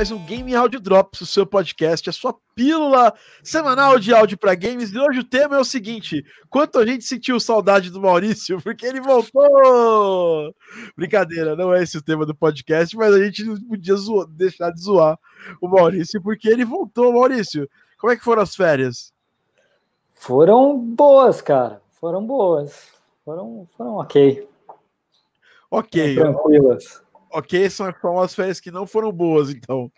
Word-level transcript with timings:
mais 0.00 0.10
um 0.10 0.24
Game 0.24 0.54
Audio 0.54 0.80
Drops, 0.80 1.20
o 1.20 1.26
seu 1.26 1.44
podcast, 1.44 2.08
a 2.08 2.12
sua 2.14 2.34
pílula 2.54 3.12
semanal 3.44 3.98
de 3.98 4.14
áudio 4.14 4.38
para 4.38 4.54
games. 4.54 4.90
E 4.94 4.98
hoje 4.98 5.18
o 5.18 5.28
tema 5.28 5.56
é 5.56 5.58
o 5.58 5.64
seguinte: 5.64 6.24
quanto 6.48 6.78
a 6.78 6.86
gente 6.86 7.04
sentiu 7.04 7.38
saudade 7.38 7.90
do 7.90 8.00
Maurício, 8.00 8.58
porque 8.64 8.86
ele 8.86 8.98
voltou! 8.98 10.54
Brincadeira, 10.96 11.54
não 11.54 11.74
é 11.74 11.82
esse 11.82 11.98
o 11.98 12.02
tema 12.02 12.24
do 12.24 12.34
podcast, 12.34 12.96
mas 12.96 13.12
a 13.12 13.22
gente 13.22 13.44
não 13.44 13.60
podia 13.60 13.94
deixar 14.30 14.70
de 14.70 14.80
zoar 14.80 15.18
o 15.60 15.68
Maurício, 15.68 16.22
porque 16.22 16.48
ele 16.48 16.64
voltou. 16.64 17.12
Maurício, 17.12 17.68
como 17.98 18.10
é 18.10 18.16
que 18.16 18.24
foram 18.24 18.40
as 18.40 18.56
férias? 18.56 19.12
Foram 20.14 20.78
boas, 20.78 21.42
cara. 21.42 21.82
Foram 22.00 22.26
boas. 22.26 22.88
Foram, 23.22 23.68
foram 23.76 23.96
ok. 23.96 24.48
Ok. 25.70 26.14
Tranquilas. 26.14 27.02
Ok, 27.32 27.70
são, 27.70 27.94
são 28.00 28.18
as 28.18 28.34
férias 28.34 28.58
que 28.58 28.70
não 28.70 28.86
foram 28.86 29.12
boas, 29.12 29.50
então. 29.50 29.90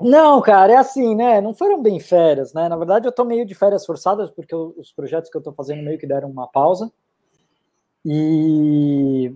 Não, 0.00 0.40
cara, 0.42 0.72
é 0.72 0.76
assim, 0.76 1.14
né? 1.14 1.40
Não 1.40 1.54
foram 1.54 1.82
bem 1.82 1.98
férias, 1.98 2.52
né? 2.52 2.68
Na 2.68 2.76
verdade, 2.76 3.06
eu 3.06 3.12
tô 3.12 3.24
meio 3.24 3.46
de 3.46 3.54
férias 3.54 3.86
forçadas, 3.86 4.30
porque 4.30 4.54
os 4.54 4.92
projetos 4.92 5.30
que 5.30 5.36
eu 5.36 5.42
tô 5.42 5.52
fazendo 5.52 5.82
meio 5.82 5.98
que 5.98 6.06
deram 6.06 6.30
uma 6.30 6.46
pausa. 6.46 6.92
E, 8.04 9.34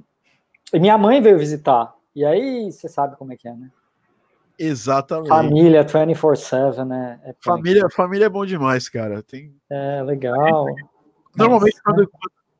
e 0.73 0.79
minha 0.79 0.99
mãe 0.99 1.23
veio 1.23 1.39
visitar. 1.39 1.95
E 2.15 2.25
aí, 2.25 2.71
você 2.71 2.89
sabe 2.89 3.17
como 3.17 3.33
é 3.33 3.37
que 3.37 3.49
é, 3.49 3.55
né? 3.55 3.71
Exatamente. 4.59 5.29
Família 5.29 5.85
24-7, 5.85 6.85
né? 6.85 7.21
É 7.25 7.35
família, 7.41 7.89
família 7.91 8.27
é 8.27 8.31
bom 8.31 8.45
demais, 8.45 8.89
cara. 8.89 9.23
Tem... 9.23 9.55
É, 9.71 10.03
legal. 10.03 10.67
Normalmente, 11.37 11.81
quando, 11.83 12.11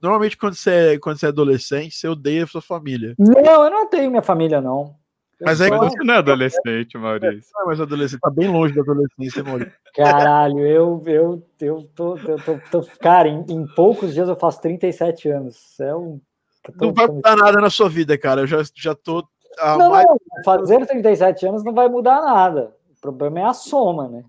Normalmente, 0.07 0.37
quando 0.37 0.55
você, 0.55 0.71
é, 0.71 0.99
quando 1.01 1.19
você 1.19 1.27
é 1.27 1.31
adolescente, 1.31 1.97
você 1.97 2.07
odeia 2.07 2.45
a 2.45 2.47
sua 2.47 2.63
família. 2.63 3.13
Não, 3.19 3.65
eu 3.65 3.71
não 3.71 3.89
tenho 3.89 4.09
minha 4.09 4.23
família, 4.23 4.61
não. 4.61 4.95
Eu 5.41 5.47
mas 5.47 5.61
é 5.61 5.69
que 5.69 5.77
você 5.77 5.99
não 6.05 6.15
é 6.15 6.19
adolescente, 6.19 6.97
Maurício. 6.97 7.51
Não, 7.53 7.67
mas 7.67 7.81
adolescente 7.81 8.21
tá 8.21 8.31
bem 8.31 8.49
longe 8.49 8.73
da 8.73 8.83
adolescência, 8.83 9.43
Maurício. 9.43 9.73
Caralho, 9.97 10.61
eu, 10.61 11.03
eu, 11.07 11.43
eu, 11.61 11.91
tô, 11.93 12.17
eu 12.19 12.37
tô, 12.37 12.59
tô, 12.71 12.89
Cara, 13.01 13.27
em, 13.27 13.45
em, 13.51 13.67
poucos 13.75 14.15
dias 14.15 14.29
eu 14.29 14.37
faço 14.37 14.61
37 14.61 15.29
anos. 15.29 15.81
É 15.81 15.93
um. 15.93 16.21
Tô, 16.63 16.87
não 16.87 16.95
vai 16.95 17.09
mudar 17.09 17.35
nada 17.35 17.61
na 17.61 17.69
sua 17.69 17.89
vida, 17.89 18.17
cara. 18.17 18.43
Eu 18.43 18.47
já, 18.47 18.63
já 18.77 18.95
tô. 18.95 19.27
Não, 19.59 19.91
mais... 19.91 20.07
não, 20.07 20.17
fazer 20.45 20.87
37 20.87 21.47
anos 21.49 21.65
não 21.65 21.75
vai 21.75 21.89
mudar 21.89 22.23
nada. 22.23 22.73
O 22.97 23.01
problema 23.01 23.41
é 23.41 23.45
a 23.45 23.53
soma, 23.53 24.09
né? 24.09 24.25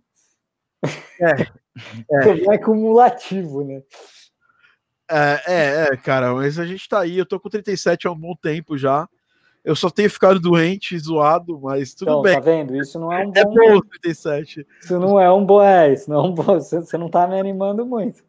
É. 1.22 1.44
é. 1.44 1.47
O 2.09 2.23
problema 2.23 2.56
é 2.56 2.58
cumulativo, 2.58 3.64
né? 3.64 3.84
É, 5.09 5.41
é, 5.47 5.83
é, 5.83 5.97
cara, 5.97 6.33
mas 6.33 6.59
a 6.59 6.66
gente 6.66 6.88
tá 6.88 7.00
aí. 7.00 7.17
Eu 7.17 7.25
tô 7.25 7.39
com 7.39 7.50
37 7.50 8.08
há 8.08 8.11
um 8.11 8.17
bom 8.17 8.36
tempo 8.36 8.77
já. 8.77 9.08
Eu 9.63 9.75
só 9.75 9.89
tenho 9.89 10.09
ficado 10.09 10.39
doente, 10.39 10.97
zoado, 10.97 11.59
mas 11.59 11.94
tudo 11.94 12.09
então, 12.09 12.22
bem. 12.22 12.33
Tá 12.36 12.39
vendo? 12.39 12.75
Isso 12.75 13.00
não 13.00 13.11
é 13.11 13.25
um 13.25 13.31
bom. 13.31 13.39
É 13.39 13.44
bom 13.44 13.81
37. 13.81 14.66
Isso 14.81 15.00
não 15.00 15.19
é 15.19 15.31
um 15.31 15.45
bom. 15.45 15.61
É, 15.61 15.94
isso 15.94 16.09
não 16.09 16.17
é 16.17 16.28
um 16.28 16.33
bom. 16.33 16.44
Você, 16.59 16.80
você 16.80 16.97
não 16.97 17.09
tá 17.09 17.28
me 17.28 17.39
animando 17.39 17.85
muito. 17.85 18.23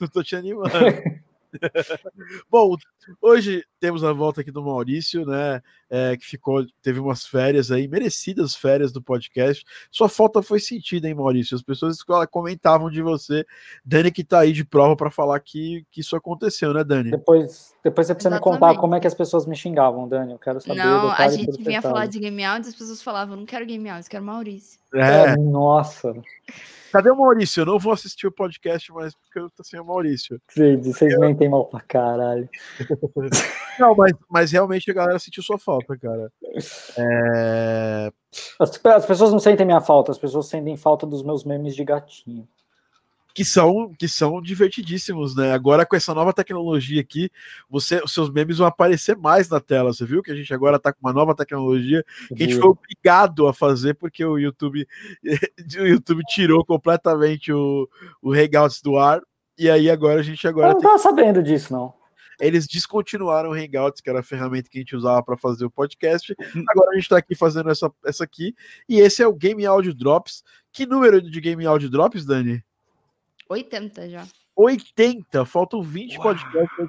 Não 0.00 0.06
tô 0.06 0.22
te 0.22 0.36
animando. 0.36 0.70
Bom, 2.50 2.76
hoje 3.20 3.64
temos 3.80 4.04
a 4.04 4.12
volta 4.12 4.40
aqui 4.40 4.50
do 4.50 4.62
Maurício, 4.62 5.24
né? 5.26 5.62
É, 5.96 6.16
que 6.16 6.26
ficou, 6.26 6.66
teve 6.82 6.98
umas 6.98 7.24
férias 7.24 7.70
aí, 7.70 7.86
merecidas 7.86 8.56
férias 8.56 8.90
do 8.90 9.00
podcast. 9.00 9.64
Sua 9.92 10.08
falta 10.08 10.42
foi 10.42 10.58
sentida, 10.58 11.06
hein, 11.06 11.14
Maurício? 11.14 11.54
As 11.54 11.62
pessoas 11.62 11.98
comentavam 12.32 12.90
de 12.90 13.00
você, 13.00 13.46
Dani, 13.84 14.10
que 14.10 14.24
tá 14.24 14.40
aí 14.40 14.52
de 14.52 14.64
prova 14.64 14.96
para 14.96 15.08
falar 15.08 15.38
que, 15.38 15.86
que 15.92 16.00
isso 16.00 16.16
aconteceu, 16.16 16.74
né, 16.74 16.82
Dani? 16.82 17.12
Depois, 17.12 17.72
depois 17.84 18.08
você 18.08 18.14
precisa 18.14 18.34
Exatamente. 18.34 18.54
me 18.54 18.60
contar 18.60 18.80
como 18.80 18.96
é 18.96 19.00
que 19.00 19.06
as 19.06 19.14
pessoas 19.14 19.46
me 19.46 19.54
xingavam, 19.54 20.08
Dani. 20.08 20.32
Eu 20.32 20.38
quero 20.40 20.60
saber. 20.60 20.82
Não, 20.82 21.12
a 21.12 21.28
gente 21.28 21.62
vinha 21.62 21.80
falar 21.80 22.06
de 22.06 22.18
Game 22.18 22.42
Out 22.42 22.66
e 22.66 22.70
as 22.70 22.74
pessoas 22.74 23.00
falavam: 23.00 23.36
não 23.36 23.46
quero 23.46 23.64
Game 23.64 23.88
Out, 23.88 24.10
quero 24.10 24.24
Maurício. 24.24 24.80
É. 24.92 25.30
é 25.30 25.36
nossa. 25.36 26.12
Cadê 26.94 27.10
o 27.10 27.16
Maurício? 27.16 27.62
Eu 27.62 27.66
não 27.66 27.76
vou 27.76 27.92
assistir 27.92 28.28
o 28.28 28.30
podcast 28.30 28.92
mais 28.92 29.16
porque 29.16 29.36
eu 29.36 29.50
tô 29.50 29.64
sem 29.64 29.80
o 29.80 29.84
Maurício. 29.84 30.40
Sim, 30.48 30.76
vocês 30.76 31.12
eu... 31.12 31.18
mentem 31.18 31.48
mal 31.48 31.64
pra 31.64 31.80
caralho. 31.80 32.48
não, 33.80 33.96
mas, 33.96 34.12
mas 34.30 34.52
realmente 34.52 34.88
a 34.88 34.94
galera 34.94 35.18
sentiu 35.18 35.42
sua 35.42 35.58
falta, 35.58 35.83
cara. 35.84 36.32
É... 36.96 38.12
As, 38.58 38.84
as 38.84 39.06
pessoas 39.06 39.32
não 39.32 39.38
sentem 39.38 39.66
minha 39.66 39.80
falta, 39.80 40.10
as 40.10 40.18
pessoas 40.18 40.46
sentem 40.46 40.76
falta 40.76 41.06
dos 41.06 41.22
meus 41.22 41.44
memes 41.44 41.74
de 41.74 41.84
gatinho 41.84 42.48
que 43.34 43.44
são 43.44 43.92
que 43.98 44.06
são 44.06 44.40
divertidíssimos, 44.40 45.34
né? 45.34 45.52
Agora 45.52 45.84
com 45.84 45.96
essa 45.96 46.14
nova 46.14 46.32
tecnologia 46.32 47.00
aqui, 47.00 47.28
você, 47.68 48.00
os 48.02 48.14
seus 48.14 48.32
memes 48.32 48.58
vão 48.58 48.66
aparecer 48.68 49.16
mais 49.16 49.48
na 49.48 49.58
tela. 49.58 49.92
Você 49.92 50.06
viu 50.06 50.22
que 50.22 50.30
a 50.30 50.36
gente 50.36 50.54
agora 50.54 50.78
tá 50.78 50.92
com 50.92 51.00
uma 51.02 51.12
nova 51.12 51.34
tecnologia 51.34 52.04
que 52.28 52.44
a 52.44 52.46
gente 52.46 52.60
foi 52.60 52.70
obrigado 52.70 53.48
a 53.48 53.52
fazer 53.52 53.94
porque 53.94 54.24
o 54.24 54.38
YouTube 54.38 54.86
o 55.80 55.86
YouTube 55.86 56.22
tirou 56.28 56.64
completamente 56.64 57.52
o, 57.52 57.88
o 58.22 58.32
Hangouts 58.32 58.80
do 58.80 58.96
ar. 58.96 59.20
E 59.58 59.68
aí 59.68 59.90
agora 59.90 60.20
a 60.20 60.22
gente 60.22 60.46
agora 60.46 60.68
Eu 60.68 60.74
não 60.74 60.80
tava 60.80 60.98
sabendo 60.98 61.42
disso 61.42 61.72
não. 61.72 61.92
Eles 62.40 62.66
descontinuaram 62.66 63.50
o 63.50 63.52
Hangouts, 63.52 64.00
que 64.00 64.10
era 64.10 64.20
a 64.20 64.22
ferramenta 64.22 64.68
que 64.68 64.78
a 64.78 64.80
gente 64.80 64.96
usava 64.96 65.22
para 65.22 65.36
fazer 65.36 65.64
o 65.64 65.70
podcast. 65.70 66.34
Agora 66.68 66.90
a 66.90 66.94
gente 66.94 67.04
está 67.04 67.18
aqui 67.18 67.34
fazendo 67.34 67.70
essa, 67.70 67.90
essa 68.04 68.24
aqui. 68.24 68.54
E 68.88 69.00
esse 69.00 69.22
é 69.22 69.26
o 69.26 69.34
Game 69.34 69.64
Audio 69.64 69.94
Drops. 69.94 70.42
Que 70.72 70.86
número 70.86 71.20
de 71.22 71.40
Game 71.40 71.64
Audio 71.64 71.88
Drops, 71.88 72.24
Dani? 72.24 72.62
80 73.48 74.08
já. 74.10 74.26
80, 74.56 75.44
faltam 75.44 75.82
20 75.82 76.14
Uau. 76.14 76.22
podcasts. 76.22 76.86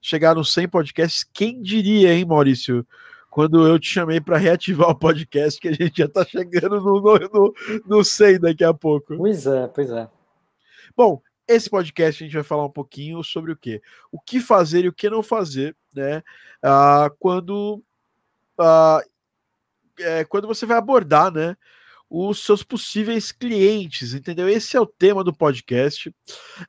Chegar 0.00 0.34
nos 0.34 0.52
100 0.52 0.68
podcasts, 0.68 1.24
quem 1.32 1.60
diria, 1.60 2.14
hein, 2.14 2.24
Maurício? 2.24 2.86
Quando 3.30 3.66
eu 3.66 3.78
te 3.78 3.88
chamei 3.88 4.20
para 4.20 4.36
reativar 4.36 4.90
o 4.90 4.98
podcast, 4.98 5.60
que 5.60 5.68
a 5.68 5.72
gente 5.72 5.98
já 5.98 6.08
tá 6.08 6.24
chegando 6.24 6.80
no, 6.80 7.00
no, 7.00 7.18
no, 7.18 7.54
no 7.86 8.04
100 8.04 8.40
daqui 8.40 8.64
a 8.64 8.72
pouco. 8.72 9.16
Pois 9.16 9.46
é, 9.46 9.66
pois 9.68 9.90
é. 9.90 10.08
Bom, 10.96 11.22
esse 11.48 11.70
podcast 11.70 12.22
a 12.22 12.26
gente 12.26 12.34
vai 12.34 12.44
falar 12.44 12.64
um 12.64 12.70
pouquinho 12.70 13.22
sobre 13.24 13.52
o 13.52 13.56
que? 13.56 13.82
O 14.12 14.20
que 14.20 14.38
fazer 14.40 14.84
e 14.84 14.88
o 14.88 14.92
que 14.92 15.10
não 15.10 15.22
fazer, 15.22 15.76
né? 15.94 16.22
Ah, 16.62 17.10
quando, 17.18 17.82
ah, 18.58 19.00
é, 19.98 20.24
quando 20.24 20.46
você 20.46 20.66
vai 20.66 20.76
abordar, 20.76 21.32
né? 21.32 21.56
os 22.10 22.42
seus 22.42 22.62
possíveis 22.62 23.30
clientes, 23.30 24.14
entendeu? 24.14 24.48
Esse 24.48 24.76
é 24.76 24.80
o 24.80 24.86
tema 24.86 25.22
do 25.22 25.32
podcast 25.32 26.14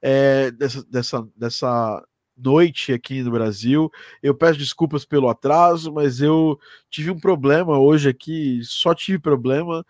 é, 0.02 0.52
dessa, 0.52 0.84
dessa, 0.84 1.28
dessa 1.36 2.06
noite 2.36 2.92
aqui 2.92 3.22
no 3.22 3.32
Brasil. 3.32 3.90
Eu 4.22 4.36
peço 4.36 4.60
desculpas 4.60 5.06
pelo 5.06 5.30
atraso, 5.30 5.94
mas 5.94 6.22
eu 6.22 6.60
tive 6.90 7.12
um 7.12 7.20
problema 7.20 7.80
hoje 7.80 8.10
aqui, 8.10 8.60
só 8.64 8.94
tive 8.94 9.20
problema. 9.20 9.86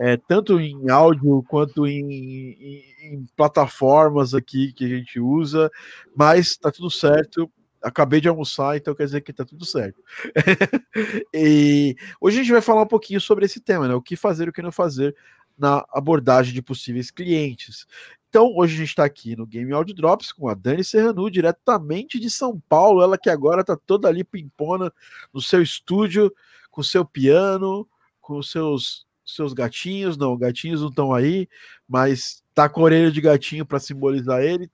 É, 0.00 0.16
tanto 0.16 0.58
em 0.58 0.88
áudio 0.88 1.44
quanto 1.48 1.86
em, 1.86 2.10
em, 2.10 2.84
em, 3.02 3.26
plataformas 3.36 4.34
aqui 4.34 4.72
que 4.72 4.84
a 4.86 4.88
gente 4.88 5.20
usa, 5.20 5.70
mas 6.16 6.56
tá 6.56 6.72
tudo 6.72 6.90
certo 6.90 7.50
acabei 7.82 8.20
de 8.20 8.28
almoçar, 8.28 8.76
então 8.76 8.94
quer 8.94 9.06
dizer 9.06 9.20
que 9.22 9.32
tá 9.32 9.44
tudo 9.44 9.64
certo. 9.64 10.02
e 11.32 11.96
hoje 12.20 12.38
a 12.38 12.42
gente 12.42 12.52
vai 12.52 12.60
falar 12.60 12.82
um 12.82 12.86
pouquinho 12.86 13.20
sobre 13.20 13.46
esse 13.46 13.60
tema, 13.60 13.88
né? 13.88 13.94
O 13.94 14.02
que 14.02 14.16
fazer 14.16 14.48
o 14.48 14.52
que 14.52 14.62
não 14.62 14.72
fazer 14.72 15.16
na 15.58 15.84
abordagem 15.92 16.54
de 16.54 16.62
possíveis 16.62 17.10
clientes. 17.10 17.86
Então, 18.28 18.54
hoje 18.56 18.74
a 18.74 18.78
gente 18.78 18.88
está 18.88 19.04
aqui 19.04 19.34
no 19.34 19.46
Game 19.46 19.72
Audio 19.72 19.94
Drops 19.94 20.32
com 20.32 20.48
a 20.48 20.54
Dani 20.54 20.84
Serranu, 20.84 21.30
diretamente 21.30 22.18
de 22.18 22.30
São 22.30 22.60
Paulo, 22.68 23.02
ela 23.02 23.18
que 23.18 23.28
agora 23.28 23.64
tá 23.64 23.76
toda 23.76 24.08
ali 24.08 24.24
pimpona 24.24 24.92
no 25.32 25.40
seu 25.40 25.60
estúdio, 25.60 26.32
com 26.70 26.82
seu 26.82 27.04
piano, 27.04 27.86
com 28.20 28.38
os 28.38 28.50
seus 28.50 29.04
seus 29.34 29.52
gatinhos, 29.52 30.16
não, 30.16 30.36
gatinhos 30.36 30.80
não 30.80 30.88
estão 30.88 31.12
aí, 31.12 31.48
mas 31.88 32.42
tá 32.54 32.68
com 32.68 32.80
a 32.80 32.84
orelha 32.84 33.10
de 33.10 33.20
gatinho 33.20 33.64
para 33.64 33.78
simbolizar 33.78 34.42
ele. 34.42 34.70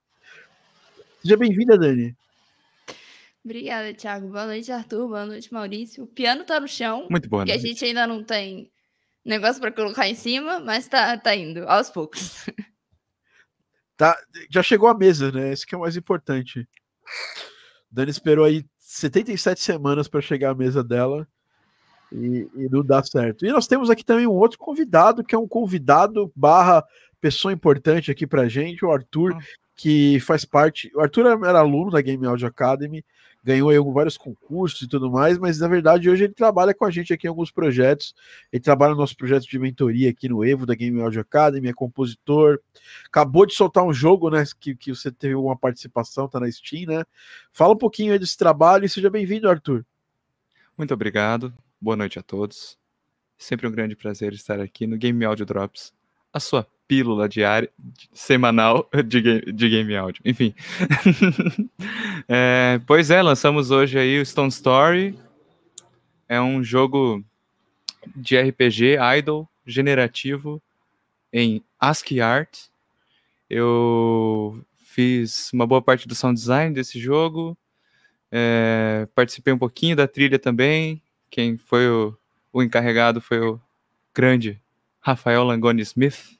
Seja 1.22 1.36
bem-vinda, 1.36 1.78
Dani. 1.78 2.16
Obrigada, 3.44 3.94
Thiago. 3.94 4.28
Boa 4.28 4.46
noite, 4.46 4.72
Arthur. 4.72 5.06
Boa 5.06 5.24
noite, 5.24 5.52
Maurício. 5.52 6.04
O 6.04 6.06
piano 6.06 6.44
tá 6.44 6.58
no 6.58 6.66
chão. 6.66 7.06
Muito 7.08 7.28
bom. 7.28 7.38
Porque 7.38 7.52
a 7.52 7.58
gente 7.58 7.84
ainda 7.84 8.06
não 8.06 8.24
tem 8.24 8.70
negócio 9.24 9.60
para 9.60 9.72
colocar 9.72 10.08
em 10.08 10.14
cima, 10.14 10.58
mas 10.58 10.88
tá, 10.88 11.16
tá 11.16 11.34
indo, 11.34 11.68
aos 11.68 11.90
poucos. 11.90 12.46
Tá, 13.98 14.14
já 14.50 14.62
chegou 14.62 14.90
a 14.90 14.94
mesa, 14.94 15.32
né? 15.32 15.54
Esse 15.54 15.66
que 15.66 15.74
é 15.74 15.78
o 15.78 15.80
mais 15.80 15.96
importante. 15.96 16.68
Dani 17.90 18.10
esperou 18.10 18.44
aí 18.44 18.62
77 18.76 19.58
semanas 19.58 20.06
para 20.06 20.20
chegar 20.20 20.50
à 20.50 20.54
mesa 20.54 20.84
dela 20.84 21.26
e, 22.12 22.48
e, 22.54 22.68
não 22.70 22.84
dá 22.84 23.02
certo. 23.02 23.44
E 23.44 23.50
nós 23.50 23.66
temos 23.66 23.90
aqui 23.90 24.04
também 24.04 24.26
um 24.26 24.32
outro 24.32 24.58
convidado, 24.58 25.24
que 25.24 25.34
é 25.34 25.38
um 25.38 25.48
convidado 25.48 26.30
barra 26.34 26.84
pessoa 27.20 27.52
importante 27.52 28.10
aqui 28.10 28.26
pra 28.26 28.48
gente, 28.48 28.84
o 28.84 28.92
Arthur, 28.92 29.34
ah. 29.34 29.42
que 29.74 30.20
faz 30.20 30.44
parte. 30.44 30.90
O 30.94 31.00
Arthur 31.00 31.26
era 31.44 31.58
aluno 31.58 31.90
da 31.90 32.00
Game 32.00 32.24
Audio 32.26 32.46
Academy, 32.46 33.04
ganhou 33.42 33.70
aí 33.70 33.78
vários 33.78 34.16
concursos 34.16 34.82
e 34.82 34.88
tudo 34.88 35.10
mais, 35.10 35.38
mas 35.38 35.60
na 35.60 35.68
verdade 35.68 36.10
hoje 36.10 36.24
ele 36.24 36.32
trabalha 36.32 36.74
com 36.74 36.84
a 36.84 36.90
gente 36.90 37.12
aqui 37.12 37.26
em 37.26 37.30
alguns 37.30 37.50
projetos. 37.50 38.14
Ele 38.52 38.62
trabalha 38.62 38.92
no 38.92 39.00
nosso 39.00 39.16
projeto 39.16 39.48
de 39.48 39.58
mentoria 39.58 40.10
aqui 40.10 40.28
no 40.28 40.44
Evo 40.44 40.66
da 40.66 40.74
Game 40.74 41.00
Audio 41.00 41.20
Academy, 41.20 41.68
é 41.68 41.72
compositor. 41.72 42.60
Acabou 43.06 43.46
de 43.46 43.54
soltar 43.54 43.84
um 43.84 43.92
jogo, 43.92 44.30
né? 44.30 44.44
Que, 44.58 44.74
que 44.74 44.94
você 44.94 45.10
teve 45.10 45.34
uma 45.34 45.56
participação, 45.56 46.28
tá 46.28 46.40
na 46.40 46.50
Steam, 46.50 46.86
né? 46.86 47.04
Fala 47.52 47.74
um 47.74 47.78
pouquinho 47.78 48.12
aí 48.12 48.18
desse 48.18 48.36
trabalho 48.36 48.84
e 48.84 48.88
seja 48.88 49.10
bem-vindo, 49.10 49.48
Arthur. 49.48 49.84
Muito 50.76 50.92
obrigado. 50.92 51.52
Boa 51.86 51.94
noite 51.96 52.18
a 52.18 52.22
todos. 52.22 52.76
Sempre 53.38 53.68
um 53.68 53.70
grande 53.70 53.94
prazer 53.94 54.32
estar 54.32 54.58
aqui 54.58 54.88
no 54.88 54.96
Game 54.96 55.24
Audio 55.24 55.46
Drops, 55.46 55.94
a 56.32 56.40
sua 56.40 56.66
pílula 56.88 57.28
diária, 57.28 57.70
semanal 58.12 58.90
de 59.06 59.20
game, 59.20 59.52
de 59.52 59.68
game. 59.68 59.92
Enfim. 60.24 60.52
é, 62.28 62.80
pois 62.88 63.08
é, 63.08 63.22
lançamos 63.22 63.70
hoje 63.70 63.96
aí 64.00 64.20
o 64.20 64.26
Stone 64.26 64.48
Story. 64.48 65.16
É 66.28 66.40
um 66.40 66.60
jogo 66.60 67.24
de 68.16 68.36
RPG 68.36 68.96
idle, 69.18 69.46
generativo, 69.64 70.60
em 71.32 71.62
ASCII 71.78 72.20
Art. 72.20 72.62
Eu 73.48 74.60
fiz 74.76 75.52
uma 75.52 75.68
boa 75.68 75.80
parte 75.80 76.08
do 76.08 76.16
sound 76.16 76.36
design 76.36 76.74
desse 76.74 76.98
jogo. 76.98 77.56
É, 78.32 79.06
participei 79.14 79.54
um 79.54 79.58
pouquinho 79.58 79.94
da 79.94 80.08
trilha 80.08 80.36
também. 80.36 81.00
Quem 81.30 81.56
foi 81.56 81.88
o, 81.88 82.16
o 82.52 82.62
encarregado 82.62 83.20
foi 83.20 83.40
o 83.40 83.60
grande 84.14 84.60
Rafael 85.00 85.44
Langoni 85.44 85.82
Smith, 85.82 86.38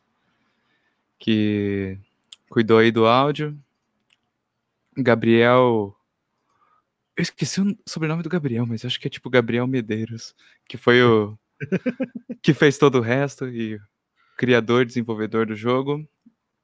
que 1.19 1.99
cuidou 2.49 2.79
aí 2.79 2.91
do 2.91 3.07
áudio. 3.07 3.57
Gabriel. 4.97 5.95
Eu 7.17 7.23
esqueci 7.23 7.61
o 7.61 7.77
sobrenome 7.87 8.23
do 8.23 8.29
Gabriel, 8.29 8.67
mas 8.67 8.85
acho 8.85 9.01
que 9.01 9.07
é 9.07 9.11
tipo 9.11 9.31
Gabriel 9.31 9.67
Medeiros, 9.67 10.35
que 10.69 10.77
foi 10.77 11.03
o. 11.03 11.39
que 12.43 12.53
fez 12.53 12.77
todo 12.77 12.99
o 12.99 13.03
resto 13.03 13.49
e 13.49 13.81
criador, 14.37 14.85
desenvolvedor 14.85 15.47
do 15.47 15.57
jogo. 15.57 16.07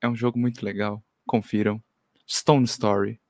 É 0.00 0.08
um 0.08 0.16
jogo 0.16 0.38
muito 0.38 0.64
legal. 0.64 1.02
Confiram. 1.26 1.82
Stone 2.28 2.64
Story. 2.64 3.21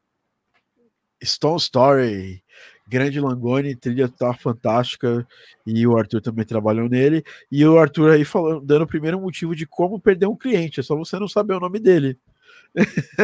Stone 1.25 1.59
Story. 1.59 2.43
Grande 2.89 3.21
Langoni, 3.21 3.75
trilha 3.75 4.09
tá 4.09 4.35
fantástica 4.35 5.27
e 5.67 5.87
o 5.87 5.97
Arthur 5.97 6.21
também 6.21 6.45
trabalhou 6.45 6.89
nele. 6.89 7.25
E 7.51 7.65
o 7.65 7.79
Arthur 7.79 8.11
aí 8.11 8.25
falando, 8.25 8.61
dando 8.61 8.83
o 8.83 8.87
primeiro 8.87 9.21
motivo 9.21 9.57
de 9.57 9.67
como 9.67 10.01
perder 10.01 10.27
um 10.27 10.37
cliente, 10.37 10.81
é 10.81 10.83
só 10.83 10.95
você 10.97 11.19
não 11.19 11.29
saber 11.29 11.55
o 11.55 11.61
nome 11.61 11.79
dele. 11.79 12.19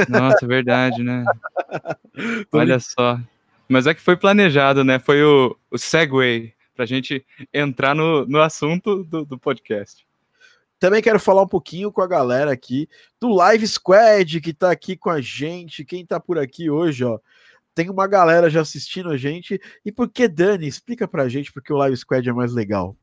Nossa, 0.09 0.45
é 0.45 0.49
verdade, 0.49 1.03
né? 1.03 1.25
Olha 2.53 2.79
só. 2.81 3.21
Mas 3.69 3.87
é 3.87 3.95
que 3.95 4.01
foi 4.01 4.17
planejado, 4.17 4.83
né? 4.85 4.99
Foi 4.99 5.23
o, 5.23 5.57
o 5.71 5.77
segue 5.77 6.55
para 6.75 6.85
a 6.85 6.87
gente 6.87 7.25
entrar 7.53 7.95
no, 7.95 8.25
no 8.27 8.41
assunto 8.41 9.05
do, 9.05 9.25
do 9.25 9.39
podcast. 9.39 10.07
Também 10.79 11.03
quero 11.03 11.19
falar 11.19 11.43
um 11.43 11.49
pouquinho 11.49 11.91
com 11.91 12.01
a 12.01 12.07
galera 12.07 12.53
aqui 12.53 12.89
do 13.21 13.35
Live 13.35 13.67
Squad 13.67 14.41
que 14.41 14.55
tá 14.55 14.71
aqui 14.71 14.97
com 14.97 15.11
a 15.11 15.21
gente. 15.21 15.85
Quem 15.85 16.07
tá 16.07 16.21
por 16.21 16.39
aqui 16.39 16.71
hoje, 16.71 17.05
ó, 17.05 17.19
tem 17.79 17.89
uma 17.89 18.09
galera 18.09 18.51
já 18.51 18.61
assistindo 18.61 19.09
a 19.09 19.17
gente. 19.17 19.61
E 19.85 19.93
por 19.93 20.09
que, 20.09 20.27
Dani? 20.27 20.67
Explica 20.67 21.07
pra 21.07 21.29
gente 21.29 21.53
porque 21.53 21.73
o 21.73 21.77
Live 21.77 21.97
Squad 21.97 22.29
é 22.29 22.33
mais 22.33 22.53
legal. 22.53 22.97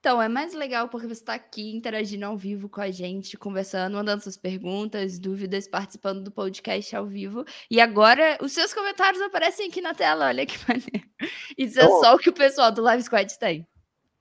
Então, 0.00 0.20
é 0.20 0.28
mais 0.28 0.52
legal 0.52 0.88
porque 0.88 1.06
você 1.06 1.20
está 1.20 1.34
aqui 1.34 1.72
interagindo 1.72 2.26
ao 2.26 2.36
vivo 2.36 2.68
com 2.68 2.80
a 2.80 2.90
gente, 2.90 3.36
conversando, 3.36 3.94
mandando 3.94 4.20
suas 4.20 4.36
perguntas, 4.36 5.16
dúvidas, 5.16 5.68
participando 5.68 6.24
do 6.24 6.32
podcast 6.32 6.96
ao 6.96 7.06
vivo. 7.06 7.44
E 7.70 7.80
agora 7.80 8.36
os 8.42 8.50
seus 8.50 8.74
comentários 8.74 9.22
aparecem 9.22 9.68
aqui 9.68 9.80
na 9.80 9.94
tela, 9.94 10.26
olha 10.26 10.44
que 10.44 10.58
maneiro. 10.66 11.08
Isso 11.56 11.78
é 11.78 11.86
só 11.86 12.16
o 12.16 12.18
que 12.18 12.30
o 12.30 12.34
pessoal 12.34 12.72
do 12.72 12.82
Live 12.82 13.04
Squad 13.04 13.38
tem. 13.38 13.64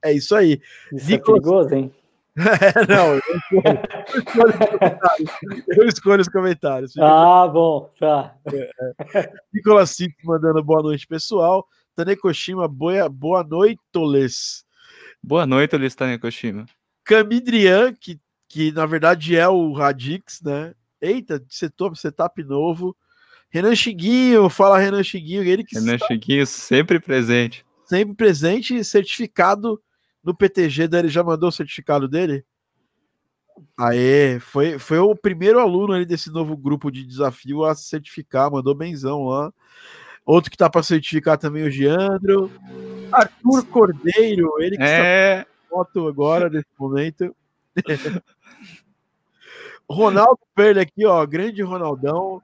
É 0.05 0.13
isso 0.13 0.35
aí. 0.35 0.61
Isso 0.93 1.11
é 1.11 1.17
perigoso, 1.17 1.73
hein? 1.73 1.91
É, 2.37 2.41
não, 2.87 3.15
eu 3.15 3.21
escolho, 4.19 5.65
eu 5.67 5.87
escolho 5.87 6.21
os 6.21 6.29
comentários. 6.29 6.97
Ah, 6.97 7.47
bom, 7.47 7.91
tá. 7.99 8.35
É, 8.45 8.71
é. 9.15 9.33
Nicolas 9.53 9.89
Cinco 9.91 10.15
mandando 10.23 10.63
boa 10.63 10.81
noite, 10.81 11.05
pessoal. 11.05 11.67
Tanekoshima, 11.95 12.67
boa, 12.67 13.09
boa 13.09 13.43
noite, 13.43 13.81
Toles. 13.91 14.63
Boa 15.21 15.45
noite, 15.45 15.71
Toles 15.71 15.93
Tanekoshima. 15.93 16.65
Camidrian, 17.03 17.93
que, 17.93 18.17
que 18.47 18.71
na 18.71 18.85
verdade 18.85 19.35
é 19.35 19.47
o 19.49 19.73
Radix, 19.73 20.41
né? 20.41 20.73
Eita, 21.01 21.43
setup, 21.49 21.99
setup 21.99 22.41
novo. 22.43 22.95
Renan 23.49 23.75
Xiguinho, 23.75 24.47
fala 24.49 24.79
Renan 24.79 25.03
Xiguinho. 25.03 25.43
Ele 25.43 25.65
que 25.65 25.77
Renan 25.77 25.95
está... 25.95 26.07
Xiguinho 26.07 26.47
sempre 26.47 26.97
presente. 26.97 27.65
Sempre 27.85 28.15
presente, 28.15 28.81
certificado 28.85 29.81
no 30.23 30.35
PTG 30.35 30.87
dele 30.87 31.09
já 31.09 31.23
mandou 31.23 31.49
o 31.49 31.51
certificado 31.51 32.07
dele? 32.07 32.45
Aê, 33.77 34.39
foi, 34.39 34.79
foi 34.79 34.97
o 34.99 35.15
primeiro 35.15 35.59
aluno 35.59 35.93
ali 35.93 36.05
desse 36.05 36.31
novo 36.31 36.55
grupo 36.55 36.91
de 36.91 37.05
desafio 37.05 37.63
a 37.63 37.75
certificar, 37.75 38.51
mandou 38.51 38.75
benzão 38.75 39.25
lá. 39.25 39.53
Outro 40.25 40.51
que 40.51 40.57
tá 40.57 40.69
para 40.69 40.83
certificar 40.83 41.37
também 41.37 41.63
o 41.63 41.71
Giandro. 41.71 42.51
Arthur 43.11 43.65
Cordeiro, 43.65 44.51
ele 44.59 44.77
que 44.77 44.83
é... 44.83 45.39
está 45.41 45.51
foto 45.69 46.07
agora 46.07 46.49
nesse 46.49 46.69
momento. 46.77 47.35
Ronaldo 49.89 50.39
Perle 50.55 50.79
aqui, 50.79 51.05
ó, 51.05 51.25
grande 51.25 51.61
Ronaldão 51.61 52.41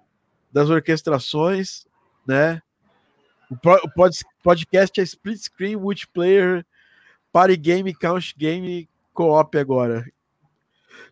das 0.52 0.70
orquestrações, 0.70 1.86
né? 2.26 2.62
O 3.50 3.58
podcast 4.44 5.00
é 5.00 5.04
Split 5.04 5.38
Screen 5.38 5.78
Multiplayer 5.78 6.66
Party 7.32 7.58
Game, 7.58 7.94
Count 7.94 8.34
Game, 8.38 8.90
Co-op 9.14 9.58
agora. 9.58 10.06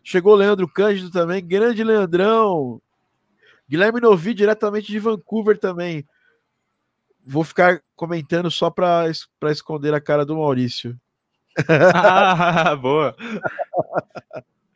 Chegou 0.02 0.34
o 0.34 0.36
Leandro 0.36 0.68
Cândido 0.68 1.10
também, 1.10 1.44
grande 1.44 1.82
Leandrão. 1.82 2.80
Guilherme 3.68 4.00
Novi, 4.00 4.32
diretamente 4.32 4.86
de 4.86 4.98
Vancouver 4.98 5.58
também. 5.58 6.06
Vou 7.24 7.42
ficar 7.42 7.82
comentando 7.96 8.50
só 8.50 8.70
para 8.70 9.10
esconder 9.50 9.92
a 9.92 10.00
cara 10.00 10.24
do 10.24 10.36
Maurício. 10.36 10.96
ah, 11.68 12.76
boa. 12.76 13.16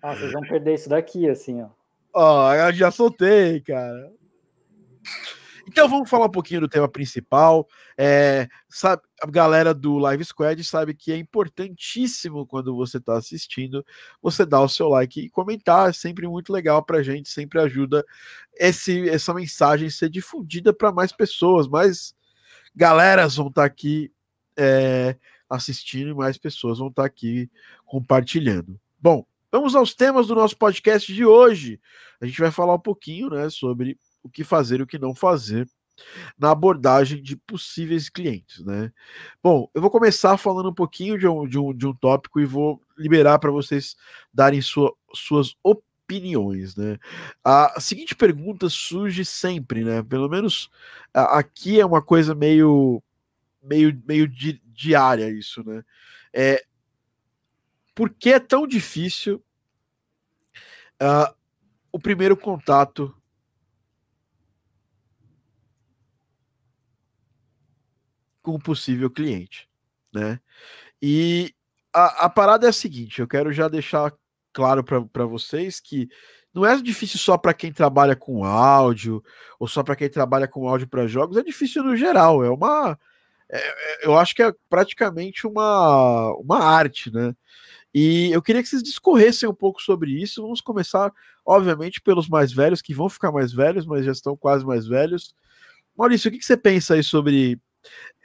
Ah, 0.02 0.16
vocês 0.16 0.32
vão 0.32 0.42
perder 0.42 0.74
isso 0.74 0.88
daqui, 0.88 1.28
assim, 1.28 1.62
ó. 1.62 1.68
Ó, 2.12 2.50
oh, 2.50 2.72
já 2.72 2.90
soltei, 2.90 3.60
cara. 3.60 4.12
Então 5.70 5.88
vamos 5.88 6.10
falar 6.10 6.26
um 6.26 6.30
pouquinho 6.30 6.62
do 6.62 6.68
tema 6.68 6.88
principal. 6.88 7.64
É, 7.96 8.48
sabe, 8.68 9.02
a 9.22 9.30
galera 9.30 9.72
do 9.72 9.98
Live 9.98 10.24
Squad 10.24 10.64
sabe 10.64 10.94
que 10.94 11.12
é 11.12 11.16
importantíssimo 11.16 12.44
quando 12.44 12.74
você 12.74 12.96
está 12.96 13.16
assistindo, 13.16 13.86
você 14.20 14.44
dar 14.44 14.62
o 14.62 14.68
seu 14.68 14.88
like 14.88 15.20
e 15.20 15.30
comentar. 15.30 15.88
É 15.88 15.92
sempre 15.92 16.26
muito 16.26 16.52
legal 16.52 16.84
para 16.84 16.98
a 16.98 17.02
gente, 17.04 17.28
sempre 17.28 17.60
ajuda 17.60 18.04
esse, 18.58 19.08
essa 19.08 19.32
mensagem 19.32 19.88
ser 19.88 20.10
difundida 20.10 20.72
para 20.72 20.90
mais 20.90 21.12
pessoas, 21.12 21.68
mais 21.68 22.16
galeras 22.74 23.36
vão 23.36 23.46
estar 23.46 23.62
tá 23.62 23.66
aqui 23.66 24.10
é, 24.56 25.16
assistindo 25.48 26.10
e 26.10 26.14
mais 26.14 26.36
pessoas 26.36 26.80
vão 26.80 26.88
estar 26.88 27.02
tá 27.02 27.06
aqui 27.06 27.48
compartilhando. 27.86 28.76
Bom, 28.98 29.24
vamos 29.52 29.76
aos 29.76 29.94
temas 29.94 30.26
do 30.26 30.34
nosso 30.34 30.56
podcast 30.56 31.14
de 31.14 31.24
hoje. 31.24 31.80
A 32.20 32.26
gente 32.26 32.40
vai 32.40 32.50
falar 32.50 32.74
um 32.74 32.80
pouquinho 32.80 33.30
né, 33.30 33.48
sobre 33.48 33.96
o 34.22 34.28
que 34.28 34.44
fazer 34.44 34.80
e 34.80 34.82
o 34.82 34.86
que 34.86 34.98
não 34.98 35.14
fazer 35.14 35.68
na 36.38 36.50
abordagem 36.50 37.22
de 37.22 37.36
possíveis 37.36 38.08
clientes, 38.08 38.64
né? 38.64 38.92
Bom, 39.42 39.68
eu 39.74 39.80
vou 39.80 39.90
começar 39.90 40.36
falando 40.36 40.70
um 40.70 40.74
pouquinho 40.74 41.18
de 41.18 41.26
um, 41.26 41.46
de 41.46 41.58
um, 41.58 41.74
de 41.74 41.86
um 41.86 41.94
tópico 41.94 42.40
e 42.40 42.46
vou 42.46 42.80
liberar 42.96 43.38
para 43.38 43.50
vocês 43.50 43.96
darem 44.32 44.62
sua, 44.62 44.94
suas 45.14 45.54
opiniões, 45.62 46.76
né? 46.76 46.98
A 47.44 47.78
seguinte 47.80 48.14
pergunta 48.14 48.68
surge 48.68 49.24
sempre, 49.24 49.84
né? 49.84 50.02
Pelo 50.02 50.28
menos 50.28 50.70
aqui 51.12 51.80
é 51.80 51.86
uma 51.86 52.02
coisa 52.02 52.34
meio 52.34 53.02
meio 53.62 54.00
meio 54.06 54.26
di, 54.26 54.60
diária 54.66 55.30
isso, 55.30 55.62
né? 55.64 55.84
É 56.32 56.64
por 57.94 58.10
que 58.10 58.30
é 58.32 58.40
tão 58.40 58.66
difícil 58.66 59.44
uh, 61.02 61.34
o 61.92 61.98
primeiro 61.98 62.36
contato 62.36 63.14
com 68.42 68.54
o 68.54 68.58
possível 68.58 69.10
cliente, 69.10 69.68
né? 70.12 70.40
E 71.00 71.54
a, 71.92 72.26
a 72.26 72.28
parada 72.30 72.66
é 72.66 72.70
a 72.70 72.72
seguinte, 72.72 73.20
eu 73.20 73.28
quero 73.28 73.52
já 73.52 73.68
deixar 73.68 74.12
claro 74.52 74.82
para 74.84 75.24
vocês 75.24 75.80
que 75.80 76.08
não 76.52 76.66
é 76.66 76.80
difícil 76.80 77.18
só 77.18 77.38
para 77.38 77.54
quem 77.54 77.72
trabalha 77.72 78.16
com 78.16 78.44
áudio 78.44 79.22
ou 79.58 79.68
só 79.68 79.82
para 79.82 79.96
quem 79.96 80.08
trabalha 80.08 80.48
com 80.48 80.68
áudio 80.68 80.88
para 80.88 81.06
jogos, 81.06 81.36
é 81.36 81.42
difícil 81.42 81.84
no 81.84 81.96
geral, 81.96 82.44
é 82.44 82.50
uma 82.50 82.98
é, 83.50 83.58
é, 83.58 84.06
eu 84.06 84.16
acho 84.16 84.34
que 84.34 84.42
é 84.42 84.54
praticamente 84.68 85.46
uma, 85.46 86.32
uma 86.36 86.60
arte, 86.60 87.12
né? 87.12 87.34
E 87.92 88.30
eu 88.30 88.40
queria 88.40 88.62
que 88.62 88.68
vocês 88.68 88.82
discorressem 88.82 89.48
um 89.48 89.54
pouco 89.54 89.82
sobre 89.82 90.12
isso. 90.12 90.42
Vamos 90.42 90.60
começar, 90.60 91.12
obviamente, 91.44 92.00
pelos 92.00 92.28
mais 92.28 92.52
velhos, 92.52 92.80
que 92.80 92.94
vão 92.94 93.08
ficar 93.08 93.32
mais 93.32 93.52
velhos, 93.52 93.84
mas 93.84 94.04
já 94.04 94.12
estão 94.12 94.36
quase 94.36 94.64
mais 94.64 94.86
velhos. 94.86 95.34
Maurício, 95.96 96.28
o 96.28 96.32
que, 96.32 96.38
que 96.38 96.44
você 96.44 96.56
pensa 96.56 96.94
aí 96.94 97.02
sobre 97.02 97.58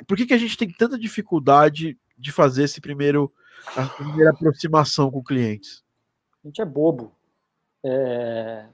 por 0.08 0.18
que, 0.18 0.26
que 0.26 0.34
a 0.34 0.38
gente 0.38 0.58
tem 0.58 0.70
tanta 0.70 0.98
dificuldade 0.98 1.98
de 2.18 2.32
fazer 2.32 2.64
esse 2.64 2.82
primeiro 2.82 3.32
a 3.76 3.86
primeira 3.86 4.32
aproximação 4.32 5.10
com 5.10 5.24
clientes? 5.24 5.84
A 6.44 6.48
gente 6.48 6.62
é 6.62 6.66
bobo. 6.66 7.12
É... 7.84 8.66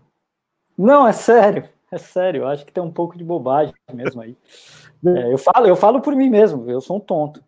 Não, 0.78 1.08
é 1.08 1.14
sério, 1.14 1.68
é 1.92 1.98
sério. 1.98 2.44
Eu 2.44 2.48
acho 2.48 2.66
que 2.66 2.72
tem 2.72 2.84
um 2.84 2.92
pouco 2.92 3.18
de 3.18 3.24
bobagem 3.24 3.74
mesmo 3.94 4.22
aí. 4.22 4.36
É, 5.04 5.34
eu 5.34 5.38
falo, 5.40 5.66
eu 5.66 5.76
falo 5.76 6.00
por 6.00 6.16
mim 6.16 6.30
mesmo. 6.30 6.70
Eu 6.70 6.80
sou 6.80 6.98
um 6.98 7.00
tonto. 7.00 7.44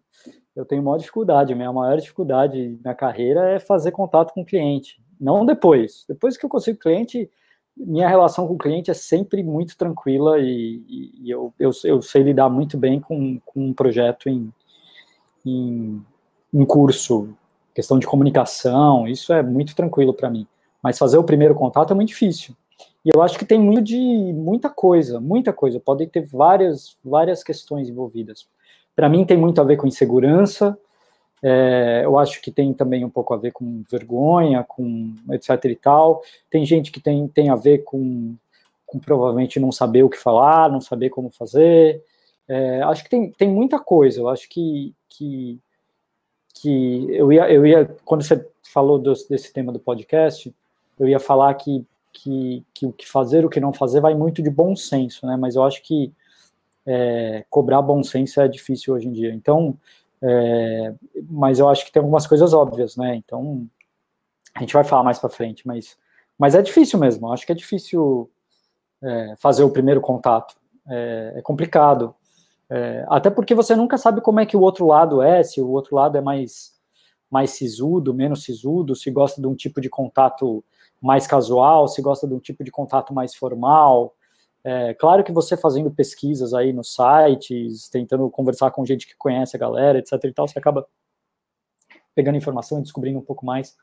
eu 0.56 0.66
tenho 0.66 0.82
maior 0.82 0.98
dificuldade. 0.98 1.54
A 1.54 1.56
minha 1.56 1.72
maior 1.72 2.00
dificuldade 2.00 2.80
na 2.84 2.96
carreira 2.96 3.48
é 3.52 3.60
fazer 3.60 3.92
contato 3.92 4.34
com 4.34 4.42
o 4.42 4.46
cliente. 4.46 5.00
Não 5.22 5.46
depois. 5.46 6.04
Depois 6.10 6.36
que 6.36 6.44
eu 6.44 6.50
consigo 6.50 6.80
cliente, 6.80 7.30
minha 7.76 8.08
relação 8.08 8.48
com 8.48 8.54
o 8.54 8.58
cliente 8.58 8.92
é 8.92 8.94
sempre 8.94 9.44
muito 9.44 9.76
tranquila 9.76 10.40
e, 10.40 10.84
e 11.22 11.30
eu, 11.30 11.54
eu, 11.60 11.72
eu, 11.84 12.02
sei 12.02 12.24
lidar 12.24 12.50
muito 12.50 12.78
bem 12.78 13.00
com, 13.00 13.40
com 13.46 13.68
um 13.68 13.74
projeto 13.74 14.30
em, 14.30 14.54
em, 15.46 16.02
em 16.54 16.66
curso, 16.66 17.30
questão 17.74 17.98
de 17.98 18.06
comunicação, 18.06 19.08
isso 19.08 19.34
é 19.34 19.42
muito 19.42 19.76
tranquilo 19.76 20.14
para 20.14 20.30
mim. 20.30 20.48
Mas 20.82 20.98
fazer 20.98 21.18
o 21.18 21.24
primeiro 21.24 21.56
contato 21.56 21.92
é 21.92 21.96
muito 21.96 22.10
difícil. 22.10 22.56
E 23.06 23.10
eu 23.14 23.22
acho 23.22 23.38
que 23.38 23.46
tem 23.46 23.60
muito 23.60 23.84
de 23.84 23.98
muita 24.34 24.70
coisa, 24.70 25.20
muita 25.20 25.52
coisa. 25.52 25.80
Podem 25.80 26.08
ter 26.08 26.22
várias, 26.26 26.98
várias 27.04 27.44
questões 27.44 27.90
envolvidas. 27.90 28.48
Para 28.96 29.10
mim 29.10 29.26
tem 29.26 29.38
muito 29.38 29.60
a 29.60 29.64
ver 29.64 29.78
com 29.78 29.88
insegurança. 29.88 30.78
É, 31.44 32.02
eu 32.06 32.18
acho 32.18 32.42
que 32.42 32.50
tem 32.50 32.74
também 32.74 33.04
um 33.04 33.10
pouco 33.10 33.34
a 33.34 33.38
ver 33.38 33.52
com 33.52 33.84
vergonha, 33.92 34.64
com 34.64 35.14
etc 35.32 35.66
e 35.66 35.76
tal. 35.76 36.24
Tem 36.50 36.66
gente 36.66 36.92
que 36.92 37.02
tem, 37.02 37.28
tem 37.28 37.50
a 37.50 37.56
ver 37.56 37.80
com, 37.80 38.36
com 38.86 38.98
provavelmente 38.98 39.60
não 39.60 39.72
saber 39.72 40.04
o 40.04 40.10
que 40.10 40.18
falar, 40.18 40.72
não 40.72 40.80
saber 40.80 41.10
como 41.10 41.30
fazer. 41.30 42.02
É, 42.48 42.82
acho 42.84 43.04
que 43.04 43.10
tem, 43.10 43.30
tem 43.32 43.50
muita 43.50 43.78
coisa. 43.78 44.22
Eu 44.22 44.30
acho 44.30 44.48
que, 44.48 44.96
que, 45.10 45.60
que 46.56 47.08
eu, 47.10 47.32
ia, 47.32 47.52
eu 47.52 47.68
ia, 47.68 47.86
quando 48.06 48.24
você 48.24 48.48
falou 48.64 48.98
desse 48.98 49.52
tema 49.52 49.72
do 49.72 49.80
podcast, 49.80 50.54
eu 50.98 51.08
ia 51.08 51.20
falar 51.20 51.54
que 51.56 51.86
que, 52.14 52.64
que 52.74 52.86
o 52.86 52.94
que 52.94 53.10
fazer, 53.10 53.44
o 53.44 53.50
que 53.50 53.60
não 53.60 53.74
fazer, 53.74 54.00
vai 54.00 54.14
muito 54.14 54.42
de 54.42 54.50
bom 54.50 54.76
senso, 54.76 55.26
né? 55.26 55.36
Mas 55.36 55.56
eu 55.56 55.64
acho 55.64 55.82
que 55.82 56.14
é, 56.86 57.44
cobrar 57.50 57.82
bom 57.82 58.04
senso 58.04 58.40
é 58.40 58.48
difícil 58.48 58.94
hoje 58.94 59.08
em 59.08 59.12
dia. 59.12 59.34
Então, 59.34 59.76
é, 60.26 60.94
mas 61.30 61.60
eu 61.60 61.68
acho 61.68 61.86
que 61.86 61.92
tem 61.92 62.00
algumas 62.00 62.26
coisas 62.26 62.54
óbvias, 62.54 62.96
né? 62.96 63.16
Então, 63.16 63.68
a 64.56 64.62
gente 64.62 64.74
vai 64.74 64.86
falar 64.86 65.04
mais 65.04 65.20
para 65.20 65.30
frente, 65.30 65.68
mas, 65.68 65.98
mas 66.40 66.56
é 66.56 66.62
difícil 66.62 66.98
mesmo. 66.98 67.28
Eu 67.28 67.34
acho 67.34 67.46
que 67.46 67.52
é 67.52 67.56
difícil 67.56 68.32
é, 69.02 69.36
fazer 69.38 69.64
o 69.64 69.70
primeiro 69.70 70.00
contato. 70.00 70.56
É, 70.88 71.34
é 71.36 71.42
complicado. 71.42 72.16
É, 72.70 73.06
até 73.10 73.30
porque 73.30 73.54
você 73.54 73.76
nunca 73.76 73.98
sabe 73.98 74.22
como 74.22 74.40
é 74.40 74.46
que 74.46 74.56
o 74.56 74.62
outro 74.62 74.88
lado 74.88 75.22
é, 75.22 75.44
se 75.44 75.60
o 75.62 75.70
outro 75.70 75.96
lado 75.96 76.18
é 76.18 76.22
mais, 76.22 76.72
mais 77.30 77.52
sisudo, 77.52 78.14
menos 78.14 78.44
sisudo, 78.44 78.96
se 78.96 79.12
gosta 79.12 79.42
de 79.42 79.48
um 79.48 79.56
tipo 79.56 79.82
de 79.82 79.90
contato 79.90 80.64
mais 81.02 81.28
casual, 81.28 81.90
se 81.90 82.02
gosta 82.02 82.26
de 82.26 82.34
um 82.34 82.40
tipo 82.40 82.64
de 82.64 82.72
contato 82.72 83.14
mais 83.14 83.36
formal. 83.36 84.16
É, 84.64 84.94
claro 84.94 85.24
que 85.24 85.32
você 85.32 85.58
fazendo 85.58 85.92
pesquisas 85.92 86.54
aí 86.54 86.72
nos 86.72 86.94
sites, 86.94 87.90
tentando 87.90 88.30
conversar 88.30 88.72
com 88.72 88.86
gente 88.86 89.06
que 89.06 89.16
conhece 89.18 89.56
a 89.58 89.60
galera, 89.60 90.00
etc 90.00 90.14
e 90.24 90.34
tal, 90.34 90.48
você 90.48 90.58
acaba 90.58 90.88
pegando 92.16 92.38
informação 92.38 92.80
e 92.80 92.84
descobrindo 92.84 93.20
um 93.20 93.26
pouco 93.26 93.46
mais. 93.46 93.76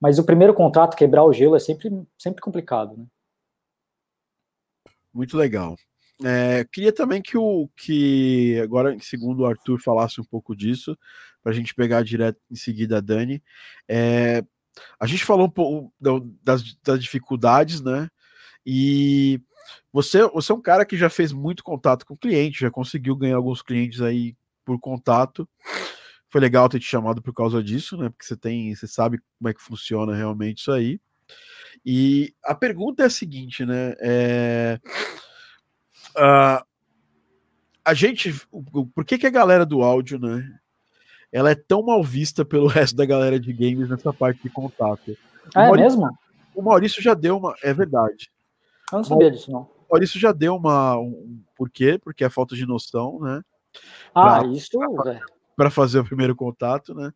Mas 0.00 0.18
o 0.18 0.24
primeiro 0.24 0.52
contato, 0.52 0.96
quebrar 0.96 1.24
o 1.24 1.32
gelo, 1.32 1.56
é 1.56 1.60
sempre, 1.60 1.90
sempre 2.18 2.40
complicado, 2.40 2.96
né? 2.96 3.06
Muito 5.12 5.36
legal. 5.36 5.76
É, 6.24 6.64
queria 6.72 6.92
também 6.92 7.22
que 7.22 7.38
o 7.38 7.68
que 7.76 8.58
agora, 8.62 8.96
segundo 9.00 9.40
o 9.40 9.46
Arthur, 9.46 9.80
falasse 9.80 10.20
um 10.20 10.24
pouco 10.24 10.54
disso, 10.54 10.98
para 11.42 11.52
a 11.52 11.54
gente 11.54 11.74
pegar 11.74 12.02
direto 12.02 12.38
em 12.50 12.56
seguida 12.56 12.98
a 12.98 13.00
Dani. 13.00 13.42
É, 13.88 14.44
a 14.98 15.06
gente 15.06 15.24
falou 15.24 15.46
um 15.46 15.50
pouco 15.50 15.92
das, 16.42 16.76
das 16.82 17.00
dificuldades, 17.00 17.80
né? 17.80 18.08
E 18.64 19.40
você, 19.92 20.26
você 20.28 20.52
é 20.52 20.54
um 20.54 20.60
cara 20.60 20.84
que 20.84 20.96
já 20.96 21.08
fez 21.08 21.32
muito 21.32 21.62
contato 21.62 22.04
com 22.04 22.16
cliente, 22.16 22.60
já 22.60 22.70
conseguiu 22.70 23.16
ganhar 23.16 23.36
alguns 23.36 23.62
clientes 23.62 24.00
aí 24.00 24.34
por 24.64 24.78
contato. 24.78 25.48
Foi 26.28 26.40
legal 26.40 26.68
ter 26.68 26.80
te 26.80 26.86
chamado 26.86 27.22
por 27.22 27.32
causa 27.32 27.62
disso, 27.62 27.96
né? 27.96 28.08
Porque 28.08 28.24
você 28.24 28.36
tem, 28.36 28.74
você 28.74 28.86
sabe 28.86 29.18
como 29.38 29.48
é 29.48 29.54
que 29.54 29.62
funciona 29.62 30.14
realmente 30.14 30.58
isso 30.58 30.72
aí. 30.72 31.00
E 31.84 32.34
a 32.44 32.54
pergunta 32.54 33.02
é 33.02 33.06
a 33.06 33.10
seguinte, 33.10 33.64
né? 33.64 33.94
É, 34.00 34.80
uh, 36.16 36.64
a 37.84 37.94
gente, 37.94 38.34
por 38.94 39.04
que, 39.04 39.18
que 39.18 39.26
a 39.26 39.30
galera 39.30 39.64
do 39.64 39.82
áudio, 39.82 40.18
né? 40.18 40.58
ela 41.32 41.50
é 41.50 41.54
tão 41.54 41.82
mal 41.82 42.02
vista 42.02 42.44
pelo 42.44 42.66
resto 42.66 42.96
da 42.96 43.04
galera 43.04 43.38
de 43.38 43.52
games 43.52 43.88
nessa 43.88 44.12
parte 44.12 44.42
de 44.42 44.50
contato. 44.50 45.16
Ah, 45.54 45.64
é 45.64 45.66
Maurício, 45.66 46.00
mesmo? 46.00 46.18
O 46.54 46.62
Maurício 46.62 47.02
já 47.02 47.14
deu 47.14 47.36
uma. 47.36 47.54
É 47.62 47.72
verdade. 47.72 48.30
Eu 48.92 48.98
não 48.98 49.04
sabia 49.04 49.30
disso, 49.30 49.50
não. 49.50 49.62
O 49.62 49.92
Maurício 49.92 50.18
já 50.18 50.32
deu 50.32 50.56
uma. 50.56 50.98
Um, 50.98 51.40
por 51.54 51.70
quê? 51.70 51.98
Porque 52.02 52.24
é 52.24 52.30
falta 52.30 52.54
de 52.54 52.66
noção, 52.66 53.20
né? 53.20 53.42
Ah, 54.14 54.40
pra, 54.40 54.48
isso, 54.48 54.70
Para 55.56 55.70
fazer 55.70 56.00
o 56.00 56.04
primeiro 56.04 56.34
contato, 56.34 56.94
né? 56.94 57.12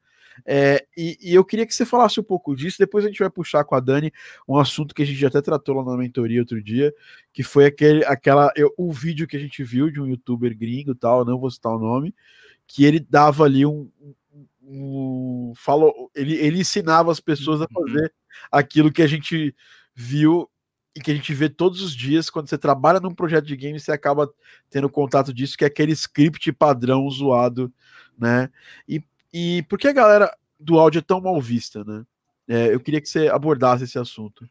É, 0.47 0.87
e, 0.97 1.19
e, 1.21 1.35
eu 1.35 1.45
queria 1.45 1.67
que 1.67 1.75
você 1.75 1.85
falasse 1.85 2.19
um 2.19 2.23
pouco 2.23 2.55
disso. 2.55 2.79
Depois 2.79 3.05
a 3.05 3.09
gente 3.09 3.19
vai 3.19 3.31
puxar 3.31 3.65
com 3.65 3.75
a 3.75 3.81
Dani 3.81 4.13
um 4.49 4.57
assunto 4.59 4.95
que 4.95 5.03
a 5.03 5.07
gente 5.07 5.25
até 5.25 5.41
tratou 5.41 5.77
lá 5.77 5.85
na 5.85 5.97
mentoria 5.97 6.41
outro 6.41 6.63
dia, 6.63 6.95
que 7.33 7.43
foi 7.43 7.67
aquele, 7.67 8.05
aquela, 8.05 8.53
eu, 8.57 8.73
o 8.77 8.93
vídeo 8.93 9.27
que 9.27 9.37
a 9.37 9.41
gente 9.41 9.63
viu 9.63 9.91
de 9.91 10.01
um 10.01 10.07
youtuber 10.07 10.57
gringo 10.57 10.95
tal, 10.95 11.25
não 11.25 11.39
vou 11.39 11.51
citar 11.51 11.73
o 11.73 11.79
nome, 11.79 12.15
que 12.67 12.85
ele 12.85 13.01
dava 13.01 13.45
ali 13.45 13.67
um, 13.67 13.91
um, 14.63 15.53
falou, 15.57 16.11
ele, 16.15 16.35
ele 16.37 16.61
ensinava 16.61 17.11
as 17.11 17.21
pessoas 17.21 17.61
a 17.61 17.67
uhum. 17.71 17.87
fazer 17.87 18.05
uhum. 18.05 18.49
aquilo 18.53 18.93
que 18.93 19.03
a 19.03 19.07
gente 19.07 19.55
viu 19.95 20.49
e 20.95 21.01
que 21.01 21.11
a 21.11 21.15
gente 21.15 21.33
vê 21.33 21.49
todos 21.49 21.83
os 21.83 21.95
dias 21.95 22.29
quando 22.29 22.49
você 22.49 22.59
trabalha 22.59 23.01
num 23.01 23.15
projeto 23.15 23.47
de 23.47 23.57
game, 23.57 23.79
você 23.79 23.93
acaba 23.93 24.33
tendo 24.69 24.89
contato 24.89 25.33
disso, 25.33 25.57
que 25.57 25.65
é 25.65 25.69
aquele 25.69 25.93
script 25.93 26.53
padrão 26.53 27.09
zoado, 27.11 27.73
né? 28.19 28.51
E, 28.89 29.03
e 29.33 29.63
por 29.69 29.79
que 29.79 29.89
a 29.89 29.93
galera 29.93 30.37
do 30.59 30.79
áudio 30.79 30.99
é 30.99 31.03
tão 31.03 31.21
mal 31.21 31.41
vista, 31.41 31.85
né? 31.85 32.05
É, 32.49 32.75
eu 32.75 32.81
queria 32.81 33.01
que 33.01 33.09
você 33.09 33.29
abordasse 33.29 33.85
esse 33.85 33.99
assunto. 33.99 34.49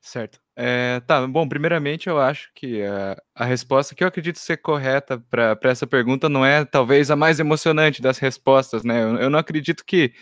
Certo. 0.00 0.40
É, 0.54 1.00
tá, 1.00 1.26
bom, 1.26 1.48
primeiramente 1.48 2.08
eu 2.08 2.18
acho 2.18 2.50
que 2.54 2.82
a, 2.82 3.20
a 3.34 3.44
resposta 3.44 3.94
que 3.94 4.04
eu 4.04 4.08
acredito 4.08 4.38
ser 4.38 4.56
correta 4.56 5.18
para 5.28 5.58
essa 5.64 5.86
pergunta 5.86 6.28
não 6.28 6.46
é 6.46 6.64
talvez 6.64 7.10
a 7.10 7.16
mais 7.16 7.40
emocionante 7.40 8.00
das 8.00 8.18
respostas, 8.18 8.84
né? 8.84 9.02
Eu, 9.02 9.16
eu 9.16 9.30
não 9.30 9.38
acredito 9.38 9.84
que, 9.84 10.14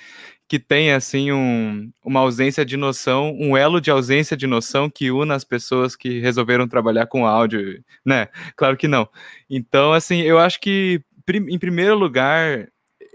que 0.46 0.58
tenha 0.58 0.96
assim 0.96 1.32
um, 1.32 1.90
uma 2.04 2.20
ausência 2.20 2.64
de 2.64 2.76
noção, 2.76 3.34
um 3.38 3.56
elo 3.56 3.80
de 3.80 3.90
ausência 3.90 4.36
de 4.36 4.46
noção 4.46 4.90
que 4.90 5.10
una 5.10 5.34
as 5.34 5.44
pessoas 5.44 5.96
que 5.96 6.20
resolveram 6.20 6.68
trabalhar 6.68 7.06
com 7.06 7.26
áudio, 7.26 7.82
né? 8.04 8.28
Claro 8.56 8.76
que 8.76 8.86
não. 8.86 9.08
Então, 9.48 9.92
assim, 9.92 10.20
eu 10.20 10.38
acho 10.38 10.60
que 10.60 11.02
em 11.28 11.58
primeiro 11.58 11.96
lugar 11.96 12.68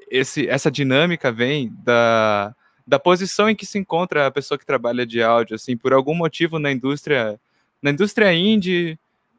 esse, 0.10 0.48
essa 0.50 0.72
dinâmica 0.72 1.32
vem 1.32 1.72
da 1.84 2.56
da 2.90 2.98
posição 2.98 3.48
em 3.48 3.56
que 3.56 3.68
se 3.68 3.78
encontra 3.78 4.26
a 4.26 4.32
pessoa 4.32 4.58
que 4.58 4.66
trabalha 4.66 5.06
de 5.06 5.22
áudio, 5.22 5.54
assim, 5.54 5.78
por 5.78 5.94
algum 5.94 6.16
motivo 6.16 6.58
na 6.58 6.72
indústria, 6.72 7.40
na 7.80 7.92
indústria 7.92 8.34
indie, 8.34 8.98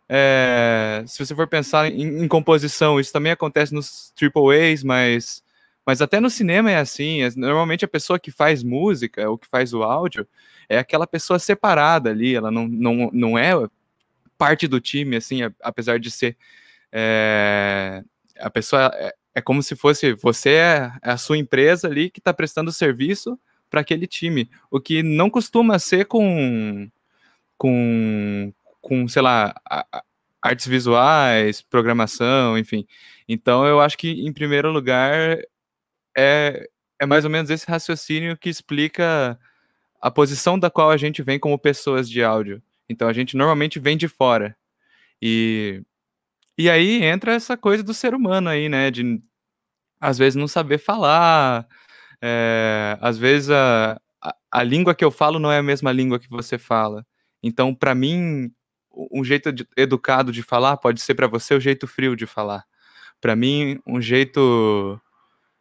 é, 0.09 1.03
se 1.05 1.25
você 1.25 1.35
for 1.35 1.49
pensar 1.49 1.91
em, 1.91 2.23
em, 2.23 2.29
composição, 2.29 3.01
isso 3.01 3.13
também 3.13 3.33
acontece 3.33 3.75
nos 3.75 4.13
triple 4.15 4.57
A's, 4.57 4.85
mas, 4.85 5.43
mas 5.91 6.01
até 6.01 6.21
no 6.21 6.31
cinema 6.31 6.71
é 6.71 6.77
assim, 6.77 7.21
é, 7.23 7.31
normalmente 7.35 7.85
a 7.85 7.89
pessoa 7.89 8.17
que 8.17 8.31
faz 8.31 8.63
música, 8.63 9.29
ou 9.29 9.37
que 9.37 9.49
faz 9.49 9.75
o 9.75 9.83
áudio, 9.83 10.25
é 10.69 10.79
aquela 10.79 11.05
pessoa 11.05 11.37
separada 11.37 12.11
ali, 12.11 12.33
ela 12.33 12.49
não, 12.49 12.69
não, 12.69 13.11
não 13.13 13.37
é 13.37 13.51
parte 14.39 14.69
do 14.69 14.81
time, 14.81 15.17
assim, 15.17 15.41
apesar 15.61 15.99
de 15.99 16.09
ser 16.09 16.37
é, 16.93 18.05
a 18.39 18.49
pessoa 18.49 18.93
é, 18.95 19.13
é 19.35 19.41
como 19.41 19.65
se 19.65 19.75
fosse 19.75 20.13
você 20.13 20.51
é, 20.51 20.93
é 21.03 21.11
a 21.11 21.17
sua 21.17 21.37
empresa 21.37 21.89
ali 21.89 22.09
que 22.09 22.21
está 22.21 22.33
prestando 22.33 22.71
serviço 22.71 23.37
para 23.69 23.81
aquele 23.81 24.07
time, 24.07 24.49
o 24.71 24.81
que 24.81 25.03
não 25.03 25.29
costuma 25.29 25.77
ser 25.81 26.05
com 26.05 26.89
com, 27.59 28.53
com 28.81 29.09
sei 29.09 29.23
lá, 29.23 29.53
artes 30.41 30.69
visuais, 30.69 31.61
programação, 31.63 32.57
enfim. 32.57 32.87
Então 33.29 33.67
eu 33.67 33.81
acho 33.81 33.99
que 33.99 34.25
em 34.25 34.33
primeiro 34.33 34.71
lugar 34.71 35.37
é, 36.17 36.69
é 36.99 37.07
mais 37.07 37.25
ou 37.25 37.31
menos 37.31 37.51
esse 37.51 37.67
raciocínio 37.67 38.37
que 38.37 38.49
explica 38.49 39.39
a 40.01 40.11
posição 40.11 40.59
da 40.59 40.71
qual 40.71 40.91
a 40.91 40.97
gente 40.97 41.23
vem 41.23 41.39
como 41.39 41.59
pessoas 41.59 42.09
de 42.09 42.23
áudio. 42.23 42.63
Então 42.89 43.09
a 43.09 43.13
gente 43.13 43.37
normalmente 43.37 43.79
vem 43.79 43.97
de 43.97 44.09
fora. 44.09 44.57
E 45.23 45.83
e 46.59 46.69
aí 46.69 47.03
entra 47.05 47.33
essa 47.33 47.57
coisa 47.57 47.83
do 47.83 47.95
ser 47.95 48.15
humano 48.15 48.49
aí, 48.51 48.69
né? 48.69 48.91
De 48.91 49.23
às 50.01 50.19
vezes 50.19 50.37
não 50.37 50.49
saber 50.49 50.79
falar, 50.79 51.67
é, 52.23 52.99
às 53.01 53.19
vezes 53.19 53.51
a, 53.51 54.01
a, 54.21 54.37
a, 54.51 54.63
língua 54.63 54.95
que 54.95 55.05
eu 55.05 55.11
falo 55.11 55.39
não 55.39 55.53
é 55.53 55.59
a 55.59 55.63
mesma 55.63 55.93
língua 55.93 56.19
que 56.19 56.29
você 56.29 56.59
fala. 56.59 57.07
Então, 57.43 57.75
para 57.75 57.95
mim, 57.95 58.53
um 59.13 59.25
jeito 59.25 59.53
de, 59.53 59.67
educado 59.77 60.33
de 60.33 60.43
falar 60.43 60.77
pode 60.77 61.01
ser 61.01 61.15
para 61.15 61.27
você 61.27 61.55
o 61.55 61.61
jeito 61.61 61.87
frio 61.87 62.17
de 62.17 62.27
falar. 62.27 62.65
Para 63.21 63.37
mim, 63.37 63.81
um 63.87 64.01
jeito 64.01 65.01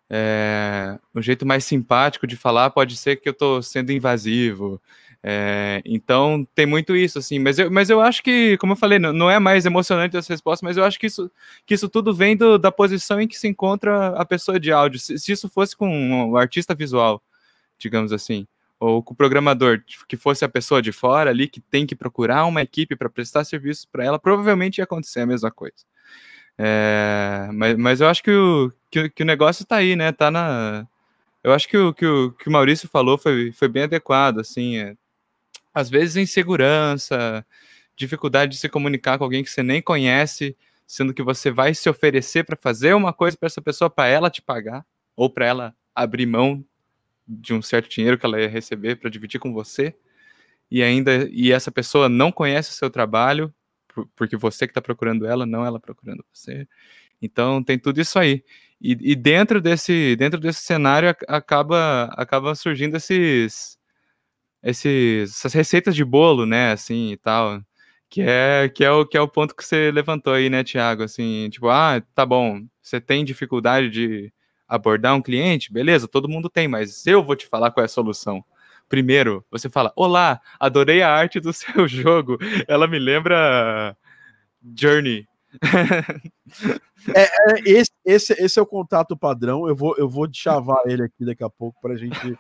é, 0.10 0.98
um 1.14 1.22
jeito 1.22 1.46
mais 1.46 1.64
simpático 1.64 2.26
de 2.26 2.36
falar 2.36 2.72
pode 2.72 2.98
ser 2.98 3.18
que 3.18 3.30
eu 3.30 3.32
estou 3.32 3.62
sendo 3.62 3.92
invasivo. 3.92 4.82
É, 5.22 5.82
então 5.86 6.48
tem 6.56 6.66
muito 6.66 6.96
isso, 6.96 7.20
assim, 7.20 7.40
mas 7.40 7.60
eu, 7.60 7.70
mas 7.70 7.90
eu 7.90 8.00
acho 8.00 8.24
que, 8.24 8.58
como 8.58 8.72
eu 8.72 8.78
falei, 8.78 8.98
não, 9.00 9.12
não, 9.12 9.30
é 9.30 9.38
mais 9.38 9.66
emocionante 9.66 10.16
essa 10.16 10.32
resposta, 10.32 10.66
mas 10.66 10.78
eu 10.78 10.84
acho 10.86 10.98
que 10.98 11.08
isso, 11.08 11.30
que 11.66 11.74
isso 11.74 11.90
tudo 11.90 12.14
vem 12.14 12.38
do, 12.38 12.58
da 12.58 12.72
posição 12.72 13.20
em 13.20 13.28
que 13.28 13.38
se 13.38 13.48
encontra 13.48 14.08
a 14.16 14.26
pessoa 14.26 14.60
de 14.60 14.72
áudio. 14.72 15.00
Se, 15.00 15.20
se 15.20 15.32
isso 15.34 15.50
fosse 15.50 15.76
com 15.76 15.90
um 15.90 16.38
artista 16.38 16.74
visual, 16.74 17.22
digamos 17.78 18.14
assim, 18.14 18.48
ou 18.80 19.04
com 19.04 19.14
o 19.14 19.18
programador, 19.18 19.84
que 20.08 20.16
fosse 20.16 20.46
a 20.46 20.50
pessoa 20.50 20.82
de 20.82 20.94
fora 20.94 21.30
ali, 21.30 21.48
que 21.48 21.60
tem 21.60 21.86
que 21.86 21.96
procurar 21.96 22.46
uma 22.46 22.62
equipe 22.62 22.96
para 22.96 23.10
prestar 23.10 23.44
serviço 23.44 23.88
para 23.92 24.06
ela, 24.06 24.18
provavelmente 24.18 24.78
ia 24.78 24.86
acontecer 24.86 25.20
a 25.20 25.26
mesma 25.26 25.52
coisa. 25.52 25.86
É, 26.62 27.50
mas, 27.54 27.78
mas 27.78 28.02
eu 28.02 28.08
acho 28.10 28.22
que 28.22 28.32
o, 28.32 28.70
que, 28.92 29.10
que 29.10 29.24
o 29.24 29.26
negócio 29.26 29.64
está 29.64 29.78
aí, 29.78 29.96
né? 29.96 30.12
Tá 30.12 30.30
na. 30.30 30.86
Eu 31.42 31.54
acho 31.54 31.70
que 31.70 31.78
o 31.78 31.94
que 31.94 32.06
o, 32.06 32.32
que 32.34 32.50
o 32.50 32.52
Maurício 32.52 32.90
falou 32.90 33.18
foi, 33.18 33.54
foi 33.54 33.70
bem 33.70 33.84
adequado, 33.84 34.40
assim. 34.40 34.78
É, 34.78 34.96
às 35.74 35.90
vezes 35.90 36.18
insegurança, 36.18 37.46
dificuldade 37.96 38.54
de 38.54 38.58
se 38.58 38.68
comunicar 38.68 39.18
com 39.18 39.24
alguém 39.24 39.44
que 39.44 39.50
você 39.50 39.64
nem 39.64 39.82
conhece, 39.82 40.56
sendo 40.86 41.14
que 41.14 41.24
você 41.24 41.50
vai 41.50 41.74
se 41.74 41.90
oferecer 41.90 42.44
para 42.44 42.58
fazer 42.58 42.94
uma 42.94 43.14
coisa 43.14 43.38
para 43.38 43.48
essa 43.48 43.62
pessoa 43.62 43.90
para 43.90 44.08
ela 44.08 44.30
te 44.30 44.42
pagar 44.42 44.86
ou 45.16 45.30
para 45.30 45.46
ela 45.46 45.76
abrir 45.96 46.26
mão 46.26 46.66
de 47.28 47.54
um 47.54 47.62
certo 47.62 47.90
dinheiro 47.90 48.18
que 48.18 48.26
ela 48.26 48.42
ia 48.42 48.50
receber 48.50 48.96
para 48.98 49.10
dividir 49.10 49.40
com 49.40 49.54
você 49.54 49.96
e 50.72 50.84
ainda 50.84 51.30
e 51.32 51.52
essa 51.52 51.72
pessoa 51.72 52.10
não 52.10 52.32
conhece 52.32 52.72
o 52.72 52.74
seu 52.74 52.90
trabalho 52.90 53.54
porque 54.16 54.38
você 54.38 54.68
que 54.68 54.72
está 54.72 54.82
procurando 54.82 55.26
ela, 55.26 55.46
não 55.46 55.66
ela 55.66 55.80
procurando 55.80 56.24
você. 56.34 56.68
Então 57.22 57.64
tem 57.64 57.78
tudo 57.80 58.00
isso 58.02 58.18
aí. 58.20 58.44
E, 58.82 58.98
e 59.12 59.16
dentro 59.16 59.62
desse 59.62 60.16
dentro 60.16 60.40
desse 60.40 60.62
cenário 60.62 61.10
acaba 61.28 62.06
acaba 62.16 62.56
surgindo 62.56 62.96
esses 62.98 63.80
esses, 64.64 65.32
essas 65.38 65.54
receitas 65.54 65.96
de 65.96 66.04
bolo, 66.06 66.46
né, 66.46 66.72
assim, 66.72 67.12
e 67.12 67.18
tal, 67.18 67.62
que 68.10 68.22
é, 68.22 68.70
que 68.70 68.84
é, 68.84 68.92
o, 68.92 69.06
que 69.06 69.18
é 69.18 69.22
o 69.22 69.28
ponto 69.28 69.56
que 69.56 69.64
você 69.64 69.92
levantou 69.92 70.34
aí, 70.34 70.50
né, 70.50 70.64
Tiago, 70.64 71.04
assim, 71.04 71.50
tipo, 71.50 71.70
ah, 71.70 72.02
tá 72.16 72.26
bom, 72.26 72.66
você 72.82 73.00
tem 73.00 73.24
dificuldade 73.26 73.90
de 73.90 74.34
abordar 74.68 75.16
um 75.16 75.22
cliente, 75.22 75.72
beleza, 75.74 76.08
todo 76.08 76.30
mundo 76.30 76.50
tem, 76.50 76.68
mas 76.68 77.06
eu 77.08 77.24
vou 77.24 77.36
te 77.36 77.48
falar 77.48 77.72
qual 77.72 77.84
é 77.84 77.86
a 77.86 77.90
solução. 77.90 78.44
Primeiro, 78.90 79.46
você 79.52 79.70
fala, 79.70 79.94
olá, 79.96 80.42
adorei 80.60 81.04
a 81.04 81.14
arte 81.14 81.40
do 81.40 81.54
seu 81.54 81.88
jogo, 81.88 82.38
ela 82.68 82.88
me 82.88 82.98
lembra 82.98 83.96
Journey. 84.76 85.28
é, 87.16 87.22
é, 87.22 87.62
esse, 87.66 87.92
esse, 88.04 88.34
esse 88.34 88.60
é 88.60 88.62
o 88.62 88.66
contato 88.66 89.16
padrão, 89.16 89.68
eu 89.68 89.76
vou, 89.76 89.96
eu 89.98 90.10
vou 90.10 90.28
chavar 90.32 90.82
ele 90.86 91.04
aqui 91.04 91.24
daqui 91.24 91.44
a 91.44 91.50
pouco 91.50 91.80
para 91.80 91.94
a 91.94 91.98
gente 91.98 92.38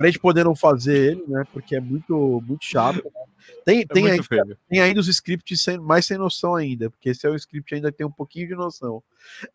pra 0.00 0.06
gente 0.06 0.18
poder 0.18 0.46
não 0.46 0.56
fazer 0.56 1.12
ele, 1.12 1.24
né? 1.28 1.44
Porque 1.52 1.76
é 1.76 1.80
muito, 1.80 2.42
muito 2.46 2.64
chato. 2.64 3.04
Né? 3.04 3.26
Tem, 3.66 3.80
é 3.80 3.84
tem, 3.84 4.10
ainda, 4.10 4.58
tem 4.66 4.80
ainda 4.80 4.98
os 4.98 5.08
scripts 5.08 5.60
sem, 5.60 5.76
mais 5.76 6.06
sem 6.06 6.16
noção 6.16 6.54
ainda, 6.54 6.88
porque 6.88 7.10
esse 7.10 7.26
é 7.26 7.28
o 7.28 7.36
script 7.36 7.74
ainda 7.74 7.92
tem 7.92 8.06
um 8.06 8.10
pouquinho 8.10 8.48
de 8.48 8.54
noção. 8.54 9.02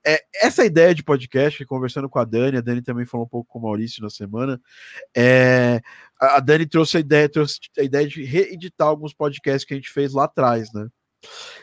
É, 0.05 0.23
essa 0.35 0.63
ideia 0.63 0.93
de 0.93 1.01
podcast, 1.01 1.65
conversando 1.65 2.07
com 2.07 2.19
a 2.19 2.23
Dani, 2.23 2.57
a 2.57 2.61
Dani 2.61 2.83
também 2.83 3.07
falou 3.07 3.25
um 3.25 3.29
pouco 3.29 3.51
com 3.51 3.57
o 3.57 3.61
Maurício 3.63 4.03
na 4.03 4.09
semana. 4.11 4.61
É, 5.17 5.81
a 6.21 6.39
Dani 6.39 6.67
trouxe 6.67 6.97
a 6.97 6.99
ideia, 6.99 7.27
trouxe 7.27 7.59
a 7.79 7.81
ideia 7.81 8.07
de 8.07 8.23
reeditar 8.23 8.87
alguns 8.87 9.15
podcasts 9.15 9.65
que 9.65 9.73
a 9.73 9.77
gente 9.77 9.89
fez 9.89 10.13
lá 10.13 10.25
atrás, 10.25 10.71
né? 10.71 10.87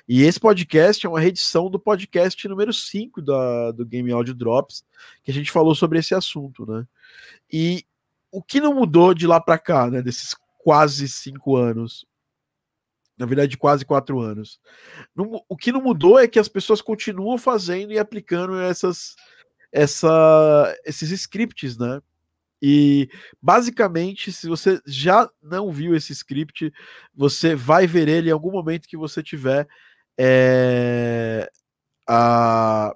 E 0.09 0.25
esse 0.25 0.41
podcast 0.41 1.07
é 1.07 1.09
uma 1.09 1.21
reedição 1.21 1.71
do 1.71 1.79
podcast 1.79 2.49
número 2.49 2.73
5 2.73 3.23
da, 3.23 3.71
do 3.71 3.87
Game 3.87 4.11
Audio 4.11 4.35
Drops, 4.35 4.85
que 5.23 5.31
a 5.31 5.35
gente 5.35 5.53
falou 5.53 5.73
sobre 5.73 6.01
esse 6.01 6.17
assunto, 6.17 6.67
né? 6.67 6.85
E 7.49 7.85
o 8.33 8.43
que 8.43 8.61
não 8.61 8.75
mudou 8.75 9.13
de 9.13 9.27
lá 9.27 9.39
para 9.41 9.59
cá, 9.59 9.89
né? 9.89 10.01
Desses 10.01 10.35
quase 10.59 11.07
cinco 11.09 11.55
anos. 11.55 12.07
Na 13.19 13.27
verdade, 13.27 13.59
quase 13.59 13.85
quatro 13.85 14.19
anos. 14.19 14.59
Não, 15.15 15.45
o 15.49 15.57
que 15.57 15.71
não 15.71 15.83
mudou 15.83 16.19
é 16.19 16.27
que 16.27 16.39
as 16.39 16.49
pessoas 16.49 16.81
continuam 16.81 17.37
fazendo 17.37 17.93
e 17.93 17.99
aplicando 17.99 18.59
essas, 18.59 19.15
essa, 19.71 20.75
esses 20.85 21.11
scripts, 21.11 21.77
né? 21.77 22.01
E 22.61 23.11
basicamente, 23.41 24.33
se 24.33 24.49
você 24.49 24.81
já 24.87 25.29
não 25.43 25.71
viu 25.71 25.95
esse 25.95 26.13
script, 26.13 26.73
você 27.15 27.55
vai 27.55 27.87
ver 27.87 28.09
ele 28.09 28.31
em 28.31 28.33
algum 28.33 28.53
momento 28.53 28.89
que 28.89 28.97
você 28.97 29.23
tiver 29.23 29.69
é, 30.19 31.51
a, 32.09 32.95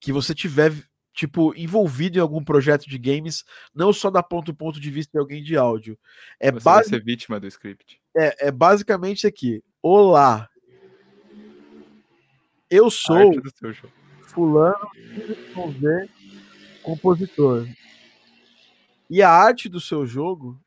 que 0.00 0.12
você 0.12 0.34
tiver 0.34 0.72
tipo, 1.20 1.54
envolvido 1.54 2.16
em 2.16 2.20
algum 2.22 2.42
projeto 2.42 2.88
de 2.88 2.96
games, 2.96 3.44
não 3.74 3.92
só 3.92 4.10
da 4.10 4.22
ponto 4.22 4.54
ponto 4.54 4.80
de 4.80 4.90
vista 4.90 5.12
de 5.12 5.18
alguém 5.18 5.42
de 5.42 5.54
áudio. 5.54 5.98
É 6.38 6.50
Você 6.50 6.64
base... 6.64 6.90
vai 6.90 6.98
ser 6.98 7.04
vítima 7.04 7.38
do 7.38 7.46
script. 7.46 8.00
É, 8.16 8.48
é 8.48 8.50
basicamente 8.50 9.26
aqui. 9.26 9.62
Olá. 9.82 10.48
Eu 12.70 12.90
sou 12.90 13.18
fulano 14.28 14.78
Z, 15.78 16.08
compositor. 16.82 17.68
E 19.10 19.20
a 19.20 19.30
arte 19.30 19.68
do 19.68 19.78
seu 19.78 20.06
jogo 20.06 20.58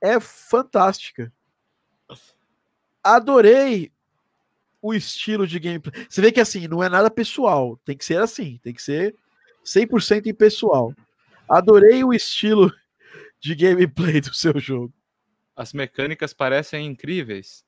é 0.00 0.18
fantástica. 0.18 1.30
Adorei 3.02 3.92
o 4.80 4.94
estilo 4.94 5.46
de 5.46 5.58
gameplay. 5.58 6.06
Você 6.08 6.22
vê 6.22 6.32
que 6.32 6.40
assim, 6.40 6.66
não 6.66 6.82
é 6.82 6.88
nada 6.88 7.10
pessoal, 7.10 7.78
tem 7.84 7.94
que 7.94 8.04
ser 8.06 8.22
assim, 8.22 8.58
tem 8.62 8.72
que 8.72 8.82
ser 8.82 9.14
100% 9.64 10.26
impessoal. 10.26 10.94
Adorei 11.48 12.04
o 12.04 12.12
estilo 12.12 12.72
de 13.40 13.54
gameplay 13.54 14.20
do 14.20 14.34
seu 14.34 14.58
jogo. 14.58 14.92
As 15.56 15.72
mecânicas 15.72 16.32
parecem 16.32 16.86
incríveis. 16.86 17.64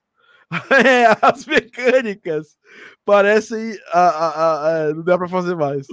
é, 0.70 1.06
as 1.20 1.44
mecânicas 1.44 2.56
parecem. 3.04 3.78
A, 3.92 4.00
a, 4.00 4.86
a, 4.86 4.94
não 4.94 5.02
dá 5.02 5.18
para 5.18 5.28
fazer 5.28 5.56
mais. 5.56 5.86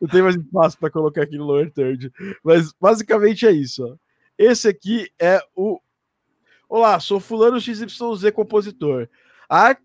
não 0.00 0.08
tem 0.08 0.22
mais 0.22 0.36
espaço 0.36 0.78
para 0.78 0.90
colocar 0.90 1.22
aqui 1.22 1.36
no 1.36 1.44
lower 1.44 1.70
third. 1.72 2.12
Mas 2.44 2.72
basicamente 2.80 3.46
é 3.46 3.50
isso. 3.50 3.84
Ó. 3.84 3.96
Esse 4.38 4.68
aqui 4.68 5.10
é 5.18 5.40
o. 5.54 5.80
Olá, 6.68 7.00
sou 7.00 7.18
Fulano 7.18 7.60
XYZ 7.60 8.30
compositor. 8.32 9.08
A, 9.48 9.76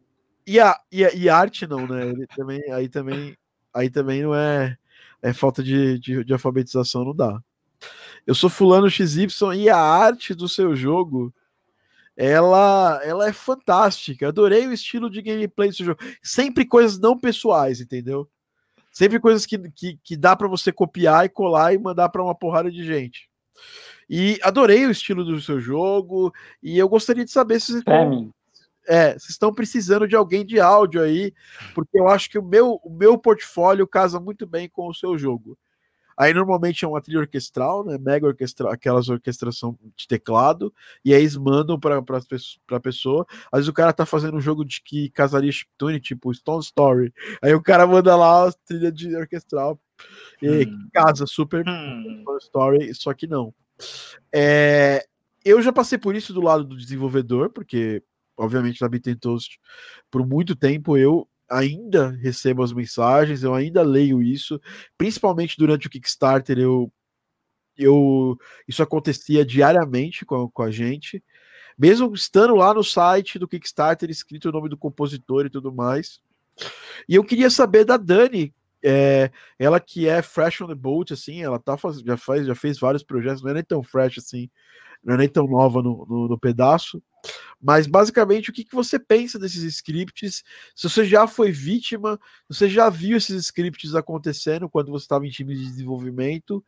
e, 0.46 0.60
a, 0.60 0.80
e, 0.92 1.04
a, 1.04 1.14
e 1.14 1.28
arte 1.28 1.66
não, 1.66 1.88
né? 1.88 2.10
Ele 2.10 2.28
também, 2.28 2.72
aí 2.72 2.88
também, 2.88 3.38
aí 3.74 3.90
também 3.90 4.22
não 4.22 4.36
é 4.36 4.78
é 5.22 5.34
falta 5.34 5.64
de, 5.64 6.00
de, 6.00 6.24
de 6.24 6.34
alfabetização, 6.34 7.06
não 7.06 7.16
dá. 7.16 7.40
Eu 8.26 8.34
sou 8.34 8.50
fulano 8.50 8.90
XY 8.90 9.28
e 9.56 9.70
a 9.70 9.78
arte 9.78 10.34
do 10.34 10.50
seu 10.50 10.76
jogo 10.76 11.34
ela, 12.16 13.02
ela 13.04 13.28
é 13.28 13.34
fantástica. 13.34 14.30
Adorei 14.30 14.68
o 14.68 14.74
estilo 14.74 15.10
de 15.10 15.22
gameplay 15.22 15.70
do 15.70 15.76
jogo. 15.76 16.00
Sempre 16.24 16.66
coisas 16.66 16.98
não 16.98 17.18
pessoais, 17.18 17.82
entendeu? 17.82 18.30
Sempre 18.92 19.20
coisas 19.20 19.46
que, 19.46 19.58
que, 19.72 20.00
que 20.02 20.16
dá 20.16 20.36
para 20.36 20.48
você 20.48 20.72
copiar 20.72 21.26
e 21.26 21.30
colar 21.30 21.74
e 21.74 21.78
mandar 21.78 22.10
para 22.10 22.24
uma 22.24 22.34
porrada 22.34 22.72
de 22.72 22.86
gente. 22.86 23.30
E 24.10 24.40
adorei 24.42 24.86
o 24.86 24.92
estilo 24.92 25.26
do 25.26 25.42
seu 25.42 25.60
jogo. 25.60 26.34
E 26.64 26.78
eu 26.78 26.88
gostaria 26.88 27.26
de 27.26 27.32
saber 27.32 27.60
se 27.60 27.84
vocês. 27.84 28.32
É, 28.88 29.14
vocês 29.14 29.30
estão 29.30 29.54
precisando 29.54 30.08
de 30.08 30.16
alguém 30.16 30.46
de 30.46 30.60
áudio 30.60 31.02
aí, 31.02 31.34
porque 31.74 32.00
eu 32.00 32.08
acho 32.08 32.30
que 32.30 32.38
o 32.38 32.44
meu, 32.44 32.80
o 32.84 32.90
meu 32.90 33.18
portfólio 33.18 33.88
casa 33.88 34.20
muito 34.20 34.46
bem 34.46 34.70
com 34.70 34.88
o 34.88 34.94
seu 34.94 35.18
jogo. 35.18 35.58
Aí 36.18 36.34
normalmente 36.34 36.86
é 36.86 36.88
uma 36.88 37.02
trilha 37.02 37.20
orquestral, 37.20 37.84
né? 37.84 37.98
Mega 37.98 38.26
orquestral, 38.26 38.72
aquelas 38.72 39.10
orquestração 39.10 39.78
de 39.98 40.08
teclado, 40.08 40.74
e 41.04 41.14
aí 41.14 41.20
eles 41.20 41.36
mandam 41.36 41.78
para 41.78 41.98
a 41.98 42.80
pessoa. 42.80 43.26
Às 43.52 43.60
vezes 43.60 43.68
o 43.68 43.74
cara 43.74 43.92
tá 43.92 44.06
fazendo 44.06 44.38
um 44.38 44.42
jogo 44.42 44.64
de 44.64 44.82
que 44.82 45.10
casaria 45.10 45.52
chiptune, 45.52 46.00
tipo 46.00 46.34
Stone 46.34 46.64
Story. 46.64 47.14
Aí 47.42 47.54
o 47.54 47.62
cara 47.62 47.86
manda 47.86 48.16
lá 48.16 48.48
a 48.48 48.52
trilha 48.52 48.92
de 48.92 49.14
orquestral 49.16 49.78
e 50.42 50.66
hum. 50.66 50.88
casa 50.94 51.26
super 51.26 51.66
hum. 51.68 52.22
Stone 52.22 52.40
Story, 52.42 52.96
só 52.96 53.14
que 53.14 53.28
não. 53.28 53.54
É, 54.34 55.06
eu 55.44 55.62
já 55.62 55.74
passei 55.74 55.98
por 55.98 56.16
isso 56.16 56.34
do 56.34 56.42
lado 56.42 56.64
do 56.64 56.78
desenvolvedor, 56.78 57.50
porque 57.50 58.02
obviamente 58.38 58.82
na 58.82 58.90
Bittentoast, 58.90 59.60
por 60.10 60.26
muito 60.26 60.56
tempo 60.56 60.98
eu 60.98 61.28
ainda 61.50 62.10
recebo 62.10 62.64
as 62.64 62.74
mensagens, 62.74 63.44
eu 63.44 63.54
ainda 63.54 63.82
leio 63.82 64.22
isso, 64.22 64.60
principalmente 64.98 65.58
durante 65.58 65.88
o 65.88 65.90
Kickstarter, 65.90 66.58
eu, 66.58 66.92
eu 67.78 68.38
isso 68.68 68.82
acontecia 68.82 69.46
diariamente 69.46 70.26
com, 70.26 70.50
com 70.50 70.64
a 70.64 70.72
gente, 70.72 71.24
mesmo 71.78 72.14
estando 72.14 72.56
lá 72.56 72.74
no 72.74 72.84
site 72.84 73.38
do 73.38 73.48
Kickstarter, 73.48 74.10
escrito 74.10 74.50
o 74.50 74.52
nome 74.52 74.70
do 74.70 74.78
compositor 74.78 75.46
e 75.46 75.50
tudo 75.50 75.74
mais. 75.74 76.20
E 77.08 77.16
eu 77.16 77.24
queria 77.24 77.50
saber 77.50 77.84
da 77.84 77.98
Dani, 77.98 78.54
é, 78.84 79.32
ela 79.60 79.80
que 79.80 80.08
é 80.08 80.22
fresh 80.22 80.62
on 80.62 80.68
the 80.68 80.76
boat, 80.76 81.12
assim, 81.12 81.44
ela 81.44 81.60
tá 81.60 81.76
faz, 81.76 82.00
já 82.00 82.16
faz, 82.16 82.46
já 82.48 82.56
fez 82.56 82.80
vários 82.80 83.04
projetos, 83.04 83.44
não 83.44 83.52
é 83.52 83.56
nem 83.56 83.64
tão 83.64 83.84
fresh 83.84 84.20
assim, 84.20 84.50
não 85.06 85.14
é 85.14 85.18
nem 85.18 85.30
tão 85.30 85.48
nova 85.48 85.82
no, 85.82 86.06
no, 86.10 86.28
no 86.28 86.40
pedaço. 86.40 87.02
Mas 87.62 87.88
basicamente, 87.88 88.50
o 88.50 88.54
que, 88.54 88.64
que 88.64 88.76
você 88.76 89.00
pensa 89.00 89.40
desses 89.40 89.64
scripts? 89.64 90.44
Se 90.76 90.90
você 90.90 91.06
já 91.06 91.28
foi 91.28 91.52
vítima, 91.52 92.20
você 92.48 92.68
já 92.68 92.90
viu 92.90 93.18
esses 93.18 93.46
scripts 93.46 93.96
acontecendo 93.96 94.70
quando 94.70 94.92
você 94.92 95.06
estava 95.06 95.26
em 95.26 95.32
time 95.32 95.56
de 95.56 95.66
desenvolvimento? 95.66 96.64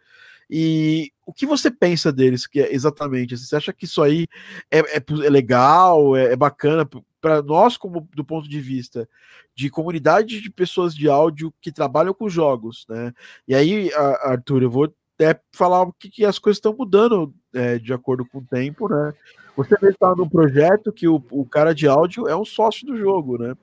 E 0.50 1.12
o 1.26 1.34
que 1.34 1.46
você 1.46 1.70
pensa 1.70 2.12
deles, 2.12 2.48
que 2.48 2.62
é 2.62 2.74
exatamente? 2.74 3.38
Você 3.38 3.56
acha 3.56 3.74
que 3.74 3.86
isso 3.86 4.02
aí 4.02 4.28
é, 4.72 4.80
é, 4.80 5.04
é 5.26 5.30
legal, 5.30 6.16
é, 6.16 6.32
é 6.34 6.36
bacana 6.36 6.88
para 7.20 7.42
nós, 7.42 7.76
como 7.76 8.08
do 8.16 8.24
ponto 8.24 8.48
de 8.48 8.62
vista 8.62 9.10
de 9.54 9.70
comunidade 9.70 10.40
de 10.40 10.50
pessoas 10.50 10.96
de 10.96 11.10
áudio 11.10 11.54
que 11.60 11.72
trabalham 11.72 12.14
com 12.14 12.30
jogos, 12.30 12.86
né? 12.88 13.12
E 13.48 13.54
aí, 13.54 13.92
Arthur, 13.94 14.64
eu 14.64 14.72
vou 14.72 14.94
até 15.18 15.40
falar 15.52 15.90
que, 16.00 16.10
que 16.10 16.26
as 16.26 16.38
coisas 16.38 16.58
estão 16.58 16.76
mudando 16.78 17.34
é, 17.54 17.80
de 17.80 17.92
acordo 17.92 18.24
com 18.26 18.38
o 18.38 18.46
tempo, 18.46 18.88
né? 18.88 19.14
Você 19.56 19.76
vê 19.82 19.90
estar 19.90 20.16
num 20.16 20.30
projeto 20.30 20.94
que 20.94 21.08
o, 21.08 21.22
o 21.32 21.44
cara 21.44 21.74
de 21.74 21.88
áudio 21.88 22.28
é 22.28 22.36
um 22.36 22.46
sócio 22.46 22.86
do 22.86 22.96
jogo, 22.96 23.38
né? 23.40 23.56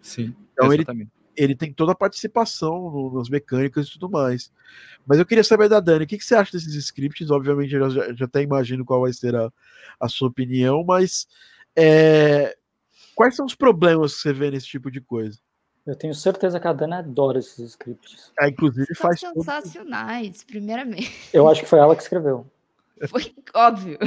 Sim, 0.00 0.34
então 0.52 0.72
exatamente. 0.72 1.10
ele, 1.36 1.44
ele 1.44 1.54
tem 1.54 1.72
toda 1.72 1.92
a 1.92 1.96
participação 1.96 2.90
no, 2.90 3.14
nas 3.14 3.28
mecânicas 3.28 3.86
e 3.86 3.92
tudo 3.92 4.08
mais. 4.08 4.50
Mas 5.06 5.18
eu 5.18 5.26
queria 5.26 5.44
saber 5.44 5.68
da 5.68 5.80
Dani, 5.80 6.04
o 6.04 6.06
que, 6.06 6.16
que 6.16 6.24
você 6.24 6.34
acha 6.34 6.52
desses 6.52 6.74
scripts? 6.74 7.30
Obviamente, 7.30 7.74
eu 7.74 7.90
já, 7.90 8.12
já 8.14 8.24
até 8.24 8.42
imagino 8.42 8.84
qual 8.84 9.02
vai 9.02 9.12
ser 9.12 9.36
a, 9.36 9.52
a 10.00 10.08
sua 10.08 10.28
opinião, 10.28 10.82
mas 10.82 11.26
é, 11.76 12.56
quais 13.14 13.36
são 13.36 13.44
os 13.44 13.54
problemas 13.54 14.14
que 14.14 14.20
você 14.22 14.32
vê 14.32 14.50
nesse 14.50 14.66
tipo 14.66 14.90
de 14.90 15.00
coisa? 15.00 15.38
Eu 15.86 15.96
tenho 15.96 16.14
certeza 16.14 16.60
que 16.60 16.68
a 16.68 16.72
Dani 16.72 16.94
adora 16.94 17.40
esses 17.40 17.58
scripts. 17.70 18.32
Ah, 18.38 18.48
inclusive 18.48 18.94
faz. 18.94 19.18
Sensacionais, 19.18 20.38
tudo. 20.38 20.46
primeiramente. 20.46 21.30
Eu 21.32 21.48
acho 21.48 21.62
que 21.62 21.68
foi 21.68 21.78
ela 21.80 21.96
que 21.96 22.02
escreveu. 22.02 22.46
Foi 23.08 23.34
óbvio. 23.52 23.98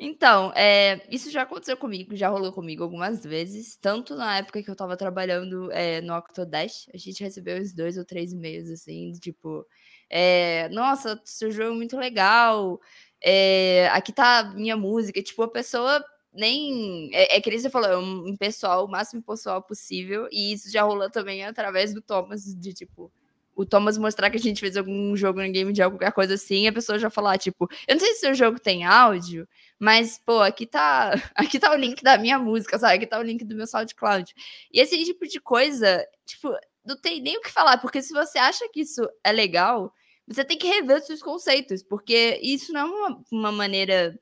Então, 0.00 0.52
é, 0.54 1.04
isso 1.10 1.28
já 1.28 1.42
aconteceu 1.42 1.76
comigo, 1.76 2.14
já 2.14 2.28
rolou 2.28 2.52
comigo 2.52 2.84
algumas 2.84 3.24
vezes, 3.24 3.76
tanto 3.76 4.14
na 4.14 4.38
época 4.38 4.62
que 4.62 4.70
eu 4.70 4.76
tava 4.76 4.96
trabalhando 4.96 5.72
é, 5.72 6.00
no 6.00 6.16
Octodash, 6.16 6.88
a 6.94 6.96
gente 6.96 7.24
recebeu 7.24 7.60
uns 7.60 7.72
dois 7.72 7.98
ou 7.98 8.04
três 8.04 8.32
e-mails, 8.32 8.70
assim, 8.70 9.10
tipo, 9.14 9.66
é, 10.08 10.68
nossa, 10.68 11.20
seu 11.24 11.50
jogo 11.50 11.72
é 11.72 11.76
muito 11.76 11.96
legal, 11.96 12.80
é, 13.20 13.88
aqui 13.88 14.12
tá 14.12 14.52
minha 14.54 14.76
música, 14.76 15.20
tipo, 15.20 15.42
a 15.42 15.50
pessoa 15.50 16.04
nem. 16.32 17.10
É, 17.14 17.36
é 17.36 17.40
que 17.40 17.58
você 17.58 17.70
falou, 17.70 17.88
é 17.88 17.98
um, 17.98 18.36
pessoal, 18.36 18.84
o 18.84 18.90
máximo 18.90 19.22
pessoal 19.22 19.62
possível. 19.62 20.28
E 20.30 20.52
isso 20.52 20.70
já 20.70 20.82
rolou 20.82 21.10
também 21.10 21.44
através 21.44 21.92
do 21.94 22.02
Thomas, 22.02 22.44
de 22.44 22.72
tipo, 22.72 23.12
o 23.58 23.66
Thomas 23.66 23.98
mostrar 23.98 24.30
que 24.30 24.36
a 24.36 24.40
gente 24.40 24.60
fez 24.60 24.76
algum 24.76 25.16
jogo 25.16 25.42
no 25.42 25.50
game 25.50 25.72
de 25.72 25.82
qualquer 25.82 26.12
coisa 26.12 26.34
assim, 26.34 26.68
a 26.68 26.72
pessoa 26.72 26.96
já 26.96 27.10
falar, 27.10 27.38
tipo, 27.38 27.68
eu 27.88 27.96
não 27.96 28.00
sei 28.00 28.12
se 28.12 28.18
o 28.18 28.20
seu 28.20 28.34
jogo 28.34 28.60
tem 28.60 28.84
áudio, 28.84 29.48
mas, 29.80 30.20
pô, 30.24 30.40
aqui 30.40 30.64
tá, 30.64 31.12
aqui 31.34 31.58
tá 31.58 31.72
o 31.72 31.76
link 31.76 32.00
da 32.02 32.16
minha 32.16 32.38
música, 32.38 32.78
sabe? 32.78 32.94
Aqui 32.94 33.06
tá 33.06 33.18
o 33.18 33.22
link 33.22 33.44
do 33.44 33.56
meu 33.56 33.66
SoundCloud. 33.66 34.32
E 34.72 34.80
esse 34.80 34.96
tipo 35.04 35.26
de 35.26 35.40
coisa, 35.40 36.06
tipo, 36.24 36.52
não 36.84 36.96
tem 36.96 37.20
nem 37.20 37.36
o 37.36 37.40
que 37.40 37.50
falar, 37.50 37.78
porque 37.78 38.00
se 38.00 38.12
você 38.12 38.38
acha 38.38 38.68
que 38.72 38.82
isso 38.82 39.02
é 39.24 39.32
legal, 39.32 39.92
você 40.24 40.44
tem 40.44 40.56
que 40.56 40.68
rever 40.68 40.98
os 40.98 41.06
seus 41.06 41.20
conceitos, 41.20 41.82
porque 41.82 42.38
isso 42.40 42.72
não 42.72 42.80
é 42.80 42.84
uma, 42.84 43.22
uma 43.32 43.52
maneira 43.52 44.16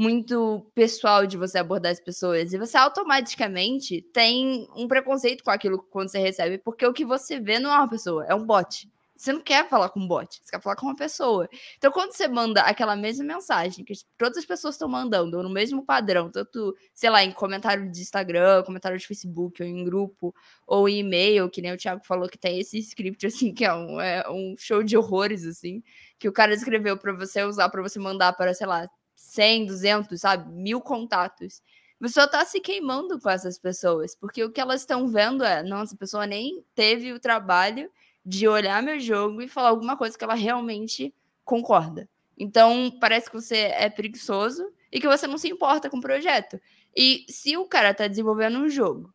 muito 0.00 0.66
pessoal 0.74 1.26
de 1.26 1.36
você 1.36 1.58
abordar 1.58 1.92
as 1.92 2.00
pessoas. 2.00 2.54
E 2.54 2.58
você 2.58 2.78
automaticamente 2.78 4.00
tem 4.14 4.66
um 4.74 4.88
preconceito 4.88 5.44
com 5.44 5.50
aquilo 5.50 5.78
quando 5.90 6.10
você 6.10 6.18
recebe, 6.18 6.56
porque 6.56 6.86
o 6.86 6.92
que 6.92 7.04
você 7.04 7.38
vê 7.38 7.58
não 7.58 7.70
é 7.70 7.76
uma 7.76 7.88
pessoa, 7.88 8.24
é 8.26 8.34
um 8.34 8.46
bot. 8.46 8.88
Você 9.14 9.34
não 9.34 9.42
quer 9.42 9.68
falar 9.68 9.90
com 9.90 10.00
um 10.00 10.08
bot, 10.08 10.40
você 10.42 10.50
quer 10.52 10.62
falar 10.62 10.76
com 10.76 10.86
uma 10.86 10.96
pessoa. 10.96 11.46
Então, 11.76 11.92
quando 11.92 12.12
você 12.12 12.26
manda 12.26 12.62
aquela 12.62 12.96
mesma 12.96 13.22
mensagem 13.22 13.84
que 13.84 13.92
todas 14.16 14.38
as 14.38 14.46
pessoas 14.46 14.76
estão 14.76 14.88
mandando, 14.88 15.42
no 15.42 15.50
mesmo 15.50 15.84
padrão, 15.84 16.30
tanto, 16.30 16.74
sei 16.94 17.10
lá, 17.10 17.22
em 17.22 17.30
comentário 17.30 17.90
de 17.92 18.00
Instagram, 18.00 18.62
comentário 18.62 18.96
de 18.96 19.06
Facebook, 19.06 19.62
ou 19.62 19.68
em 19.68 19.84
grupo, 19.84 20.34
ou 20.66 20.88
em 20.88 21.00
e-mail, 21.00 21.50
que 21.50 21.60
nem 21.60 21.74
o 21.74 21.76
Thiago 21.76 22.02
falou 22.06 22.26
que 22.26 22.38
tem 22.38 22.58
esse 22.58 22.78
script, 22.78 23.26
assim, 23.28 23.52
que 23.52 23.66
é 23.66 23.74
um, 23.74 24.00
é 24.00 24.24
um 24.30 24.54
show 24.56 24.82
de 24.82 24.96
horrores, 24.96 25.44
assim, 25.44 25.82
que 26.18 26.26
o 26.26 26.32
cara 26.32 26.54
escreveu 26.54 26.96
para 26.96 27.12
você 27.12 27.42
usar, 27.42 27.68
para 27.68 27.82
você 27.82 27.98
mandar 27.98 28.32
para, 28.32 28.54
sei 28.54 28.66
lá, 28.66 28.88
100, 29.30 29.66
200, 29.66 30.20
sabe? 30.20 30.52
Mil 30.52 30.80
contatos. 30.80 31.62
Você 32.00 32.14
só 32.14 32.26
tá 32.26 32.44
se 32.44 32.60
queimando 32.60 33.20
com 33.20 33.28
essas 33.28 33.58
pessoas, 33.58 34.14
porque 34.14 34.42
o 34.42 34.50
que 34.50 34.60
elas 34.60 34.80
estão 34.80 35.06
vendo 35.06 35.44
é, 35.44 35.62
nossa, 35.62 35.94
a 35.94 35.98
pessoa 35.98 36.26
nem 36.26 36.64
teve 36.74 37.12
o 37.12 37.20
trabalho 37.20 37.90
de 38.24 38.48
olhar 38.48 38.82
meu 38.82 38.98
jogo 38.98 39.42
e 39.42 39.48
falar 39.48 39.68
alguma 39.68 39.96
coisa 39.96 40.16
que 40.16 40.24
ela 40.24 40.34
realmente 40.34 41.14
concorda. 41.44 42.08
Então, 42.38 42.90
parece 43.00 43.28
que 43.28 43.36
você 43.38 43.56
é 43.56 43.90
preguiçoso 43.90 44.66
e 44.90 44.98
que 44.98 45.06
você 45.06 45.26
não 45.26 45.36
se 45.36 45.48
importa 45.48 45.90
com 45.90 45.98
o 45.98 46.02
projeto. 46.02 46.58
E 46.96 47.26
se 47.28 47.56
o 47.56 47.66
cara 47.66 47.92
tá 47.92 48.06
desenvolvendo 48.08 48.58
um 48.58 48.68
jogo, 48.68 49.12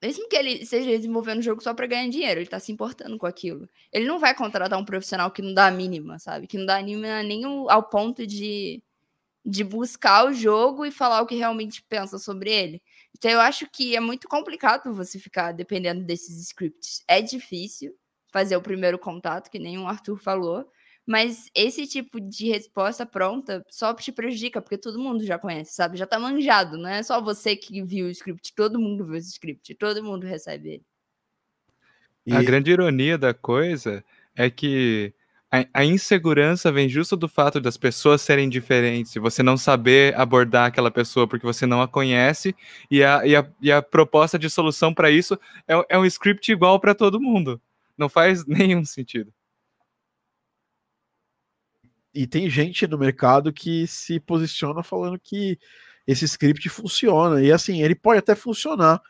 mesmo 0.00 0.28
que 0.28 0.36
ele 0.36 0.50
esteja 0.50 0.90
desenvolvendo 0.90 1.38
um 1.38 1.42
jogo 1.42 1.62
só 1.62 1.74
para 1.74 1.86
ganhar 1.86 2.08
dinheiro, 2.08 2.38
ele 2.38 2.48
tá 2.48 2.60
se 2.60 2.70
importando 2.70 3.18
com 3.18 3.26
aquilo. 3.26 3.68
Ele 3.92 4.06
não 4.06 4.18
vai 4.18 4.34
contratar 4.34 4.78
um 4.78 4.84
profissional 4.84 5.30
que 5.30 5.42
não 5.42 5.52
dá 5.52 5.66
a 5.66 5.70
mínima, 5.70 6.18
sabe? 6.18 6.46
Que 6.46 6.56
não 6.56 6.66
dá 6.66 6.76
a 6.76 6.82
mínima 6.82 7.22
nem 7.22 7.44
ao 7.44 7.82
ponto 7.82 8.26
de 8.26 8.82
de 9.48 9.64
buscar 9.64 10.26
o 10.26 10.34
jogo 10.34 10.84
e 10.84 10.90
falar 10.90 11.22
o 11.22 11.26
que 11.26 11.34
realmente 11.34 11.82
pensa 11.88 12.18
sobre 12.18 12.52
ele. 12.52 12.82
Então 13.16 13.30
eu 13.30 13.40
acho 13.40 13.66
que 13.70 13.96
é 13.96 14.00
muito 14.00 14.28
complicado 14.28 14.92
você 14.92 15.18
ficar 15.18 15.52
dependendo 15.52 16.04
desses 16.04 16.38
scripts. 16.42 17.02
É 17.08 17.22
difícil 17.22 17.96
fazer 18.30 18.56
o 18.58 18.62
primeiro 18.62 18.98
contato, 18.98 19.50
que 19.50 19.58
nem 19.58 19.78
o 19.78 19.86
Arthur 19.86 20.18
falou, 20.18 20.70
mas 21.06 21.48
esse 21.54 21.86
tipo 21.86 22.20
de 22.20 22.48
resposta 22.48 23.06
pronta 23.06 23.64
só 23.70 23.94
te 23.94 24.12
prejudica, 24.12 24.60
porque 24.60 24.76
todo 24.76 24.98
mundo 24.98 25.24
já 25.24 25.38
conhece, 25.38 25.72
sabe? 25.72 25.96
Já 25.96 26.06
tá 26.06 26.18
manjado, 26.18 26.76
não 26.76 26.90
é 26.90 27.02
só 27.02 27.18
você 27.18 27.56
que 27.56 27.82
viu 27.82 28.06
o 28.06 28.10
script, 28.10 28.52
todo 28.54 28.78
mundo 28.78 29.06
viu 29.06 29.16
esse 29.16 29.30
script, 29.30 29.74
todo 29.76 30.04
mundo 30.04 30.26
recebe 30.26 30.68
ele. 30.68 30.86
E... 32.26 32.34
A 32.34 32.42
grande 32.42 32.70
ironia 32.70 33.16
da 33.16 33.32
coisa 33.32 34.04
é 34.36 34.50
que 34.50 35.14
a, 35.50 35.84
insegurança 35.84 36.70
vem 36.70 36.88
justo 36.88 37.16
do 37.16 37.26
fato 37.26 37.60
das 37.60 37.76
pessoas 37.78 38.20
serem 38.20 38.48
diferentes, 38.48 39.14
você 39.14 39.42
não 39.42 39.56
saber 39.56 40.14
abordar 40.14 40.66
aquela 40.66 40.90
pessoa 40.90 41.26
porque 41.26 41.46
você 41.46 41.64
não 41.66 41.80
a 41.80 41.88
conhece, 41.88 42.54
e 42.90 43.02
a, 43.02 43.26
e 43.26 43.34
a, 43.34 43.50
e 43.62 43.72
a 43.72 43.80
proposta 43.80 44.38
de 44.38 44.50
solução 44.50 44.92
para 44.92 45.10
isso 45.10 45.38
é, 45.66 45.74
é 45.88 45.98
um 45.98 46.04
script 46.04 46.52
igual 46.52 46.78
para 46.78 46.94
todo 46.94 47.20
mundo. 47.20 47.60
Não 47.96 48.08
faz 48.08 48.44
nenhum 48.46 48.84
sentido. 48.84 49.32
E 52.14 52.26
tem 52.26 52.50
gente 52.50 52.86
no 52.86 52.98
mercado 52.98 53.52
que 53.52 53.86
se 53.86 54.20
posiciona 54.20 54.82
falando 54.82 55.18
que 55.18 55.58
esse 56.06 56.24
script 56.24 56.68
funciona. 56.68 57.42
E 57.42 57.52
assim, 57.52 57.82
ele 57.82 57.94
pode 57.94 58.18
até 58.18 58.34
funcionar. 58.34 59.00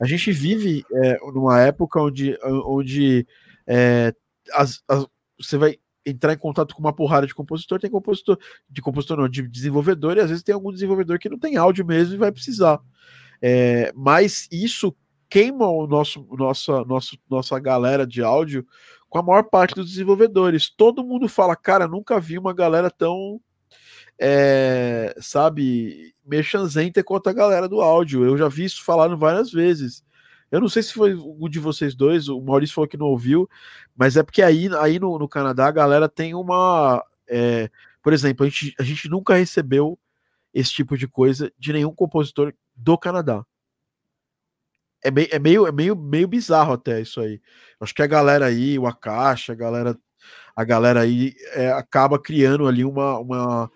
A 0.00 0.06
gente 0.06 0.32
vive 0.32 0.84
é, 0.92 1.18
numa 1.32 1.60
época 1.60 2.00
onde, 2.00 2.38
onde 2.42 3.26
é, 3.66 4.14
as, 4.52 4.82
as, 4.88 5.06
você 5.38 5.56
vai 5.56 5.78
entrar 6.04 6.32
em 6.32 6.38
contato 6.38 6.74
com 6.74 6.80
uma 6.80 6.92
porrada 6.92 7.26
de 7.26 7.34
compositor, 7.34 7.78
tem 7.78 7.90
compositor, 7.90 8.38
de 8.68 8.82
compositor 8.82 9.16
não, 9.16 9.28
de 9.28 9.46
desenvolvedor, 9.48 10.16
e 10.16 10.20
às 10.20 10.28
vezes 10.28 10.42
tem 10.42 10.54
algum 10.54 10.72
desenvolvedor 10.72 11.18
que 11.18 11.28
não 11.28 11.38
tem 11.38 11.56
áudio 11.56 11.86
mesmo 11.86 12.14
e 12.14 12.18
vai 12.18 12.32
precisar. 12.32 12.80
É, 13.40 13.92
mas 13.94 14.48
isso 14.50 14.94
queima 15.28 15.66
o 15.66 15.86
nosso, 15.86 16.26
nossa, 16.32 16.84
nosso, 16.84 17.16
nossa 17.28 17.58
galera 17.58 18.06
de 18.06 18.22
áudio 18.22 18.66
com 19.08 19.18
a 19.18 19.22
maior 19.22 19.44
parte 19.44 19.74
dos 19.74 19.90
desenvolvedores. 19.90 20.70
Todo 20.70 21.04
mundo 21.04 21.28
fala, 21.28 21.56
cara, 21.56 21.88
nunca 21.88 22.20
vi 22.20 22.38
uma 22.38 22.54
galera 22.54 22.90
tão, 22.90 23.40
é, 24.18 25.14
sabe, 25.20 26.14
merchanzenta 26.24 27.02
quanto 27.02 27.28
a 27.28 27.32
galera 27.32 27.68
do 27.68 27.80
áudio. 27.80 28.24
Eu 28.24 28.38
já 28.38 28.48
vi 28.48 28.64
isso 28.64 28.84
falando 28.84 29.16
várias 29.18 29.50
vezes. 29.50 30.04
Eu 30.52 30.60
não 30.60 30.68
sei 30.68 30.82
se 30.82 30.92
foi 30.92 31.14
um 31.14 31.48
de 31.48 31.58
vocês 31.58 31.94
dois, 31.94 32.28
o 32.28 32.38
Maurício 32.38 32.74
falou 32.74 32.86
que 32.86 32.98
não 32.98 33.06
ouviu, 33.06 33.48
mas 33.96 34.18
é 34.18 34.22
porque 34.22 34.42
aí, 34.42 34.68
aí 34.78 35.00
no, 35.00 35.18
no 35.18 35.26
Canadá 35.26 35.66
a 35.66 35.72
galera 35.72 36.10
tem 36.10 36.34
uma. 36.34 37.02
É, 37.26 37.70
por 38.02 38.12
exemplo, 38.12 38.44
a 38.44 38.48
gente, 38.50 38.74
a 38.78 38.82
gente 38.82 39.08
nunca 39.08 39.34
recebeu 39.34 39.98
esse 40.52 40.70
tipo 40.70 40.98
de 40.98 41.08
coisa 41.08 41.50
de 41.58 41.72
nenhum 41.72 41.94
compositor 41.94 42.52
do 42.76 42.98
Canadá. 42.98 43.42
É 45.02 45.10
meio, 45.10 45.28
é 45.32 45.38
meio, 45.38 45.66
é 45.66 45.72
meio, 45.72 45.96
meio 45.96 46.28
bizarro 46.28 46.74
até 46.74 47.00
isso 47.00 47.22
aí. 47.22 47.40
Acho 47.80 47.94
que 47.94 48.02
a 48.02 48.06
galera 48.06 48.44
aí, 48.44 48.78
o 48.78 48.86
Akasha, 48.86 49.54
a 49.54 49.56
galera, 49.56 49.98
a 50.54 50.64
galera 50.64 51.00
aí 51.00 51.34
é, 51.54 51.72
acaba 51.72 52.18
criando 52.18 52.68
ali 52.68 52.84
uma, 52.84 53.18
uma, 53.18 53.70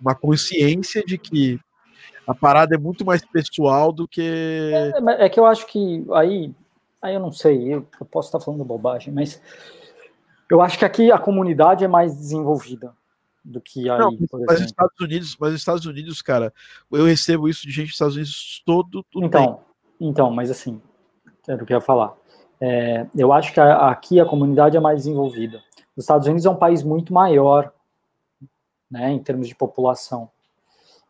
uma 0.00 0.14
consciência 0.14 1.04
de 1.04 1.18
que 1.18 1.60
a 2.26 2.34
parada 2.34 2.74
é 2.74 2.78
muito 2.78 3.04
mais 3.04 3.24
pessoal 3.24 3.92
do 3.92 4.06
que. 4.06 4.70
É, 4.72 5.24
é 5.24 5.28
que 5.28 5.38
eu 5.40 5.46
acho 5.46 5.66
que 5.66 6.04
aí, 6.12 6.52
aí 7.00 7.14
eu 7.14 7.20
não 7.20 7.32
sei, 7.32 7.74
eu, 7.74 7.86
eu 8.00 8.06
posso 8.06 8.28
estar 8.28 8.40
falando 8.40 8.64
bobagem, 8.64 9.12
mas 9.12 9.40
eu 10.50 10.60
acho 10.60 10.78
que 10.78 10.84
aqui 10.84 11.10
a 11.10 11.18
comunidade 11.18 11.84
é 11.84 11.88
mais 11.88 12.16
desenvolvida 12.16 12.94
do 13.44 13.60
que 13.60 13.90
aí, 13.90 13.98
não, 13.98 14.16
mas 14.46 14.60
Estados 14.60 15.00
Unidos, 15.00 15.36
mas 15.40 15.54
Estados 15.54 15.86
Unidos, 15.86 16.22
cara, 16.22 16.52
eu 16.90 17.04
recebo 17.04 17.48
isso 17.48 17.66
de 17.66 17.72
gente 17.72 17.86
dos 17.86 17.94
Estados 17.94 18.14
Unidos 18.14 18.62
todo, 18.64 19.02
todo 19.10 19.24
Então, 19.24 19.46
tempo. 19.46 19.60
então, 20.00 20.30
mas 20.30 20.50
assim, 20.50 20.80
era 21.48 21.62
o 21.62 21.66
que 21.66 21.72
eu 21.72 21.78
ia 21.78 21.80
falar. 21.80 22.14
É, 22.60 23.06
eu 23.16 23.32
acho 23.32 23.52
que 23.52 23.58
a, 23.58 23.88
aqui 23.90 24.20
a 24.20 24.24
comunidade 24.24 24.76
é 24.76 24.80
mais 24.80 24.98
desenvolvida. 24.98 25.60
Os 25.96 26.04
Estados 26.04 26.28
Unidos 26.28 26.46
é 26.46 26.50
um 26.50 26.56
país 26.56 26.84
muito 26.84 27.12
maior, 27.12 27.72
né, 28.88 29.10
em 29.10 29.18
termos 29.18 29.48
de 29.48 29.54
população. 29.54 30.30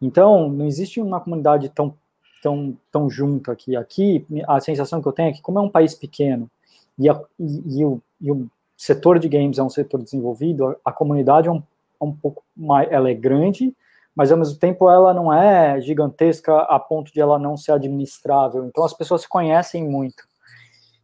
Então, 0.02 0.48
não 0.48 0.66
existe 0.66 1.00
uma 1.00 1.20
comunidade 1.20 1.68
tão, 1.68 1.94
tão, 2.42 2.76
tão 2.90 3.08
junta 3.08 3.52
aqui. 3.52 3.76
Aqui, 3.76 4.26
a 4.48 4.58
sensação 4.60 5.00
que 5.00 5.06
eu 5.06 5.12
tenho 5.12 5.28
é 5.30 5.32
que, 5.32 5.40
como 5.40 5.60
é 5.60 5.62
um 5.62 5.70
país 5.70 5.94
pequeno, 5.94 6.50
e, 6.98 7.08
a, 7.08 7.18
e, 7.38 7.78
e, 7.78 7.84
o, 7.84 8.02
e 8.20 8.32
o, 8.32 8.50
setor 8.76 9.20
de 9.20 9.28
games 9.28 9.58
é 9.58 9.62
um 9.62 9.70
setor 9.70 10.02
desenvolvido, 10.02 10.66
a, 10.66 10.76
a 10.86 10.92
comunidade 10.92 11.46
é 11.46 11.52
um, 11.52 11.62
é 12.00 12.04
um 12.04 12.12
pouco 12.12 12.42
mais, 12.56 12.90
ela 12.90 13.08
é 13.08 13.14
grande, 13.14 13.72
mas 14.14 14.32
ao 14.32 14.38
mesmo 14.38 14.58
tempo 14.58 14.90
ela 14.90 15.14
não 15.14 15.32
é 15.32 15.80
gigantesca 15.80 16.58
a 16.62 16.80
ponto 16.80 17.12
de 17.12 17.20
ela 17.20 17.38
não 17.38 17.56
ser 17.56 17.72
administrável. 17.72 18.66
Então 18.66 18.84
as 18.84 18.92
pessoas 18.92 19.22
se 19.22 19.28
conhecem 19.28 19.88
muito. 19.88 20.24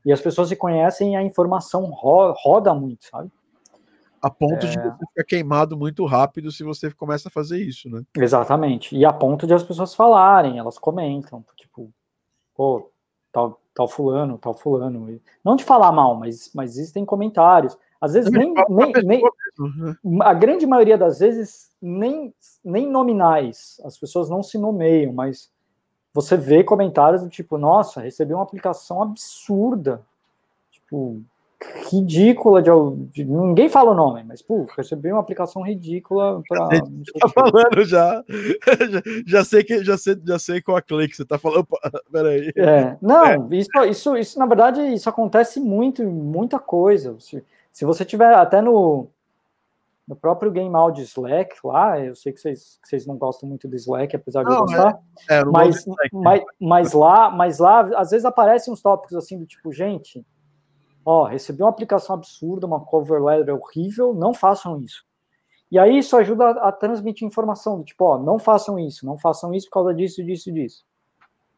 E 0.05 0.13
as 0.13 0.21
pessoas 0.21 0.49
se 0.49 0.57
conhecem 0.57 1.13
e 1.13 1.17
a 1.17 1.23
informação 1.23 1.85
ro 1.85 2.33
roda 2.33 2.75
muito, 2.75 3.05
sabe? 3.05 3.31
A 4.21 4.31
ponto 4.31 4.67
é... 4.67 4.69
de 4.69 4.79
você 4.79 5.07
ficar 5.07 5.25
queimado 5.25 5.77
muito 5.77 6.05
rápido 6.05 6.51
se 6.51 6.63
você 6.63 6.91
começa 6.93 7.29
a 7.29 7.33
fazer 7.33 7.59
isso, 7.59 7.89
né? 7.89 8.03
Exatamente. 8.17 8.97
E 8.97 9.05
a 9.05 9.13
ponto 9.13 9.47
de 9.47 9.55
as 9.55 9.63
pessoas 9.63 9.95
falarem, 9.95 10.59
elas 10.59 10.79
comentam, 10.79 11.45
tipo, 11.57 11.93
pô, 12.55 12.91
tal, 13.33 13.61
tal 13.75 13.89
fulano, 13.89 14.39
tal 14.39 14.55
fulano. 14.55 15.21
Não 15.45 15.57
de 15.57 15.65
falar 15.65 15.93
mal, 15.93 16.17
mas, 16.17 16.51
mas 16.55 16.77
existem 16.77 17.05
comentários. 17.05 17.77
Às 18.01 18.13
vezes 18.13 18.31
nem, 18.31 18.55
nem, 18.69 18.93
nem 19.05 19.23
né? 19.23 19.97
a 20.23 20.33
grande 20.33 20.67
maioria 20.67 20.97
das 20.97 21.19
vezes 21.19 21.71
nem, 21.81 22.33
nem 22.65 22.89
nominais. 22.89 23.81
As 23.85 23.99
pessoas 23.99 24.29
não 24.29 24.43
se 24.43 24.57
nomeiam, 24.57 25.13
mas 25.13 25.51
você 26.13 26.37
vê 26.37 26.65
comentários 26.65 27.23
do 27.23 27.29
tipo, 27.29 27.59
nossa, 27.59 28.01
recebi 28.01 28.35
uma 28.35 28.43
aplicação 28.43 29.03
absurda. 29.03 30.05
Tipo, 30.71 31.21
ridícula 31.90 32.62
de, 32.62 32.71
de, 33.11 33.25
ninguém 33.25 33.68
fala 33.68 33.90
o 33.90 33.94
nome, 33.94 34.23
mas 34.23 34.40
pô, 34.40 34.66
recebi 34.77 35.11
uma 35.11 35.21
aplicação 35.21 35.62
ridícula 35.62 36.40
para 36.49 36.68
tá 36.68 37.29
falando 37.35 37.85
já. 37.85 38.25
já. 38.29 39.03
já 39.27 39.44
sei 39.44 39.64
que 39.64 39.85
já 39.85 39.99
sei 39.99 40.16
já 40.25 40.38
sei 40.38 40.62
qual 40.62 40.77
a 40.77 40.83
clique 40.83 41.16
você 41.16 41.25
tá 41.25 41.37
falando. 41.37 41.66
Peraí. 42.12 42.53
É, 42.57 42.97
não, 43.03 43.25
é. 43.27 43.38
Isso, 43.51 43.85
isso 43.88 44.16
isso 44.16 44.38
na 44.38 44.47
verdade 44.47 44.81
isso 44.83 45.09
acontece 45.09 45.59
muito, 45.59 46.05
muita 46.05 46.61
coisa. 46.61 47.16
Se, 47.18 47.44
se 47.73 47.85
você 47.85 48.05
tiver 48.05 48.33
até 48.35 48.62
no 48.62 49.09
no 50.07 50.16
próprio 50.16 50.51
Game 50.51 50.75
Out 50.75 51.03
Slack 51.03 51.55
lá, 51.62 52.01
eu 52.01 52.14
sei 52.14 52.33
que 52.33 52.40
vocês, 52.40 52.79
que 52.81 52.88
vocês 52.88 53.05
não 53.05 53.16
gostam 53.18 53.47
muito 53.47 53.68
do 53.68 53.77
Slack, 53.77 54.16
apesar 54.16 54.42
de 54.42 54.49
não, 54.49 54.57
eu 54.57 54.62
gostar, 54.62 54.99
é, 55.29 55.37
é, 55.40 55.44
mas, 55.44 55.77
Slack, 55.77 56.09
mas, 56.14 56.42
mas 56.59 56.92
lá, 56.94 57.31
mas 57.31 57.59
lá 57.59 57.81
às 57.94 58.11
vezes 58.11 58.25
aparecem 58.25 58.73
uns 58.73 58.81
tópicos 58.81 59.14
assim 59.14 59.38
do 59.38 59.44
tipo, 59.44 59.71
gente, 59.71 60.25
ó, 61.09 61.25
recebi 61.25 61.62
uma 61.62 61.71
aplicação 61.71 62.14
absurda, 62.14 62.66
uma 62.66 62.81
cover 62.81 63.23
letter 63.23 63.55
horrível, 63.55 64.12
não 64.12 64.35
façam 64.35 64.79
isso. 64.83 65.07
E 65.71 65.79
aí 65.79 65.99
isso 65.99 66.14
ajuda 66.14 66.44
a, 66.44 66.68
a 66.68 66.73
transmitir 66.73 67.27
informação, 67.27 67.79
do 67.79 67.85
tipo, 67.85 68.05
ó, 68.05 68.18
não 68.18 68.38
façam 68.38 68.79
isso, 68.79 69.07
não 69.07 69.16
façam 69.16 69.55
isso 69.55 69.68
por 69.68 69.75
causa 69.75 69.94
disso, 69.94 70.23
disso, 70.23 70.53
disso. 70.53 70.85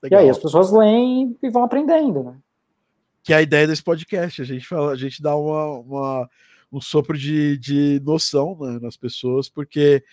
Legal. 0.00 0.20
E 0.20 0.24
aí 0.24 0.30
as 0.30 0.38
pessoas 0.38 0.70
leem 0.70 1.36
e 1.42 1.50
vão 1.50 1.64
aprendendo, 1.64 2.22
né? 2.22 2.38
Que 3.24 3.32
é 3.32 3.36
a 3.38 3.42
ideia 3.42 3.66
desse 3.66 3.82
podcast, 3.82 4.40
a 4.40 4.44
gente 4.44 4.66
fala, 4.68 4.92
a 4.92 4.96
gente 4.96 5.20
dá 5.20 5.34
uma, 5.34 5.66
uma 5.80 6.30
um 6.72 6.80
sopro 6.80 7.18
de, 7.18 7.58
de 7.58 8.00
noção 8.04 8.56
né, 8.60 8.78
nas 8.80 8.96
pessoas, 8.96 9.48
porque 9.48 10.04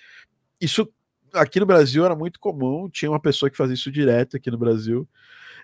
isso 0.59 0.91
aqui 1.31 1.59
no 1.59 1.65
Brasil 1.67 2.03
era 2.03 2.15
muito 2.15 2.39
comum, 2.39 2.89
tinha 2.89 3.11
uma 3.11 3.19
pessoa 3.19 3.51
que 3.51 3.57
fazia 3.57 3.75
isso 3.75 3.91
direto 3.91 4.35
aqui 4.35 4.49
no 4.49 4.57
Brasil 4.57 5.07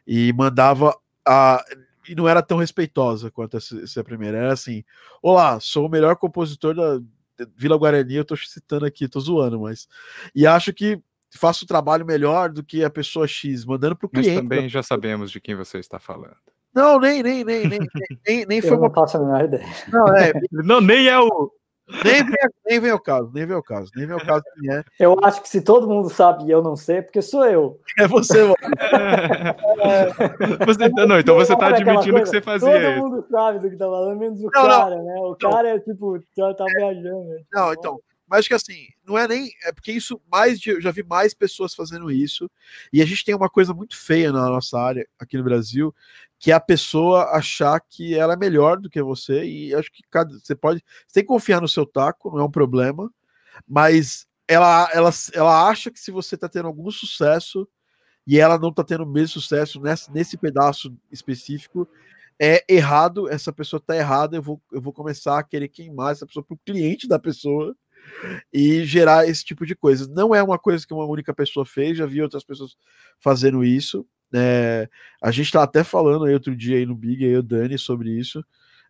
e 0.05 0.31
mandava 0.33 0.95
a 1.25 1.63
e 2.07 2.15
não 2.15 2.27
era 2.27 2.41
tão 2.41 2.57
respeitosa 2.57 3.31
quanto 3.31 3.57
essa, 3.57 3.79
essa 3.81 4.03
primeira. 4.03 4.37
Era 4.37 4.53
assim: 4.53 4.83
Olá, 5.21 5.59
sou 5.59 5.87
o 5.87 5.89
melhor 5.89 6.15
compositor 6.15 6.75
da 6.75 6.99
Vila 7.55 7.77
Guarani. 7.77 8.15
Eu 8.15 8.25
tô 8.25 8.35
citando 8.35 8.85
aqui, 8.85 9.07
tô 9.07 9.19
zoando, 9.19 9.59
mas. 9.59 9.87
E 10.35 10.45
acho 10.45 10.73
que 10.73 11.01
faço 11.35 11.65
o 11.65 11.67
trabalho 11.67 12.05
melhor 12.05 12.49
do 12.49 12.63
que 12.63 12.83
a 12.83 12.89
pessoa 12.89 13.27
X, 13.27 13.65
mandando 13.65 13.95
pro 13.95 14.09
cliente. 14.09 14.29
Mas 14.29 14.41
também 14.41 14.69
já 14.69 14.83
sabemos 14.83 15.31
de 15.31 15.41
quem 15.41 15.55
você 15.55 15.79
está 15.79 15.99
falando. 15.99 16.35
Não, 16.73 16.99
nem, 16.99 17.21
nem, 17.21 17.43
nem, 17.43 17.67
nem, 17.67 17.79
nem, 18.27 18.45
nem 18.45 18.61
foi 18.61 18.71
eu 18.71 18.77
uma. 18.77 18.87
Não 18.87 18.93
faço 18.93 19.17
a 19.17 19.19
menor 19.19 19.43
ideia. 19.43 19.65
Não, 19.89 20.07
é, 20.15 20.31
não, 20.51 20.81
nem 20.81 21.07
é 21.07 21.19
o. 21.19 21.51
Nem 21.87 22.23
vem, 22.23 22.35
nem 22.65 22.79
vem 22.79 22.91
o 22.93 22.99
caso, 22.99 23.29
nem 23.33 23.45
vem 23.45 23.57
o 23.57 23.63
caso, 23.63 23.91
nem 23.95 24.07
vem 24.07 24.15
o 24.15 24.25
caso 24.25 24.43
que 24.55 24.71
é. 24.71 24.83
Eu 24.99 25.17
acho 25.21 25.41
que 25.41 25.49
se 25.49 25.61
todo 25.61 25.87
mundo 25.87 26.09
sabe 26.09 26.45
e 26.45 26.51
eu 26.51 26.61
não 26.61 26.77
sei, 26.77 26.97
é 26.97 27.01
porque 27.01 27.21
sou 27.21 27.45
eu. 27.45 27.79
É 27.99 28.07
você, 28.07 28.41
mano. 28.41 28.55
é. 29.81 30.63
você, 30.65 30.89
não, 30.89 31.19
então 31.19 31.35
você 31.35 31.55
tá 31.57 31.67
admitindo 31.67 32.21
que 32.21 32.25
você 32.29 32.41
fazia 32.41 32.71
Todo 32.71 32.81
isso. 32.81 32.99
mundo 32.99 33.25
sabe 33.29 33.59
do 33.59 33.69
que 33.69 33.75
tá 33.75 33.85
falando, 33.85 34.17
menos 34.17 34.39
o 34.39 34.43
não, 34.43 34.51
cara, 34.51 34.95
não. 34.95 35.03
né? 35.03 35.15
O 35.19 35.37
não. 35.41 35.51
cara 35.51 35.69
é 35.69 35.79
tipo, 35.79 36.19
já 36.37 36.53
tá 36.53 36.65
viajando. 36.65 37.25
Né? 37.25 37.41
Não, 37.51 37.73
então, 37.73 37.99
mas 38.33 38.47
que 38.47 38.53
assim, 38.55 38.87
não 39.05 39.15
é 39.15 39.27
nem. 39.27 39.51
É 39.63 39.71
porque 39.71 39.91
isso, 39.91 40.19
mais 40.31 40.59
eu 40.65 40.81
já 40.81 40.89
vi 40.89 41.03
mais 41.03 41.35
pessoas 41.35 41.75
fazendo 41.75 42.09
isso. 42.09 42.49
E 42.91 42.99
a 42.99 43.05
gente 43.05 43.23
tem 43.23 43.35
uma 43.35 43.47
coisa 43.47 43.75
muito 43.75 43.95
feia 43.95 44.31
na 44.31 44.49
nossa 44.49 44.79
área, 44.79 45.07
aqui 45.19 45.37
no 45.37 45.43
Brasil, 45.43 45.93
que 46.39 46.51
é 46.51 46.55
a 46.55 46.59
pessoa 46.59 47.25
achar 47.25 47.79
que 47.79 48.15
ela 48.15 48.33
é 48.33 48.35
melhor 48.35 48.79
do 48.79 48.89
que 48.89 48.99
você. 49.03 49.43
E 49.43 49.75
acho 49.75 49.91
que 49.91 50.01
cada, 50.09 50.33
você 50.39 50.55
pode. 50.55 50.83
Você 51.07 51.13
tem 51.13 51.23
que 51.23 51.27
confiar 51.27 51.61
no 51.61 51.67
seu 51.67 51.85
taco, 51.85 52.31
não 52.31 52.39
é 52.39 52.43
um 52.43 52.49
problema. 52.49 53.07
Mas 53.67 54.25
ela, 54.47 54.89
ela, 54.91 55.11
ela 55.31 55.69
acha 55.69 55.91
que 55.91 55.99
se 55.99 56.09
você 56.09 56.33
está 56.33 56.49
tendo 56.49 56.65
algum 56.67 56.89
sucesso 56.89 57.69
e 58.25 58.39
ela 58.39 58.57
não 58.57 58.69
está 58.69 58.83
tendo 58.83 59.03
o 59.03 59.07
mesmo 59.07 59.39
sucesso 59.39 59.79
nesse, 59.79 60.11
nesse 60.11 60.37
pedaço 60.37 60.91
específico, 61.11 61.87
é 62.41 62.65
errado, 62.67 63.29
essa 63.29 63.53
pessoa 63.53 63.77
está 63.77 63.95
errada, 63.95 64.37
eu 64.37 64.41
vou, 64.41 64.59
eu 64.71 64.81
vou 64.81 64.91
começar 64.91 65.37
a 65.37 65.43
querer 65.43 65.67
queimar 65.67 66.13
essa 66.13 66.25
pessoa 66.25 66.43
para 66.43 66.55
o 66.55 66.59
cliente 66.65 67.07
da 67.07 67.19
pessoa 67.19 67.75
e 68.51 68.85
gerar 68.85 69.27
esse 69.27 69.43
tipo 69.43 69.65
de 69.65 69.75
coisa. 69.75 70.07
Não 70.07 70.33
é 70.33 70.41
uma 70.41 70.57
coisa 70.57 70.85
que 70.85 70.93
uma 70.93 71.05
única 71.05 71.33
pessoa 71.33 71.65
fez, 71.65 71.97
já 71.97 72.05
vi 72.05 72.21
outras 72.21 72.43
pessoas 72.43 72.75
fazendo 73.19 73.63
isso. 73.63 74.05
É, 74.33 74.89
a 75.21 75.31
gente 75.31 75.45
está 75.45 75.63
até 75.63 75.83
falando 75.83 76.25
aí 76.25 76.33
outro 76.33 76.55
dia 76.55 76.77
aí 76.77 76.85
no 76.85 76.95
Big, 76.95 77.23
aí 77.23 77.35
o 77.37 77.43
Dani, 77.43 77.77
sobre 77.77 78.11
isso, 78.11 78.43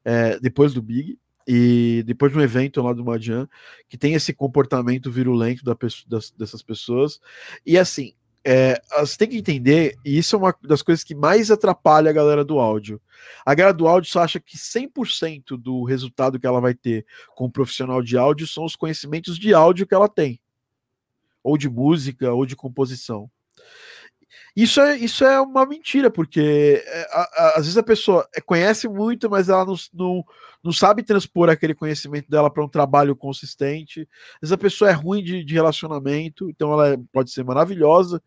é, 0.06 0.40
depois 0.40 0.74
do 0.74 0.82
Big, 0.82 1.20
e 1.48 2.04
depois 2.06 2.32
de 2.32 2.38
um 2.38 2.42
evento 2.42 2.82
lá 2.82 2.94
do 2.94 3.04
Madian, 3.04 3.48
que 3.90 3.98
tem 3.98 4.14
esse 4.14 4.34
comportamento 4.34 5.12
virulento 5.12 5.64
da, 5.64 5.76
das, 6.08 6.32
dessas 6.32 6.62
pessoas. 6.62 7.20
E 7.66 7.78
assim, 7.78 8.14
é, 8.46 8.82
você 9.00 9.18
tem 9.18 9.30
que 9.30 9.38
entender, 9.38 9.96
e 10.04 10.18
isso 10.18 10.36
é 10.36 10.40
uma 10.40 10.56
das 10.62 10.82
coisas 10.82 11.04
que 11.04 11.16
mais 11.16 11.50
atrapalha 11.50 12.10
a 12.10 12.14
galera 12.14 12.44
do 12.44 12.60
áudio. 12.60 13.02
A 13.46 13.56
galera 13.56 13.74
do 13.74 13.88
áudio 13.88 14.12
só 14.12 14.22
acha 14.22 14.40
que 14.40 14.58
100% 14.58 15.58
do 15.58 15.84
resultado 15.84 16.40
que 16.40 16.46
ela 16.46 16.60
vai 16.60 16.74
ter 16.74 17.06
com 17.36 17.46
um 17.46 17.52
profissional 17.52 18.02
de 18.02 18.18
áudio 18.18 18.46
são 18.46 18.66
os 18.66 18.76
conhecimentos 18.76 19.40
de 19.40 19.54
áudio 19.54 19.88
que 19.88 19.96
ela 19.96 20.10
tem, 20.10 20.40
ou 21.42 21.58
de 21.58 21.70
música, 21.70 22.34
ou 22.34 22.46
de 22.46 22.56
composição. 22.56 23.32
Isso 24.56 24.80
é, 24.80 24.98
isso 24.98 25.24
é 25.26 25.40
uma 25.42 25.66
mentira, 25.66 26.12
porque 26.12 26.84
é, 26.86 27.08
a, 27.12 27.22
a, 27.22 27.50
às 27.52 27.66
vezes 27.66 27.78
a 27.78 27.84
pessoa 27.84 28.28
é, 28.36 28.42
conhece 28.42 28.88
muito, 28.88 29.30
mas 29.30 29.50
ela 29.50 29.66
não, 29.66 29.76
não, 29.94 30.26
não 30.64 30.72
sabe 30.72 31.02
transpor 31.02 31.50
aquele 31.50 31.74
conhecimento 31.74 32.30
dela 32.30 32.52
para 32.52 32.64
um 32.64 32.70
trabalho 32.70 33.16
consistente. 33.16 34.08
Às 34.36 34.42
vezes 34.42 34.54
a 34.54 34.58
pessoa 34.58 34.90
é 34.92 34.94
ruim 34.94 35.24
de, 35.24 35.44
de 35.44 35.54
relacionamento, 35.54 36.50
então 36.50 36.72
ela 36.74 36.90
é, 36.90 36.98
pode 37.12 37.32
ser 37.32 37.44
maravilhosa 37.44 38.22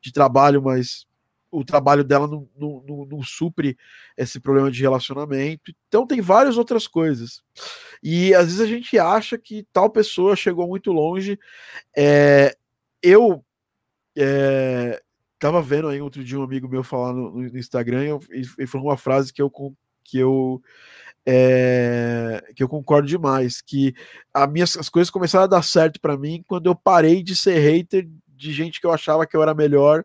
de 0.00 0.12
trabalho, 0.12 0.62
mas 0.62 1.06
o 1.50 1.64
trabalho 1.64 2.04
dela 2.04 2.26
não, 2.26 2.48
não, 2.56 2.84
não, 2.86 3.06
não, 3.06 3.22
supre 3.22 3.76
esse 4.16 4.38
problema 4.40 4.70
de 4.70 4.82
relacionamento. 4.82 5.72
Então 5.86 6.06
tem 6.06 6.20
várias 6.20 6.58
outras 6.58 6.86
coisas. 6.86 7.42
E 8.02 8.34
às 8.34 8.46
vezes 8.46 8.60
a 8.60 8.66
gente 8.66 8.98
acha 8.98 9.38
que 9.38 9.66
tal 9.72 9.88
pessoa 9.90 10.36
chegou 10.36 10.68
muito 10.68 10.92
longe. 10.92 11.38
É, 11.96 12.54
eu 13.02 13.44
é, 14.16 15.00
tava 15.38 15.62
vendo 15.62 15.88
aí 15.88 16.00
outro 16.00 16.24
dia 16.24 16.38
um 16.38 16.42
amigo 16.42 16.68
meu 16.68 16.82
falar 16.82 17.12
no, 17.12 17.30
no 17.30 17.58
Instagram 17.58 18.18
e 18.30 18.42
ele 18.58 18.66
falou 18.66 18.88
uma 18.88 18.96
frase 18.96 19.32
que 19.32 19.40
eu 19.40 19.50
que 20.04 20.18
eu 20.18 20.62
é, 21.26 22.42
que 22.56 22.62
eu 22.62 22.68
concordo 22.68 23.06
demais 23.06 23.60
que 23.60 23.94
a 24.32 24.44
as 24.44 24.88
coisas 24.88 25.10
começaram 25.10 25.44
a 25.44 25.48
dar 25.48 25.62
certo 25.62 26.00
para 26.00 26.16
mim 26.16 26.42
quando 26.46 26.66
eu 26.66 26.74
parei 26.74 27.22
de 27.22 27.36
ser 27.36 27.58
hater 27.58 28.08
de 28.26 28.52
gente 28.52 28.80
que 28.80 28.86
eu 28.86 28.92
achava 28.92 29.26
que 29.26 29.36
eu 29.36 29.42
era 29.42 29.54
melhor 29.54 30.04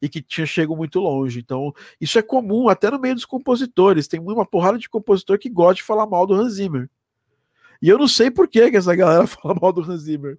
e 0.00 0.08
que 0.08 0.20
tinha 0.22 0.46
chego 0.46 0.76
muito 0.76 1.00
longe. 1.00 1.40
Então, 1.40 1.72
isso 2.00 2.18
é 2.18 2.22
comum 2.22 2.68
até 2.68 2.90
no 2.90 2.98
meio 2.98 3.14
dos 3.14 3.24
compositores. 3.24 4.08
Tem 4.08 4.20
uma 4.20 4.46
porrada 4.46 4.78
de 4.78 4.88
compositor 4.88 5.38
que 5.38 5.48
gosta 5.48 5.76
de 5.76 5.82
falar 5.82 6.06
mal 6.06 6.26
do 6.26 6.34
Hans 6.34 6.54
Zimmer. 6.54 6.88
E 7.80 7.88
eu 7.88 7.98
não 7.98 8.08
sei 8.08 8.30
por 8.30 8.48
que, 8.48 8.70
que 8.70 8.76
essa 8.76 8.94
galera 8.94 9.26
fala 9.28 9.54
mal 9.60 9.72
do 9.72 9.82
Hans 9.82 10.02
Zimmer 10.02 10.38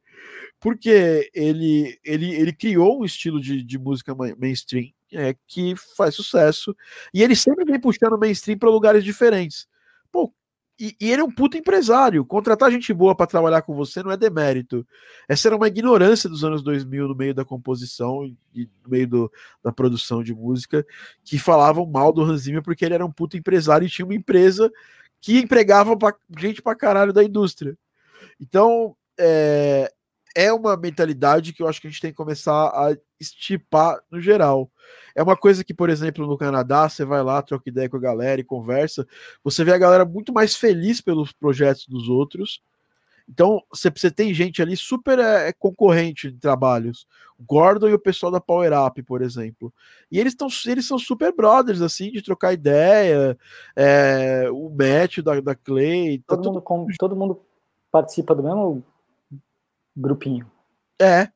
porque 0.60 1.30
ele, 1.34 2.00
ele, 2.04 2.34
ele 2.34 2.54
criou 2.54 3.02
um 3.02 3.06
estilo 3.06 3.40
de, 3.40 3.64
de 3.64 3.78
música 3.78 4.16
mainstream 4.38 4.88
é, 5.14 5.36
que 5.48 5.76
faz 5.96 6.16
sucesso, 6.16 6.76
e 7.14 7.24
ele 7.24 7.36
sempre 7.36 7.64
vem 7.66 7.80
puxando 7.80 8.18
mainstream 8.18 8.58
para 8.58 8.70
lugares 8.70 9.04
diferentes. 9.04 9.68
Pô, 10.12 10.34
e, 10.80 10.96
e, 11.00 11.12
ele 11.12 11.22
é 11.22 11.24
um 11.24 11.32
puto 11.32 11.58
empresário. 11.58 12.26
Contratar 12.26 12.72
gente 12.72 12.94
boa 12.94 13.16
para 13.16 13.26
trabalhar 13.26 13.62
com 13.62 13.74
você 13.74 14.04
não 14.04 14.12
é 14.12 14.18
demérito. 14.18 14.86
Essa 15.28 15.48
era 15.48 15.56
uma 15.56 15.68
ignorância 15.68 16.30
dos 16.30 16.44
anos 16.44 16.62
2000 16.62 17.08
no 17.08 17.16
meio 17.16 17.34
da 17.34 17.46
composição 17.46 18.26
e 18.54 18.70
no 18.84 18.90
meio 18.90 19.08
do, 19.08 19.32
da 19.64 19.72
produção 19.72 20.22
de 20.22 20.34
música, 20.34 20.86
que 21.24 21.40
falavam 21.40 21.86
mal 21.86 22.12
do 22.12 22.22
Hans 22.22 22.42
Zimmer 22.42 22.62
porque 22.62 22.86
ele 22.86 22.94
era 22.94 23.06
um 23.06 23.12
puto 23.12 23.38
empresário 23.38 23.86
e 23.86 23.90
tinha 23.90 24.06
uma 24.06 24.16
empresa 24.16 24.72
que 25.28 25.40
empregava 25.40 25.98
pra, 25.98 26.16
gente 26.40 26.62
pra 26.62 26.74
caralho 26.74 27.12
da 27.12 27.22
indústria. 27.22 27.78
Então, 28.40 28.96
é, 29.20 29.92
é 30.34 30.54
uma 30.54 30.78
mentalidade 30.78 31.52
que 31.52 31.62
eu 31.62 31.68
acho 31.68 31.82
que 31.82 31.88
a 31.88 31.90
gente 31.90 32.00
tem 32.00 32.12
que 32.12 32.16
começar 32.16 32.54
a 32.54 32.96
estipar 33.20 34.00
no 34.10 34.22
geral. 34.22 34.72
É 35.14 35.22
uma 35.22 35.36
coisa 35.36 35.66
que, 35.66 35.74
por 35.74 35.90
exemplo, 35.90 36.26
no 36.26 36.38
Canadá, 36.38 36.88
você 36.88 37.04
vai 37.04 37.22
lá, 37.22 37.42
troca 37.42 37.68
ideia 37.68 37.90
com 37.90 37.98
a 37.98 38.00
galera 38.00 38.40
e 38.40 38.44
conversa, 38.46 39.06
você 39.44 39.66
vê 39.66 39.74
a 39.74 39.78
galera 39.78 40.06
muito 40.06 40.32
mais 40.32 40.56
feliz 40.56 41.02
pelos 41.02 41.34
projetos 41.34 41.86
dos 41.88 42.08
outros. 42.08 42.62
Então, 43.30 43.62
você, 43.70 43.90
você 43.90 44.10
tem 44.10 44.34
gente 44.34 44.62
ali 44.62 44.78
super 44.78 45.20
é, 45.20 45.52
concorrente 45.52 46.32
de 46.32 46.40
trabalhos. 46.40 47.06
O 47.38 47.44
Gordon 47.44 47.90
e 47.90 47.94
o 47.94 48.00
pessoal 48.00 48.32
da 48.32 48.40
Power 48.40 48.72
Up, 48.74 49.04
por 49.04 49.22
exemplo. 49.22 49.74
E 50.10 50.18
eles, 50.18 50.34
tão, 50.34 50.48
eles 50.66 50.88
são 50.88 50.98
super 50.98 51.36
brothers, 51.36 51.82
assim, 51.82 52.10
de 52.10 52.22
trocar 52.22 52.54
ideia. 52.54 53.38
É, 53.76 54.50
o 54.50 54.70
Matt 54.70 55.20
da, 55.20 55.40
da 55.42 55.56
Clay. 55.56 56.24
Todo, 56.26 56.42
tá 56.42 56.50
mundo, 56.50 56.62
com, 56.62 56.88
todo 56.98 57.16
mundo 57.16 57.42
participa 57.92 58.34
do 58.34 58.44
mesmo 58.44 58.84
grupinho. 59.96 60.50
É. 61.00 61.28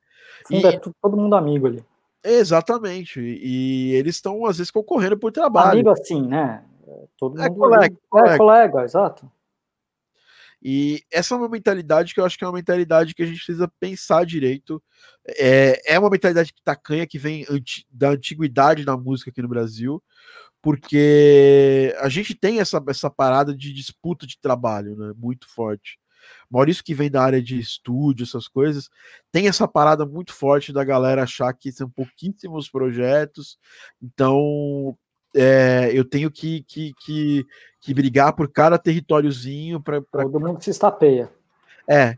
e... 0.49 0.65
é 0.65 0.79
todo 0.79 1.17
mundo 1.17 1.35
amigo 1.35 1.67
ali. 1.67 1.83
Exatamente. 2.23 3.19
E 3.19 3.93
eles 3.93 4.15
estão, 4.15 4.45
às 4.45 4.57
vezes, 4.57 4.71
concorrendo 4.71 5.17
por 5.17 5.31
trabalho. 5.31 5.71
Amigo 5.71 5.89
assim, 5.89 6.21
né? 6.21 6.63
Todo 7.17 7.39
é 7.41 7.49
mundo 7.49 7.59
colega, 7.59 7.85
é 7.85 7.97
colega. 8.09 8.37
colega, 8.37 8.83
exato. 8.83 9.31
E 10.61 11.03
essa 11.11 11.33
é 11.33 11.37
uma 11.37 11.49
mentalidade 11.49 12.13
que 12.13 12.19
eu 12.19 12.25
acho 12.25 12.37
que 12.37 12.43
é 12.43 12.47
uma 12.47 12.53
mentalidade 12.53 13.15
que 13.15 13.23
a 13.23 13.25
gente 13.25 13.37
precisa 13.37 13.67
pensar 13.79 14.25
direito. 14.25 14.81
É, 15.27 15.93
é 15.95 15.99
uma 15.99 16.09
mentalidade 16.09 16.53
que 16.53 16.61
tacanha, 16.63 17.07
que 17.07 17.17
vem 17.17 17.45
anti, 17.49 17.87
da 17.89 18.09
antiguidade 18.11 18.85
da 18.85 18.95
música 18.95 19.31
aqui 19.31 19.41
no 19.41 19.47
Brasil, 19.47 20.03
porque 20.61 21.95
a 21.99 22.09
gente 22.09 22.35
tem 22.35 22.59
essa, 22.59 22.83
essa 22.87 23.09
parada 23.09 23.55
de 23.55 23.73
disputa 23.73 24.27
de 24.27 24.39
trabalho, 24.39 24.95
né? 24.95 25.13
Muito 25.17 25.47
forte. 25.49 25.99
Maurício, 26.49 26.83
que 26.83 26.93
vem 26.93 27.09
da 27.09 27.23
área 27.23 27.41
de 27.41 27.59
estúdio, 27.59 28.23
essas 28.23 28.47
coisas, 28.47 28.89
tem 29.31 29.47
essa 29.47 29.67
parada 29.67 30.05
muito 30.05 30.33
forte 30.33 30.71
da 30.71 30.83
galera 30.83 31.23
achar 31.23 31.51
que 31.53 31.71
são 31.71 31.89
pouquíssimos 31.89 32.69
projetos, 32.69 33.57
então 34.01 34.95
é, 35.33 35.91
eu 35.93 36.03
tenho 36.03 36.29
que, 36.29 36.63
que, 36.63 36.93
que, 36.93 37.45
que, 37.79 37.93
brigar 37.93 38.33
por 38.33 38.49
cada 38.49 38.77
territóriozinho 38.77 39.79
para. 39.79 40.01
Pra... 40.01 40.23
Todo 40.23 40.39
mundo 40.39 40.61
se 40.61 40.69
estapeia. 40.69 41.31
É. 41.87 42.17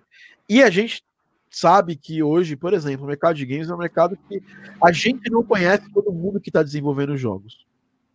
E 0.50 0.62
a 0.62 0.70
gente 0.70 1.04
sabe 1.50 1.96
que 1.96 2.24
hoje, 2.24 2.56
por 2.56 2.74
exemplo, 2.74 3.06
o 3.06 3.08
mercado 3.08 3.36
de 3.36 3.46
games 3.46 3.70
é 3.70 3.74
um 3.74 3.78
mercado 3.78 4.18
que 4.28 4.42
a 4.82 4.92
gente 4.92 5.30
não 5.30 5.44
conhece 5.44 5.92
todo 5.94 6.12
mundo 6.12 6.40
que 6.40 6.50
está 6.50 6.64
desenvolvendo 6.64 7.16
jogos. 7.16 7.66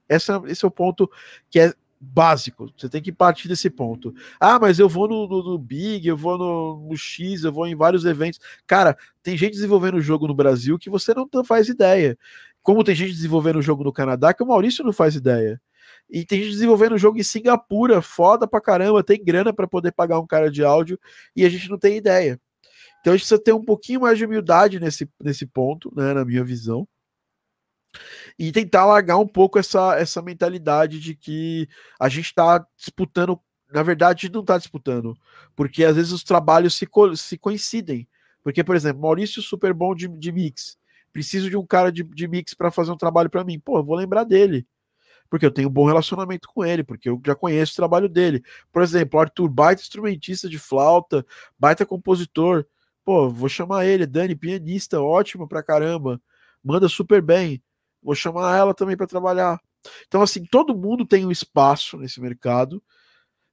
Essa, 0.09 0.43
esse 0.47 0.65
é 0.65 0.69
o 0.69 0.73
ponto 0.73 1.09
que 1.49 1.61
é 1.61 1.73
básico. 2.01 2.73
Você 2.77 2.89
tem 2.89 3.03
que 3.03 3.13
partir 3.13 3.49
desse 3.49 3.69
ponto. 3.69 4.15
Ah, 4.39 4.59
mas 4.59 4.79
eu 4.79 4.89
vou 4.89 5.09
no, 5.09 5.27
no, 5.29 5.43
no 5.43 5.59
Big, 5.59 6.07
eu 6.07 6.17
vou 6.17 6.39
no, 6.39 6.89
no, 6.89 6.97
X, 6.97 7.45
eu 7.45 7.53
vou 7.53 7.67
em 7.67 7.75
vários 7.75 8.05
eventos. 8.05 8.41
Cara, 8.67 8.97
tem 9.23 9.37
gente 9.37 9.53
desenvolvendo 9.53 10.01
jogo 10.01 10.27
no 10.27 10.35
Brasil 10.35 10.79
que 10.79 10.91
você 10.91 11.13
não 11.15 11.45
faz 11.45 11.69
ideia. 11.69 12.17
Como 12.69 12.85
tem 12.85 12.95
gente 12.95 13.15
desenvolvendo 13.15 13.63
jogo 13.63 13.83
no 13.83 13.91
Canadá 13.91 14.35
que 14.35 14.43
o 14.43 14.47
Maurício 14.47 14.85
não 14.85 14.93
faz 14.93 15.15
ideia. 15.15 15.59
E 16.07 16.23
tem 16.23 16.43
gente 16.43 16.51
desenvolvendo 16.51 16.99
jogo 16.99 17.17
em 17.17 17.23
Singapura, 17.23 18.03
foda 18.03 18.47
pra 18.47 18.61
caramba, 18.61 19.03
tem 19.03 19.25
grana 19.25 19.55
para 19.55 19.67
poder 19.67 19.91
pagar 19.91 20.21
um 20.21 20.27
cara 20.27 20.51
de 20.51 20.63
áudio 20.63 21.01
e 21.35 21.47
a 21.47 21.49
gente 21.49 21.71
não 21.71 21.79
tem 21.79 21.97
ideia. 21.97 22.39
Então 23.01 23.15
a 23.15 23.17
gente 23.17 23.23
precisa 23.23 23.43
ter 23.43 23.55
um 23.55 23.65
pouquinho 23.65 24.03
mais 24.03 24.19
de 24.19 24.27
humildade 24.27 24.79
nesse, 24.79 25.11
nesse 25.19 25.47
ponto, 25.47 25.91
né, 25.97 26.13
na 26.13 26.27
minha 26.27 26.45
visão 26.45 26.87
e 28.39 28.53
tentar 28.53 28.85
largar 28.85 29.17
um 29.17 29.27
pouco 29.27 29.59
essa, 29.59 29.99
essa 29.99 30.21
mentalidade 30.21 31.01
de 31.01 31.15
que 31.15 31.67
a 31.99 32.11
gente 32.11 32.27
está 32.27 32.67
disputando. 32.77 33.41
Na 33.73 33.83
verdade, 33.83 34.31
não 34.31 34.43
está 34.43 34.59
disputando, 34.59 35.17
porque 35.57 35.87
às 35.87 35.97
vezes 35.97 36.13
os 36.13 36.23
trabalhos 36.23 36.75
se, 36.75 36.87
co 36.87 37.17
se 37.17 37.39
coincidem. 37.39 38.07
Porque, 38.43 38.63
por 38.63 38.77
exemplo, 38.77 39.01
Maurício 39.01 39.41
super 39.41 39.73
bom 39.73 39.95
de, 39.95 40.07
de 40.07 40.31
mix. 40.31 40.78
Preciso 41.13 41.51
de 41.51 41.57
um 41.57 41.67
cara 41.67 41.91
de, 41.91 42.03
de 42.03 42.29
mix 42.29 42.55
para 42.55 42.71
fazer 42.71 42.91
um 42.93 42.97
trabalho 42.97 43.31
para 43.31 43.45
mim. 43.45 43.59
Pô, 43.59 43.79
eu 43.79 43.85
vou 43.85 43.97
lembrar 43.97 44.25
dele. 44.25 44.67
Porque 45.31 45.45
eu 45.45 45.51
tenho 45.51 45.69
um 45.69 45.73
bom 45.73 45.87
relacionamento 45.87 46.49
com 46.49 46.65
ele, 46.65 46.83
porque 46.83 47.09
eu 47.09 47.21
já 47.25 47.35
conheço 47.35 47.73
o 47.73 47.77
trabalho 47.77 48.09
dele. 48.09 48.43
Por 48.73 48.83
exemplo, 48.83 49.21
Arthur, 49.21 49.49
baita 49.49 49.83
instrumentista 49.83 50.49
de 50.49 50.59
flauta, 50.59 51.25
baita 51.59 51.85
compositor. 51.85 52.65
Pô, 53.05 53.29
vou 53.29 53.49
chamar 53.49 53.87
ele, 53.87 54.07
Dani, 54.07 54.35
pianista, 54.35 55.01
ótimo 55.01 55.47
pra 55.47 55.63
caramba. 55.63 56.21
Manda 56.65 56.89
super 56.89 57.21
bem. 57.21 57.63
Vou 58.03 58.15
chamar 58.15 58.57
ela 58.57 58.75
também 58.75 58.97
para 58.97 59.07
trabalhar. 59.07 59.61
Então, 60.07 60.23
assim, 60.23 60.45
todo 60.45 60.77
mundo 60.77 61.07
tem 61.07 61.25
um 61.27 61.31
espaço 61.31 61.97
nesse 61.99 62.21
mercado, 62.21 62.83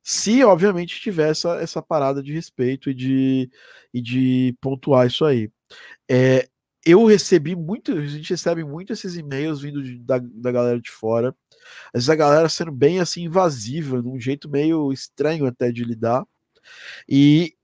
se, 0.04 0.44
obviamente, 0.44 1.02
tiver 1.02 1.32
essa, 1.32 1.56
essa 1.56 1.82
parada 1.82 2.22
de 2.22 2.32
respeito 2.34 2.89
e 2.89 2.94
de, 2.94 3.50
e 3.94 4.02
de 4.02 4.56
pontuar 4.62 5.08
isso 5.08 5.26
aí. 5.26 5.50
É, 6.10 6.48
eu 6.86 7.04
recebi 7.06 7.56
muito, 7.56 7.91
a 7.93 8.06
gente 8.06 8.30
recebe 8.30 8.63
muito 8.63 8.93
esses 8.93 9.17
e-mails 9.17 9.62
vindo 9.62 9.82
de, 9.82 9.98
da, 9.98 10.19
da 10.19 10.52
galera 10.52 10.80
de 10.80 10.91
fora. 10.91 11.36
Às 11.88 11.93
vezes 12.06 12.10
a 12.10 12.15
galera 12.15 12.48
sendo 12.48 12.71
bem 12.71 13.00
assim 13.00 13.24
invasiva, 13.24 14.02
num 14.02 14.19
jeito 14.19 14.48
meio 14.48 14.93
estranho 14.93 15.48
até 15.48 15.71
de 15.71 15.84
lidar. 15.84 16.24
E 17.10 17.56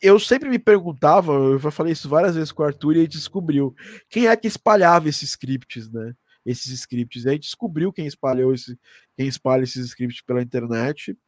eu 0.00 0.20
sempre 0.20 0.48
me 0.48 0.58
perguntava, 0.58 1.32
eu 1.32 1.58
já 1.58 1.70
falei 1.72 1.92
isso 1.92 2.08
várias 2.08 2.36
vezes 2.36 2.52
com 2.52 2.62
o 2.62 2.66
Arthur 2.66 2.94
e 2.94 2.98
ele 3.00 3.08
descobriu 3.08 3.74
quem 4.08 4.28
é 4.28 4.36
que 4.36 4.46
espalhava 4.46 5.08
esses 5.08 5.30
scripts, 5.30 5.90
né? 5.90 6.14
Esses 6.46 6.70
scripts. 6.72 7.24
E 7.24 7.28
aí 7.28 7.38
descobriu 7.40 7.92
quem 7.92 8.06
espalhou 8.06 8.54
esse, 8.54 8.78
quem 9.16 9.26
espalha 9.26 9.64
esses 9.64 9.84
scripts 9.86 10.22
pela 10.22 10.40
internet. 10.40 11.18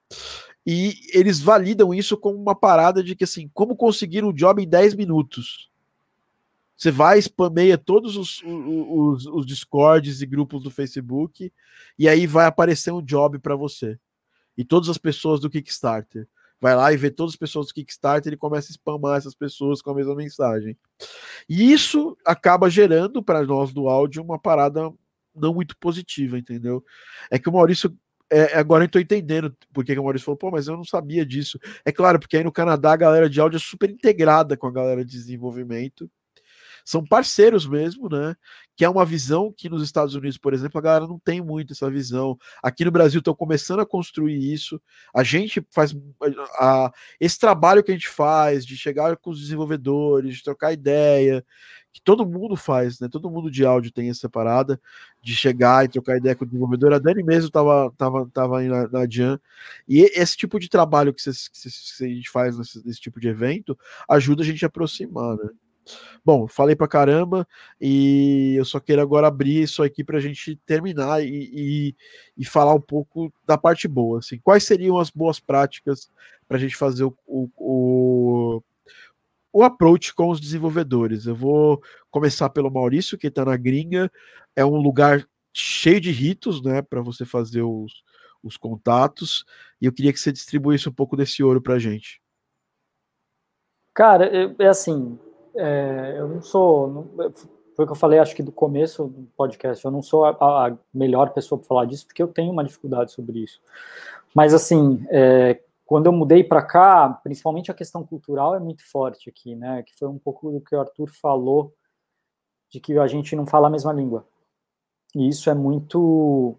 E 0.65 0.95
eles 1.13 1.41
validam 1.41 1.93
isso 1.93 2.17
como 2.17 2.39
uma 2.39 2.55
parada 2.55 3.03
de 3.03 3.17
que 3.17 3.25
assim, 3.25 3.51
como 3.53 3.75
conseguir 3.75 4.25
um 4.25 4.33
job 4.33 4.63
em 4.63 4.69
10 4.69 4.95
minutos. 4.95 5.72
Você 6.83 6.91
vai, 6.91 7.23
spameia 7.23 7.79
todos 7.79 8.17
os, 8.17 8.43
os, 8.43 9.25
os 9.27 9.47
discords 9.47 10.21
e 10.21 10.27
grupos 10.27 10.65
do 10.65 10.69
Facebook, 10.69 11.53
e 11.97 12.09
aí 12.09 12.27
vai 12.27 12.45
aparecer 12.45 12.93
um 12.93 13.01
job 13.01 13.39
para 13.39 13.55
você. 13.55 13.97
E 14.59 14.65
todas 14.65 14.89
as 14.89 14.99
pessoas 14.99 15.39
do 15.39 15.49
Kickstarter 15.49 16.27
vai 16.61 16.75
lá 16.75 16.93
e 16.93 16.97
vê 16.97 17.09
todas 17.09 17.35
as 17.35 17.39
pessoas 17.39 17.69
do 17.69 17.75
Kickstarter 17.75 18.33
e 18.33 18.37
começa 18.37 18.73
a 18.73 18.75
spamar 18.75 19.17
essas 19.17 19.33
pessoas 19.33 19.81
com 19.81 19.93
a 19.93 19.95
mesma 19.95 20.17
mensagem. 20.17 20.77
E 21.49 21.73
isso 21.73 22.19
acaba 22.27 22.69
gerando 22.69 23.23
para 23.23 23.47
nós 23.47 23.73
do 23.73 23.89
áudio 23.89 24.21
uma 24.21 24.37
parada 24.37 24.93
não 25.37 25.55
muito 25.55 25.77
positiva, 25.77 26.37
entendeu? 26.37 26.85
É 27.31 27.39
que 27.39 27.49
o 27.49 27.53
Maurício. 27.53 27.97
É, 28.29 28.59
agora 28.59 28.83
eu 28.83 28.89
tô 28.89 28.99
entendendo 28.99 29.57
porque 29.73 29.93
que 29.93 30.01
o 30.01 30.03
Maurício 30.03 30.25
falou, 30.25 30.37
pô, 30.37 30.51
mas 30.51 30.67
eu 30.67 30.77
não 30.77 30.85
sabia 30.85 31.25
disso. 31.25 31.61
É 31.85 31.93
claro, 31.93 32.19
porque 32.19 32.39
aí 32.39 32.43
no 32.43 32.51
Canadá 32.51 32.93
a 32.93 32.97
galera 32.97 33.31
de 33.31 33.41
áudio 33.41 33.59
é 33.59 33.61
super 33.61 33.89
integrada 33.89 34.57
com 34.57 34.67
a 34.67 34.73
galera 34.73 35.05
de 35.05 35.13
desenvolvimento 35.13 36.11
são 36.85 37.05
parceiros 37.05 37.67
mesmo, 37.67 38.09
né? 38.09 38.37
Que 38.77 38.85
é 38.85 38.89
uma 38.89 39.05
visão 39.05 39.53
que 39.57 39.69
nos 39.69 39.83
Estados 39.83 40.15
Unidos, 40.15 40.39
por 40.39 40.55
exemplo, 40.55 40.79
a 40.79 40.83
galera 40.83 41.07
não 41.07 41.19
tem 41.19 41.41
muito 41.41 41.73
essa 41.73 41.91
visão. 41.91 42.39
Aqui 42.63 42.85
no 42.85 42.91
Brasil 42.91 43.19
estão 43.19 43.35
começando 43.35 43.81
a 43.81 43.87
construir 43.87 44.53
isso. 44.53 44.81
A 45.15 45.23
gente 45.23 45.65
faz 45.71 45.95
a, 46.59 46.87
a, 46.87 46.93
esse 47.21 47.39
trabalho 47.39 47.83
que 47.83 47.91
a 47.91 47.95
gente 47.95 48.09
faz 48.09 48.65
de 48.65 48.77
chegar 48.77 49.17
com 49.17 49.31
os 49.31 49.41
desenvolvedores, 49.41 50.37
de 50.37 50.43
trocar 50.43 50.73
ideia, 50.73 51.45
que 51.93 52.01
todo 52.01 52.27
mundo 52.27 52.57
faz, 52.57 52.99
né? 53.01 53.09
Todo 53.09 53.31
mundo 53.31 53.51
de 53.51 53.65
áudio 53.65 53.93
tem 53.93 54.09
essa 54.09 54.29
parada 54.29 54.81
de 55.21 55.37
chegar 55.37 55.85
e 55.85 55.89
trocar 55.89 56.17
ideia 56.17 56.35
com 56.35 56.45
o 56.45 56.47
desenvolvedor. 56.47 56.93
A 56.95 56.99
Dani 56.99 57.23
mesmo 57.23 57.49
estava 57.49 57.93
tava, 57.97 58.29
tava 58.33 58.59
aí 58.61 58.69
na, 58.69 58.89
na 58.89 59.07
Jan. 59.09 59.39
E 59.87 60.01
esse 60.15 60.37
tipo 60.37 60.59
de 60.59 60.69
trabalho 60.71 61.13
que, 61.13 61.23
cês, 61.23 61.49
que, 61.49 61.59
cês, 61.59 61.95
que 61.99 62.05
a 62.05 62.09
gente 62.09 62.31
faz 62.31 62.57
nesse, 62.57 62.85
nesse, 62.87 63.01
tipo 63.01 63.21
de 63.21 63.29
evento 63.29 63.79
ajuda 64.09 64.43
a 64.43 64.47
gente 64.47 64.65
a 64.65 64.69
aproximar, 64.69 65.37
né? 65.37 65.51
Bom, 66.25 66.47
falei 66.47 66.77
pra 66.77 66.87
caramba 66.87 67.47
e 67.81 68.55
eu 68.57 68.65
só 68.65 68.79
quero 68.79 69.03
agora 69.03 69.27
abrir 69.27 69.63
isso 69.63 69.83
aqui 69.83 70.05
para 70.05 70.19
a 70.19 70.21
gente 70.21 70.57
terminar 70.65 71.23
e, 71.23 71.51
e, 71.53 71.97
e, 72.39 72.45
falar 72.45 72.75
um 72.75 72.81
pouco 72.81 73.33
da 73.45 73.59
parte 73.59 73.89
boa. 73.89 74.21
Assim, 74.21 74.39
quais 74.39 74.65
seriam 74.65 74.99
as 74.99 75.11
boas 75.11 75.41
práticas 75.41 76.11
para 76.47 76.57
a 76.57 76.61
gente 76.61 76.77
fazer 76.77 77.05
o, 77.05 77.17
o, 77.27 77.49
o, 77.57 78.63
o, 79.53 79.63
approach 79.65 80.15
com 80.15 80.29
os 80.31 80.41
desenvolvedores? 80.41 81.27
Eu 81.27 81.35
vou 81.35 81.83
começar 82.11 82.49
pelo 82.51 82.71
Maurício, 82.71 83.19
que 83.19 83.27
está 83.27 83.45
na 83.45 83.57
gringa. 83.57 84.11
É 84.55 84.65
um 84.65 84.77
lugar 84.77 85.27
cheio 85.53 86.01
de 86.01 86.13
ritos 86.13 86.63
né, 86.63 86.83
para 86.83 87.03
você 87.03 87.25
fazer 87.25 87.63
os, 87.63 88.05
os 88.43 88.57
contatos. 88.57 89.45
E 89.81 89.87
eu 89.87 89.93
queria 89.93 90.13
que 90.13 90.21
você 90.21 90.31
distribuísse 90.31 90.89
um 90.89 90.93
pouco 90.93 91.17
desse 91.17 91.43
ouro 91.43 91.61
para 91.61 91.75
a 91.75 91.79
gente. 91.81 92.23
Cara, 93.95 94.55
é 94.59 94.67
assim, 94.69 95.19
é, 95.55 96.17
eu 96.19 96.29
não 96.29 96.43
sou. 96.43 96.89
Não, 96.89 97.33
foi 97.75 97.85
o 97.85 97.89
que 97.89 97.93
eu 97.93 97.97
falei, 97.97 98.19
acho 98.19 98.35
que 98.35 98.43
do 98.43 98.53
começo 98.53 99.07
do 99.07 99.29
podcast. 99.37 99.85
Eu 99.85 99.91
não 99.91 100.03
sou 100.03 100.25
a, 100.25 100.31
a 100.31 100.77
melhor 100.93 101.31
pessoa 101.31 101.59
para 101.59 101.69
falar 101.69 101.85
disso, 101.87 102.07
porque 102.07 102.23
eu 102.23 102.29
tenho 102.29 102.53
uma 102.53 102.65
dificuldade 102.65 103.13
sobre 103.13 103.41
isso. 103.41 103.61
Mas, 104.35 104.53
assim, 104.55 105.05
é, 105.11 105.61
quando 105.85 106.07
eu 106.07 106.13
mudei 106.13 106.45
para 106.45 106.63
cá, 106.63 107.09
principalmente 107.23 107.71
a 107.71 107.75
questão 107.75 108.05
cultural 108.05 108.55
é 108.55 108.61
muito 108.61 108.83
forte 108.91 109.29
aqui, 109.29 109.55
né? 109.55 109.83
Que 109.83 109.97
foi 109.97 110.09
um 110.09 110.19
pouco 110.19 110.51
do 110.51 110.61
que 110.61 110.75
o 110.75 110.81
Arthur 110.81 111.09
falou, 111.11 111.75
de 112.71 112.81
que 112.81 112.99
a 112.99 113.07
gente 113.07 113.35
não 113.37 113.47
fala 113.47 113.69
a 113.69 113.71
mesma 113.71 113.93
língua. 113.93 114.27
E 115.15 115.29
isso 115.29 115.51
é 115.51 115.55
muito, 115.55 116.59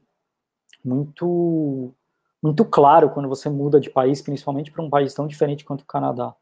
muito, 0.83 1.93
muito 2.41 2.65
claro 2.65 3.09
quando 3.09 3.27
você 3.27 3.49
muda 3.49 3.79
de 3.79 3.89
país, 3.89 4.21
principalmente 4.21 4.71
para 4.71 4.83
um 4.83 4.89
país 4.89 5.13
tão 5.13 5.27
diferente 5.27 5.65
quanto 5.65 5.81
o 5.81 5.87
Canadá. 5.87 6.35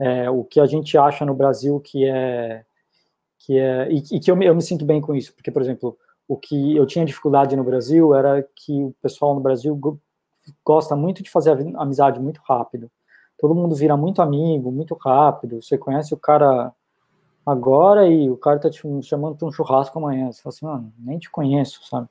É, 0.00 0.28
o 0.30 0.44
que 0.44 0.60
a 0.60 0.66
gente 0.66 0.96
acha 0.98 1.24
no 1.24 1.34
Brasil 1.34 1.80
que 1.80 2.04
é 2.04 2.64
que 3.38 3.58
é 3.58 3.90
e, 3.90 4.02
e 4.12 4.20
que 4.20 4.30
eu 4.30 4.36
me, 4.36 4.46
eu 4.46 4.54
me 4.54 4.62
sinto 4.62 4.84
bem 4.84 5.00
com 5.00 5.14
isso, 5.14 5.34
porque 5.34 5.50
por 5.50 5.62
exemplo, 5.62 5.98
o 6.26 6.36
que 6.36 6.76
eu 6.76 6.86
tinha 6.86 7.04
dificuldade 7.04 7.56
no 7.56 7.64
Brasil 7.64 8.14
era 8.14 8.46
que 8.54 8.82
o 8.82 8.94
pessoal 9.02 9.34
no 9.34 9.40
Brasil 9.40 9.78
gosta 10.64 10.96
muito 10.96 11.22
de 11.22 11.30
fazer 11.30 11.56
amizade 11.76 12.20
muito 12.20 12.40
rápido. 12.46 12.90
Todo 13.38 13.54
mundo 13.54 13.74
vira 13.74 13.96
muito 13.96 14.22
amigo, 14.22 14.70
muito 14.70 14.94
rápido. 14.94 15.62
Você 15.62 15.76
conhece 15.76 16.14
o 16.14 16.18
cara 16.18 16.72
agora 17.44 18.06
e 18.08 18.30
o 18.30 18.36
cara 18.36 18.58
tá 18.58 18.70
te 18.70 18.80
chamando 19.02 19.36
para 19.36 19.46
um 19.46 19.52
churrasco 19.52 19.98
amanhã. 19.98 20.32
Você 20.32 20.40
fala 20.40 20.54
assim, 20.54 20.66
mano, 20.66 20.92
nem 20.98 21.18
te 21.18 21.30
conheço, 21.30 21.86
sabe? 21.86 22.08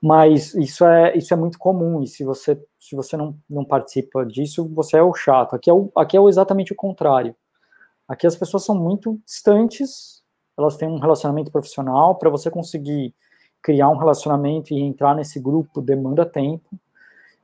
Mas 0.00 0.54
isso 0.54 0.84
é, 0.84 1.16
isso 1.16 1.34
é 1.34 1.36
muito 1.36 1.58
comum, 1.58 2.02
e 2.02 2.06
se 2.06 2.22
você, 2.24 2.60
se 2.78 2.94
você 2.94 3.16
não, 3.16 3.36
não 3.50 3.64
participa 3.64 4.24
disso, 4.24 4.68
você 4.72 4.96
é 4.96 5.02
o 5.02 5.12
chato. 5.12 5.54
Aqui 5.54 5.68
é, 5.68 5.72
o, 5.72 5.90
aqui 5.96 6.16
é 6.16 6.22
exatamente 6.22 6.72
o 6.72 6.76
contrário. 6.76 7.34
Aqui 8.06 8.26
as 8.26 8.36
pessoas 8.36 8.64
são 8.64 8.76
muito 8.76 9.20
distantes, 9.26 10.22
elas 10.56 10.76
têm 10.76 10.88
um 10.88 10.98
relacionamento 10.98 11.50
profissional, 11.50 12.14
para 12.14 12.30
você 12.30 12.50
conseguir 12.50 13.12
criar 13.60 13.88
um 13.88 13.96
relacionamento 13.96 14.72
e 14.72 14.80
entrar 14.80 15.16
nesse 15.16 15.40
grupo 15.40 15.80
demanda 15.80 16.24
tempo, 16.24 16.68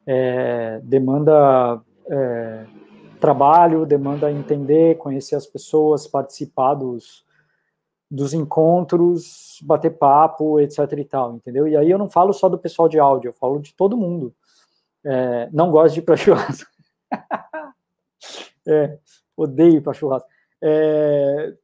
é, 0.06 0.80
demanda 0.84 1.80
é, 2.08 2.66
trabalho, 3.18 3.84
demanda 3.84 4.30
entender, 4.30 4.96
conhecer 4.96 5.34
as 5.34 5.46
pessoas, 5.46 6.06
participar 6.06 6.74
dos, 6.74 7.23
dos 8.14 8.32
encontros, 8.32 9.58
bater 9.62 9.90
papo, 9.90 10.60
etc 10.60 10.78
e 10.98 11.04
tal, 11.04 11.34
entendeu? 11.34 11.66
E 11.66 11.76
aí 11.76 11.90
eu 11.90 11.98
não 11.98 12.08
falo 12.08 12.32
só 12.32 12.48
do 12.48 12.58
pessoal 12.58 12.88
de 12.88 12.98
áudio, 12.98 13.28
eu 13.28 13.32
falo 13.32 13.58
de 13.60 13.74
todo 13.74 13.96
mundo. 13.96 14.34
É, 15.04 15.48
não 15.52 15.70
gosto 15.70 15.94
de 15.94 16.00
ir 16.00 16.02
para 16.02 16.16
churrasco. 16.16 16.70
é, 18.66 18.98
odeio 19.36 19.76
ir 19.76 19.80
para 19.80 19.92
churrasco. 19.92 20.28
É, 20.62 21.54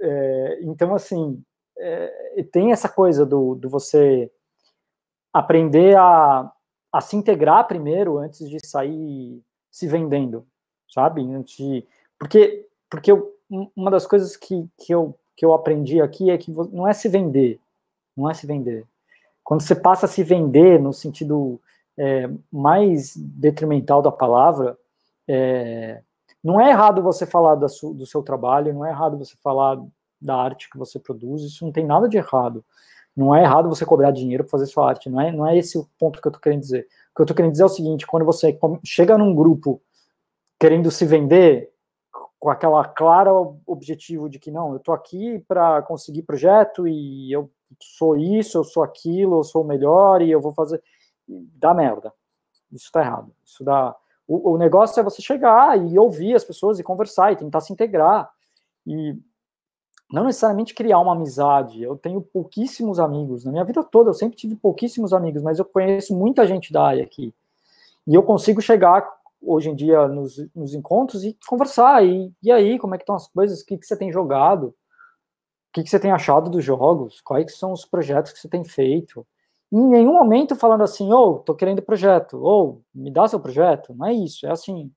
é, 0.00 0.58
então, 0.62 0.94
assim, 0.94 1.42
é, 1.78 2.42
tem 2.50 2.72
essa 2.72 2.88
coisa 2.88 3.26
do, 3.26 3.54
do 3.54 3.68
você 3.68 4.30
aprender 5.32 5.96
a, 5.96 6.50
a 6.92 7.00
se 7.00 7.16
integrar 7.16 7.66
primeiro 7.66 8.18
antes 8.18 8.48
de 8.48 8.64
sair 8.64 9.42
se 9.70 9.86
vendendo, 9.86 10.46
sabe? 10.88 11.22
Antes 11.22 11.56
de, 11.56 11.86
porque 12.18 12.68
porque 12.90 13.12
eu, 13.12 13.34
uma 13.76 13.90
das 13.90 14.06
coisas 14.06 14.36
que, 14.36 14.66
que, 14.78 14.92
eu, 14.92 15.18
que 15.38 15.44
eu 15.44 15.52
aprendi 15.52 16.02
aqui 16.02 16.32
é 16.32 16.36
que 16.36 16.50
não 16.50 16.88
é 16.88 16.92
se 16.92 17.08
vender, 17.08 17.60
não 18.16 18.28
é 18.28 18.34
se 18.34 18.44
vender. 18.44 18.84
Quando 19.44 19.60
você 19.60 19.72
passa 19.72 20.06
a 20.06 20.08
se 20.08 20.24
vender 20.24 20.80
no 20.80 20.92
sentido 20.92 21.60
é, 21.96 22.28
mais 22.50 23.16
detrimental 23.16 24.02
da 24.02 24.10
palavra, 24.10 24.76
é, 25.28 26.02
não 26.42 26.60
é 26.60 26.70
errado 26.70 27.04
você 27.04 27.24
falar 27.24 27.56
su, 27.68 27.94
do 27.94 28.04
seu 28.04 28.20
trabalho, 28.20 28.74
não 28.74 28.84
é 28.84 28.90
errado 28.90 29.16
você 29.16 29.36
falar 29.36 29.80
da 30.20 30.34
arte 30.34 30.68
que 30.68 30.76
você 30.76 30.98
produz, 30.98 31.42
isso 31.42 31.64
não 31.64 31.70
tem 31.70 31.86
nada 31.86 32.08
de 32.08 32.16
errado. 32.16 32.64
Não 33.16 33.32
é 33.32 33.44
errado 33.44 33.68
você 33.68 33.86
cobrar 33.86 34.10
dinheiro 34.10 34.42
para 34.42 34.50
fazer 34.50 34.66
sua 34.66 34.88
arte, 34.88 35.08
não 35.08 35.20
é, 35.20 35.30
não 35.30 35.46
é 35.46 35.56
esse 35.56 35.78
o 35.78 35.88
ponto 36.00 36.20
que 36.20 36.26
eu 36.26 36.30
estou 36.30 36.42
querendo 36.42 36.62
dizer. 36.62 36.80
O 37.12 37.14
que 37.14 37.20
eu 37.20 37.24
estou 37.24 37.36
querendo 37.36 37.52
dizer 37.52 37.62
é 37.62 37.66
o 37.66 37.68
seguinte: 37.68 38.06
quando 38.08 38.26
você 38.26 38.58
chega 38.84 39.16
num 39.16 39.32
grupo 39.32 39.80
querendo 40.58 40.90
se 40.90 41.06
vender, 41.06 41.70
com 42.38 42.50
aquela 42.50 42.84
clara 42.84 43.32
objetivo 43.66 44.28
de 44.28 44.38
que 44.38 44.50
não, 44.50 44.70
eu 44.70 44.76
estou 44.76 44.94
aqui 44.94 45.40
para 45.48 45.82
conseguir 45.82 46.22
projeto 46.22 46.86
e 46.86 47.32
eu 47.32 47.50
sou 47.80 48.16
isso, 48.16 48.58
eu 48.58 48.64
sou 48.64 48.82
aquilo, 48.82 49.40
eu 49.40 49.44
sou 49.44 49.62
o 49.62 49.66
melhor 49.66 50.22
e 50.22 50.30
eu 50.30 50.40
vou 50.40 50.52
fazer. 50.52 50.82
Dá 51.26 51.74
merda. 51.74 52.12
Isso 52.72 52.86
está 52.86 53.00
errado. 53.00 53.32
Isso 53.44 53.64
dá. 53.64 53.94
O, 54.26 54.52
o, 54.52 54.58
negócio 54.58 54.98
é 55.00 55.02
você 55.02 55.20
chegar 55.20 55.78
e 55.78 55.98
ouvir 55.98 56.34
as 56.34 56.44
pessoas 56.44 56.78
e 56.78 56.82
conversar 56.82 57.32
e 57.32 57.36
tentar 57.36 57.60
se 57.60 57.72
integrar. 57.72 58.30
E 58.86 59.16
não 60.10 60.24
necessariamente 60.24 60.74
criar 60.74 61.00
uma 61.00 61.12
amizade. 61.12 61.82
Eu 61.82 61.96
tenho 61.96 62.20
pouquíssimos 62.20 62.98
amigos. 63.00 63.44
Na 63.44 63.50
minha 63.50 63.64
vida 63.64 63.82
toda, 63.82 64.10
eu 64.10 64.14
sempre 64.14 64.36
tive 64.36 64.54
pouquíssimos 64.54 65.12
amigos, 65.12 65.42
mas 65.42 65.58
eu 65.58 65.64
conheço 65.64 66.16
muita 66.16 66.46
gente 66.46 66.72
da 66.72 66.84
área 66.84 67.02
aqui. 67.02 67.34
E 68.06 68.14
eu 68.14 68.22
consigo 68.22 68.60
chegar 68.62 69.02
hoje 69.40 69.70
em 69.70 69.74
dia 69.74 70.08
nos, 70.08 70.36
nos 70.54 70.74
encontros 70.74 71.24
e 71.24 71.36
conversar. 71.48 72.04
E, 72.04 72.32
e 72.42 72.50
aí, 72.52 72.78
como 72.78 72.94
é 72.94 72.98
que 72.98 73.02
estão 73.02 73.14
as 73.14 73.28
coisas? 73.28 73.60
O 73.60 73.66
que, 73.66 73.78
que 73.78 73.86
você 73.86 73.96
tem 73.96 74.12
jogado? 74.12 74.68
O 74.68 74.74
que, 75.72 75.82
que 75.82 75.90
você 75.90 76.00
tem 76.00 76.10
achado 76.10 76.50
dos 76.50 76.64
jogos? 76.64 77.20
Quais 77.20 77.56
são 77.56 77.72
os 77.72 77.84
projetos 77.84 78.32
que 78.32 78.38
você 78.38 78.48
tem 78.48 78.64
feito? 78.64 79.26
Em 79.72 79.86
nenhum 79.86 80.14
momento 80.14 80.56
falando 80.56 80.82
assim, 80.82 81.12
ou 81.12 81.36
oh, 81.36 81.38
tô 81.40 81.54
querendo 81.54 81.82
projeto, 81.82 82.38
ou 82.42 82.82
oh, 82.94 82.98
me 82.98 83.10
dá 83.10 83.28
seu 83.28 83.40
projeto. 83.40 83.94
Não 83.94 84.06
é 84.06 84.14
isso, 84.14 84.46
é 84.46 84.50
assim. 84.50 84.90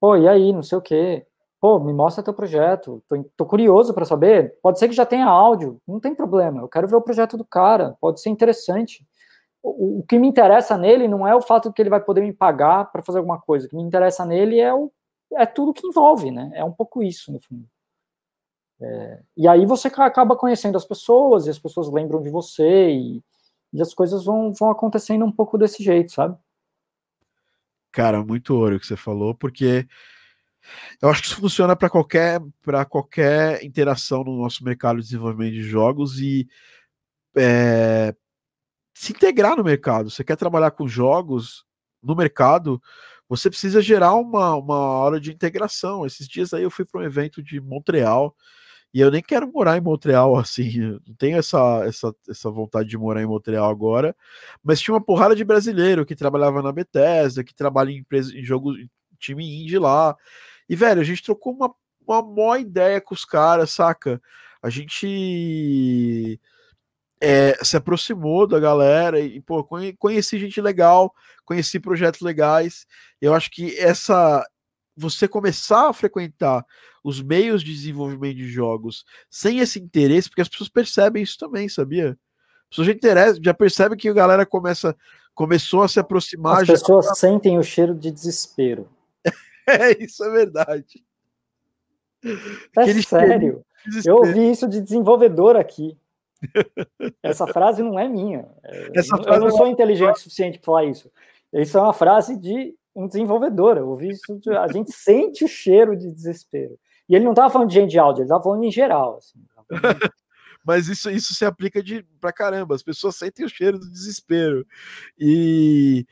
Pô, 0.00 0.16
e 0.16 0.28
aí, 0.28 0.52
não 0.52 0.62
sei 0.62 0.78
o 0.78 0.82
quê 0.82 1.26
pô, 1.64 1.80
me 1.80 1.94
mostra 1.94 2.22
teu 2.22 2.34
projeto, 2.34 3.02
tô, 3.08 3.24
tô 3.34 3.46
curioso 3.46 3.94
para 3.94 4.04
saber, 4.04 4.54
pode 4.62 4.78
ser 4.78 4.86
que 4.86 4.94
já 4.94 5.06
tenha 5.06 5.24
áudio, 5.24 5.80
não 5.88 5.98
tem 5.98 6.14
problema, 6.14 6.60
eu 6.60 6.68
quero 6.68 6.86
ver 6.86 6.96
o 6.96 7.00
projeto 7.00 7.38
do 7.38 7.44
cara, 7.44 7.96
pode 8.02 8.20
ser 8.20 8.28
interessante. 8.28 9.02
O, 9.64 10.00
o 10.00 10.02
que 10.02 10.18
me 10.18 10.28
interessa 10.28 10.76
nele 10.76 11.08
não 11.08 11.26
é 11.26 11.34
o 11.34 11.40
fato 11.40 11.70
de 11.70 11.74
que 11.74 11.80
ele 11.80 11.88
vai 11.88 12.00
poder 12.00 12.20
me 12.20 12.34
pagar 12.34 12.92
para 12.92 13.02
fazer 13.02 13.18
alguma 13.18 13.40
coisa, 13.40 13.66
o 13.66 13.70
que 13.70 13.74
me 13.74 13.82
interessa 13.82 14.24
nele 14.26 14.60
é, 14.60 14.74
o, 14.74 14.92
é 15.32 15.46
tudo 15.46 15.72
que 15.72 15.86
envolve, 15.86 16.30
né, 16.30 16.50
é 16.54 16.62
um 16.62 16.72
pouco 16.72 17.02
isso, 17.02 17.32
no 17.32 17.40
fundo. 17.40 17.66
É, 18.78 19.22
e 19.36 19.48
aí 19.48 19.64
você 19.64 19.88
acaba 19.88 20.36
conhecendo 20.36 20.76
as 20.76 20.84
pessoas, 20.84 21.46
e 21.46 21.50
as 21.50 21.58
pessoas 21.58 21.90
lembram 21.90 22.20
de 22.20 22.28
você, 22.28 22.90
e, 22.90 23.22
e 23.72 23.80
as 23.80 23.94
coisas 23.94 24.24
vão, 24.26 24.52
vão 24.52 24.70
acontecendo 24.70 25.24
um 25.24 25.32
pouco 25.32 25.56
desse 25.56 25.82
jeito, 25.82 26.12
sabe? 26.12 26.36
Cara, 27.90 28.22
muito 28.22 28.54
ouro 28.54 28.78
que 28.78 28.86
você 28.86 28.96
falou, 28.96 29.34
porque 29.34 29.86
eu 31.00 31.08
acho 31.08 31.22
que 31.22 31.28
isso 31.28 31.40
funciona 31.40 31.74
para 31.74 31.88
qualquer, 31.88 32.40
qualquer 32.90 33.64
interação 33.64 34.24
no 34.24 34.36
nosso 34.36 34.62
mercado 34.62 34.96
de 34.96 35.04
desenvolvimento 35.04 35.52
de 35.52 35.62
jogos 35.62 36.18
e 36.18 36.46
é, 37.36 38.14
se 38.94 39.12
integrar 39.12 39.56
no 39.56 39.64
mercado. 39.64 40.10
Você 40.10 40.22
quer 40.24 40.36
trabalhar 40.36 40.70
com 40.70 40.86
jogos 40.86 41.64
no 42.02 42.14
mercado, 42.14 42.80
você 43.28 43.50
precisa 43.50 43.82
gerar 43.82 44.14
uma, 44.14 44.54
uma 44.54 44.76
hora 44.76 45.20
de 45.20 45.32
integração. 45.32 46.06
Esses 46.06 46.28
dias 46.28 46.54
aí 46.54 46.62
eu 46.62 46.70
fui 46.70 46.84
para 46.84 47.00
um 47.00 47.04
evento 47.04 47.42
de 47.42 47.60
Montreal 47.60 48.34
e 48.92 49.00
eu 49.00 49.10
nem 49.10 49.20
quero 49.20 49.50
morar 49.50 49.76
em 49.76 49.80
Montreal 49.80 50.36
assim, 50.38 50.78
não 51.06 51.14
tenho 51.18 51.36
essa, 51.36 51.84
essa, 51.84 52.14
essa 52.28 52.50
vontade 52.50 52.88
de 52.88 52.96
morar 52.96 53.20
em 53.22 53.26
Montreal 53.26 53.68
agora, 53.68 54.14
mas 54.62 54.80
tinha 54.80 54.94
uma 54.94 55.04
porrada 55.04 55.34
de 55.34 55.44
brasileiro 55.44 56.06
que 56.06 56.14
trabalhava 56.14 56.62
na 56.62 56.70
Bethesda, 56.70 57.42
que 57.42 57.54
trabalha 57.54 57.90
em 57.90 57.98
empresa 57.98 58.32
em 58.36 58.44
jogos 58.44 58.76
time 59.18 59.62
indie 59.62 59.78
lá. 59.78 60.16
E, 60.68 60.76
velho, 60.76 61.00
a 61.00 61.04
gente 61.04 61.22
trocou 61.22 61.52
uma, 61.52 61.74
uma 62.06 62.22
boa 62.22 62.58
ideia 62.58 63.00
com 63.00 63.14
os 63.14 63.24
caras, 63.24 63.70
saca? 63.70 64.20
A 64.62 64.70
gente 64.70 66.40
é, 67.20 67.56
se 67.64 67.76
aproximou 67.76 68.46
da 68.46 68.58
galera 68.60 69.20
e, 69.20 69.40
pô, 69.40 69.66
conheci 69.98 70.38
gente 70.38 70.60
legal, 70.60 71.12
conheci 71.44 71.80
projetos 71.80 72.20
legais. 72.20 72.86
Eu 73.20 73.34
acho 73.34 73.50
que 73.50 73.76
essa. 73.78 74.46
Você 74.96 75.26
começar 75.26 75.88
a 75.88 75.92
frequentar 75.92 76.64
os 77.02 77.20
meios 77.20 77.64
de 77.64 77.72
desenvolvimento 77.72 78.36
de 78.36 78.48
jogos 78.48 79.04
sem 79.28 79.58
esse 79.58 79.80
interesse, 79.80 80.28
porque 80.28 80.40
as 80.40 80.48
pessoas 80.48 80.68
percebem 80.68 81.22
isso 81.22 81.36
também, 81.36 81.68
sabia? 81.68 82.10
As 82.10 82.68
pessoas 82.70 82.86
já, 82.86 82.92
interessa, 82.92 83.40
já 83.42 83.52
percebem 83.52 83.98
que 83.98 84.08
a 84.08 84.12
galera 84.12 84.46
começa, 84.46 84.96
começou 85.34 85.82
a 85.82 85.88
se 85.88 85.98
aproximar. 85.98 86.62
As 86.62 86.68
pessoas 86.68 87.06
já... 87.06 87.14
sentem 87.14 87.58
o 87.58 87.62
cheiro 87.62 87.94
de 87.94 88.10
desespero. 88.10 88.88
É, 89.66 90.04
isso 90.04 90.22
é 90.22 90.30
verdade. 90.30 91.02
É 92.22 92.82
Aquele 92.82 93.02
sério. 93.02 93.64
Eu 94.04 94.16
ouvi 94.16 94.50
isso 94.50 94.68
de 94.68 94.78
desenvolvedor 94.78 95.56
aqui. 95.56 95.96
Essa 97.22 97.46
frase 97.46 97.82
não 97.82 97.98
é 97.98 98.08
minha. 98.08 98.46
Essa 98.94 99.16
eu 99.16 99.40
não 99.40 99.50
sou 99.50 99.66
é 99.66 99.70
inteligente 99.70 100.16
o 100.16 100.18
suficiente 100.18 100.58
para 100.58 100.66
falar 100.66 100.84
isso. 100.84 101.10
Isso 101.52 101.78
é 101.78 101.80
uma 101.80 101.92
frase 101.92 102.36
de 102.36 102.74
um 102.94 103.06
desenvolvedor. 103.06 103.76
Eu 103.76 103.88
ouvi 103.88 104.10
isso. 104.10 104.38
De... 104.38 104.50
a 104.50 104.68
gente 104.68 104.92
sente 104.92 105.44
o 105.44 105.48
cheiro 105.48 105.96
de 105.96 106.10
desespero. 106.10 106.78
E 107.08 107.14
ele 107.14 107.24
não 107.24 107.32
estava 107.32 107.50
falando 107.50 107.68
de 107.68 107.74
gente 107.74 107.90
de 107.90 107.98
áudio, 107.98 108.20
ele 108.20 108.24
estava 108.24 108.42
falando 108.42 108.64
em 108.64 108.70
geral. 108.70 109.18
Assim. 109.18 109.38
Mas 110.64 110.88
isso, 110.88 111.10
isso 111.10 111.34
se 111.34 111.44
aplica 111.44 111.82
de 111.82 112.02
pra 112.20 112.32
caramba. 112.32 112.74
As 112.74 112.82
pessoas 112.82 113.16
sentem 113.16 113.44
o 113.44 113.48
cheiro 113.48 113.78
do 113.78 113.90
desespero. 113.90 114.66
E 115.18 116.06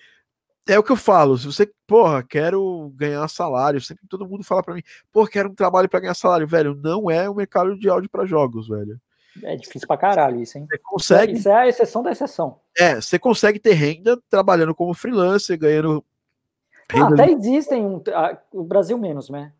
é 0.69 0.79
o 0.79 0.83
que 0.83 0.93
eu 0.93 0.97
falo. 0.97 1.39
Se 1.39 1.47
você, 1.47 1.71
porra, 1.87 2.23
quero 2.23 2.93
ganhar 2.95 3.27
salário, 3.29 3.81
sempre 3.81 4.07
todo 4.07 4.29
mundo 4.29 4.45
fala 4.45 4.63
para 4.63 4.75
mim, 4.75 4.83
porra, 5.11 5.29
quero 5.29 5.51
um 5.51 5.55
trabalho 5.55 5.89
para 5.89 6.01
ganhar 6.01 6.15
salário, 6.15 6.47
velho. 6.47 6.75
Não 6.75 7.11
é 7.11 7.29
o 7.29 7.35
mercado 7.35 7.79
de 7.79 7.89
áudio 7.89 8.11
para 8.11 8.27
jogos, 8.27 8.69
velho. 8.69 9.01
É 9.43 9.57
difícil 9.57 9.89
pra 9.89 9.97
caralho 9.97 10.41
isso, 10.41 10.59
hein? 10.59 10.67
Você 10.71 10.79
consegue. 10.85 11.33
Isso 11.33 11.49
é 11.49 11.55
a 11.55 11.69
exceção 11.69 12.03
da 12.03 12.13
exceção. 12.13 12.61
É, 12.77 12.97
você 12.97 13.19
consegue 13.19 13.59
ter 13.59 13.73
renda 13.73 14.21
trabalhando 14.29 14.75
como 14.75 14.93
freelancer, 14.93 15.59
ganhando. 15.59 16.05
Ah, 16.95 17.09
até 17.09 17.31
existem, 17.31 17.87
um, 17.87 18.03
o 18.53 18.65
Brasil 18.65 18.99
menos, 18.99 19.31
né? 19.31 19.53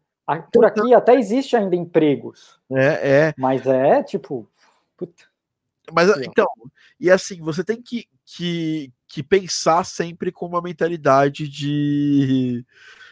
Por 0.53 0.65
aqui 0.65 0.95
até 0.95 1.15
existe 1.15 1.57
ainda 1.57 1.75
empregos. 1.75 2.61
É, 2.71 3.11
é. 3.29 3.35
Mas 3.37 3.67
é 3.67 4.03
tipo. 4.03 4.49
Puta. 4.97 5.25
Mas 5.91 6.09
então, 6.19 6.47
e 7.01 7.11
assim, 7.11 7.41
você 7.41 7.65
tem 7.65 7.83
que, 7.83 8.07
que, 8.25 8.93
que 9.09 9.23
pensar 9.23 9.85
sempre 9.85 10.31
com 10.31 10.47
uma 10.47 10.63
mentalidade 10.63 11.49
de, 11.49 12.65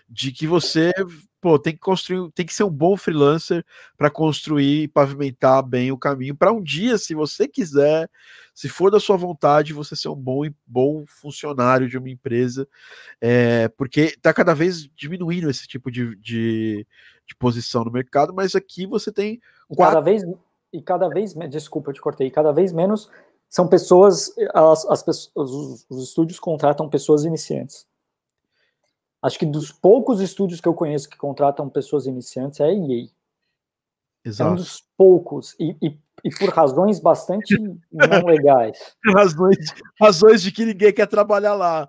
de 0.09 0.31
que 0.31 0.47
você 0.47 0.93
pô, 1.41 1.59
tem 1.59 1.73
que 1.73 1.81
construir, 1.81 2.31
tem 2.33 2.45
que 2.45 2.53
ser 2.53 2.65
um 2.65 2.71
bom 2.71 2.97
freelancer 2.97 3.65
para 3.97 4.11
construir 4.11 4.83
e 4.83 4.89
pavimentar 4.89 5.63
bem 5.63 5.91
o 5.91 5.99
caminho 5.99 6.37
para 6.37 6.53
um 6.53 6.63
dia, 6.63 6.99
se 6.99 7.15
você 7.15 7.49
quiser, 7.49 8.09
se 8.55 8.69
for 8.69 8.91
da 8.91 9.01
sua 9.01 9.17
vontade, 9.17 9.73
você 9.73 9.97
ser 9.97 10.09
um 10.09 10.17
bom 10.17 10.43
bom 10.67 11.05
funcionário 11.07 11.89
de 11.89 11.97
uma 11.97 12.11
empresa, 12.11 12.69
é, 13.21 13.69
porque 13.69 14.01
está 14.01 14.33
cada 14.35 14.55
vez 14.55 14.89
diminuindo 14.95 15.49
esse 15.49 15.67
tipo 15.67 15.91
de, 15.91 16.15
de, 16.17 16.87
de, 17.27 17.35
posição 17.37 17.85
no 17.85 17.91
mercado, 17.91 18.35
mas 18.35 18.55
aqui 18.55 18.87
você 18.87 19.11
tem 19.11 19.41
quatro... 19.69 19.95
cada 19.95 20.01
vez 20.01 20.23
e 20.73 20.81
cada 20.81 21.09
vez, 21.09 21.35
desculpa, 21.49 21.91
eu 21.91 21.95
te 21.95 22.01
cortei, 22.01 22.31
cada 22.31 22.53
vez 22.53 22.73
menos 22.73 23.11
são 23.49 23.67
pessoas, 23.67 24.33
as, 24.55 24.87
as 24.87 25.03
pessoas, 25.03 25.51
os, 25.51 25.87
os 25.91 26.05
estúdios 26.05 26.39
contratam 26.39 26.89
pessoas 26.89 27.25
iniciantes. 27.25 27.90
Acho 29.23 29.39
que 29.39 29.47
dos 29.47 29.71
poucos 29.71 30.21
estúdios 30.21 30.61
que 30.61 30.69
eu 30.69 30.75
conheço 30.75 31.09
que 31.09 31.17
contratam 31.17 31.69
pessoas 31.69 32.07
iniciantes 32.07 32.61
é 32.61 32.65
a 32.65 32.73
EA. 32.73 33.07
Exato. 34.25 34.51
É 34.51 34.53
um 34.53 34.57
dos 34.57 34.83
poucos, 34.97 35.55
e, 35.59 35.77
e, 35.81 35.99
e 36.25 36.31
por 36.39 36.51
razões 36.51 37.01
bastante 37.01 37.57
não 37.91 38.27
legais. 38.27 38.97
Razões, 39.15 39.57
razões 39.99 40.43
de 40.43 40.53
que 40.53 40.65
ninguém 40.65 40.93
quer 40.93 41.07
trabalhar 41.07 41.55
lá. 41.55 41.89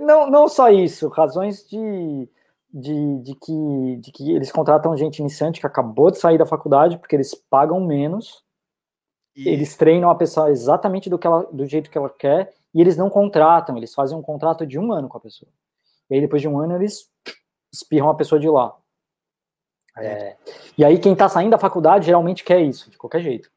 Não, 0.00 0.30
não 0.30 0.48
só 0.48 0.70
isso, 0.70 1.08
razões 1.08 1.66
de, 1.68 2.28
de, 2.72 3.18
de, 3.22 3.34
que, 3.34 3.96
de 3.96 4.12
que 4.12 4.32
eles 4.32 4.52
contratam 4.52 4.96
gente 4.96 5.18
iniciante 5.18 5.60
que 5.60 5.66
acabou 5.66 6.10
de 6.10 6.18
sair 6.18 6.38
da 6.38 6.46
faculdade 6.46 6.98
porque 6.98 7.16
eles 7.16 7.34
pagam 7.34 7.80
menos, 7.84 8.44
e... 9.34 9.48
eles 9.48 9.76
treinam 9.76 10.10
a 10.10 10.14
pessoa 10.14 10.50
exatamente 10.50 11.10
do, 11.10 11.18
que 11.18 11.26
ela, 11.26 11.44
do 11.52 11.66
jeito 11.66 11.90
que 11.90 11.98
ela 11.98 12.10
quer, 12.10 12.54
e 12.72 12.80
eles 12.80 12.96
não 12.96 13.10
contratam, 13.10 13.76
eles 13.76 13.92
fazem 13.92 14.16
um 14.16 14.22
contrato 14.22 14.64
de 14.64 14.78
um 14.78 14.92
ano 14.92 15.08
com 15.08 15.18
a 15.18 15.20
pessoa. 15.20 15.50
E 16.12 16.16
aí, 16.16 16.20
depois 16.20 16.42
de 16.42 16.48
um 16.48 16.58
ano, 16.58 16.74
eles 16.74 17.10
espirram 17.72 18.10
a 18.10 18.14
pessoa 18.14 18.38
de 18.38 18.46
lá. 18.46 18.78
É, 19.96 20.36
e 20.76 20.84
aí, 20.84 20.98
quem 20.98 21.14
está 21.14 21.26
saindo 21.26 21.52
da 21.52 21.58
faculdade 21.58 22.04
geralmente 22.04 22.44
quer 22.44 22.60
isso, 22.60 22.90
de 22.90 22.98
qualquer 22.98 23.22
jeito. 23.22 23.50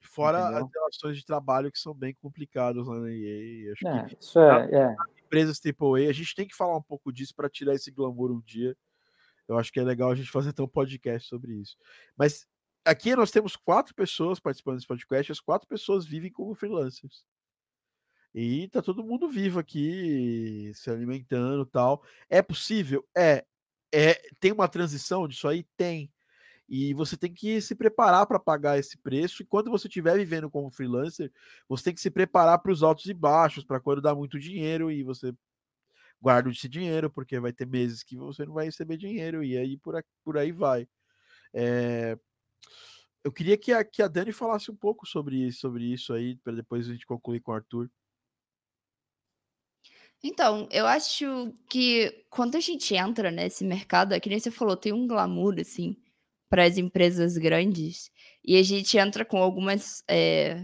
Fora 0.00 0.40
Entendeu? 0.40 0.64
as 0.64 0.72
relações 0.74 1.16
de 1.16 1.24
trabalho 1.24 1.70
que 1.70 1.78
são 1.78 1.94
bem 1.94 2.12
complicadas 2.20 2.84
lá 2.84 2.98
na 2.98 3.12
EA. 3.12 3.72
Acho 3.72 3.86
é, 3.86 4.04
que 4.06 4.16
isso 4.20 4.40
é, 4.40 4.68
é. 4.74 4.96
Empresas 5.24 5.60
AAA, 5.64 6.10
a 6.10 6.12
gente 6.12 6.34
tem 6.34 6.48
que 6.48 6.56
falar 6.56 6.76
um 6.76 6.82
pouco 6.82 7.12
disso 7.12 7.32
para 7.32 7.48
tirar 7.48 7.74
esse 7.74 7.92
glamour 7.92 8.32
um 8.32 8.40
dia. 8.40 8.76
Eu 9.46 9.56
acho 9.56 9.72
que 9.72 9.78
é 9.78 9.84
legal 9.84 10.10
a 10.10 10.16
gente 10.16 10.32
fazer 10.32 10.50
até 10.50 10.60
um 10.60 10.68
podcast 10.68 11.28
sobre 11.28 11.52
isso. 11.52 11.76
Mas 12.16 12.44
aqui 12.84 13.14
nós 13.14 13.30
temos 13.30 13.54
quatro 13.54 13.94
pessoas 13.94 14.40
participando 14.40 14.74
desse 14.74 14.88
podcast, 14.88 15.30
as 15.30 15.38
quatro 15.38 15.68
pessoas 15.68 16.04
vivem 16.04 16.32
como 16.32 16.56
freelancers. 16.56 17.24
E 18.40 18.68
tá 18.68 18.80
todo 18.80 19.02
mundo 19.02 19.28
vivo 19.28 19.58
aqui, 19.58 20.70
se 20.72 20.88
alimentando 20.88 21.66
tal. 21.66 22.04
É 22.30 22.40
possível? 22.40 23.04
É. 23.16 23.44
é 23.92 24.14
tem 24.38 24.52
uma 24.52 24.68
transição 24.68 25.26
disso 25.26 25.48
aí? 25.48 25.64
Tem. 25.76 26.08
E 26.68 26.94
você 26.94 27.16
tem 27.16 27.34
que 27.34 27.60
se 27.60 27.74
preparar 27.74 28.28
para 28.28 28.38
pagar 28.38 28.78
esse 28.78 28.96
preço. 28.96 29.42
E 29.42 29.44
quando 29.44 29.72
você 29.72 29.88
estiver 29.88 30.16
vivendo 30.16 30.48
como 30.48 30.70
freelancer, 30.70 31.32
você 31.68 31.84
tem 31.84 31.94
que 31.94 32.00
se 32.00 32.12
preparar 32.12 32.60
para 32.60 32.70
os 32.70 32.84
altos 32.84 33.06
e 33.06 33.14
baixos, 33.14 33.64
para 33.64 33.80
quando 33.80 34.00
dá 34.00 34.14
muito 34.14 34.38
dinheiro 34.38 34.88
e 34.88 35.02
você 35.02 35.34
guarda 36.22 36.48
esse 36.48 36.68
dinheiro, 36.68 37.10
porque 37.10 37.40
vai 37.40 37.52
ter 37.52 37.66
meses 37.66 38.04
que 38.04 38.16
você 38.16 38.46
não 38.46 38.54
vai 38.54 38.66
receber 38.66 38.96
dinheiro, 38.96 39.42
e 39.42 39.56
aí 39.58 39.76
por, 39.78 40.00
por 40.24 40.38
aí 40.38 40.52
vai. 40.52 40.86
É... 41.52 42.16
Eu 43.24 43.32
queria 43.32 43.58
que 43.58 43.72
a, 43.72 43.84
que 43.84 44.00
a 44.00 44.06
Dani 44.06 44.30
falasse 44.30 44.70
um 44.70 44.76
pouco 44.76 45.04
sobre, 45.06 45.50
sobre 45.50 45.92
isso 45.92 46.12
aí, 46.12 46.36
para 46.36 46.54
depois 46.54 46.88
a 46.88 46.92
gente 46.92 47.04
concluir 47.04 47.40
com 47.40 47.50
o 47.50 47.54
Arthur. 47.56 47.90
Então, 50.22 50.68
eu 50.70 50.86
acho 50.86 51.54
que 51.70 52.24
quando 52.30 52.56
a 52.56 52.60
gente 52.60 52.94
entra 52.94 53.30
nesse 53.30 53.64
mercado, 53.64 54.14
é 54.14 54.20
que 54.20 54.28
nem 54.28 54.38
você 54.40 54.50
falou, 54.50 54.76
tem 54.76 54.92
um 54.92 55.06
glamour, 55.06 55.54
assim, 55.60 55.96
para 56.50 56.64
as 56.64 56.78
empresas 56.78 57.38
grandes, 57.38 58.10
e 58.44 58.56
a 58.56 58.62
gente 58.62 58.96
entra 58.98 59.24
com 59.24 59.38
algumas. 59.38 60.02
É, 60.08 60.60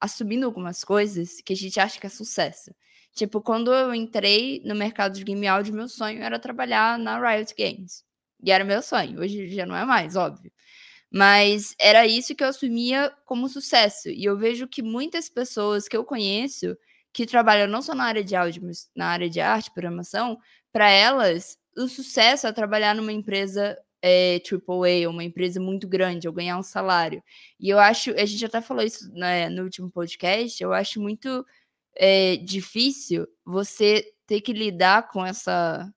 assumindo 0.00 0.46
algumas 0.46 0.84
coisas 0.84 1.40
que 1.40 1.52
a 1.52 1.56
gente 1.56 1.80
acha 1.80 1.98
que 2.00 2.06
é 2.06 2.10
sucesso. 2.10 2.70
Tipo, 3.14 3.40
quando 3.40 3.72
eu 3.72 3.94
entrei 3.94 4.60
no 4.64 4.74
mercado 4.74 5.14
de 5.16 5.24
game 5.24 5.46
áudio, 5.46 5.74
meu 5.74 5.88
sonho 5.88 6.22
era 6.22 6.38
trabalhar 6.38 6.98
na 6.98 7.18
Riot 7.18 7.54
Games. 7.58 8.04
E 8.42 8.50
era 8.52 8.64
meu 8.64 8.82
sonho. 8.82 9.20
Hoje 9.20 9.48
já 9.48 9.64
não 9.66 9.74
é 9.76 9.84
mais, 9.84 10.16
óbvio. 10.16 10.52
Mas 11.10 11.74
era 11.78 12.06
isso 12.06 12.34
que 12.34 12.44
eu 12.44 12.48
assumia 12.48 13.10
como 13.24 13.48
sucesso. 13.48 14.10
E 14.10 14.24
eu 14.24 14.36
vejo 14.36 14.68
que 14.68 14.82
muitas 14.82 15.30
pessoas 15.30 15.88
que 15.88 15.96
eu 15.96 16.04
conheço 16.04 16.76
que 17.16 17.24
trabalham 17.24 17.66
não 17.66 17.80
só 17.80 17.94
na 17.94 18.04
área 18.04 18.22
de 18.22 18.36
áudio, 18.36 18.62
mas 18.62 18.90
na 18.94 19.06
área 19.06 19.30
de 19.30 19.40
arte, 19.40 19.70
programação, 19.70 20.38
para 20.70 20.90
elas, 20.90 21.56
o 21.74 21.88
sucesso 21.88 22.46
é 22.46 22.52
trabalhar 22.52 22.94
numa 22.94 23.10
empresa 23.10 23.74
é, 24.02 24.36
AAA, 24.36 25.08
uma 25.08 25.24
empresa 25.24 25.58
muito 25.58 25.88
grande, 25.88 26.28
ou 26.28 26.34
ganhar 26.34 26.58
um 26.58 26.62
salário. 26.62 27.22
E 27.58 27.70
eu 27.70 27.78
acho, 27.78 28.10
a 28.10 28.26
gente 28.26 28.44
até 28.44 28.60
falou 28.60 28.84
isso 28.84 29.10
né, 29.14 29.48
no 29.48 29.62
último 29.62 29.90
podcast, 29.90 30.62
eu 30.62 30.74
acho 30.74 31.00
muito 31.00 31.42
é, 31.94 32.36
difícil 32.36 33.26
você 33.46 34.04
ter 34.26 34.42
que 34.42 34.52
lidar 34.52 35.08
com 35.08 35.24
essa 35.24 35.90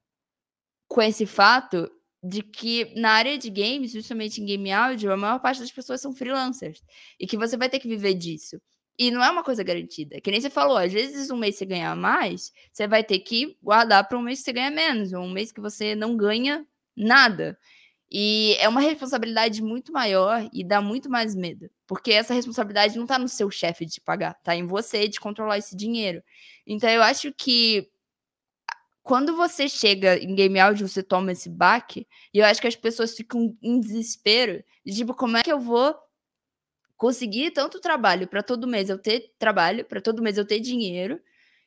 com 0.88 1.02
esse 1.02 1.26
fato 1.26 1.92
de 2.24 2.42
que 2.42 2.94
na 2.96 3.12
área 3.12 3.38
de 3.38 3.50
games, 3.50 3.92
justamente 3.92 4.42
em 4.42 4.46
game 4.46 4.72
áudio, 4.72 5.12
a 5.12 5.18
maior 5.18 5.40
parte 5.40 5.60
das 5.60 5.72
pessoas 5.72 6.00
são 6.00 6.16
freelancers 6.16 6.82
e 7.20 7.28
que 7.28 7.38
você 7.38 7.58
vai 7.58 7.70
ter 7.70 7.80
que 7.80 7.90
viver 7.90 8.14
disso. 8.14 8.58
E 9.00 9.12
não 9.12 9.24
é 9.24 9.32
uma 9.32 9.44
coisa 9.44 9.64
garantida. 9.64 10.20
Que 10.20 10.30
nem 10.30 10.42
você 10.42 10.50
falou, 10.50 10.76
às 10.76 10.92
vezes 10.92 11.32
um 11.32 11.38
mês 11.38 11.56
você 11.56 11.66
ganha 11.66 11.96
mais, 11.96 12.52
você 12.70 12.86
vai 12.86 13.02
ter 13.02 13.20
que 13.20 13.58
guardar 13.64 14.06
para 14.06 14.18
um 14.18 14.22
mês 14.22 14.40
que 14.40 14.46
você 14.46 14.52
ganha 14.52 14.70
menos, 14.70 15.14
ou 15.14 15.24
um 15.24 15.32
mês 15.32 15.54
que 15.54 15.62
você 15.62 15.96
não 15.96 16.18
ganha 16.18 16.68
nada. 16.98 17.58
E 18.12 18.58
é 18.60 18.68
uma 18.68 18.82
responsabilidade 18.82 19.62
muito 19.62 19.94
maior 19.94 20.50
e 20.52 20.66
dá 20.66 20.82
muito 20.82 21.10
mais 21.10 21.34
medo. 21.34 21.70
Porque 21.88 22.12
essa 22.12 22.34
responsabilidade 22.34 22.98
não 22.98 23.06
está 23.06 23.18
no 23.18 23.30
seu 23.30 23.50
chefe 23.50 23.86
de 23.86 24.02
pagar, 24.02 24.36
está 24.38 24.54
em 24.54 24.68
você 24.68 25.08
de 25.08 25.18
controlar 25.18 25.58
esse 25.58 25.78
dinheiro. 25.78 26.22
Então 26.68 26.90
eu 26.90 27.02
acho 27.02 27.32
que 27.32 27.88
quando 29.02 29.34
você 29.36 29.70
chega 29.70 30.18
em 30.18 30.36
game 30.36 30.60
audio, 30.60 30.88
você 30.88 31.02
toma 31.02 31.32
esse 31.32 31.50
baque, 31.50 32.06
e 32.34 32.40
eu 32.40 32.46
acho 32.46 32.60
que 32.60 32.68
as 32.68 32.76
pessoas 32.76 33.16
ficam 33.16 33.58
em 33.62 33.80
desespero, 33.80 34.62
de 34.86 34.94
tipo, 34.94 35.14
como 35.16 35.38
é 35.38 35.42
que 35.42 35.52
eu 35.52 35.60
vou 35.60 35.96
conseguir 37.00 37.52
tanto 37.52 37.80
trabalho 37.80 38.28
para 38.28 38.44
todo 38.44 38.68
mês 38.68 38.90
eu 38.90 39.00
ter 39.00 39.34
trabalho, 39.40 39.86
para 39.86 40.02
todo 40.02 40.22
mês 40.22 40.38
eu 40.38 40.46
ter 40.46 40.60
dinheiro. 40.60 41.20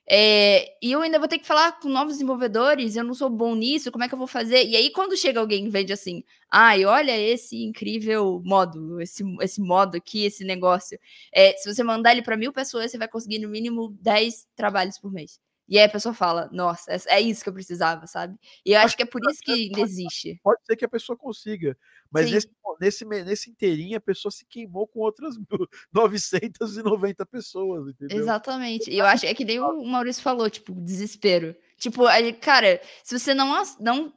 É, 0.06 0.76
e 0.82 0.92
eu 0.92 1.00
ainda 1.00 1.18
vou 1.18 1.28
ter 1.28 1.38
que 1.38 1.46
falar 1.46 1.80
com 1.80 1.88
novos 1.88 2.14
desenvolvedores, 2.14 2.96
eu 2.96 3.04
não 3.04 3.14
sou 3.14 3.30
bom 3.30 3.54
nisso, 3.54 3.90
como 3.92 4.04
é 4.04 4.08
que 4.08 4.14
eu 4.14 4.18
vou 4.18 4.26
fazer? 4.26 4.66
E 4.66 4.76
aí, 4.76 4.90
quando 4.90 5.16
chega 5.16 5.40
alguém 5.40 5.66
e 5.66 5.70
vende 5.70 5.92
assim, 5.92 6.22
ai, 6.50 6.84
olha 6.84 7.18
esse 7.18 7.62
incrível 7.64 8.42
modo, 8.44 9.00
esse, 9.00 9.24
esse 9.40 9.60
modo 9.60 9.96
aqui, 9.96 10.24
esse 10.24 10.44
negócio. 10.44 10.98
É, 11.32 11.52
se 11.56 11.72
você 11.72 11.82
mandar 11.82 12.12
ele 12.12 12.22
para 12.22 12.36
mil 12.36 12.52
pessoas, 12.52 12.90
você 12.90 12.98
vai 12.98 13.08
conseguir 13.08 13.38
no 13.38 13.48
mínimo 13.48 13.96
10 14.00 14.46
trabalhos 14.56 14.98
por 14.98 15.12
mês. 15.12 15.40
E 15.68 15.78
aí 15.78 15.84
a 15.84 15.88
pessoa 15.88 16.12
fala, 16.12 16.48
nossa, 16.52 16.92
é, 16.92 16.98
é 17.06 17.20
isso 17.20 17.42
que 17.42 17.48
eu 17.48 17.52
precisava, 17.52 18.06
sabe? 18.06 18.36
E 18.64 18.72
eu 18.72 18.80
acho 18.80 18.96
que 18.96 19.02
é 19.02 19.06
por 19.06 19.20
isso 19.30 19.40
que 19.42 19.52
ainda 19.52 19.80
existe. 19.80 20.40
Pode 20.42 20.60
ser 20.64 20.76
que 20.76 20.84
a 20.84 20.88
pessoa 20.88 21.16
consiga, 21.16 21.76
mas 22.10 22.30
nesse, 22.30 22.48
nesse, 22.80 23.04
nesse 23.04 23.50
inteirinho 23.50 23.96
a 23.96 24.00
pessoa 24.00 24.30
se 24.30 24.44
queimou 24.44 24.86
com 24.86 25.00
outras 25.00 25.34
990 25.92 27.24
pessoas, 27.26 27.88
entendeu? 27.88 28.18
Exatamente. 28.18 28.90
E 28.90 28.98
eu 28.98 29.06
acho, 29.06 29.24
é 29.24 29.34
que 29.34 29.44
nem 29.44 29.60
o 29.60 29.84
Maurício 29.84 30.22
falou, 30.22 30.50
tipo, 30.50 30.72
desespero. 30.80 31.56
Tipo, 31.78 32.04
cara, 32.40 32.80
se 33.02 33.18
você 33.18 33.32
não, 33.32 33.62
não, 33.80 34.12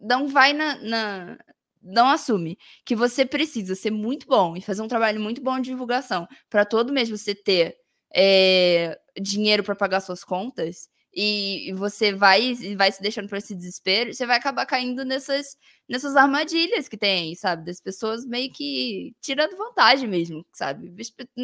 não 0.00 0.28
vai 0.28 0.52
na, 0.52 0.76
na 0.80 1.38
não 1.80 2.08
assume 2.08 2.58
que 2.84 2.94
você 2.94 3.24
precisa 3.24 3.74
ser 3.74 3.90
muito 3.90 4.26
bom 4.26 4.56
e 4.56 4.60
fazer 4.60 4.82
um 4.82 4.88
trabalho 4.88 5.20
muito 5.20 5.40
bom 5.40 5.58
de 5.58 5.70
divulgação 5.70 6.26
para 6.50 6.64
todo 6.64 6.92
mês 6.92 7.08
você 7.08 7.34
ter 7.34 7.76
é, 8.14 8.98
dinheiro 9.20 9.62
para 9.62 9.76
pagar 9.76 10.00
suas 10.00 10.24
contas 10.24 10.88
e, 11.14 11.72
você 11.74 12.12
vai 12.12 12.54
vai 12.76 12.92
se 12.92 13.02
deixando 13.02 13.28
para 13.28 13.38
esse 13.38 13.54
desespero, 13.54 14.14
você 14.14 14.26
vai 14.26 14.36
acabar 14.36 14.66
caindo 14.66 15.04
nessas, 15.04 15.56
nessas 15.88 16.14
armadilhas 16.16 16.88
que 16.88 16.96
tem, 16.96 17.34
sabe? 17.34 17.64
Das 17.64 17.80
pessoas 17.80 18.24
meio 18.26 18.52
que 18.52 19.14
tirando 19.20 19.56
vantagem 19.56 20.08
mesmo, 20.08 20.44
sabe? 20.52 20.94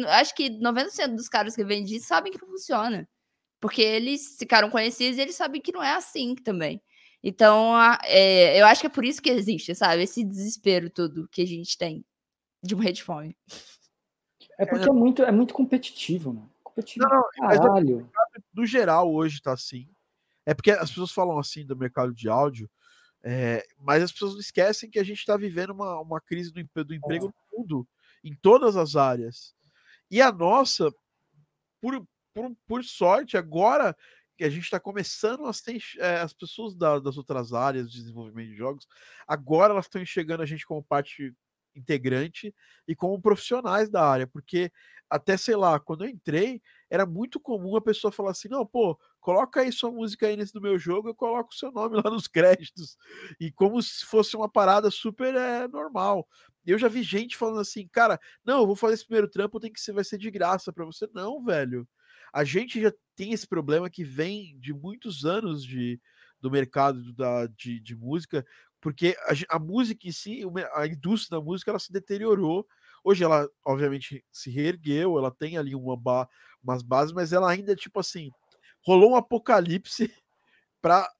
Acho 0.07 0.35
que 0.35 0.49
90% 0.49 1.15
dos 1.15 1.27
caras 1.27 1.55
que 1.55 1.63
vendem 1.65 1.99
sabem 1.99 2.31
que 2.31 2.41
não 2.41 2.49
funciona. 2.49 3.07
Porque 3.59 3.81
eles 3.81 4.37
ficaram 4.39 4.69
conhecidos 4.69 5.17
e 5.17 5.21
eles 5.21 5.35
sabem 5.35 5.61
que 5.61 5.71
não 5.71 5.83
é 5.83 5.93
assim 5.95 6.35
também. 6.35 6.81
Então, 7.23 7.73
é, 8.03 8.61
eu 8.61 8.65
acho 8.67 8.81
que 8.81 8.87
é 8.87 8.89
por 8.89 9.03
isso 9.03 9.21
que 9.21 9.29
existe, 9.31 9.73
sabe? 9.75 10.03
Esse 10.03 10.23
desespero 10.23 10.89
todo 10.89 11.27
que 11.31 11.41
a 11.41 11.47
gente 11.47 11.77
tem 11.77 12.05
de 12.63 12.75
morrer 12.75 12.91
de 12.93 13.03
fome. 13.03 13.35
É 14.57 14.65
porque 14.65 14.87
é 14.87 14.91
muito, 14.91 15.23
é 15.23 15.31
muito 15.31 15.53
competitivo, 15.53 16.31
né? 16.33 16.43
Não, 16.97 17.09
não, 17.37 17.51
é 17.51 17.57
Caralho. 17.57 18.11
no 18.53 18.65
geral 18.65 19.13
hoje 19.13 19.41
tá 19.41 19.53
assim. 19.53 19.89
É 20.45 20.53
porque 20.53 20.71
as 20.71 20.89
pessoas 20.89 21.11
falam 21.11 21.39
assim 21.39 21.65
do 21.65 21.75
mercado 21.75 22.13
de 22.13 22.29
áudio, 22.29 22.69
é, 23.23 23.65
mas 23.79 24.03
as 24.03 24.11
pessoas 24.11 24.33
não 24.33 24.39
esquecem 24.39 24.89
que 24.89 24.99
a 24.99 25.03
gente 25.03 25.17
está 25.17 25.35
vivendo 25.35 25.71
uma, 25.71 25.99
uma 25.99 26.21
crise 26.21 26.51
do, 26.51 26.83
do 26.83 26.93
emprego 26.93 27.25
no 27.25 27.59
mundo, 27.59 27.87
em 28.23 28.35
todas 28.35 28.75
as 28.77 28.95
áreas. 28.95 29.55
E 30.11 30.21
a 30.21 30.31
nossa, 30.31 30.93
por, 31.81 32.05
por, 32.33 32.55
por 32.67 32.83
sorte, 32.83 33.37
agora 33.37 33.95
a 34.39 34.49
gente 34.49 34.65
está 34.65 34.79
começando 34.79 35.45
a 35.45 35.51
é, 35.99 36.19
as 36.19 36.33
pessoas 36.33 36.75
da, 36.75 36.99
das 36.99 37.17
outras 37.17 37.53
áreas 37.53 37.89
de 37.89 37.99
desenvolvimento 37.99 38.49
de 38.49 38.55
jogos, 38.55 38.87
agora 39.25 39.73
elas 39.73 39.85
estão 39.85 40.01
enxergando 40.01 40.43
a 40.43 40.45
gente 40.45 40.65
como 40.65 40.83
parte 40.83 41.33
integrante 41.75 42.53
e 42.87 42.95
como 42.95 43.21
profissionais 43.21 43.89
da 43.89 44.03
área, 44.07 44.27
porque 44.27 44.71
até 45.09 45.37
sei 45.37 45.55
lá, 45.55 45.79
quando 45.79 46.03
eu 46.03 46.09
entrei, 46.09 46.61
era 46.89 47.05
muito 47.05 47.39
comum 47.39 47.75
a 47.75 47.81
pessoa 47.81 48.11
falar 48.11 48.31
assim: 48.31 48.47
não, 48.49 48.65
pô, 48.65 48.99
coloca 49.19 49.61
aí 49.61 49.71
sua 49.71 49.91
música 49.91 50.27
aí 50.27 50.35
nesse 50.35 50.53
do 50.53 50.61
meu 50.61 50.77
jogo, 50.77 51.09
eu 51.09 51.15
coloco 51.15 51.51
o 51.51 51.55
seu 51.55 51.71
nome 51.71 51.95
lá 51.97 52.09
nos 52.09 52.27
créditos, 52.27 52.97
e 53.39 53.51
como 53.51 53.81
se 53.81 54.05
fosse 54.05 54.35
uma 54.35 54.49
parada 54.49 54.89
super 54.89 55.35
é, 55.35 55.67
normal. 55.67 56.27
Eu 56.65 56.79
já 56.79 56.87
vi 56.87 57.03
gente 57.03 57.37
falando 57.37 57.59
assim, 57.59 57.87
cara, 57.87 58.19
não, 58.43 58.61
eu 58.61 58.65
vou 58.65 58.75
fazer 58.75 58.95
esse 58.95 59.05
primeiro 59.05 59.29
trampo, 59.29 59.59
tem 59.59 59.71
que 59.71 59.79
ser, 59.79 59.93
vai 59.93 60.03
ser 60.03 60.17
de 60.17 60.31
graça 60.31 60.73
para 60.73 60.83
você. 60.83 61.07
Não, 61.13 61.43
velho. 61.43 61.87
A 62.33 62.43
gente 62.43 62.81
já 62.81 62.91
tem 63.15 63.31
esse 63.33 63.47
problema 63.47 63.89
que 63.89 64.03
vem 64.03 64.57
de 64.59 64.73
muitos 64.73 65.25
anos 65.25 65.63
de, 65.63 66.01
do 66.41 66.49
mercado 66.51 67.13
da, 67.13 67.47
de, 67.47 67.79
de 67.79 67.95
música, 67.95 68.45
porque 68.85 69.17
a, 69.49 69.55
a, 69.55 69.59
música 69.59 70.07
em 70.07 70.11
si, 70.11 70.43
a 70.75 70.85
indústria 70.85 71.39
da 71.39 71.43
música, 71.43 71.71
ela 71.71 71.79
se 71.79 71.91
deteriorou. 71.91 72.67
Hoje 73.03 73.23
ela, 73.23 73.49
obviamente, 73.65 74.23
se 74.31 74.51
reergueu, 74.51 75.17
ela 75.17 75.31
tem 75.31 75.57
ali 75.57 75.73
uma 75.73 75.97
ba 75.97 76.29
umas 76.63 76.83
bases, 76.83 77.11
mas 77.11 77.33
ela 77.33 77.49
ainda, 77.49 77.75
tipo 77.75 77.99
assim, 77.99 78.29
rolou 78.85 79.13
um 79.13 79.15
apocalipse 79.15 80.13
para 80.83 81.11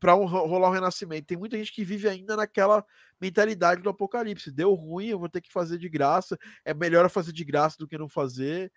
para 0.00 0.16
um, 0.16 0.26
rolar 0.26 0.70
um 0.70 0.72
renascimento. 0.72 1.28
Tem 1.28 1.38
muita 1.38 1.56
gente 1.56 1.72
que 1.72 1.84
vive 1.84 2.08
ainda 2.08 2.36
naquela 2.36 2.84
mentalidade 3.20 3.80
do 3.80 3.90
apocalipse. 3.90 4.50
Deu 4.50 4.74
ruim, 4.74 5.06
eu 5.06 5.20
vou 5.20 5.28
ter 5.28 5.40
que 5.40 5.52
fazer 5.52 5.78
de 5.78 5.88
graça. 5.88 6.36
É 6.64 6.74
melhor 6.74 7.08
fazer 7.08 7.32
de 7.32 7.44
graça 7.44 7.76
do 7.78 7.86
que 7.86 7.96
não 7.96 8.08
fazer. 8.08 8.72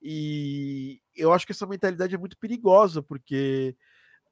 E 0.00 1.02
eu 1.14 1.30
acho 1.30 1.44
que 1.44 1.52
essa 1.52 1.66
mentalidade 1.66 2.14
é 2.14 2.18
muito 2.18 2.38
perigosa, 2.38 3.02
porque 3.02 3.76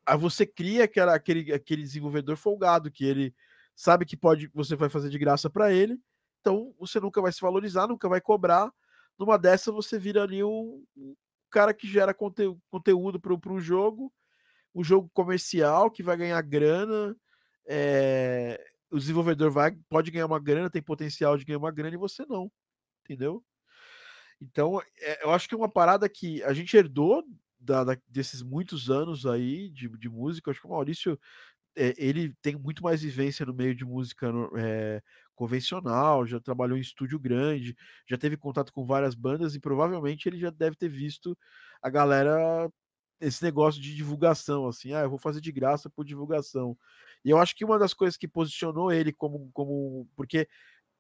aí 0.06 0.16
você 0.18 0.46
cria 0.46 0.84
aquela, 0.84 1.14
aquele, 1.14 1.52
aquele 1.52 1.82
desenvolvedor 1.82 2.36
folgado 2.36 2.90
que 2.90 3.04
ele 3.04 3.34
sabe 3.74 4.04
que 4.04 4.16
pode 4.16 4.48
você 4.54 4.76
vai 4.76 4.88
fazer 4.88 5.08
de 5.08 5.18
graça 5.18 5.50
para 5.50 5.72
ele, 5.72 5.98
então 6.40 6.74
você 6.78 7.00
nunca 7.00 7.20
vai 7.20 7.32
se 7.32 7.40
valorizar, 7.40 7.86
nunca 7.86 8.08
vai 8.08 8.20
cobrar. 8.20 8.72
Numa 9.18 9.38
dessa 9.38 9.72
você 9.72 9.98
vira 9.98 10.22
ali 10.22 10.42
um, 10.42 10.84
um 10.96 11.14
cara 11.50 11.72
que 11.72 11.86
gera 11.86 12.12
conte, 12.12 12.44
conteúdo 12.68 13.20
para 13.20 13.52
o 13.52 13.60
jogo, 13.60 14.12
um 14.74 14.82
jogo 14.82 15.10
comercial 15.14 15.90
que 15.90 16.02
vai 16.02 16.16
ganhar 16.16 16.42
grana. 16.42 17.16
É, 17.66 18.62
o 18.90 18.98
desenvolvedor 18.98 19.50
vai, 19.50 19.76
pode 19.88 20.10
ganhar 20.10 20.26
uma 20.26 20.38
grana, 20.38 20.70
tem 20.70 20.82
potencial 20.82 21.36
de 21.36 21.44
ganhar 21.44 21.58
uma 21.58 21.72
grana 21.72 21.94
e 21.94 21.98
você 21.98 22.24
não, 22.26 22.50
entendeu? 23.02 23.42
Então, 24.40 24.80
é, 24.98 25.24
eu 25.24 25.30
acho 25.30 25.48
que 25.48 25.54
é 25.54 25.58
uma 25.58 25.68
parada 25.68 26.08
que 26.08 26.42
a 26.42 26.52
gente 26.52 26.76
herdou 26.76 27.24
da, 27.64 27.84
da, 27.84 27.96
desses 28.08 28.42
muitos 28.42 28.90
anos 28.90 29.26
aí 29.26 29.70
de, 29.70 29.88
de 29.88 30.08
música. 30.08 30.50
Acho 30.50 30.60
que 30.60 30.66
o 30.66 30.70
Maurício 30.70 31.18
é, 31.76 31.94
ele 31.96 32.34
tem 32.42 32.56
muito 32.56 32.82
mais 32.82 33.02
vivência 33.02 33.44
no 33.46 33.54
meio 33.54 33.74
de 33.74 33.84
música 33.84 34.30
é, 34.56 35.02
convencional, 35.34 36.26
já 36.26 36.40
trabalhou 36.40 36.78
em 36.78 36.80
estúdio 36.80 37.18
grande, 37.18 37.76
já 38.08 38.16
teve 38.16 38.36
contato 38.36 38.72
com 38.72 38.86
várias 38.86 39.14
bandas 39.14 39.54
e 39.54 39.60
provavelmente 39.60 40.28
ele 40.28 40.38
já 40.38 40.50
deve 40.50 40.76
ter 40.76 40.88
visto 40.88 41.36
a 41.82 41.90
galera 41.90 42.70
esse 43.20 43.42
negócio 43.42 43.80
de 43.80 43.94
divulgação, 43.94 44.66
assim, 44.68 44.92
ah, 44.92 45.00
eu 45.00 45.10
vou 45.10 45.18
fazer 45.18 45.40
de 45.40 45.52
graça 45.52 45.88
por 45.88 46.04
divulgação. 46.04 46.76
E 47.24 47.30
eu 47.30 47.38
acho 47.38 47.56
que 47.56 47.64
uma 47.64 47.78
das 47.78 47.94
coisas 47.94 48.16
que 48.16 48.28
posicionou 48.28 48.92
ele 48.92 49.12
como, 49.12 49.50
como 49.52 50.08
porque 50.16 50.48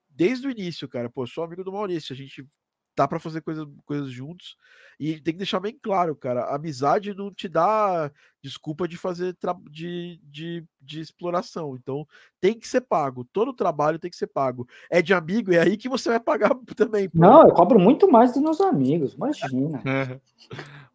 desde 0.08 0.46
o 0.46 0.50
início, 0.50 0.88
cara, 0.88 1.10
pô, 1.10 1.26
sou 1.26 1.44
amigo 1.44 1.64
do 1.64 1.72
Maurício, 1.72 2.12
a 2.12 2.16
gente 2.16 2.46
tá 2.94 3.08
para 3.08 3.18
fazer 3.18 3.40
coisa, 3.40 3.68
coisas 3.84 4.10
juntos. 4.10 4.56
E 4.98 5.20
tem 5.20 5.34
que 5.34 5.38
deixar 5.38 5.58
bem 5.58 5.76
claro, 5.82 6.14
cara, 6.14 6.42
a 6.44 6.56
amizade 6.56 7.12
não 7.14 7.32
te 7.32 7.48
dá 7.48 8.10
desculpa 8.40 8.86
de 8.86 8.96
fazer 8.96 9.34
de, 9.70 10.20
de, 10.22 10.64
de 10.80 11.00
exploração. 11.00 11.74
Então 11.74 12.06
tem 12.40 12.58
que 12.58 12.68
ser 12.68 12.82
pago. 12.82 13.24
Todo 13.32 13.52
trabalho 13.52 13.98
tem 13.98 14.10
que 14.10 14.16
ser 14.16 14.26
pago. 14.26 14.68
É 14.90 15.02
de 15.02 15.12
amigo, 15.14 15.52
é 15.52 15.60
aí 15.60 15.76
que 15.76 15.88
você 15.88 16.10
vai 16.10 16.20
pagar 16.20 16.54
também. 16.76 17.08
Pô. 17.08 17.18
Não, 17.18 17.42
eu 17.42 17.54
cobro 17.54 17.78
muito 17.78 18.10
mais 18.10 18.32
dos 18.32 18.42
meus 18.42 18.60
amigos, 18.60 19.14
imagina. 19.14 19.82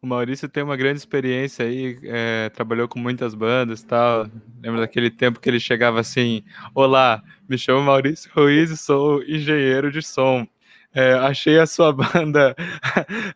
o 0.00 0.06
Maurício 0.06 0.48
tem 0.48 0.62
uma 0.62 0.76
grande 0.76 1.00
experiência 1.00 1.66
aí, 1.66 1.98
é, 2.04 2.48
trabalhou 2.50 2.88
com 2.88 2.98
muitas 2.98 3.34
bandas 3.34 3.80
e 3.80 3.86
tal. 3.86 4.28
Lembra 4.62 4.80
daquele 4.80 5.10
tempo 5.10 5.40
que 5.40 5.48
ele 5.48 5.60
chegava 5.60 6.00
assim: 6.00 6.42
Olá, 6.74 7.22
me 7.48 7.58
chamo 7.58 7.82
Maurício 7.82 8.30
Ruiz 8.34 8.70
e 8.70 8.76
sou 8.76 9.22
engenheiro 9.24 9.90
de 9.90 10.02
som. 10.02 10.46
É, 10.92 11.12
achei 11.12 11.58
a 11.58 11.66
sua 11.66 11.92
banda, 11.94 12.54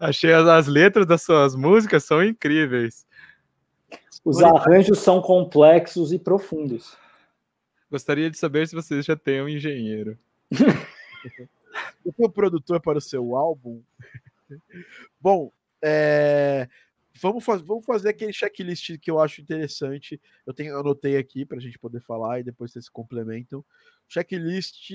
achei 0.01 0.33
as, 0.33 0.47
as, 0.47 0.67
letras 0.67 1.07
das 1.07 1.23
suas 1.23 1.55
músicas 1.55 2.05
são 2.05 2.23
incríveis. 2.23 3.07
Os 4.25 4.43
arranjos 4.43 4.99
são 4.99 5.21
complexos 5.21 6.13
e 6.13 6.19
profundos. 6.19 6.97
Gostaria 7.91 8.31
de 8.31 8.39
saber 8.39 8.67
se 8.67 8.75
vocês 8.75 9.05
já 9.05 9.15
têm 9.15 9.43
um 9.43 9.49
engenheiro. 9.49 10.19
o 12.05 12.13
seu 12.13 12.29
produtor 12.29 12.81
para 12.81 12.99
o 12.99 13.03
seu 13.03 13.37
álbum? 13.37 13.83
Bom, 15.21 15.53
é, 15.83 16.69
vamos, 17.21 17.45
faz, 17.45 17.61
vamos 17.63 17.85
fazer 17.85 18.09
aquele 18.09 18.33
checklist 18.33 18.99
que 18.99 19.11
eu 19.11 19.21
acho 19.21 19.41
interessante. 19.41 20.21
Eu 20.47 20.53
tenho 20.53 20.77
anotei 20.79 21.17
aqui 21.17 21.45
para 21.45 21.59
a 21.59 21.61
gente 21.61 21.79
poder 21.79 22.01
falar 22.01 22.41
e 22.41 22.45
depois 22.45 22.73
vocês 22.73 22.89
complementam. 22.89 23.65
Checklist 24.09 24.91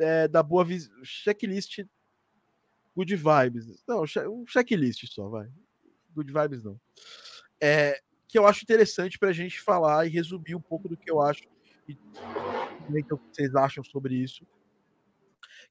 é, 0.00 0.26
da 0.26 0.42
boa 0.42 0.66
checklist 1.02 1.84
good 2.94 3.14
vibes. 3.14 3.82
Não, 3.86 4.02
um 4.02 4.46
checklist 4.46 5.06
só, 5.06 5.28
vai. 5.28 5.48
Good 6.14 6.32
vibes 6.32 6.64
não. 6.64 6.80
É, 7.60 8.00
que 8.26 8.38
eu 8.38 8.46
acho 8.46 8.62
interessante 8.62 9.18
para 9.18 9.30
a 9.30 9.32
gente 9.32 9.60
falar 9.60 10.06
e 10.06 10.10
resumir 10.10 10.54
um 10.54 10.60
pouco 10.60 10.88
do 10.88 10.96
que 10.96 11.10
eu 11.10 11.20
acho 11.20 11.42
e 11.88 11.92
o 11.92 13.04
que 13.04 13.14
vocês 13.32 13.54
acham 13.54 13.82
sobre 13.82 14.14
isso. 14.14 14.46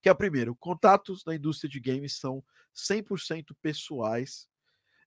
Que 0.01 0.09
é 0.09 0.11
o 0.11 0.15
primeiro, 0.15 0.55
contatos 0.55 1.25
na 1.25 1.35
indústria 1.35 1.69
de 1.69 1.79
games 1.79 2.17
são 2.17 2.43
100% 2.75 3.55
pessoais 3.61 4.47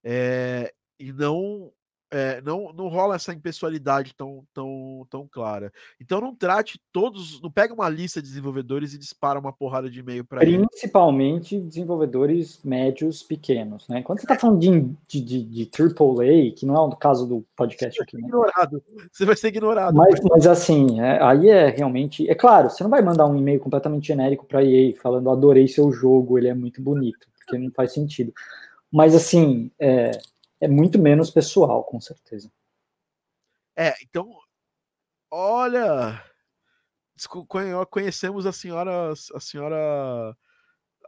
é, 0.04 0.74
e 0.98 1.12
não 1.12 1.72
é, 2.12 2.42
não, 2.42 2.72
não 2.74 2.88
rola 2.88 3.16
essa 3.16 3.32
impessoalidade 3.32 4.14
tão, 4.14 4.44
tão, 4.52 5.06
tão 5.08 5.26
clara. 5.26 5.72
Então 5.98 6.20
não 6.20 6.34
trate 6.34 6.78
todos, 6.92 7.40
não 7.40 7.50
pega 7.50 7.72
uma 7.72 7.88
lista 7.88 8.20
de 8.20 8.28
desenvolvedores 8.28 8.92
e 8.92 8.98
dispara 8.98 9.40
uma 9.40 9.52
porrada 9.52 9.88
de 9.88 10.00
e-mail 10.00 10.22
para 10.22 10.40
Principalmente 10.40 11.58
desenvolvedores 11.58 12.60
médios 12.62 13.22
pequenos, 13.22 13.88
né? 13.88 14.02
Quando 14.02 14.18
você 14.18 14.26
está 14.26 14.38
falando 14.38 14.60
de, 14.60 14.94
de, 15.08 15.42
de, 15.42 15.70
AAA, 15.74 16.54
que 16.54 16.66
não 16.66 16.76
é 16.76 16.80
o 16.80 16.90
caso 16.94 17.26
do 17.26 17.42
podcast 17.56 17.96
você 17.96 18.02
aqui, 18.02 18.16
né? 18.18 18.28
ignorado. 18.28 18.82
Você 19.10 19.24
vai 19.24 19.36
ser 19.36 19.48
ignorado. 19.48 19.96
Mas, 19.96 20.20
mas 20.20 20.46
assim, 20.46 21.00
é, 21.00 21.22
aí 21.22 21.48
é 21.48 21.70
realmente, 21.70 22.28
é 22.28 22.34
claro, 22.34 22.68
você 22.68 22.82
não 22.82 22.90
vai 22.90 23.00
mandar 23.00 23.26
um 23.26 23.36
e-mail 23.36 23.58
completamente 23.58 24.06
genérico 24.06 24.44
para 24.44 24.62
EA 24.62 24.92
falando 25.02 25.30
adorei 25.30 25.66
seu 25.66 25.90
jogo, 25.90 26.36
ele 26.36 26.48
é 26.48 26.54
muito 26.54 26.82
bonito, 26.82 27.26
porque 27.38 27.56
não 27.56 27.70
faz 27.70 27.92
sentido. 27.92 28.34
Mas 28.92 29.14
assim, 29.14 29.70
é, 29.80 30.10
é 30.62 30.68
muito 30.68 30.96
menos 30.96 31.28
pessoal, 31.28 31.82
com 31.82 32.00
certeza. 32.00 32.48
É, 33.76 33.92
então, 34.00 34.32
olha, 35.28 36.24
conhecemos 37.90 38.46
a 38.46 38.52
senhora, 38.52 39.10
a 39.10 39.40
senhora, 39.40 40.36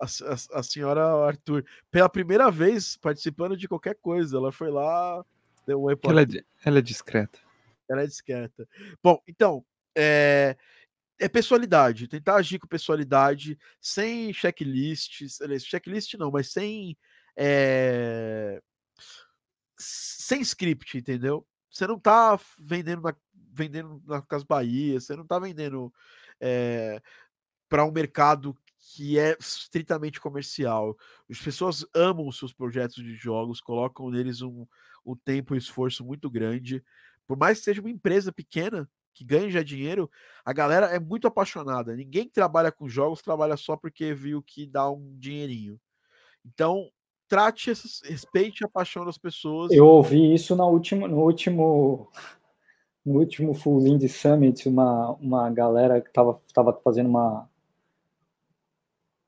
a, 0.01 0.05
a, 0.05 0.59
a, 0.59 0.63
senhora 0.65 1.05
Arthur 1.25 1.65
pela 1.89 2.09
primeira 2.09 2.51
vez 2.51 2.97
participando 2.97 3.57
de 3.57 3.69
qualquer 3.69 3.95
coisa. 3.95 4.39
Ela 4.39 4.51
foi 4.51 4.73
lá, 4.73 5.25
deu 5.65 5.85
um 5.85 5.89
ela, 5.89 6.23
é, 6.23 6.27
ela 6.65 6.79
é 6.81 6.83
discreta. 6.83 7.39
Ela 7.89 8.03
é 8.03 8.07
discreta. 8.07 8.69
Bom, 9.01 9.23
então, 9.29 9.65
é, 9.97 10.57
é 11.21 11.29
pessoalidade, 11.29 12.09
tentar 12.09 12.35
agir 12.35 12.59
com 12.59 12.67
pessoalidade, 12.67 13.57
sem 13.81 14.33
checklists, 14.33 15.39
checklist 15.61 16.15
não, 16.15 16.33
mas 16.33 16.51
sem 16.51 16.97
é, 17.37 18.61
sem 19.77 20.41
script, 20.41 20.99
entendeu? 20.99 21.47
Você 21.71 21.87
não 21.87 21.99
tá 21.99 22.39
vendendo 22.59 23.03
na, 23.03 23.15
vendendo 23.53 24.03
na 24.07 24.23
Casa 24.23 24.45
Bahia, 24.49 25.01
você 25.01 25.17
não 25.17 25.27
tá 25.27 25.39
vendendo 25.39 25.93
é, 26.41 26.97
eh, 26.97 27.03
para 27.69 27.85
um 27.85 27.91
mercado 27.91 28.57
que 28.79 29.19
é 29.19 29.37
estritamente 29.41 30.21
comercial. 30.21 30.97
As 31.29 31.39
pessoas 31.39 31.85
amam 31.95 32.29
os 32.29 32.39
seus 32.39 32.53
projetos 32.53 32.97
de 32.97 33.15
jogos, 33.15 33.61
colocam 33.61 34.11
neles 34.11 34.43
um, 34.43 34.67
um 35.05 35.17
tempo 35.17 35.55
e 35.55 35.59
esforço 35.59 36.05
muito 36.05 36.31
grande. 36.31 36.85
Por 37.27 37.37
mais 37.37 37.59
que 37.59 37.65
seja 37.65 37.81
uma 37.81 37.91
empresa 37.91 38.33
pequena 38.33 38.89
que 39.15 39.25
ganhe 39.25 39.51
já 39.51 39.63
dinheiro, 39.63 40.11
a 40.45 40.53
galera 40.53 40.87
é 40.87 40.99
muito 40.99 41.27
apaixonada. 41.27 41.97
Ninguém 41.97 42.27
que 42.27 42.33
trabalha 42.33 42.71
com 42.71 42.89
jogos 42.89 43.23
trabalha 43.23 43.57
só 43.57 43.77
porque 43.77 44.13
viu 44.13 44.43
que 44.43 44.67
dá 44.67 44.91
um 44.91 45.17
dinheirinho. 45.19 45.81
Então, 46.45 46.91
trate, 47.35 47.73
respeite 48.05 48.65
a 48.65 48.69
paixão 48.69 49.05
das 49.05 49.19
pessoas. 49.19 49.73
Eu 49.73 49.87
ouvi 49.87 50.33
isso 50.33 50.55
na 50.55 50.65
última, 50.65 51.09
no 51.09 51.21
último 51.23 52.09
no 53.05 53.19
último 53.19 53.53
Full 53.53 53.87
Indie 53.87 54.09
Summit, 54.09 54.67
uma, 54.69 55.11
uma 55.15 55.51
galera 55.51 56.01
que 56.01 56.09
estava 56.09 56.41
tava 56.55 56.73
fazendo 56.83 57.09
uma, 57.09 57.49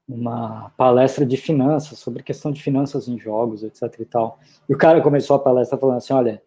uma 0.09 0.71
palestra 0.79 1.27
de 1.27 1.37
finanças, 1.37 1.99
sobre 1.99 2.23
questão 2.23 2.53
de 2.53 2.63
finanças 2.63 3.09
em 3.09 3.19
jogos, 3.19 3.63
etc 3.63 3.83
e 4.01 4.05
tal. 4.05 4.39
E 4.69 4.75
o 4.75 4.79
cara 4.79 5.03
começou 5.03 5.37
a 5.37 5.41
palestra 5.41 5.77
falando 5.77 5.99
assim, 5.99 6.15
olha, 6.15 6.43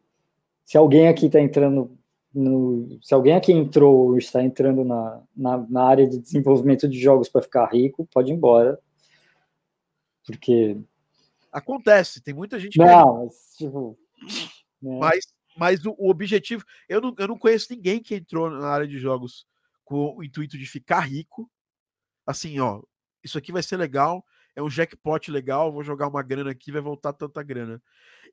se 0.65 0.77
alguém 0.77 1.07
aqui 1.07 1.27
está 1.27 1.39
entrando 1.39 1.91
no, 2.33 2.99
se 3.01 3.13
alguém 3.13 3.33
aqui 3.35 3.51
entrou 3.51 4.17
está 4.17 4.41
entrando 4.41 4.83
na, 4.83 5.21
na, 5.35 5.57
na 5.69 5.83
área 5.83 6.07
de 6.07 6.19
desenvolvimento 6.19 6.87
de 6.87 6.99
jogos 6.99 7.27
para 7.27 7.41
ficar 7.41 7.65
rico, 7.65 8.07
pode 8.11 8.31
ir 8.31 8.35
embora. 8.35 8.79
Porque. 10.25 10.77
Acontece, 11.51 12.21
tem 12.21 12.33
muita 12.33 12.59
gente. 12.59 12.77
Não, 12.77 13.23
mas, 13.23 13.55
tipo. 13.57 13.97
Né? 14.81 14.99
Mas, 14.99 15.25
mas 15.57 15.85
o, 15.85 15.95
o, 15.97 16.09
objetivo. 16.09 16.63
Eu 16.87 17.01
não, 17.01 17.15
eu 17.17 17.27
não 17.27 17.37
conheço 17.37 17.67
ninguém 17.71 18.01
que 18.01 18.15
entrou 18.15 18.49
na 18.49 18.67
área 18.67 18.87
de 18.87 18.99
jogos 18.99 19.45
com 19.83 20.15
o 20.17 20.23
intuito 20.23 20.57
de 20.57 20.65
ficar 20.65 21.01
rico. 21.01 21.49
Assim, 22.25 22.59
ó, 22.59 22.81
isso 23.23 23.37
aqui 23.37 23.51
vai 23.51 23.63
ser 23.63 23.77
legal, 23.77 24.23
é 24.55 24.61
um 24.61 24.69
jackpot 24.69 25.31
legal, 25.31 25.71
vou 25.71 25.83
jogar 25.83 26.07
uma 26.07 26.21
grana 26.21 26.51
aqui, 26.51 26.71
vai 26.71 26.81
voltar 26.81 27.13
tanta 27.13 27.41
grana. 27.41 27.81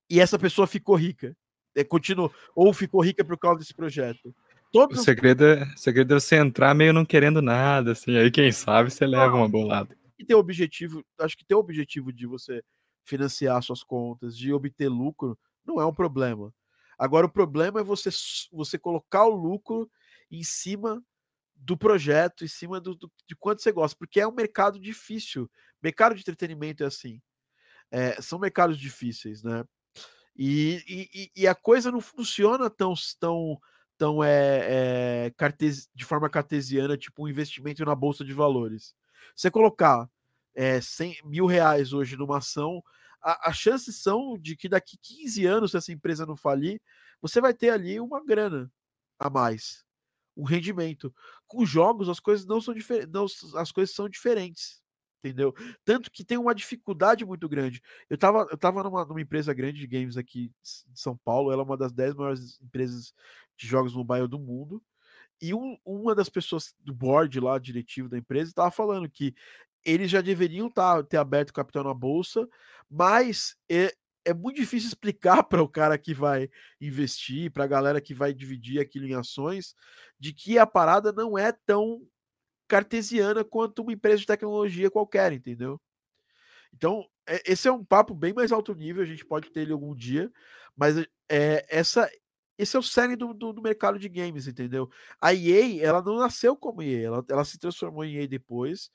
E 0.09 0.21
essa 0.21 0.39
pessoa 0.39 0.67
ficou 0.67 0.95
rica 0.95 1.35
é, 1.77 1.85
continuou, 1.85 2.33
ou 2.55 2.73
ficou 2.73 3.05
rica 3.05 3.23
por 3.23 3.39
causa 3.39 3.61
desse 3.61 3.75
projeto. 3.75 4.35
Todos... 4.73 5.01
O 5.01 5.05
segredo 5.05 5.45
é, 5.45 5.63
o 5.63 5.79
segredo 5.79 6.15
é 6.15 6.19
você 6.19 6.37
entrar 6.37 6.75
meio 6.75 6.93
não 6.93 7.05
querendo 7.05 7.43
nada, 7.43 7.93
assim, 7.93 8.17
aí 8.17 8.31
quem 8.31 8.51
sabe 8.51 8.91
você 8.91 9.07
leva 9.07 9.37
uma 9.37 9.49
bolada. 9.49 9.97
E 10.19 10.25
ter 10.25 10.35
o 10.35 10.39
objetivo, 10.39 11.05
acho 11.21 11.37
que 11.37 11.45
ter 11.45 11.55
o 11.55 11.59
objetivo 11.59 12.13
de 12.13 12.27
você 12.27 12.63
financiar 13.07 13.63
suas 13.63 13.83
contas, 13.83 14.37
de 14.37 14.53
obter 14.53 14.89
lucro, 14.89 15.39
não 15.65 15.81
é 15.81 15.87
um 15.87 15.95
problema. 15.95 16.53
Agora 16.99 17.27
o 17.27 17.33
problema 17.33 17.81
é 17.81 17.85
você, 17.85 18.11
você 18.53 18.79
colocar 18.79 19.25
o 19.25 19.35
lucro 19.35 19.91
em 20.31 20.43
cima 20.43 21.03
do 21.55 21.77
projeto, 21.77 22.45
em 22.45 22.49
cima 22.49 22.81
do, 22.81 22.95
do, 22.95 23.11
de 23.27 23.37
quanto 23.37 23.63
você 23.63 23.73
gosta, 23.73 23.97
porque 23.97 24.21
é 24.21 24.27
um 24.27 24.35
mercado 24.35 24.79
difícil. 24.79 25.51
Mercado 25.83 26.15
de 26.15 26.21
entretenimento 26.21 26.83
é 26.83 26.87
assim. 26.87 27.21
É, 27.91 28.21
são 28.21 28.39
mercados 28.39 28.77
difíceis, 28.77 29.43
né? 29.43 29.65
E, 30.37 30.83
e, 31.15 31.43
e, 31.43 31.47
a 31.47 31.55
coisa 31.55 31.91
não 31.91 32.01
funciona 32.01 32.69
tão, 32.69 32.93
tão, 33.19 33.59
tão 33.97 34.23
é, 34.23 35.27
é, 35.27 35.33
cartes, 35.35 35.89
de 35.95 36.05
forma 36.05 36.29
cartesiana, 36.29 36.97
tipo 36.97 37.25
um 37.25 37.29
investimento 37.29 37.85
na 37.85 37.95
bolsa 37.95 38.23
de 38.23 38.35
valores. 38.35 38.95
Você 39.35 39.51
colocar 39.51 40.11
é, 40.55 40.81
100 40.81 41.21
mil 41.25 41.47
reais 41.47 41.93
hoje 41.93 42.17
numa 42.17 42.39
ação, 42.39 42.83
a, 43.23 43.51
as 43.51 43.57
chances 43.57 44.03
são 44.03 44.39
de 44.39 44.57
que 44.57 44.69
daqui 44.69 44.97
15 44.99 45.47
anos, 45.47 45.71
se 45.73 45.77
essa 45.77 45.93
empresa 45.93 46.27
não 46.27 46.37
falir, 46.37 46.81
você 47.21 47.41
vai 47.41 47.55
ter 47.55 47.71
ali 47.71 48.01
uma 48.01 48.25
grana 48.25 48.71
a 49.19 49.31
mais, 49.31 49.85
um 50.37 50.45
rendimento. 50.45 51.15
Com 51.47 51.65
jogos, 51.65 52.09
as 52.09 52.21
coisas 52.21 52.47
não 52.47 52.61
são 52.61 52.75
diferentes, 52.75 53.55
as 53.55 53.73
coisas 53.73 53.95
são 53.95 54.09
diferentes 54.09 54.83
entendeu? 55.27 55.55
Tanto 55.85 56.11
que 56.11 56.25
tem 56.25 56.39
uma 56.39 56.55
dificuldade 56.55 57.25
muito 57.25 57.49
grande. 57.49 57.83
Eu 58.09 58.17
tava, 58.17 58.47
eu 58.51 58.57
tava 58.57 58.83
numa, 58.83 59.05
numa 59.05 59.21
empresa 59.21 59.53
grande 59.53 59.81
de 59.81 59.87
games 59.87 60.17
aqui 60.17 60.53
de 60.63 61.01
São 61.01 61.17
Paulo, 61.17 61.51
ela 61.53 61.63
é 61.63 61.65
uma 61.65 61.77
das 61.77 61.93
10 61.93 62.15
maiores 62.15 62.61
empresas 62.61 63.13
de 63.57 63.67
jogos 63.67 63.95
mobile 63.95 64.29
do 64.29 64.39
mundo. 64.39 64.83
E 65.41 65.53
um, 65.53 65.77
uma 65.85 66.15
das 66.15 66.29
pessoas 66.29 66.75
do 66.81 66.95
board 66.95 67.39
lá, 67.41 67.59
diretivo 67.59 68.09
da 68.09 68.17
empresa, 68.17 68.51
estava 68.51 68.71
falando 68.71 69.09
que 69.11 69.35
eles 69.87 70.11
já 70.11 70.21
deveriam 70.21 70.69
tá, 70.69 71.01
ter 71.05 71.17
aberto 71.17 71.53
capital 71.53 71.85
na 71.85 71.95
bolsa, 71.95 72.47
mas 72.91 73.57
é, 73.71 73.95
é 74.25 74.35
muito 74.35 74.57
difícil 74.57 74.89
explicar 74.89 75.43
para 75.49 75.63
o 75.63 75.69
cara 75.69 75.97
que 75.97 76.13
vai 76.13 76.51
investir, 76.81 77.53
para 77.53 77.65
a 77.65 77.69
galera 77.69 78.01
que 78.01 78.13
vai 78.13 78.35
dividir 78.35 78.81
aquilo 78.81 79.07
em 79.07 79.15
ações, 79.15 79.75
de 80.19 80.33
que 80.33 80.59
a 80.59 80.67
parada 80.67 81.13
não 81.13 81.39
é 81.39 81.53
tão 81.53 82.03
cartesiana 82.67 83.45
quanto 83.45 83.83
uma 83.83 83.93
empresa 83.93 84.19
de 84.19 84.27
tecnologia 84.27 84.91
qualquer, 84.91 85.33
entendeu? 85.33 85.81
Então, 86.75 87.07
é, 87.27 87.41
esse 87.47 87.69
é 87.69 87.73
um 87.73 87.85
papo 87.85 88.13
bem 88.13 88.35
mais 88.35 88.51
alto 88.51 88.75
nível, 88.75 89.03
a 89.03 89.07
gente 89.07 89.25
pode 89.25 89.51
ter 89.51 89.61
ele 89.61 89.73
algum 89.73 89.95
dia, 89.95 90.31
mas 90.77 90.97
é, 91.29 91.65
essa, 91.71 92.11
esse 92.59 92.77
é 92.77 92.79
o 92.79 92.83
cerne 92.83 93.15
do, 93.15 93.33
do, 93.33 93.53
do, 93.53 93.63
mercado 93.63 94.01
de 94.01 94.09
games, 94.09 94.49
entendeu? 94.49 94.91
A 95.21 95.33
EA, 95.33 95.81
ela 95.85 96.03
não 96.03 96.19
nasceu 96.19 96.57
como 96.57 96.83
EA, 96.83 97.07
ela, 97.07 97.25
ela 97.31 97.45
se 97.45 97.57
transformou 97.59 98.05
em 98.05 98.17
EA 98.17 98.27
depois, 98.27 98.91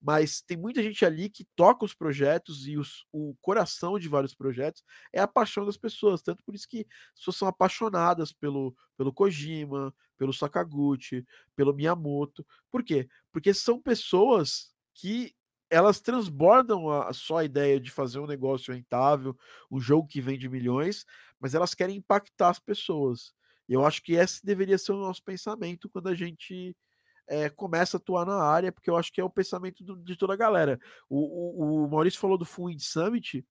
mas 0.00 0.40
tem 0.40 0.56
muita 0.56 0.82
gente 0.82 1.04
ali 1.04 1.28
que 1.28 1.44
toca 1.54 1.84
os 1.84 1.92
projetos 1.92 2.66
e 2.66 2.78
os, 2.78 3.04
o 3.12 3.34
coração 3.42 3.98
de 3.98 4.08
vários 4.08 4.34
projetos 4.34 4.82
é 5.12 5.20
a 5.20 5.28
paixão 5.28 5.66
das 5.66 5.76
pessoas. 5.76 6.22
Tanto 6.22 6.42
por 6.42 6.54
isso 6.54 6.66
que 6.66 6.86
as 7.12 7.18
pessoas 7.20 7.36
são 7.36 7.48
apaixonadas 7.48 8.32
pelo, 8.32 8.74
pelo 8.96 9.12
Kojima, 9.12 9.94
pelo 10.16 10.32
Sakaguchi, 10.32 11.26
pelo 11.54 11.74
Miyamoto. 11.74 12.46
Por 12.70 12.82
quê? 12.82 13.08
Porque 13.30 13.52
são 13.52 13.80
pessoas 13.80 14.72
que 14.94 15.34
elas 15.68 16.00
transbordam 16.00 16.90
a, 16.90 17.12
só 17.12 17.38
a 17.38 17.44
ideia 17.44 17.78
de 17.78 17.90
fazer 17.90 18.18
um 18.18 18.26
negócio 18.26 18.74
rentável, 18.74 19.36
um 19.70 19.78
jogo 19.78 20.08
que 20.08 20.20
vende 20.20 20.48
milhões, 20.48 21.04
mas 21.38 21.54
elas 21.54 21.74
querem 21.74 21.96
impactar 21.96 22.48
as 22.48 22.58
pessoas. 22.58 23.32
E 23.68 23.74
eu 23.74 23.86
acho 23.86 24.02
que 24.02 24.14
esse 24.14 24.44
deveria 24.44 24.78
ser 24.78 24.92
o 24.92 25.00
nosso 25.00 25.22
pensamento 25.22 25.88
quando 25.88 26.08
a 26.08 26.14
gente 26.14 26.74
é, 27.30 27.48
começa 27.48 27.96
a 27.96 27.98
atuar 27.98 28.26
na 28.26 28.42
área, 28.42 28.72
porque 28.72 28.90
eu 28.90 28.96
acho 28.96 29.12
que 29.12 29.20
é 29.20 29.24
o 29.24 29.30
pensamento 29.30 29.84
do, 29.84 29.96
de 29.96 30.16
toda 30.16 30.34
a 30.34 30.36
galera. 30.36 30.78
O, 31.08 31.84
o, 31.84 31.84
o 31.84 31.88
Maurício 31.88 32.18
falou 32.18 32.36
do 32.36 32.44
Full 32.44 32.76
Summit, 32.80 33.46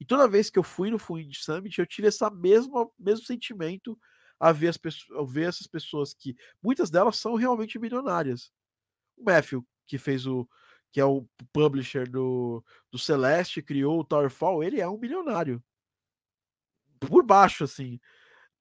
e 0.00 0.04
toda 0.04 0.28
vez 0.28 0.50
que 0.50 0.58
eu 0.58 0.64
fui 0.64 0.90
no 0.90 0.98
Full 0.98 1.32
Summit, 1.32 1.78
eu 1.78 1.86
tive 1.86 2.08
esse 2.08 2.28
mesmo 2.30 2.92
mesmo 2.98 3.24
a 4.40 4.52
ver, 4.52 4.68
as 4.68 4.76
pessoas, 4.76 5.20
a 5.20 5.24
ver 5.32 5.48
essas 5.48 5.66
pessoas 5.66 6.12
que 6.12 6.34
muitas 6.62 6.90
delas 6.90 7.16
são 7.18 7.34
realmente 7.34 7.78
milionárias. 7.78 8.50
O 9.16 9.22
Matthew, 9.22 9.64
que 9.86 9.98
fez 9.98 10.26
o 10.26 10.48
que 10.90 10.98
é 10.98 11.04
o 11.04 11.24
publisher 11.52 12.08
do, 12.08 12.64
do 12.90 12.98
Celeste, 12.98 13.62
criou 13.62 14.00
o 14.00 14.04
Towerfall, 14.04 14.64
ele 14.64 14.80
é 14.80 14.88
um 14.88 14.98
milionário. 14.98 15.62
Por 16.98 17.24
baixo, 17.24 17.62
assim. 17.62 18.00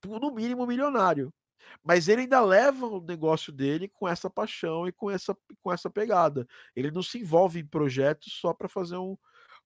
No 0.05 0.31
mínimo 0.31 0.67
milionário. 0.67 1.33
Mas 1.83 2.07
ele 2.07 2.21
ainda 2.21 2.41
leva 2.41 2.85
o 2.85 3.01
negócio 3.01 3.51
dele 3.51 3.87
com 3.87 4.07
essa 4.07 4.29
paixão 4.29 4.87
e 4.87 4.91
com 4.91 5.09
essa, 5.09 5.35
com 5.61 5.71
essa 5.71 5.89
pegada. 5.89 6.47
Ele 6.75 6.91
não 6.91 7.01
se 7.01 7.19
envolve 7.19 7.59
em 7.59 7.65
projetos 7.65 8.33
só 8.33 8.53
para 8.53 8.67
fazer 8.67 8.97
um, 8.97 9.17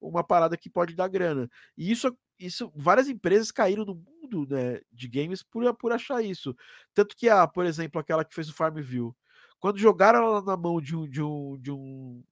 uma 0.02 0.24
parada 0.24 0.58
que 0.58 0.70
pode 0.70 0.96
dar 0.96 1.08
grana. 1.08 1.50
E 1.78 1.92
isso, 1.92 2.16
isso 2.40 2.72
várias 2.76 3.08
empresas 3.08 3.52
caíram 3.52 3.86
no 3.86 3.96
mundo 3.96 4.48
né, 4.50 4.82
de 4.92 5.08
games 5.08 5.44
por, 5.44 5.74
por 5.76 5.92
achar 5.92 6.24
isso. 6.24 6.56
Tanto 6.94 7.16
que, 7.16 7.30
a, 7.30 7.48
por 7.48 7.66
exemplo, 7.66 8.00
aquela 8.00 8.26
que 8.26 8.36
fez 8.36 8.50
o 8.50 8.54
Farmville, 8.54 9.14
quando 9.60 9.80
jogaram 9.80 10.20
ela 10.20 10.42
na 10.42 10.58
mão 10.58 10.82
de 10.82 10.96
um, 10.96 11.08
de 11.08 11.22
um, 11.22 11.58
de 11.58 11.72
um 11.72 12.24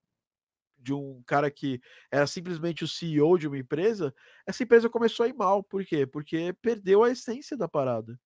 de 0.82 0.94
um 0.94 1.22
cara 1.26 1.50
que 1.52 1.80
era 2.10 2.26
simplesmente 2.28 2.84
o 2.84 2.88
CEO 2.88 3.38
de 3.38 3.48
uma 3.48 3.58
empresa, 3.58 4.14
essa 4.46 4.64
empresa 4.64 4.90
começou 4.90 5.26
a 5.26 5.30
ir 5.30 5.34
mal. 5.34 5.64
Por 5.64 5.86
quê? 5.86 6.06
Porque 6.06 6.54
perdeu 6.62 7.04
a 7.04 7.12
essência 7.12 7.56
da 7.56 7.68
parada, 7.68 8.20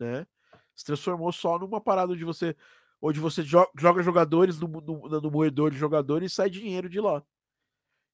né? 0.00 0.26
Se 0.74 0.84
transformou 0.84 1.32
só 1.32 1.58
numa 1.58 1.80
parada 1.80 2.16
de 2.16 2.24
você 2.24 2.56
onde 3.00 3.18
você 3.18 3.42
joga 3.42 4.02
jogadores 4.02 4.60
no, 4.60 4.68
no, 4.68 5.20
no, 5.20 5.30
moedor 5.30 5.72
de 5.72 5.76
jogadores 5.76 6.30
e 6.30 6.34
sai 6.34 6.48
dinheiro 6.48 6.88
de 6.88 7.00
lá. 7.00 7.22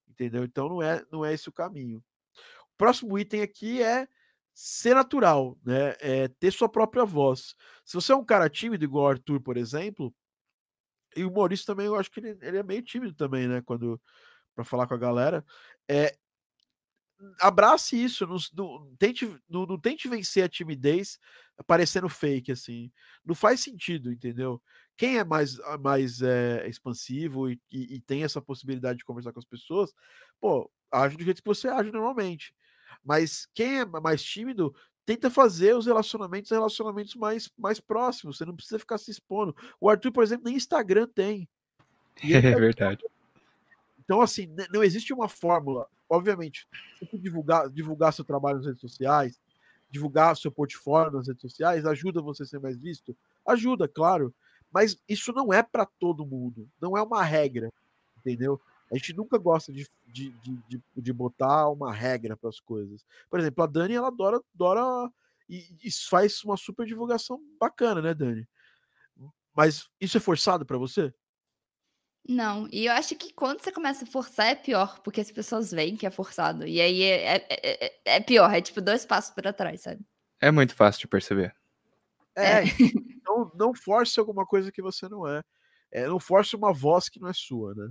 Entendeu? 0.08 0.44
Então 0.44 0.66
não 0.68 0.82
é, 0.82 1.04
não 1.12 1.24
é 1.24 1.34
esse 1.34 1.48
o 1.48 1.52
caminho. 1.52 1.98
O 1.98 2.78
próximo 2.78 3.18
item 3.18 3.42
aqui 3.42 3.82
é 3.82 4.08
ser 4.54 4.94
natural, 4.94 5.58
né? 5.62 5.94
É 6.00 6.28
ter 6.28 6.50
sua 6.50 6.68
própria 6.68 7.04
voz. 7.04 7.54
Se 7.84 7.94
você 7.94 8.12
é 8.12 8.16
um 8.16 8.24
cara 8.24 8.48
tímido, 8.48 8.82
igual 8.82 9.04
o 9.04 9.08
Arthur, 9.08 9.40
por 9.40 9.58
exemplo, 9.58 10.12
e 11.14 11.24
o 11.24 11.32
Maurício 11.32 11.66
também, 11.66 11.86
eu 11.86 11.94
acho 11.94 12.10
que 12.10 12.20
ele, 12.20 12.38
ele 12.40 12.58
é 12.58 12.62
meio 12.62 12.82
tímido 12.82 13.14
também, 13.14 13.46
né? 13.46 13.60
Quando 13.60 14.00
para 14.54 14.64
falar 14.64 14.88
com 14.88 14.94
a 14.94 14.98
galera, 14.98 15.44
é 15.88 16.18
abrace 17.40 18.02
isso, 18.02 18.26
não, 18.26 18.36
não 18.54 18.96
tente, 18.96 19.26
não, 19.48 19.66
não, 19.66 19.78
tente 19.78 20.08
vencer 20.08 20.44
a 20.44 20.48
timidez 20.48 21.18
parecendo 21.66 22.08
fake, 22.08 22.52
assim. 22.52 22.90
Não 23.24 23.34
faz 23.34 23.60
sentido, 23.60 24.12
entendeu? 24.12 24.62
Quem 24.96 25.18
é 25.18 25.24
mais, 25.24 25.58
ah, 25.60 25.78
mais 25.78 26.22
é, 26.22 26.66
expansivo 26.68 27.50
e, 27.50 27.60
e, 27.70 27.96
e, 27.96 28.00
tem 28.00 28.24
essa 28.24 28.40
possibilidade 28.40 28.98
de 28.98 29.04
conversar 29.04 29.32
com 29.32 29.38
as 29.38 29.44
pessoas, 29.44 29.92
pô, 30.40 30.70
age 30.90 31.16
do 31.16 31.24
jeito 31.24 31.42
que 31.42 31.48
você 31.48 31.68
age 31.68 31.90
normalmente. 31.92 32.54
Mas 33.04 33.48
quem 33.54 33.80
é 33.80 33.84
mais 33.84 34.22
tímido, 34.22 34.74
tenta 35.04 35.30
fazer 35.30 35.74
os 35.74 35.86
relacionamentos 35.86 36.50
relacionamentos 36.50 37.14
mais, 37.14 37.50
mais 37.56 37.80
próximos. 37.80 38.36
Você 38.36 38.44
não 38.44 38.54
precisa 38.54 38.78
ficar 38.78 38.98
se 38.98 39.10
expondo. 39.10 39.54
O 39.80 39.88
Arthur, 39.88 40.12
por 40.12 40.22
exemplo, 40.22 40.44
nem 40.46 40.56
Instagram 40.56 41.06
tem. 41.06 41.48
É 42.22 42.40
verdade. 42.40 43.04
Então, 44.08 44.22
assim, 44.22 44.48
não 44.72 44.82
existe 44.82 45.12
uma 45.12 45.28
fórmula. 45.28 45.86
Obviamente, 46.08 46.66
você 46.98 47.18
divulgar, 47.18 47.68
divulgar 47.68 48.10
seu 48.10 48.24
trabalho 48.24 48.56
nas 48.56 48.64
redes 48.64 48.80
sociais, 48.80 49.38
divulgar 49.90 50.34
seu 50.34 50.50
portfólio 50.50 51.12
nas 51.12 51.28
redes 51.28 51.42
sociais, 51.42 51.84
ajuda 51.84 52.22
você 52.22 52.42
a 52.42 52.46
ser 52.46 52.58
mais 52.58 52.78
visto? 52.78 53.14
Ajuda, 53.46 53.86
claro. 53.86 54.34
Mas 54.72 54.98
isso 55.06 55.30
não 55.34 55.52
é 55.52 55.62
para 55.62 55.84
todo 55.84 56.24
mundo. 56.24 56.66
Não 56.80 56.96
é 56.96 57.02
uma 57.02 57.22
regra, 57.22 57.70
entendeu? 58.16 58.58
A 58.90 58.96
gente 58.96 59.12
nunca 59.12 59.36
gosta 59.36 59.70
de, 59.70 59.86
de, 60.06 60.30
de, 60.66 60.82
de 60.96 61.12
botar 61.12 61.68
uma 61.68 61.92
regra 61.92 62.34
para 62.34 62.48
as 62.48 62.60
coisas. 62.60 63.04
Por 63.28 63.38
exemplo, 63.38 63.62
a 63.62 63.66
Dani, 63.66 63.92
ela 63.92 64.08
adora, 64.08 64.40
adora 64.54 65.12
e, 65.46 65.66
e 65.84 65.90
faz 66.08 66.42
uma 66.44 66.56
super 66.56 66.86
divulgação 66.86 67.38
bacana, 67.60 68.00
né, 68.00 68.14
Dani? 68.14 68.48
Mas 69.54 69.86
isso 70.00 70.16
é 70.16 70.20
forçado 70.20 70.64
para 70.64 70.78
você? 70.78 71.12
Não, 72.28 72.68
e 72.70 72.84
eu 72.84 72.92
acho 72.92 73.16
que 73.16 73.32
quando 73.32 73.62
você 73.62 73.72
começa 73.72 74.04
a 74.04 74.06
forçar 74.06 74.48
é 74.48 74.54
pior, 74.54 75.00
porque 75.00 75.22
as 75.22 75.32
pessoas 75.32 75.70
veem 75.70 75.96
que 75.96 76.06
é 76.06 76.10
forçado. 76.10 76.66
E 76.66 76.78
aí 76.78 77.02
é, 77.02 77.36
é, 77.36 77.46
é, 77.86 78.00
é 78.04 78.20
pior, 78.20 78.52
é 78.52 78.60
tipo 78.60 78.82
dois 78.82 79.06
passos 79.06 79.34
para 79.34 79.50
trás, 79.50 79.80
sabe? 79.80 80.04
É 80.38 80.50
muito 80.50 80.74
fácil 80.74 81.00
de 81.00 81.08
perceber. 81.08 81.54
É, 82.36 82.62
então 83.16 83.50
não 83.56 83.72
force 83.74 84.20
alguma 84.20 84.44
coisa 84.44 84.70
que 84.70 84.82
você 84.82 85.08
não 85.08 85.26
é. 85.26 85.42
é. 85.90 86.06
Não 86.06 86.20
force 86.20 86.54
uma 86.54 86.70
voz 86.70 87.08
que 87.08 87.18
não 87.18 87.30
é 87.30 87.32
sua, 87.32 87.74
né? 87.74 87.88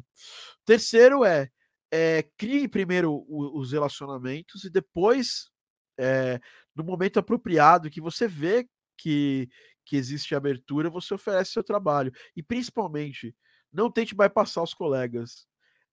Terceiro 0.63 1.25
é, 1.25 1.49
é 1.91 2.23
crie 2.37 2.67
primeiro 2.67 3.25
o, 3.27 3.59
os 3.59 3.71
relacionamentos 3.71 4.63
e 4.63 4.69
depois, 4.69 5.49
é, 5.97 6.39
no 6.75 6.83
momento 6.83 7.17
apropriado, 7.17 7.89
que 7.89 7.99
você 7.99 8.27
vê 8.27 8.69
que, 8.95 9.49
que 9.83 9.95
existe 9.95 10.35
abertura, 10.35 10.91
você 10.91 11.15
oferece 11.15 11.53
seu 11.53 11.63
trabalho. 11.63 12.11
E 12.35 12.43
principalmente, 12.43 13.35
não 13.71 13.91
tente 13.91 14.15
bypassar 14.15 14.63
os 14.63 14.73
colegas. 14.73 15.47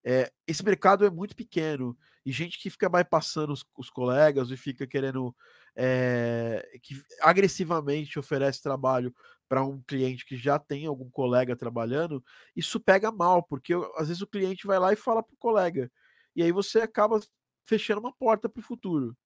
É, 0.07 0.31
esse 0.47 0.63
mercado 0.63 1.07
é 1.07 1.11
muito 1.11 1.35
pequeno 1.35 1.97
e 2.27 2.31
gente 2.31 2.59
que 2.59 2.69
fica 2.69 2.89
bypassando 2.89 3.53
os, 3.53 3.65
os 3.77 3.89
colegas 3.89 4.51
e 4.51 4.57
fica 4.57 4.87
querendo 4.87 5.35
é, 5.75 6.79
que 6.83 7.03
agressivamente 7.23 8.19
oferece 8.19 8.63
trabalho 8.63 9.15
para 9.49 9.65
um 9.65 9.81
cliente 9.83 10.25
que 10.25 10.37
já 10.37 10.59
tem 10.59 10.87
algum 10.87 11.11
colega 11.11 11.57
trabalhando, 11.57 12.25
isso 12.57 12.81
pega 12.81 13.11
mal, 13.11 13.43
porque 13.43 13.75
às 13.97 14.09
vezes 14.09 14.23
o 14.23 14.27
cliente 14.27 14.67
vai 14.67 14.79
lá 14.79 14.93
e 14.93 14.97
fala 14.97 15.23
para 15.23 15.35
o 15.35 15.39
colega, 15.39 15.91
e 16.35 16.43
aí 16.43 16.51
você 16.51 16.81
acaba 16.81 17.21
fechando 17.67 18.01
uma 18.01 18.13
porta 18.13 18.49
para 18.49 18.61
o 18.61 18.65
futuro. 18.65 19.17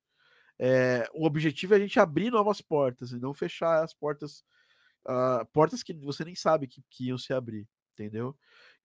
É, 0.59 1.09
o 1.15 1.25
objetivo 1.25 1.75
é 1.75 1.77
a 1.77 1.81
gente 1.81 2.01
abrir 2.01 2.31
novas 2.31 2.61
portas 2.61 3.13
e 3.13 3.19
não 3.19 3.33
fechar 3.33 3.85
as 3.85 3.95
portas, 3.95 4.45
uh, 5.07 5.47
portas 5.53 5.83
que 5.85 5.95
você 5.95 6.25
nem 6.25 6.35
sabe 6.35 6.67
que, 6.67 6.83
que 6.91 7.07
iam 7.07 7.19
se 7.19 7.33
abrir, 7.33 7.67
entendeu? 7.99 8.37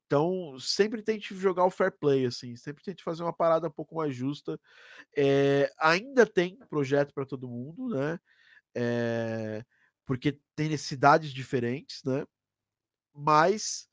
Então, 0.06 0.58
sempre 0.60 1.02
tente 1.02 1.36
jogar 1.36 1.66
o 1.66 1.72
fair 1.72 1.92
play, 1.92 2.26
assim, 2.26 2.56
sempre 2.56 2.84
tente 2.84 3.04
fazer 3.04 3.24
uma 3.24 3.34
parada 3.34 3.68
um 3.68 3.72
pouco 3.72 3.96
mais 3.96 4.16
justa. 4.16 4.60
É, 5.18 5.72
ainda 5.80 6.26
tem 6.26 6.58
projeto 6.70 7.14
para 7.14 7.26
todo 7.26 7.50
mundo, 7.50 7.90
né? 7.90 8.20
É, 8.76 9.64
porque 10.06 10.40
tem 10.56 10.70
necessidades 10.70 11.32
diferentes, 11.34 12.04
né? 12.04 12.26
Mas, 13.14 13.88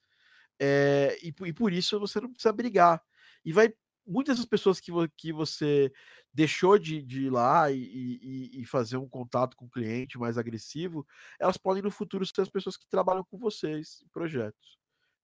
é, 0.60 1.18
e, 1.22 1.34
e, 1.46 1.52
por 1.52 1.72
isso 1.72 2.00
você 2.00 2.20
não 2.20 2.32
precisa 2.32 2.52
brigar. 2.52 3.02
E 3.44 3.52
vai, 3.52 3.72
muitas 4.06 4.38
das 4.38 4.46
pessoas 4.46 4.80
que, 4.80 4.92
que 5.16 5.32
você 5.32 5.92
deixou 6.32 6.78
de, 6.78 7.02
de 7.02 7.26
ir 7.26 7.30
lá 7.30 7.70
e, 7.70 7.78
e, 7.82 8.60
e, 8.60 8.64
fazer 8.66 8.96
um 8.96 9.08
contato 9.08 9.56
com 9.56 9.66
o 9.66 9.70
cliente 9.70 10.18
mais 10.18 10.38
agressivo, 10.38 11.06
elas 11.38 11.56
podem 11.56 11.82
no 11.82 11.90
futuro 11.90 12.26
ser 12.26 12.42
as 12.42 12.50
pessoas 12.50 12.76
que 12.76 12.88
trabalham 12.88 13.24
com 13.24 13.38
vocês 13.38 14.02
em 14.04 14.08
projetos. 14.08 14.80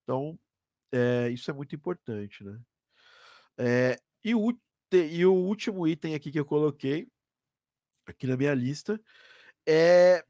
Então, 0.07 0.39
é, 0.93 1.29
isso 1.31 1.51
é 1.51 1.55
muito 1.55 1.75
importante, 1.75 2.45
né? 2.45 2.61
É, 3.59 3.99
e, 4.25 4.37
o, 4.37 4.57
e 4.93 5.27
o 5.27 5.35
último 5.35 5.87
item 5.89 6.15
aqui 6.15 6.31
que 6.31 6.39
eu 6.39 6.45
coloquei, 6.45 7.09
aqui 8.07 8.25
na 8.29 8.37
minha 8.37 8.55
lista, 8.55 9.01
é 9.67 10.25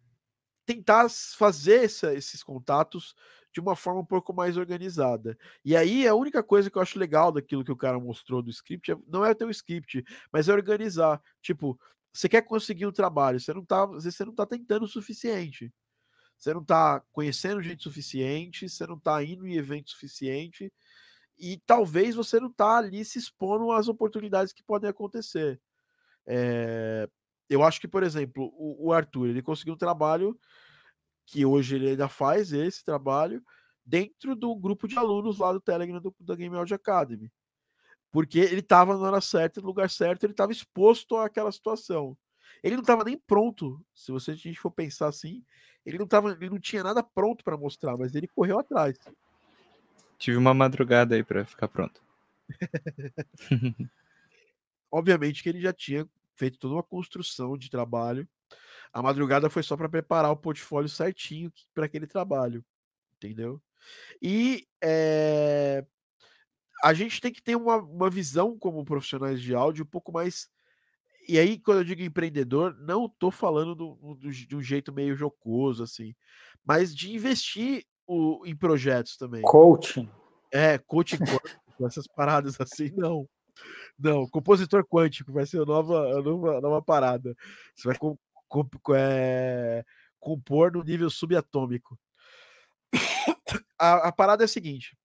tentar 0.64 1.08
fazer 1.10 1.84
essa, 1.84 2.14
esses 2.14 2.42
contatos 2.42 3.14
de 3.52 3.60
uma 3.60 3.76
forma 3.76 4.00
um 4.00 4.04
pouco 4.04 4.32
mais 4.32 4.56
organizada. 4.56 5.36
E 5.62 5.76
aí 5.76 6.08
a 6.08 6.14
única 6.14 6.42
coisa 6.42 6.70
que 6.70 6.78
eu 6.78 6.82
acho 6.82 6.98
legal 6.98 7.30
daquilo 7.30 7.64
que 7.64 7.72
o 7.72 7.76
cara 7.76 8.00
mostrou 8.00 8.42
do 8.42 8.50
script 8.50 8.92
é, 8.92 8.96
não 9.06 9.24
é 9.24 9.34
ter 9.34 9.44
o 9.44 9.50
script, 9.50 10.02
mas 10.32 10.48
é 10.48 10.54
organizar. 10.54 11.22
Tipo, 11.42 11.78
você 12.12 12.30
quer 12.30 12.42
conseguir 12.42 12.86
um 12.86 12.92
trabalho, 12.92 13.38
você 13.38 13.52
não 13.52 13.64
tá, 13.64 13.84
às 13.84 14.04
vezes 14.04 14.16
você 14.16 14.24
não 14.24 14.34
tá 14.34 14.46
tentando 14.46 14.84
o 14.84 14.88
suficiente. 14.88 15.70
Você 16.36 16.52
não 16.52 16.62
está 16.62 17.00
conhecendo 17.12 17.62
gente 17.62 17.82
suficiente, 17.82 18.68
você 18.68 18.86
não 18.86 18.96
está 18.96 19.22
indo 19.24 19.46
em 19.46 19.56
evento 19.56 19.90
suficiente, 19.90 20.72
e 21.38 21.58
talvez 21.66 22.14
você 22.14 22.40
não 22.40 22.48
está 22.48 22.78
ali 22.78 23.04
se 23.04 23.18
expondo 23.18 23.70
às 23.72 23.88
oportunidades 23.88 24.52
que 24.52 24.62
podem 24.62 24.88
acontecer. 24.88 25.60
É, 26.26 27.08
eu 27.48 27.62
acho 27.62 27.80
que, 27.80 27.88
por 27.88 28.02
exemplo, 28.02 28.52
o, 28.56 28.88
o, 28.88 28.92
Arthur 28.92 29.28
ele 29.28 29.42
conseguiu 29.42 29.74
um 29.74 29.78
trabalho 29.78 30.38
que 31.26 31.44
hoje 31.44 31.76
ele 31.76 31.90
ainda 31.90 32.08
faz 32.08 32.52
esse 32.52 32.84
trabalho 32.84 33.42
dentro 33.84 34.34
do 34.34 34.54
grupo 34.56 34.88
de 34.88 34.98
alunos 34.98 35.38
lá 35.38 35.52
do 35.52 35.60
Telegram 35.60 36.00
do, 36.00 36.14
da 36.20 36.34
Game 36.34 36.56
Audio 36.56 36.74
Academy. 36.74 37.30
Porque 38.10 38.38
ele 38.38 38.60
estava 38.60 38.96
na 38.96 39.06
hora 39.06 39.20
certa, 39.20 39.60
no 39.60 39.66
lugar 39.66 39.90
certo, 39.90 40.24
ele 40.24 40.32
estava 40.32 40.52
exposto 40.52 41.16
àquela 41.16 41.52
situação. 41.52 42.16
Ele 42.62 42.76
não 42.76 42.82
estava 42.82 43.04
nem 43.04 43.18
pronto, 43.18 43.80
se 43.94 44.10
você 44.10 44.32
a 44.32 44.34
gente 44.34 44.58
for 44.58 44.70
pensar 44.70 45.08
assim, 45.08 45.44
ele 45.84 45.98
não 45.98 46.06
tava, 46.06 46.32
ele 46.32 46.50
não 46.50 46.58
tinha 46.58 46.82
nada 46.82 47.02
pronto 47.02 47.44
para 47.44 47.56
mostrar, 47.56 47.96
mas 47.96 48.14
ele 48.14 48.26
correu 48.26 48.58
atrás. 48.58 48.98
Tive 50.18 50.36
uma 50.36 50.54
madrugada 50.54 51.14
aí 51.14 51.22
para 51.22 51.44
ficar 51.44 51.68
pronto. 51.68 52.02
Obviamente 54.90 55.42
que 55.42 55.48
ele 55.48 55.60
já 55.60 55.72
tinha 55.72 56.08
feito 56.34 56.58
toda 56.58 56.74
uma 56.74 56.82
construção 56.82 57.56
de 57.56 57.70
trabalho. 57.70 58.28
A 58.92 59.02
madrugada 59.02 59.50
foi 59.50 59.62
só 59.62 59.76
para 59.76 59.88
preparar 59.88 60.30
o 60.30 60.36
portfólio 60.36 60.88
certinho 60.88 61.52
para 61.74 61.86
aquele 61.86 62.06
trabalho, 62.06 62.64
entendeu? 63.16 63.60
E 64.22 64.66
é, 64.82 65.84
a 66.82 66.94
gente 66.94 67.20
tem 67.20 67.32
que 67.32 67.42
ter 67.42 67.56
uma, 67.56 67.76
uma 67.76 68.10
visão 68.10 68.58
como 68.58 68.84
profissionais 68.84 69.40
de 69.40 69.54
áudio 69.54 69.84
um 69.84 69.88
pouco 69.88 70.12
mais 70.12 70.48
e 71.28 71.38
aí, 71.38 71.58
quando 71.58 71.78
eu 71.78 71.84
digo 71.84 72.02
empreendedor, 72.02 72.76
não 72.78 73.06
estou 73.06 73.30
falando 73.30 73.74
do, 73.74 74.14
do, 74.14 74.30
de 74.30 74.56
um 74.56 74.62
jeito 74.62 74.92
meio 74.92 75.16
jocoso, 75.16 75.82
assim, 75.82 76.14
mas 76.64 76.94
de 76.94 77.14
investir 77.14 77.84
o, 78.06 78.44
em 78.46 78.54
projetos 78.54 79.16
também. 79.16 79.42
Coaching. 79.42 80.08
É, 80.52 80.78
coaching 80.78 81.18
quântico, 81.18 81.86
essas 81.86 82.06
paradas 82.06 82.56
assim, 82.60 82.90
não. 82.96 83.28
Não, 83.98 84.28
compositor 84.28 84.84
quântico 84.86 85.32
vai 85.32 85.46
ser 85.46 85.62
a 85.62 85.64
nova, 85.64 86.18
a 86.18 86.22
nova, 86.22 86.58
a 86.58 86.60
nova 86.60 86.82
parada. 86.82 87.34
Você 87.74 87.88
vai 87.88 87.96
com, 87.96 88.18
com, 88.46 88.94
é, 88.94 89.82
compor 90.20 90.72
no 90.72 90.82
nível 90.82 91.10
subatômico. 91.10 91.98
A, 93.78 94.08
a 94.08 94.12
parada 94.12 94.42
é 94.42 94.46
a 94.46 94.48
seguinte: 94.48 94.96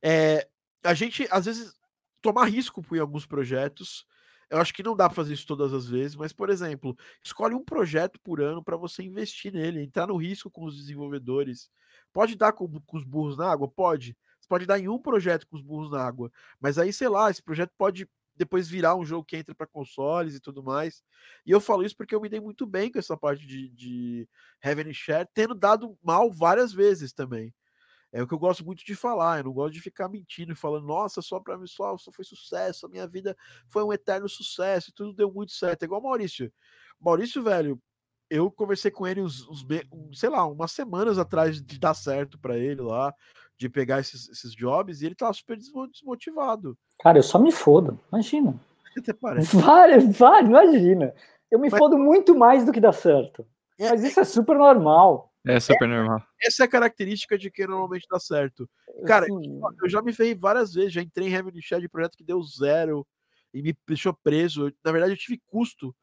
é, 0.00 0.48
a 0.84 0.94
gente, 0.94 1.26
às 1.32 1.46
vezes, 1.46 1.74
tomar 2.22 2.44
risco 2.44 2.84
em 2.92 3.00
alguns 3.00 3.26
projetos 3.26 4.06
eu 4.50 4.58
acho 4.58 4.72
que 4.72 4.82
não 4.82 4.96
dá 4.96 5.08
para 5.08 5.16
fazer 5.16 5.34
isso 5.34 5.46
todas 5.46 5.72
as 5.72 5.88
vezes, 5.88 6.16
mas, 6.16 6.32
por 6.32 6.50
exemplo, 6.50 6.96
escolhe 7.22 7.54
um 7.54 7.64
projeto 7.64 8.20
por 8.20 8.40
ano 8.40 8.62
para 8.62 8.76
você 8.76 9.02
investir 9.02 9.52
nele, 9.52 9.82
entrar 9.82 10.06
no 10.06 10.16
risco 10.16 10.50
com 10.50 10.64
os 10.64 10.76
desenvolvedores. 10.76 11.68
Pode 12.12 12.36
dar 12.36 12.52
com, 12.52 12.68
com, 12.80 12.96
os 12.96 13.04
burros 13.04 13.36
na 13.36 13.50
água? 13.50 13.68
Pode. 13.68 14.16
Você 14.40 14.48
pode 14.48 14.66
dar 14.66 14.78
em 14.78 14.88
um 14.88 14.98
projeto 14.98 15.46
com 15.46 15.56
os 15.56 15.62
burros 15.62 15.90
na 15.90 16.00
água, 16.00 16.30
mas 16.60 16.78
aí, 16.78 16.92
sei 16.92 17.08
lá, 17.08 17.30
esse 17.30 17.42
projeto 17.42 17.72
pode 17.76 18.08
depois 18.36 18.68
virar 18.68 18.94
um 18.94 19.04
jogo 19.04 19.24
que 19.24 19.36
entra 19.36 19.54
para 19.54 19.66
consoles 19.66 20.34
e 20.34 20.40
tudo 20.40 20.62
mais. 20.62 21.02
E 21.44 21.50
eu 21.50 21.60
falo 21.60 21.84
isso 21.84 21.96
porque 21.96 22.14
eu 22.14 22.20
me 22.20 22.28
dei 22.28 22.38
muito 22.38 22.66
bem 22.66 22.92
com 22.92 22.98
essa 22.98 23.16
parte 23.16 23.46
de, 23.46 23.70
de 23.70 24.28
Heaven 24.62 24.92
Share, 24.92 25.28
tendo 25.34 25.54
dado 25.54 25.98
mal 26.02 26.30
várias 26.30 26.72
vezes 26.72 27.12
também. 27.12 27.52
É 28.16 28.22
o 28.22 28.26
que 28.26 28.32
eu 28.32 28.38
gosto 28.38 28.64
muito 28.64 28.82
de 28.82 28.94
falar, 28.94 29.38
eu 29.38 29.44
não 29.44 29.52
gosto 29.52 29.74
de 29.74 29.80
ficar 29.82 30.08
mentindo 30.08 30.50
e 30.50 30.56
falando, 30.56 30.86
nossa, 30.86 31.20
só 31.20 31.38
para 31.38 31.58
mim 31.58 31.66
só, 31.66 31.98
só 31.98 32.10
foi 32.10 32.24
sucesso, 32.24 32.86
a 32.86 32.88
minha 32.88 33.06
vida 33.06 33.36
foi 33.68 33.84
um 33.84 33.92
eterno 33.92 34.26
sucesso, 34.26 34.90
tudo 34.94 35.12
deu 35.12 35.30
muito 35.30 35.52
certo. 35.52 35.82
É 35.82 35.84
igual 35.84 36.00
o 36.00 36.04
Maurício. 36.04 36.50
Maurício, 36.98 37.42
velho, 37.42 37.78
eu 38.30 38.50
conversei 38.50 38.90
com 38.90 39.06
ele 39.06 39.20
uns, 39.20 39.46
uns 39.46 40.18
sei 40.18 40.30
lá, 40.30 40.46
umas 40.46 40.72
semanas 40.72 41.18
atrás 41.18 41.60
de 41.60 41.78
dar 41.78 41.92
certo 41.92 42.38
para 42.38 42.56
ele 42.56 42.80
lá, 42.80 43.12
de 43.58 43.68
pegar 43.68 44.00
esses, 44.00 44.30
esses 44.30 44.54
jobs, 44.54 45.02
e 45.02 45.06
ele 45.06 45.14
tava 45.14 45.34
super 45.34 45.58
desmotivado. 45.58 46.74
Cara, 47.00 47.18
eu 47.18 47.22
só 47.22 47.38
me 47.38 47.52
fodo, 47.52 48.00
imagina. 48.10 48.58
Até 48.96 49.12
parece. 49.20 49.54
Várias, 49.58 50.16
várias, 50.16 50.48
imagina. 50.48 51.14
Eu 51.50 51.58
me 51.58 51.68
Mas... 51.68 51.78
fodo 51.78 51.98
muito 51.98 52.34
mais 52.34 52.64
do 52.64 52.72
que 52.72 52.80
dá 52.80 52.94
certo. 52.94 53.46
É, 53.78 53.90
Mas 53.90 54.02
isso 54.02 54.18
é 54.18 54.24
super 54.24 54.56
normal. 54.56 55.30
É 55.46 55.60
super 55.60 55.88
normal. 55.88 56.20
Essa 56.42 56.64
é 56.64 56.66
a 56.66 56.68
característica 56.68 57.38
de 57.38 57.50
quem 57.50 57.66
normalmente 57.66 58.06
dá 58.10 58.18
certo. 58.18 58.68
Cara, 59.06 59.26
eu 59.28 59.88
já 59.88 60.02
me 60.02 60.12
ferrei 60.12 60.34
várias 60.34 60.74
vezes, 60.74 60.92
já 60.92 61.00
entrei 61.00 61.28
em 61.28 61.32
Heaven 61.32 61.60
Share 61.62 61.80
de 61.80 61.88
projeto 61.88 62.16
que 62.16 62.24
deu 62.24 62.42
zero 62.42 63.06
e 63.54 63.62
me 63.62 63.76
deixou 63.86 64.12
preso. 64.12 64.72
Na 64.84 64.90
verdade, 64.90 65.12
eu 65.12 65.16
tive 65.16 65.40
custo 65.46 65.94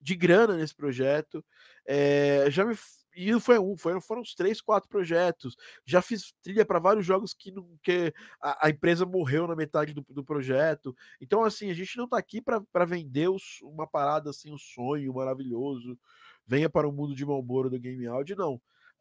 de 0.00 0.16
grana 0.16 0.56
nesse 0.56 0.74
projeto. 0.74 1.44
É, 1.86 2.50
já 2.50 2.64
me 2.64 2.74
e 3.14 3.38
foi 3.40 3.58
um, 3.58 3.76
foram, 3.76 4.00
foram 4.00 4.22
uns 4.22 4.34
três, 4.34 4.60
quatro 4.60 4.88
projetos. 4.88 5.56
Já 5.84 6.00
fiz 6.00 6.32
trilha 6.42 6.64
para 6.64 6.78
vários 6.78 7.04
jogos 7.04 7.34
que, 7.34 7.50
não, 7.50 7.68
que 7.82 8.14
a, 8.40 8.66
a, 8.66 8.70
empresa 8.70 9.04
morreu 9.04 9.48
na 9.48 9.56
metade 9.56 9.92
do, 9.92 10.04
do 10.08 10.24
projeto. 10.24 10.94
Então, 11.20 11.42
assim, 11.42 11.70
a 11.70 11.74
gente 11.74 11.96
não 11.96 12.04
está 12.04 12.16
aqui 12.16 12.40
para 12.40 12.84
vender 12.84 13.28
os, 13.28 13.60
uma 13.62 13.86
parada 13.86 14.30
assim, 14.30 14.52
um 14.52 14.58
sonho 14.58 15.12
maravilhoso. 15.12 15.98
Venha 16.46 16.70
para 16.70 16.88
o 16.88 16.92
mundo 16.92 17.14
de 17.14 17.26
Malboro 17.26 17.68
do 17.68 17.80
Game 17.80 18.06
Audio, 18.06 18.36
não 18.36 18.60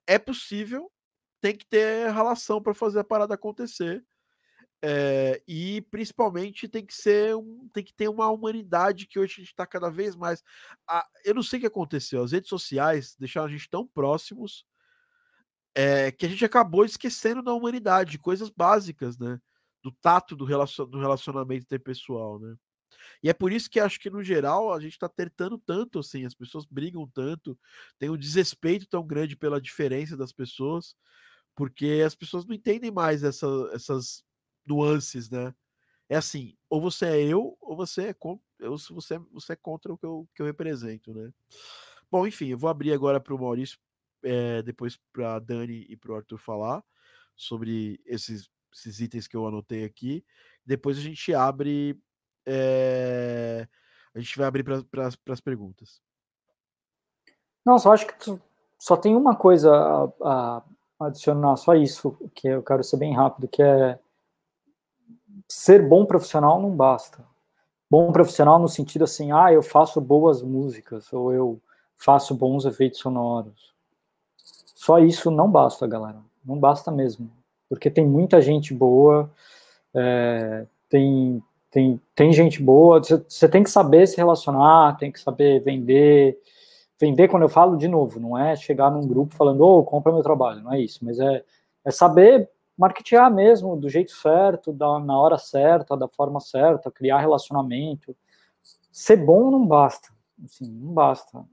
é 0.09 0.17
possível, 0.17 0.91
tem 1.39 1.55
que 1.55 1.65
ter 1.67 2.11
relação 2.11 2.59
para 2.59 2.73
fazer 2.73 2.99
a 2.99 3.03
parada 3.03 3.35
acontecer. 3.35 4.03
É, 4.81 5.43
e 5.47 5.81
principalmente 5.91 6.67
tem 6.67 6.83
que 6.83 6.95
ser 6.95 7.35
um, 7.35 7.69
tem 7.73 7.83
que 7.83 7.93
ter 7.93 8.07
uma 8.07 8.29
humanidade 8.29 9.05
que 9.05 9.19
hoje 9.19 9.33
a 9.33 9.39
gente 9.41 9.51
está 9.51 9.67
cada 9.67 9.89
vez 9.91 10.15
mais. 10.15 10.43
A, 10.87 11.07
eu 11.23 11.35
não 11.35 11.43
sei 11.43 11.59
o 11.59 11.61
que 11.61 11.67
aconteceu, 11.67 12.23
as 12.23 12.31
redes 12.31 12.49
sociais 12.49 13.15
deixaram 13.19 13.47
a 13.47 13.51
gente 13.51 13.69
tão 13.69 13.85
próximos 13.85 14.65
é, 15.75 16.11
que 16.11 16.25
a 16.25 16.29
gente 16.29 16.43
acabou 16.43 16.83
esquecendo 16.85 17.43
da 17.43 17.53
humanidade, 17.53 18.11
de 18.11 18.19
coisas 18.19 18.49
básicas, 18.49 19.17
né? 19.19 19.39
Do 19.83 19.91
tato 19.91 20.35
do, 20.35 20.43
relacion, 20.43 20.87
do 20.87 20.99
relacionamento 20.99 21.63
interpessoal, 21.65 22.39
né? 22.39 22.55
E 23.21 23.29
é 23.29 23.33
por 23.33 23.51
isso 23.51 23.69
que 23.69 23.79
acho 23.79 23.99
que, 23.99 24.09
no 24.09 24.23
geral, 24.23 24.73
a 24.73 24.79
gente 24.79 24.93
está 24.93 25.09
tentando 25.09 25.57
tanto, 25.57 25.99
assim, 25.99 26.25
as 26.25 26.33
pessoas 26.33 26.65
brigam 26.65 27.07
tanto, 27.07 27.57
tem 27.97 28.09
um 28.09 28.17
desrespeito 28.17 28.87
tão 28.87 29.05
grande 29.05 29.35
pela 29.35 29.59
diferença 29.59 30.15
das 30.15 30.31
pessoas, 30.31 30.95
porque 31.55 32.01
as 32.05 32.15
pessoas 32.15 32.45
não 32.45 32.55
entendem 32.55 32.91
mais 32.91 33.23
essa, 33.23 33.47
essas 33.73 34.23
nuances, 34.65 35.29
né? 35.29 35.53
É 36.07 36.15
assim, 36.15 36.55
ou 36.69 36.81
você 36.81 37.05
é 37.05 37.23
eu, 37.23 37.57
ou 37.61 37.75
você 37.75 38.07
é, 38.07 38.13
contra, 38.13 38.43
você, 38.67 39.15
é, 39.15 39.19
você 39.31 39.53
é 39.53 39.55
contra 39.55 39.93
o 39.93 39.97
que 39.97 40.05
eu, 40.05 40.27
que 40.33 40.41
eu 40.41 40.45
represento, 40.45 41.13
né? 41.13 41.31
Bom, 42.11 42.25
enfim, 42.25 42.47
eu 42.47 42.57
vou 42.57 42.69
abrir 42.69 42.93
agora 42.93 43.19
para 43.19 43.35
o 43.35 43.39
Maurício, 43.39 43.77
é, 44.23 44.61
depois 44.63 44.97
para 45.13 45.35
a 45.35 45.39
Dani 45.39 45.85
e 45.87 45.95
para 45.95 46.11
o 46.11 46.15
Arthur 46.15 46.37
falar 46.37 46.83
sobre 47.35 48.01
esses, 48.05 48.49
esses 48.73 48.99
itens 48.99 49.27
que 49.27 49.37
eu 49.37 49.47
anotei 49.47 49.83
aqui. 49.83 50.25
Depois 50.65 50.97
a 50.97 51.01
gente 51.01 51.33
abre. 51.33 51.97
É, 52.51 53.67
a 54.13 54.19
gente 54.19 54.37
vai 54.37 54.47
abrir 54.47 54.63
para 54.63 55.07
as 55.07 55.39
perguntas. 55.39 56.01
Não, 57.65 57.77
só 57.77 57.93
acho 57.93 58.07
que 58.07 58.39
só 58.79 58.97
tem 58.97 59.15
uma 59.15 59.35
coisa 59.35 59.71
a, 60.21 60.63
a 60.99 61.07
adicionar, 61.07 61.55
só 61.57 61.75
isso, 61.75 62.17
que 62.33 62.47
eu 62.47 62.63
quero 62.63 62.83
ser 62.83 62.97
bem 62.97 63.13
rápido, 63.13 63.47
que 63.47 63.61
é 63.61 63.99
ser 65.47 65.87
bom 65.87 66.05
profissional 66.05 66.61
não 66.61 66.71
basta. 66.71 67.23
Bom 67.89 68.11
profissional 68.11 68.59
no 68.59 68.67
sentido 68.67 69.03
assim, 69.03 69.31
ah, 69.31 69.51
eu 69.51 69.63
faço 69.63 69.99
boas 69.99 70.41
músicas, 70.41 71.11
ou 71.11 71.33
eu 71.33 71.59
faço 71.97 72.35
bons 72.35 72.65
efeitos 72.65 72.99
sonoros. 72.99 73.73
Só 74.75 74.99
isso 74.99 75.29
não 75.29 75.49
basta, 75.49 75.85
galera. 75.87 76.19
Não 76.45 76.57
basta 76.57 76.91
mesmo. 76.91 77.29
Porque 77.67 77.89
tem 77.89 78.07
muita 78.07 78.41
gente 78.41 78.73
boa, 78.73 79.29
é, 79.93 80.65
tem, 80.87 81.43
tem, 81.71 82.01
tem 82.15 82.33
gente 82.33 82.61
boa, 82.61 83.01
você 83.01 83.47
tem 83.47 83.63
que 83.63 83.69
saber 83.69 84.07
se 84.07 84.17
relacionar, 84.17 84.97
tem 84.97 85.11
que 85.11 85.19
saber 85.19 85.61
vender. 85.61 86.39
Vender, 86.99 87.27
quando 87.29 87.43
eu 87.43 87.49
falo 87.49 87.77
de 87.77 87.87
novo, 87.87 88.19
não 88.19 88.37
é 88.37 88.55
chegar 88.55 88.91
num 88.91 89.07
grupo 89.07 89.35
falando, 89.35 89.61
ô, 89.61 89.79
oh, 89.79 89.83
compra 89.83 90.11
meu 90.11 90.21
trabalho, 90.21 90.61
não 90.61 90.73
é 90.73 90.81
isso, 90.81 90.99
mas 91.03 91.17
é, 91.19 91.43
é 91.85 91.91
saber 91.91 92.49
marketear 92.77 93.33
mesmo, 93.33 93.75
do 93.75 93.89
jeito 93.89 94.11
certo, 94.11 94.71
da, 94.71 94.99
na 94.99 95.19
hora 95.19 95.37
certa, 95.37 95.97
da 95.97 96.07
forma 96.07 96.39
certa, 96.39 96.89
criar 96.89 97.19
relacionamento. 97.19 98.15
Ser 98.91 99.17
bom 99.17 99.51
não 99.51 99.65
basta, 99.65 100.09
assim, 100.45 100.69
não 100.69 100.93
basta. 100.93 101.45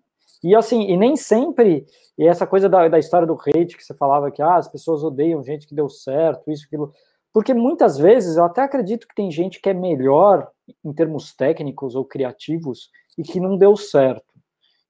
E 0.42 0.54
assim, 0.54 0.82
e 0.82 0.96
nem 0.96 1.16
sempre, 1.16 1.84
e 2.16 2.26
essa 2.26 2.46
coisa 2.46 2.68
da, 2.68 2.86
da 2.88 2.98
história 2.98 3.26
do 3.26 3.34
hate 3.34 3.76
que 3.76 3.84
você 3.84 3.92
falava 3.92 4.30
que 4.30 4.40
ah, 4.40 4.56
as 4.56 4.68
pessoas 4.68 5.02
odeiam 5.02 5.42
gente 5.42 5.66
que 5.66 5.74
deu 5.74 5.88
certo, 5.88 6.50
isso, 6.50 6.64
aquilo. 6.66 6.92
Porque 7.36 7.52
muitas 7.52 7.98
vezes 7.98 8.38
eu 8.38 8.44
até 8.44 8.62
acredito 8.62 9.06
que 9.06 9.14
tem 9.14 9.30
gente 9.30 9.60
que 9.60 9.68
é 9.68 9.74
melhor 9.74 10.50
em 10.82 10.90
termos 10.94 11.34
técnicos 11.34 11.94
ou 11.94 12.02
criativos 12.02 12.90
e 13.18 13.22
que 13.22 13.38
não 13.38 13.58
deu 13.58 13.76
certo. 13.76 14.32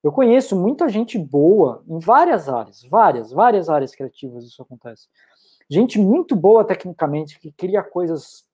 Eu 0.01 0.12
conheço 0.12 0.55
muita 0.55 0.88
gente 0.88 1.18
boa 1.18 1.82
em 1.88 1.99
várias 1.99 2.49
áreas, 2.49 2.82
várias, 2.88 3.32
várias 3.32 3.68
áreas 3.68 3.92
criativas 3.97 4.44
isso 4.44 4.62
acontece 4.62 5.09
gente 5.68 5.99
muito 5.99 6.34
boa 6.36 6.64
tecnicamente, 6.64 7.38
que 7.38 7.51
cria 7.53 7.82
coisas 7.82 8.44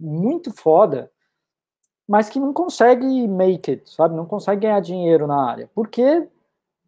muito 0.00 0.50
foda, 0.50 1.10
mas 2.08 2.28
que 2.28 2.40
não 2.40 2.52
consegue 2.52 3.28
make 3.28 3.70
it, 3.70 3.90
sabe? 3.90 4.16
Não 4.16 4.24
consegue 4.24 4.62
ganhar 4.62 4.80
dinheiro 4.80 5.26
na 5.26 5.50
área. 5.50 5.70
Por 5.74 5.88
quê? 5.88 6.26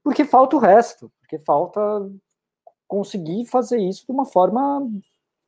Porque 0.03 0.24
falta 0.24 0.57
o 0.57 0.59
resto, 0.59 1.12
porque 1.20 1.38
falta 1.38 1.80
conseguir 2.88 3.45
fazer 3.47 3.78
isso 3.78 4.07
de 4.07 4.12
uma 4.12 4.24
forma 4.24 4.88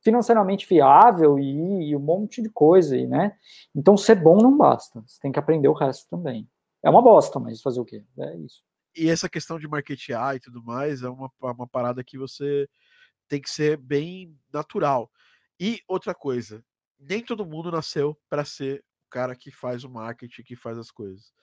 financeiramente 0.03 0.67
viável 0.67 1.39
e, 1.39 1.89
e 1.89 1.95
um 1.95 1.99
monte 1.99 2.41
de 2.41 2.49
coisa, 2.49 2.95
né? 3.07 3.37
Então, 3.73 3.95
ser 3.95 4.15
bom 4.15 4.37
não 4.37 4.57
basta, 4.57 5.01
você 5.01 5.19
tem 5.21 5.31
que 5.31 5.39
aprender 5.39 5.67
o 5.67 5.73
resto 5.73 6.09
também. 6.09 6.47
É 6.83 6.89
uma 6.89 7.01
bosta, 7.01 7.39
mas 7.39 7.61
fazer 7.61 7.79
o 7.79 7.85
quê? 7.85 8.05
É 8.19 8.37
isso. 8.37 8.61
E 8.95 9.09
essa 9.09 9.29
questão 9.29 9.57
de 9.57 9.67
marketear 9.67 10.35
e 10.35 10.39
tudo 10.39 10.61
mais 10.61 11.01
é 11.01 11.09
uma, 11.09 11.31
uma 11.41 11.67
parada 11.67 12.03
que 12.03 12.17
você 12.17 12.69
tem 13.27 13.41
que 13.41 13.49
ser 13.49 13.77
bem 13.77 14.37
natural. 14.53 15.09
E 15.59 15.81
outra 15.87 16.13
coisa, 16.13 16.63
nem 16.99 17.23
todo 17.23 17.45
mundo 17.45 17.71
nasceu 17.71 18.19
para 18.29 18.43
ser 18.43 18.83
o 19.05 19.09
cara 19.09 19.35
que 19.35 19.49
faz 19.49 19.83
o 19.83 19.89
marketing, 19.89 20.43
que 20.43 20.55
faz 20.55 20.77
as 20.77 20.91
coisas. 20.91 21.33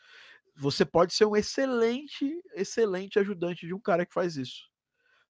Você 0.57 0.85
pode 0.85 1.15
ser 1.15 1.25
um 1.25 1.35
excelente, 1.35 2.43
excelente 2.55 3.19
ajudante 3.19 3.67
de 3.67 3.73
um 3.73 3.81
cara 3.81 4.05
que 4.05 4.13
faz 4.13 4.37
isso. 4.37 4.69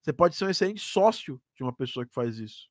Você 0.02 0.12
pode 0.12 0.34
ser 0.34 0.46
um 0.46 0.50
excelente 0.50 0.80
sócio 0.80 1.40
de 1.54 1.62
uma 1.62 1.72
pessoa 1.72 2.04
que 2.04 2.12
faz 2.12 2.38
isso. 2.38 2.68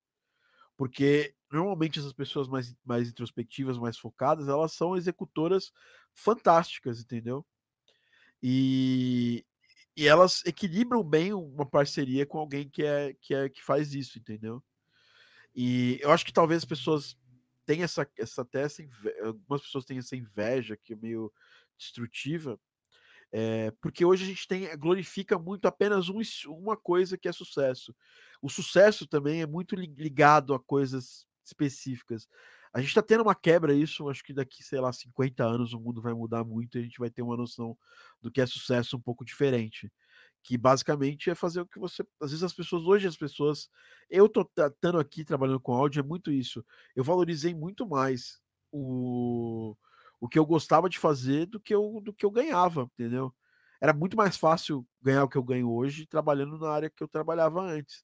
Porque 0.80 1.36
normalmente 1.52 2.00
essas 2.00 2.14
pessoas 2.14 2.48
mais, 2.48 2.74
mais 2.86 3.10
introspectivas, 3.10 3.78
mais 3.78 3.98
focadas, 3.98 4.48
elas 4.48 4.72
são 4.72 4.96
executoras 4.96 5.74
fantásticas, 6.14 7.02
entendeu? 7.02 7.46
E, 8.42 9.46
e 9.94 10.08
elas 10.08 10.42
equilibram 10.46 11.04
bem 11.04 11.34
uma 11.34 11.66
parceria 11.66 12.26
com 12.26 12.38
alguém 12.38 12.70
que 12.70 12.86
é 12.86 13.14
que 13.20 13.34
é 13.34 13.50
que 13.50 13.62
faz 13.62 13.94
isso, 13.94 14.18
entendeu? 14.18 14.64
E 15.54 16.00
eu 16.02 16.12
acho 16.12 16.26
que 16.26 16.32
talvez 16.32 16.60
as 16.60 16.66
pessoas 16.66 17.18
tenham 17.66 17.84
essa, 17.84 18.10
essa 18.18 18.44
até 18.44 18.62
essa 18.62 18.82
inveja, 18.82 19.26
algumas 19.26 19.62
pessoas 19.62 19.84
têm 19.84 19.98
essa 19.98 20.16
inveja 20.16 20.78
que 20.78 20.94
é 20.94 20.96
meio 20.96 21.30
destrutiva, 21.78 22.58
é, 23.32 23.72
porque 23.82 24.04
hoje 24.04 24.24
a 24.24 24.28
gente 24.28 24.48
tem 24.48 24.76
glorifica 24.78 25.38
muito 25.38 25.68
apenas 25.68 26.10
um, 26.10 26.20
uma 26.48 26.76
coisa 26.76 27.18
que 27.18 27.28
é 27.28 27.32
sucesso. 27.32 27.96
O 28.42 28.50
sucesso 28.50 29.08
também 29.08 29.42
é 29.42 29.46
muito 29.46 29.76
ligado 29.76 30.54
a 30.54 30.60
coisas 30.60 31.28
específicas. 31.46 32.28
A 32.74 32.80
gente 32.80 32.90
está 32.90 33.02
tendo 33.02 33.22
uma 33.22 33.36
quebra 33.36 33.74
isso, 33.74 34.10
acho 34.10 34.24
que 34.24 34.34
daqui, 34.34 34.64
sei 34.64 34.80
lá, 34.80 34.94
50 34.94 35.44
anos 35.44 35.74
o 35.74 35.80
mundo 35.80 36.02
vai 36.02 36.14
mudar 36.14 36.44
muito 36.44 36.78
e 36.78 36.82
a 36.82 36.84
gente 36.84 37.00
vai 37.00 37.10
ter 37.10 37.22
uma 37.22 37.36
noção 37.38 37.78
do 38.22 38.32
que 38.32 38.42
é 38.42 38.46
sucesso 38.46 38.96
um 38.96 39.02
pouco 39.02 39.26
diferente. 39.26 39.92
Que 40.44 40.58
basicamente 40.58 41.30
é 41.30 41.36
fazer 41.36 41.62
o 41.62 41.66
que 41.66 41.80
você. 41.80 42.04
Às 42.22 42.32
vezes 42.32 42.44
as 42.44 42.54
pessoas, 42.54 42.84
hoje 42.84 43.08
as 43.08 43.18
pessoas. 43.18 43.70
Eu 44.10 44.30
tô 44.30 44.42
estando 44.42 45.00
aqui 45.00 45.24
trabalhando 45.26 45.60
com 45.60 45.74
áudio, 45.74 46.00
é 46.00 46.04
muito 46.04 46.32
isso. 46.32 46.64
Eu 46.96 47.04
valorizei 47.04 47.54
muito 47.54 47.88
mais 47.88 48.40
o, 48.72 49.76
o 50.20 50.28
que 50.28 50.40
eu 50.40 50.46
gostava 50.46 50.90
de 50.90 51.00
fazer 51.00 51.46
do 51.48 51.60
que 51.60 51.74
eu, 51.74 52.02
do 52.04 52.14
que 52.14 52.26
eu 52.26 52.32
ganhava, 52.32 52.84
entendeu? 52.94 53.34
Era 53.82 53.94
muito 53.94 54.18
mais 54.18 54.38
fácil 54.38 54.86
ganhar 55.02 55.24
o 55.24 55.30
que 55.30 55.38
eu 55.38 55.44
ganho 55.44 55.72
hoje 55.72 56.06
trabalhando 56.08 56.58
na 56.60 56.70
área 56.72 56.90
que 56.90 57.04
eu 57.04 57.08
trabalhava 57.08 57.62
antes 57.62 58.04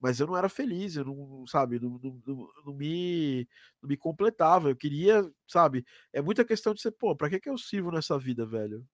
mas 0.00 0.20
eu 0.20 0.26
não 0.26 0.36
era 0.36 0.48
feliz, 0.50 0.96
eu 0.96 1.04
não, 1.04 1.46
sabe, 1.46 1.80
não, 1.80 1.98
não, 1.98 2.22
não, 2.26 2.48
não, 2.66 2.74
me, 2.74 3.48
não 3.80 3.88
me 3.88 3.96
completava. 3.96 4.68
Eu 4.68 4.76
queria, 4.76 5.22
sabe, 5.48 5.84
é 6.12 6.20
muita 6.20 6.44
questão 6.44 6.74
de 6.74 6.82
ser, 6.82 6.92
pô, 6.92 7.16
pra 7.16 7.30
que, 7.30 7.40
que 7.40 7.48
eu 7.48 7.56
sirvo 7.56 7.90
nessa 7.90 8.18
vida, 8.18 8.44
velho? 8.44 8.86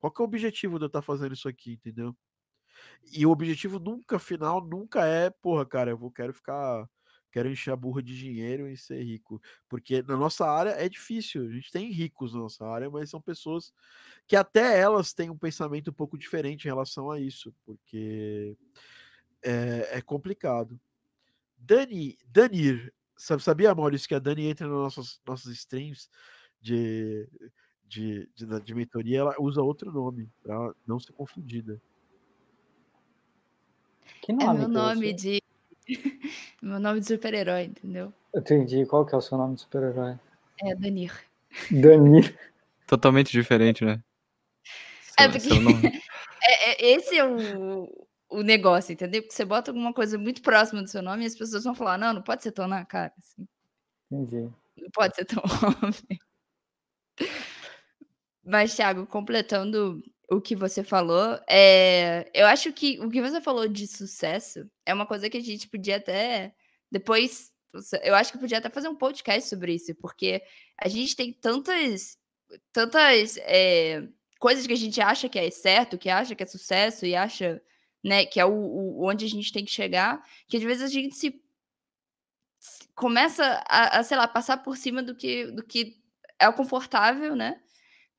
Qual 0.00 0.12
que 0.12 0.22
é 0.22 0.24
o 0.24 0.26
objetivo 0.26 0.78
de 0.78 0.84
eu 0.84 0.88
estar 0.88 1.02
fazendo 1.02 1.34
isso 1.34 1.48
aqui, 1.48 1.74
entendeu? 1.74 2.16
E 3.12 3.26
o 3.26 3.30
objetivo 3.30 3.78
nunca, 3.78 4.18
final, 4.18 4.60
nunca 4.66 5.06
é, 5.06 5.30
porra, 5.30 5.66
cara, 5.66 5.90
eu 5.90 5.98
vou, 5.98 6.10
quero 6.10 6.34
ficar, 6.34 6.88
quero 7.32 7.50
encher 7.50 7.72
a 7.72 7.76
burra 7.76 8.02
de 8.02 8.16
dinheiro 8.16 8.68
e 8.68 8.76
ser 8.76 9.02
rico. 9.02 9.40
Porque 9.68 10.02
na 10.02 10.16
nossa 10.16 10.46
área 10.46 10.70
é 10.70 10.88
difícil, 10.88 11.46
a 11.46 11.50
gente 11.50 11.72
tem 11.72 11.90
ricos 11.90 12.34
na 12.34 12.40
nossa 12.40 12.64
área, 12.66 12.90
mas 12.90 13.10
são 13.10 13.20
pessoas 13.20 13.72
que 14.26 14.36
até 14.36 14.78
elas 14.78 15.12
têm 15.12 15.30
um 15.30 15.38
pensamento 15.38 15.90
um 15.90 15.94
pouco 15.94 16.18
diferente 16.18 16.64
em 16.64 16.68
relação 16.68 17.10
a 17.10 17.18
isso, 17.18 17.52
porque 17.64 18.56
é, 19.42 19.98
é 19.98 20.02
complicado. 20.02 20.78
Dani, 21.56 22.18
Danir, 22.26 22.92
sabia, 23.16 23.74
Maurício, 23.74 24.08
que 24.08 24.14
a 24.14 24.18
Dani 24.18 24.46
entra 24.46 24.66
nos 24.66 24.82
nossos, 24.82 25.20
nossos 25.26 25.52
streams 25.52 26.08
de, 26.60 27.28
de, 27.84 28.28
de, 28.34 28.60
de 28.60 28.74
mentoria, 28.74 29.20
ela 29.20 29.34
usa 29.38 29.62
outro 29.62 29.90
nome, 29.90 30.28
para 30.42 30.74
não 30.86 31.00
ser 31.00 31.12
confundida. 31.12 31.80
Que 34.20 34.32
nome? 34.32 34.44
É 34.44 34.58
meu 34.58 34.68
nome 34.68 35.12
de. 35.12 35.41
meu 36.62 36.80
nome 36.80 37.00
de 37.00 37.06
super-herói, 37.06 37.64
entendeu? 37.64 38.12
Entendi. 38.34 38.86
Qual 38.86 39.04
que 39.04 39.14
é 39.14 39.18
o 39.18 39.20
seu 39.20 39.36
nome 39.36 39.54
de 39.56 39.62
super-herói? 39.62 40.18
É 40.60 40.74
Danir. 40.74 41.12
Danir. 41.70 42.36
Totalmente 42.86 43.32
diferente, 43.32 43.84
né? 43.84 44.02
É 45.18 45.28
porque. 45.28 45.48
é, 46.42 46.70
é, 46.70 46.94
esse 46.94 47.16
é 47.16 47.24
o, 47.24 48.06
o 48.30 48.42
negócio, 48.42 48.92
entendeu? 48.92 49.22
Porque 49.22 49.34
você 49.34 49.44
bota 49.44 49.70
alguma 49.70 49.92
coisa 49.92 50.18
muito 50.18 50.42
próxima 50.42 50.82
do 50.82 50.88
seu 50.88 51.02
nome 51.02 51.24
e 51.24 51.26
as 51.26 51.34
pessoas 51.34 51.64
vão 51.64 51.74
falar, 51.74 51.98
não, 51.98 52.12
não 52.14 52.22
pode 52.22 52.42
ser 52.42 52.52
tão 52.52 52.66
na 52.66 52.84
cara. 52.84 53.12
Assim. 53.18 53.46
Entendi. 54.10 54.50
Não 54.76 54.90
pode 54.92 55.14
ser 55.14 55.24
tão 55.24 55.42
óbvio. 55.42 56.18
Mas, 58.44 58.74
Thiago, 58.74 59.06
completando 59.06 60.02
o 60.30 60.40
que 60.40 60.56
você 60.56 60.82
falou, 60.82 61.38
é... 61.48 62.30
eu 62.34 62.46
acho 62.46 62.72
que 62.72 62.98
o 63.00 63.10
que 63.10 63.20
você 63.20 63.40
falou 63.40 63.68
de 63.68 63.86
sucesso 63.86 64.68
é 64.86 64.94
uma 64.94 65.06
coisa 65.06 65.28
que 65.28 65.36
a 65.36 65.42
gente 65.42 65.68
podia 65.68 65.96
até 65.96 66.54
depois. 66.90 67.52
Eu 68.02 68.14
acho 68.14 68.32
que 68.32 68.38
podia 68.38 68.58
até 68.58 68.68
fazer 68.68 68.88
um 68.88 68.96
podcast 68.96 69.48
sobre 69.48 69.74
isso, 69.74 69.94
porque 69.96 70.42
a 70.78 70.88
gente 70.88 71.16
tem 71.16 71.32
tantas, 71.32 72.18
tantas 72.72 73.38
é, 73.38 74.06
coisas 74.38 74.66
que 74.66 74.72
a 74.74 74.76
gente 74.76 75.00
acha 75.00 75.28
que 75.28 75.38
é 75.38 75.50
certo, 75.50 75.98
que 75.98 76.10
acha 76.10 76.34
que 76.34 76.42
é 76.42 76.46
sucesso 76.46 77.06
e 77.06 77.16
acha 77.16 77.62
né? 78.02 78.24
Que 78.26 78.40
é 78.40 78.44
o, 78.44 78.52
o, 78.52 79.08
onde 79.08 79.24
a 79.24 79.28
gente 79.28 79.52
tem 79.52 79.64
que 79.64 79.70
chegar, 79.70 80.22
que 80.48 80.56
às 80.56 80.62
vezes 80.62 80.82
a 80.82 80.88
gente 80.88 81.14
se 81.14 81.40
começa 82.94 83.62
a, 83.68 83.98
a, 83.98 84.04
sei 84.04 84.16
lá, 84.16 84.26
passar 84.26 84.58
por 84.58 84.76
cima 84.76 85.02
do 85.02 85.14
que, 85.14 85.46
do 85.46 85.62
que 85.62 86.00
é 86.38 86.48
o 86.48 86.52
confortável, 86.52 87.36
né? 87.36 87.60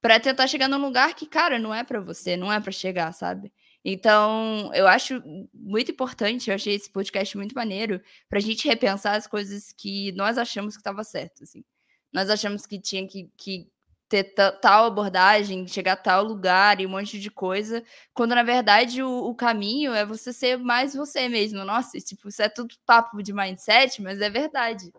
Para 0.04 0.20
tentar 0.20 0.48
chegar 0.48 0.68
num 0.68 0.82
lugar 0.82 1.16
que, 1.16 1.26
cara, 1.26 1.58
não 1.58 1.74
é 1.74 1.82
para 1.82 2.02
você, 2.02 2.36
não 2.36 2.52
é 2.52 2.60
para 2.60 2.74
chegar, 2.74 3.14
sabe? 3.14 3.54
Então, 3.86 4.70
eu 4.74 4.86
acho 4.86 5.24
muito 5.54 5.92
importante, 5.92 6.50
eu 6.50 6.56
achei 6.56 6.76
esse 6.76 6.90
podcast 6.92 7.38
muito 7.38 7.56
maneiro, 7.56 8.02
para 8.28 8.40
a 8.40 8.42
gente 8.42 8.68
repensar 8.68 9.16
as 9.16 9.28
coisas 9.28 9.72
que 9.72 10.12
nós 10.12 10.38
achamos 10.38 10.76
que 10.76 10.82
estava 10.82 11.06
certo, 11.06 11.44
assim. 11.44 11.64
Nós 12.12 12.30
achamos 12.30 12.66
que 12.66 12.78
tinha 12.82 13.08
que, 13.08 13.30
que 13.38 13.70
ter 14.10 14.26
tal 14.62 14.88
abordagem, 14.88 15.66
chegar 15.70 15.94
a 15.94 15.96
tal 15.96 16.26
lugar 16.26 16.82
e 16.82 16.86
um 16.86 16.90
monte 16.90 17.18
de 17.18 17.32
coisa, 17.32 17.82
quando 18.14 18.36
na 18.36 18.44
verdade 18.44 19.02
o, 19.02 19.10
o, 19.10 19.34
caminho 19.34 19.94
é 19.94 20.06
você 20.06 20.34
ser 20.34 20.58
mais 20.58 20.94
você 20.94 21.30
mesmo. 21.30 21.64
Nossa, 21.64 21.98
tipo, 22.00 22.28
isso 22.28 22.42
é 22.42 22.50
tudo 22.50 22.76
papo 22.86 23.24
de 23.24 23.32
mindset, 23.32 24.02
mas 24.02 24.20
é 24.20 24.30
verdade. 24.30 24.92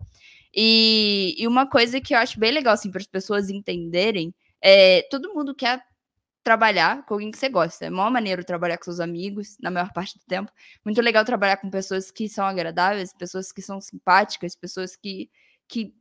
E, 0.51 1.35
e 1.37 1.47
uma 1.47 1.69
coisa 1.69 2.01
que 2.01 2.15
eu 2.15 2.17
acho 2.17 2.39
bem 2.39 2.51
legal, 2.51 2.73
assim, 2.73 2.89
para 2.89 3.01
as 3.01 3.07
pessoas 3.07 3.51
entenderem, 3.51 4.33
é 4.61 5.03
todo 5.09 5.33
mundo 5.33 5.53
quer 5.55 5.83
trabalhar 6.43 7.03
com 7.05 7.15
alguém 7.15 7.31
que 7.31 7.37
você 7.37 7.49
gosta. 7.49 7.85
É 7.85 7.89
maior 7.89 8.11
maneiro 8.11 8.43
trabalhar 8.43 8.77
com 8.77 8.83
seus 8.83 8.99
amigos, 8.99 9.57
na 9.59 9.71
maior 9.71 9.91
parte 9.91 10.17
do 10.17 10.25
tempo. 10.25 10.51
Muito 10.85 11.01
legal 11.01 11.25
trabalhar 11.25 11.57
com 11.57 11.71
pessoas 11.71 12.11
que 12.11 12.29
são 12.29 12.45
agradáveis, 12.45 13.11
pessoas 13.13 13.51
que 13.51 13.63
são 13.63 13.81
simpáticas, 13.81 14.55
pessoas 14.55 14.95
que 14.95 15.29
que 15.67 15.93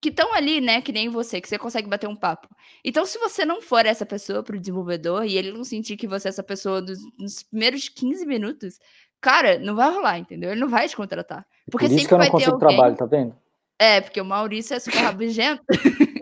que 0.00 0.10
estão 0.10 0.32
ali, 0.34 0.60
né, 0.60 0.80
que 0.82 0.92
nem 0.92 1.08
você, 1.08 1.40
que 1.40 1.48
você 1.48 1.58
consegue 1.58 1.88
bater 1.88 2.06
um 2.06 2.14
papo. 2.14 2.48
Então, 2.84 3.04
se 3.06 3.18
você 3.18 3.44
não 3.44 3.62
for 3.62 3.86
essa 3.86 4.04
pessoa 4.04 4.42
para 4.42 4.54
o 4.54 4.58
desenvolvedor 4.58 5.24
e 5.24 5.36
ele 5.36 5.50
não 5.50 5.64
sentir 5.64 5.96
que 5.96 6.06
você 6.06 6.28
é 6.28 6.30
essa 6.30 6.42
pessoa 6.42 6.82
dos, 6.82 6.98
nos 7.18 7.42
primeiros 7.42 7.88
15 7.88 8.26
minutos, 8.26 8.78
cara, 9.20 9.58
não 9.58 9.74
vai 9.74 9.90
rolar, 9.90 10.18
entendeu? 10.18 10.50
Ele 10.50 10.60
não 10.60 10.68
vai 10.68 10.86
te 10.88 10.94
contratar. 10.94 11.46
Porque 11.70 11.86
Por 11.86 11.94
isso 11.94 12.02
sempre 12.02 12.08
que 12.08 12.14
eu 12.14 12.18
não 12.18 12.24
vai 12.24 12.26
ter 12.26 12.32
consigo 12.32 12.52
alguém... 12.52 12.68
trabalho, 12.68 12.96
tá 12.96 13.06
vendo? 13.06 13.34
É, 13.78 14.00
porque 14.00 14.20
o 14.20 14.24
Maurício 14.24 14.74
é 14.74 14.78
super 14.78 14.98
rabugento. 14.98 15.62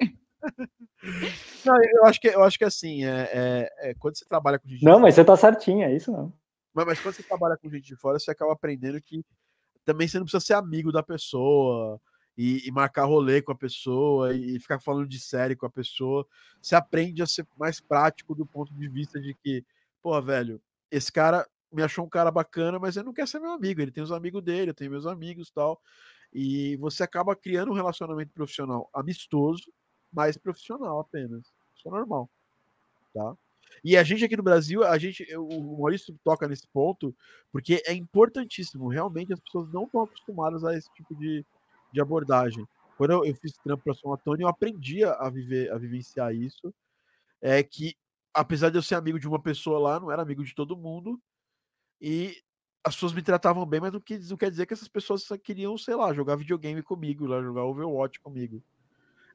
Não, 1.64 1.76
eu 1.82 2.04
acho 2.04 2.20
que 2.20 2.28
eu 2.28 2.42
acho 2.42 2.58
que 2.58 2.64
assim, 2.64 3.04
é, 3.04 3.30
é, 3.32 3.90
é 3.90 3.94
quando 3.94 4.16
você 4.16 4.24
trabalha 4.24 4.58
com 4.58 4.68
gente 4.68 4.84
Não, 4.84 4.98
mas 4.98 5.14
fora, 5.14 5.24
você 5.24 5.24
tá 5.24 5.36
certinho, 5.36 5.82
é 5.82 5.94
isso 5.94 6.10
não. 6.10 6.32
mas, 6.72 6.86
mas 6.86 7.00
quando 7.00 7.14
você 7.14 7.22
trabalha 7.22 7.56
com 7.56 7.70
gente 7.70 7.86
de 7.86 7.96
fora, 7.96 8.18
você 8.18 8.30
acaba 8.30 8.52
aprendendo 8.52 9.00
que 9.00 9.24
também 9.84 10.08
você 10.08 10.18
não 10.18 10.24
precisa 10.24 10.44
ser 10.44 10.54
amigo 10.54 10.90
da 10.90 11.02
pessoa 11.02 12.00
e, 12.36 12.66
e 12.66 12.70
marcar 12.70 13.04
rolê 13.04 13.40
com 13.42 13.52
a 13.52 13.56
pessoa 13.56 14.34
e, 14.34 14.58
ficar 14.58 14.80
falando 14.80 15.08
de 15.08 15.20
série 15.20 15.56
com 15.56 15.66
a 15.66 15.70
pessoa. 15.70 16.26
Você 16.60 16.74
aprende 16.74 17.22
a 17.22 17.26
ser 17.26 17.46
mais 17.56 17.80
prático 17.80 18.34
do 18.34 18.46
ponto 18.46 18.72
de 18.74 18.88
vista 18.88 19.20
de 19.20 19.34
que, 19.34 19.64
pô, 20.02 20.20
velho, 20.20 20.60
esse 20.90 21.12
cara 21.12 21.46
me 21.72 21.82
achou 21.82 22.04
um 22.04 22.08
cara 22.08 22.30
bacana, 22.30 22.78
mas 22.78 22.96
ele 22.96 23.06
não 23.06 23.12
quer 23.12 23.26
ser 23.28 23.40
meu 23.40 23.52
amigo. 23.52 23.80
Ele 23.80 23.90
tem 23.90 24.02
os 24.02 24.12
amigos 24.12 24.42
dele, 24.42 24.70
eu 24.70 24.74
tenho 24.74 24.90
meus 24.90 25.06
amigos 25.06 25.50
tal. 25.50 25.80
E 26.32 26.76
você 26.76 27.02
acaba 27.02 27.36
criando 27.36 27.70
um 27.70 27.74
relacionamento 27.74 28.32
profissional 28.32 28.88
amistoso, 28.92 29.72
mais 30.14 30.36
profissional 30.36 31.00
apenas. 31.00 31.52
Isso 31.76 31.88
é 31.88 31.90
normal, 31.90 32.30
tá? 33.12 33.36
E 33.82 33.96
a 33.96 34.02
gente 34.02 34.24
aqui 34.24 34.36
no 34.36 34.42
Brasil, 34.42 34.84
a 34.84 34.96
gente, 34.98 35.26
o 35.36 35.78
Maurício 35.78 36.16
toca 36.22 36.46
nesse 36.46 36.66
ponto, 36.68 37.14
porque 37.50 37.82
é 37.86 37.92
importantíssimo. 37.92 38.88
Realmente 38.88 39.32
as 39.32 39.40
pessoas 39.40 39.68
não 39.72 39.84
estão 39.84 40.02
acostumadas 40.02 40.64
a 40.64 40.76
esse 40.76 40.92
tipo 40.94 41.14
de, 41.14 41.44
de 41.92 42.00
abordagem. 42.00 42.66
Quando 42.96 43.10
eu, 43.10 43.24
eu 43.24 43.34
fiz 43.34 43.52
trampo 43.54 43.82
para 43.82 43.94
São 43.94 44.12
Antônio, 44.12 44.44
eu 44.44 44.48
aprendi 44.48 45.04
a 45.04 45.28
viver, 45.28 45.72
a 45.72 45.78
vivenciar 45.78 46.34
isso. 46.34 46.72
É 47.42 47.62
que, 47.62 47.96
apesar 48.32 48.70
de 48.70 48.78
eu 48.78 48.82
ser 48.82 48.94
amigo 48.94 49.18
de 49.18 49.26
uma 49.26 49.40
pessoa 49.40 49.78
lá, 49.78 50.00
não 50.00 50.10
era 50.10 50.22
amigo 50.22 50.44
de 50.44 50.54
todo 50.54 50.76
mundo. 50.76 51.20
E 52.00 52.42
as 52.82 52.94
pessoas 52.94 53.12
me 53.12 53.22
tratavam 53.22 53.66
bem, 53.66 53.80
mas 53.80 53.92
não 53.92 54.00
quer, 54.00 54.20
não 54.20 54.36
quer 54.36 54.50
dizer 54.50 54.66
que 54.66 54.74
essas 54.74 54.88
pessoas 54.88 55.26
queriam, 55.42 55.76
sei 55.76 55.94
lá, 55.94 56.12
jogar 56.12 56.36
videogame 56.36 56.82
comigo, 56.82 57.26
lá, 57.26 57.42
jogar 57.42 57.64
Overwatch 57.64 58.20
comigo. 58.20 58.62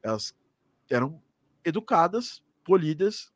Elas 0.02 0.34
eram 0.90 1.22
educadas, 1.64 2.44
polidas, 2.64 3.32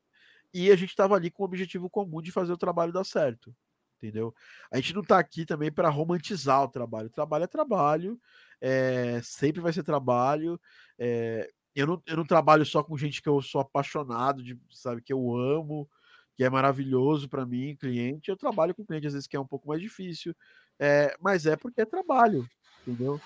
e 0.53 0.71
a 0.71 0.75
gente 0.75 0.89
estava 0.89 1.15
ali 1.15 1.31
com 1.31 1.43
o 1.43 1.45
objetivo 1.45 1.89
comum 1.89 2.21
de 2.21 2.31
fazer 2.31 2.53
o 2.53 2.57
trabalho 2.57 2.93
dar 2.93 3.03
certo. 3.03 3.55
Entendeu? 3.97 4.35
A 4.69 4.77
gente 4.77 4.93
não 4.93 5.01
está 5.01 5.17
aqui 5.17 5.45
também 5.45 5.71
para 5.71 5.89
romantizar 5.89 6.61
o 6.63 6.67
trabalho. 6.67 7.09
Trabalho 7.09 7.45
é 7.45 7.47
trabalho, 7.47 8.19
é, 8.59 9.21
sempre 9.23 9.61
vai 9.61 9.71
ser 9.71 9.83
trabalho. 9.83 10.59
É, 10.99 11.49
eu, 11.73 11.87
não, 11.87 12.03
eu 12.05 12.17
não 12.17 12.25
trabalho 12.25 12.65
só 12.65 12.83
com 12.83 12.97
gente 12.97 13.21
que 13.21 13.29
eu 13.29 13.41
sou 13.41 13.61
apaixonado, 13.61 14.43
de, 14.43 14.59
sabe, 14.69 15.01
que 15.01 15.13
eu 15.13 15.35
amo, 15.35 15.89
que 16.35 16.43
é 16.43 16.49
maravilhoso 16.49 17.29
para 17.29 17.45
mim, 17.45 17.75
cliente. 17.75 18.29
Eu 18.29 18.37
trabalho 18.37 18.75
com 18.75 18.85
cliente, 18.85 19.07
às 19.07 19.13
vezes, 19.13 19.27
que 19.27 19.37
é 19.37 19.39
um 19.39 19.47
pouco 19.47 19.67
mais 19.67 19.81
difícil, 19.81 20.35
é, 20.77 21.15
mas 21.19 21.45
é 21.45 21.55
porque 21.55 21.81
é 21.81 21.85
trabalho, 21.85 22.47
entendeu? 22.81 23.21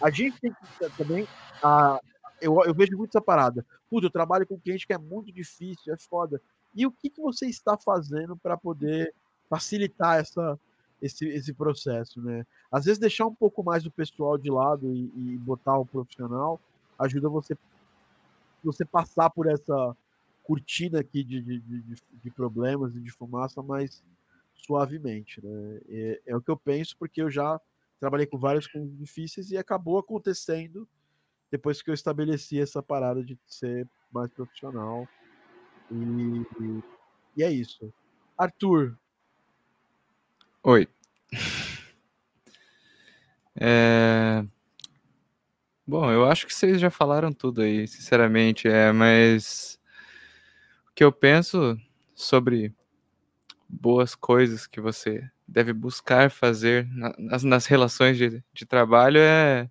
A 0.00 0.10
gente 0.10 0.40
tem 0.40 0.52
que 0.52 0.96
também. 0.96 1.28
A, 1.62 2.00
eu, 2.44 2.62
eu 2.64 2.74
vejo 2.74 2.96
muito 2.96 3.10
essa 3.10 3.20
parada. 3.20 3.64
Puta, 3.88 4.06
eu 4.06 4.10
trabalho 4.10 4.46
com 4.46 4.58
cliente 4.58 4.86
que 4.86 4.92
é 4.92 4.98
muito 4.98 5.32
difícil, 5.32 5.92
é 5.92 5.96
foda. 5.96 6.40
E 6.74 6.86
o 6.86 6.90
que, 6.90 7.08
que 7.08 7.20
você 7.20 7.46
está 7.46 7.76
fazendo 7.76 8.36
para 8.36 8.56
poder 8.56 9.14
facilitar 9.48 10.18
essa, 10.18 10.58
esse, 11.00 11.26
esse 11.26 11.52
processo, 11.52 12.20
né? 12.20 12.46
Às 12.70 12.86
vezes 12.86 12.98
deixar 12.98 13.26
um 13.26 13.34
pouco 13.34 13.62
mais 13.62 13.86
o 13.86 13.90
pessoal 13.90 14.36
de 14.36 14.50
lado 14.50 14.92
e, 14.92 15.12
e 15.16 15.38
botar 15.38 15.78
o 15.78 15.86
profissional 15.86 16.60
ajuda 16.98 17.28
você 17.28 17.56
você 18.62 18.84
passar 18.84 19.28
por 19.28 19.46
essa 19.46 19.94
cortina 20.42 21.00
aqui 21.00 21.22
de, 21.22 21.42
de, 21.42 21.60
de, 21.60 21.96
de 22.22 22.30
problemas 22.30 22.96
e 22.96 23.00
de 23.00 23.10
fumaça 23.10 23.62
mais 23.62 24.02
suavemente, 24.54 25.44
né? 25.44 25.80
É, 25.88 26.22
é, 26.28 26.36
o 26.36 26.40
que 26.40 26.50
eu 26.50 26.56
penso 26.56 26.96
porque 26.98 27.20
eu 27.20 27.30
já 27.30 27.60
trabalhei 28.00 28.26
com 28.26 28.38
vários 28.38 28.66
difíceis 28.98 29.50
e 29.50 29.56
acabou 29.58 29.98
acontecendo 29.98 30.88
depois 31.54 31.80
que 31.80 31.88
eu 31.88 31.94
estabeleci 31.94 32.60
essa 32.60 32.82
parada 32.82 33.22
de 33.22 33.38
ser 33.46 33.88
mais 34.12 34.28
profissional. 34.32 35.08
E, 35.88 36.82
e 37.36 37.44
é 37.44 37.50
isso. 37.52 37.94
Arthur. 38.36 38.98
Oi. 40.62 40.88
É... 43.56 44.44
Bom, 45.86 46.10
eu 46.10 46.24
acho 46.24 46.44
que 46.44 46.52
vocês 46.52 46.80
já 46.80 46.90
falaram 46.90 47.32
tudo 47.32 47.62
aí, 47.62 47.86
sinceramente, 47.86 48.66
é, 48.66 48.90
mas 48.90 49.78
o 50.88 50.92
que 50.92 51.04
eu 51.04 51.12
penso 51.12 51.80
sobre 52.16 52.74
boas 53.68 54.16
coisas 54.16 54.66
que 54.66 54.80
você 54.80 55.30
deve 55.46 55.72
buscar 55.72 56.32
fazer 56.32 56.88
nas, 57.16 57.44
nas 57.44 57.66
relações 57.66 58.18
de, 58.18 58.42
de 58.52 58.66
trabalho 58.66 59.20
é 59.20 59.70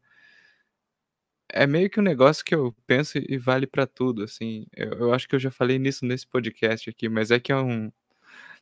é 1.54 1.68
meio 1.68 1.90
que 1.90 2.00
um 2.00 2.04
negócio 2.04 2.44
que 2.44 2.56
eu 2.56 2.76
penso 2.88 3.18
e 3.18 3.38
vale 3.38 3.68
para 3.68 3.88
tudo, 3.88 4.24
assim. 4.24 4.66
Eu, 4.76 4.92
eu, 4.94 5.14
acho 5.14 5.28
que 5.28 5.36
eu 5.36 5.40
já 5.40 5.52
falei 5.52 5.80
nisso 5.80 6.06
nesse 6.06 6.28
podcast 6.28 6.90
aqui, 6.90 7.08
mas 7.10 7.32
é 7.32 7.40
que 7.40 7.52
é 7.52 7.58
um, 7.58 7.92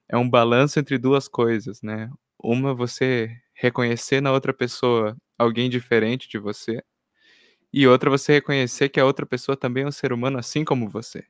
é 0.10 0.18
um 0.18 0.30
balanço 0.30 0.80
entre 0.80 0.98
duas 0.98 1.28
coisas, 1.28 1.82
né? 1.82 2.12
Uma, 2.40 2.74
você 2.74 3.36
reconhecer 3.54 4.22
na 4.22 4.32
outra 4.32 4.54
pessoa 4.54 5.18
alguém 5.38 5.70
diferente 5.70 6.30
de 6.30 6.38
você, 6.38 6.84
e 7.74 7.88
outra, 7.88 8.10
você 8.10 8.34
reconhecer 8.34 8.90
que 8.90 9.00
a 9.00 9.06
outra 9.06 9.26
pessoa 9.26 9.56
também 9.56 9.84
é 9.84 9.88
um 9.88 9.92
ser 9.92 10.12
humano 10.12 10.38
assim 10.38 10.66
como 10.66 10.90
você. 10.90 11.26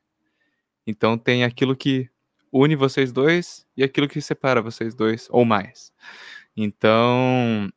Então 0.86 1.16
tem 1.16 1.44
aquilo 1.44 1.76
que 1.76 2.10
une 2.52 2.74
vocês 2.76 3.12
dois 3.12 3.66
e 3.76 3.84
aquilo 3.84 4.08
que 4.08 4.20
separa 4.20 4.60
vocês 4.60 4.94
dois, 4.94 5.28
ou 5.30 5.44
mais. 5.44 5.92
Então, 6.56 7.70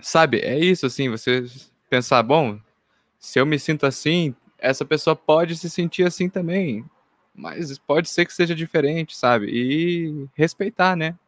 sabe, 0.00 0.40
é 0.40 0.58
isso, 0.58 0.86
assim, 0.86 1.08
você 1.08 1.44
pensar, 1.90 2.22
bom, 2.22 2.60
se 3.24 3.40
eu 3.40 3.46
me 3.46 3.58
sinto 3.58 3.86
assim, 3.86 4.34
essa 4.58 4.84
pessoa 4.84 5.16
pode 5.16 5.56
se 5.56 5.70
sentir 5.70 6.04
assim 6.04 6.28
também. 6.28 6.84
Mas 7.34 7.78
pode 7.78 8.10
ser 8.10 8.26
que 8.26 8.34
seja 8.34 8.54
diferente, 8.54 9.16
sabe? 9.16 9.46
E 9.46 10.28
respeitar, 10.34 10.94
né? 10.94 11.18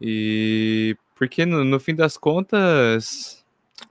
E 0.00 0.96
porque 1.16 1.44
no, 1.44 1.64
no 1.64 1.80
fim 1.80 1.92
das 1.92 2.16
contas, 2.16 3.44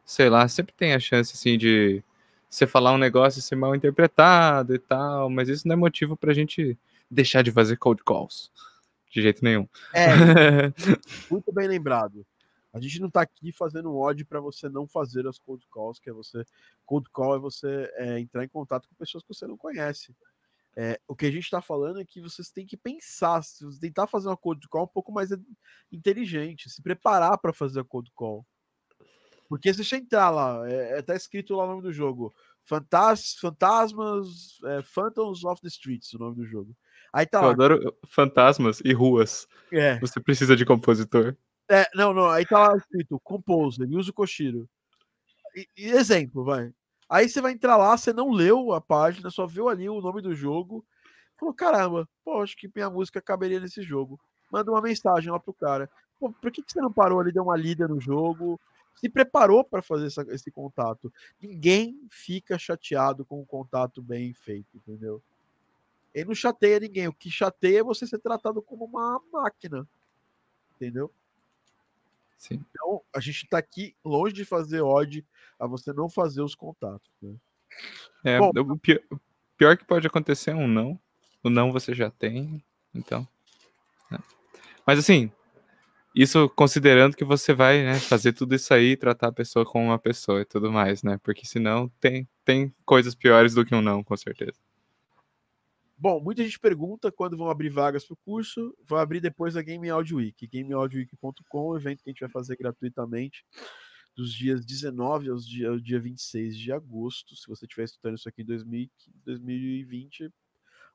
sei 0.06 0.30
lá, 0.30 0.48
sempre 0.48 0.74
tem 0.74 0.94
a 0.94 1.00
chance 1.00 1.34
assim 1.36 1.58
de 1.58 2.02
você 2.50 2.66
falar 2.66 2.94
um 2.94 2.98
negócio 2.98 3.40
e 3.40 3.42
ser 3.42 3.58
mal 3.58 3.76
interpretado 3.76 4.74
e 4.74 4.80
tal, 4.80 5.30
mas 5.30 5.50
isso 5.50 5.68
não 5.68 5.74
é 5.74 5.78
motivo 5.78 6.16
pra 6.16 6.34
gente 6.34 6.78
deixar 7.12 7.42
de 7.42 7.52
fazer 7.52 7.76
cold 7.76 8.02
calls. 8.06 8.50
De 9.12 9.22
jeito 9.22 9.44
nenhum. 9.44 9.68
É, 9.94 10.08
muito 11.30 11.52
bem 11.52 11.68
lembrado. 11.68 12.26
A 12.76 12.82
gente 12.82 13.00
não 13.00 13.08
está 13.08 13.22
aqui 13.22 13.54
fazendo 13.54 13.96
ódio 13.96 14.26
para 14.26 14.42
você 14.42 14.68
não 14.68 14.86
fazer 14.86 15.26
as 15.26 15.40
cold 15.40 15.66
calls, 15.72 15.98
que 15.98 16.10
é 16.10 16.14
você. 16.14 16.44
Cold 16.86 17.10
call 17.10 17.38
é 17.38 17.40
você 17.40 17.90
é, 17.96 18.20
entrar 18.20 18.44
em 18.44 18.50
contato 18.50 18.90
com 18.90 18.96
pessoas 18.96 19.24
que 19.24 19.34
você 19.34 19.48
não 19.48 19.56
conhece. 19.56 20.14
É, 20.76 21.00
o 21.08 21.16
que 21.16 21.26
a 21.26 21.32
gente 21.32 21.46
está 21.46 21.62
falando 21.62 22.02
é 22.02 22.06
que 22.06 22.20
vocês 22.20 22.52
têm 22.52 22.66
que 22.66 22.76
pensar, 22.76 23.42
tentar 23.80 24.08
fazer 24.08 24.28
uma 24.28 24.36
cold 24.36 24.68
call 24.68 24.84
um 24.84 24.88
pouco 24.88 25.10
mais 25.10 25.30
inteligente, 25.90 26.70
se 26.70 26.82
preparar 26.82 27.38
para 27.38 27.54
fazer 27.54 27.80
a 27.80 27.84
cold 27.86 28.12
call. 28.14 28.46
Porque 29.48 29.74
se 29.74 29.82
você 29.82 29.96
entrar 29.96 30.30
lá, 30.30 30.70
é, 30.70 31.00
é, 31.00 31.02
tá 31.02 31.16
escrito 31.16 31.56
lá 31.56 31.64
o 31.64 31.68
nome 31.68 31.82
do 31.82 31.94
jogo: 31.94 32.36
Fantas, 32.66 33.36
Fantasmas, 33.40 34.60
é, 34.66 34.84
Phantoms 34.84 35.46
of 35.46 35.62
the 35.62 35.70
Streets, 35.70 36.14
o 36.14 36.20
nome 36.20 36.36
do 36.36 36.46
jogo. 36.46 36.76
Aí 37.14 37.26
tá 37.26 37.38
Eu 37.38 37.46
lá. 37.46 37.52
adoro 37.52 37.98
fantasmas 38.06 38.82
e 38.84 38.92
ruas. 38.92 39.48
É. 39.72 39.98
Você 40.00 40.20
precisa 40.20 40.58
de 40.58 40.66
compositor. 40.66 41.38
É, 41.70 41.90
não, 41.96 42.14
não, 42.14 42.30
aí 42.30 42.46
tá 42.46 42.68
lá 42.68 42.78
escrito 42.78 43.20
Composer, 43.22 43.90
Yuzo 43.90 44.14
Koshiro. 44.14 44.70
E, 45.56 45.68
e 45.78 45.86
exemplo, 45.90 46.44
vai. 46.44 46.72
Aí 47.10 47.30
você 47.30 47.42
vai 47.42 47.54
entrar 47.54 47.78
lá, 47.78 47.96
você 47.98 48.12
não 48.12 48.32
leu 48.32 48.74
a 48.74 48.82
página, 48.82 49.30
só 49.30 49.46
viu 49.46 49.70
ali 49.70 49.88
o 49.90 50.02
nome 50.02 50.22
do 50.22 50.36
jogo. 50.36 50.86
Falou, 51.38 51.54
caramba, 51.54 52.10
pô, 52.24 52.42
acho 52.42 52.56
que 52.56 52.70
minha 52.74 52.90
música 52.90 53.22
caberia 53.22 53.60
nesse 53.60 53.82
jogo. 53.82 54.20
Manda 54.52 54.72
uma 54.72 54.82
mensagem 54.82 55.32
lá 55.32 55.40
pro 55.40 55.54
cara. 55.54 55.90
Pô, 56.20 56.32
por 56.32 56.52
que, 56.52 56.62
que 56.64 56.72
você 56.72 56.80
não 56.80 56.92
parou 56.92 57.20
ali, 57.20 57.32
deu 57.32 57.44
uma 57.44 57.58
lida 57.58 57.88
no 57.88 58.00
jogo? 58.00 58.60
Se 58.96 59.10
preparou 59.10 59.64
para 59.64 59.82
fazer 59.82 60.08
essa, 60.08 60.26
esse 60.30 60.50
contato. 60.50 61.12
Ninguém 61.42 62.00
fica 62.10 62.58
chateado 62.58 63.26
com 63.26 63.42
um 63.42 63.46
contato 63.46 64.02
bem 64.02 64.34
feito, 64.34 64.78
entendeu? 64.78 65.22
Ele 66.14 66.26
não 66.26 66.36
chateia 66.36 66.80
ninguém. 66.80 67.08
O 67.08 67.14
que 67.14 67.30
chateia 67.30 67.80
é 67.80 67.84
você 67.84 68.08
ser 68.08 68.20
tratado 68.20 68.62
como 68.62 68.86
uma 68.86 69.22
máquina. 69.32 69.86
Entendeu? 70.76 71.12
Sim. 72.38 72.64
Então, 72.70 73.02
a 73.14 73.20
gente 73.20 73.44
está 73.44 73.58
aqui 73.58 73.96
longe 74.04 74.34
de 74.34 74.46
fazer 74.46 74.82
ódio 74.82 75.26
a 75.60 75.68
você 75.68 75.94
não 75.94 76.10
fazer 76.10 76.42
os 76.42 76.56
contatos. 76.56 77.10
Né? 77.22 77.36
É, 78.24 78.40
Bom, 78.40 78.52
o 78.56 78.78
pior, 78.78 79.00
o 79.12 79.20
pior, 79.58 79.78
que 79.78 79.86
pode 79.86 80.06
acontecer 80.06 80.52
é 80.52 80.56
um 80.56 80.68
não. 80.68 81.00
O 81.44 81.50
não 81.50 81.72
você 81.72 81.94
já 81.94 82.10
tem, 82.10 82.64
então. 82.94 83.28
Né? 84.12 84.20
Mas 84.86 85.00
assim, 85.00 85.32
isso 86.16 86.50
considerando 86.50 87.16
que 87.16 87.26
você 87.26 87.54
vai 87.54 87.84
né, 87.84 88.00
fazer 88.00 88.34
tudo 88.34 88.56
isso 88.56 88.74
aí, 88.74 88.96
tratar 88.96 89.28
a 89.28 89.34
pessoa 89.34 89.66
como 89.66 89.86
uma 89.86 90.00
pessoa 90.00 90.42
e 90.42 90.46
tudo 90.46 90.72
mais, 90.72 91.04
né? 91.04 91.20
Porque 91.22 91.46
senão 91.46 91.90
tem, 92.00 92.28
tem 92.44 92.74
coisas 92.86 93.14
piores 93.14 93.54
do 93.54 93.66
que 93.66 93.76
um 93.76 93.82
não, 93.82 94.04
com 94.04 94.16
certeza. 94.16 94.58
Bom, 95.98 96.22
muita 96.22 96.44
gente 96.44 96.60
pergunta 96.60 97.10
quando 97.10 97.38
vão 97.38 97.50
abrir 97.50 97.70
vagas 97.70 98.06
para 98.06 98.14
o 98.16 98.18
curso. 98.18 98.76
Vai 98.84 99.02
abrir 99.02 99.22
depois 99.22 99.56
a 99.56 99.62
Game 99.62 99.90
Audio 99.90 100.18
Week. 100.18 100.46
GameAudioWeek.com, 100.46 101.76
evento 101.78 102.04
que 102.04 102.10
a 102.10 102.12
gente 102.12 102.20
vai 102.20 102.30
fazer 102.30 102.58
gratuitamente 102.58 103.46
dos 104.14 104.34
dias 104.34 104.66
19 104.66 105.30
aos 105.30 105.48
dia, 105.48 105.70
ao 105.70 105.80
dia 105.80 106.00
26 106.00 106.58
de 106.58 106.72
agosto. 106.74 107.34
Se 107.36 107.48
você 107.48 107.66
estiver 107.66 107.86
estudando 107.86 108.18
isso 108.18 108.28
aqui 108.28 108.42
em 108.42 108.46
2020, 108.46 110.30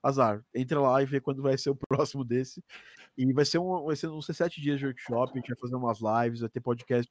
azar. 0.02 0.44
Entra 0.54 0.78
lá 0.78 1.02
e 1.02 1.06
vê 1.06 1.18
quando 1.18 1.40
vai 1.42 1.56
ser 1.56 1.70
o 1.70 1.76
próximo 1.88 2.22
desse. 2.22 2.62
E 3.16 3.32
vai 3.32 3.46
ser 3.46 3.58
um, 3.58 3.86
vai 3.86 3.96
ser, 3.96 4.10
ser 4.22 4.34
sete 4.34 4.60
dias 4.60 4.78
de 4.78 4.84
workshop. 4.84 5.32
A 5.32 5.36
gente 5.40 5.48
vai 5.48 5.58
fazer 5.58 5.76
umas 5.76 5.98
lives, 6.00 6.40
vai 6.40 6.50
ter 6.50 6.60
podcast 6.60 7.10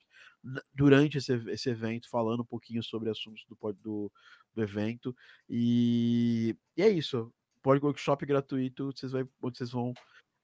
durante 0.75 1.17
esse, 1.17 1.33
esse 1.49 1.69
evento, 1.71 2.07
falando 2.07 2.41
um 2.41 2.45
pouquinho 2.45 2.83
sobre 2.83 3.09
assuntos 3.09 3.43
do, 3.47 3.57
do, 3.73 4.11
do 4.53 4.61
evento. 4.61 5.15
E, 5.49 6.55
e 6.77 6.83
é 6.83 6.89
isso 6.89 7.33
pode 7.61 7.83
workshop 7.83 8.25
gratuito, 8.25 8.91
vocês, 8.91 9.11
vai, 9.11 9.27
onde 9.41 9.57
vocês 9.57 9.71
vão 9.71 9.93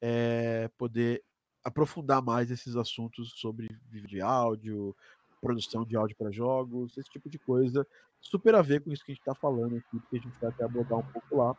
é, 0.02 0.70
poder 0.78 1.24
aprofundar 1.64 2.22
mais 2.22 2.52
esses 2.52 2.76
assuntos 2.76 3.32
sobre 3.40 3.68
vídeo 3.90 4.08
de 4.08 4.22
áudio, 4.22 4.96
produção 5.42 5.84
de 5.86 5.96
áudio 5.96 6.16
para 6.16 6.32
jogos, 6.32 6.98
esse 6.98 7.10
tipo 7.10 7.30
de 7.30 7.40
coisa. 7.40 7.86
Super 8.20 8.56
a 8.56 8.62
ver 8.62 8.82
com 8.82 8.92
isso 8.92 9.04
que 9.04 9.12
a 9.12 9.16
gente 9.16 9.22
está 9.22 9.36
falando 9.36 9.78
aqui, 9.78 10.00
porque 10.00 10.18
a 10.18 10.20
gente 10.20 10.40
vai 10.40 10.50
até 10.50 10.64
abordar 10.64 11.00
um 11.00 11.12
pouco 11.12 11.38
lá. 11.38 11.56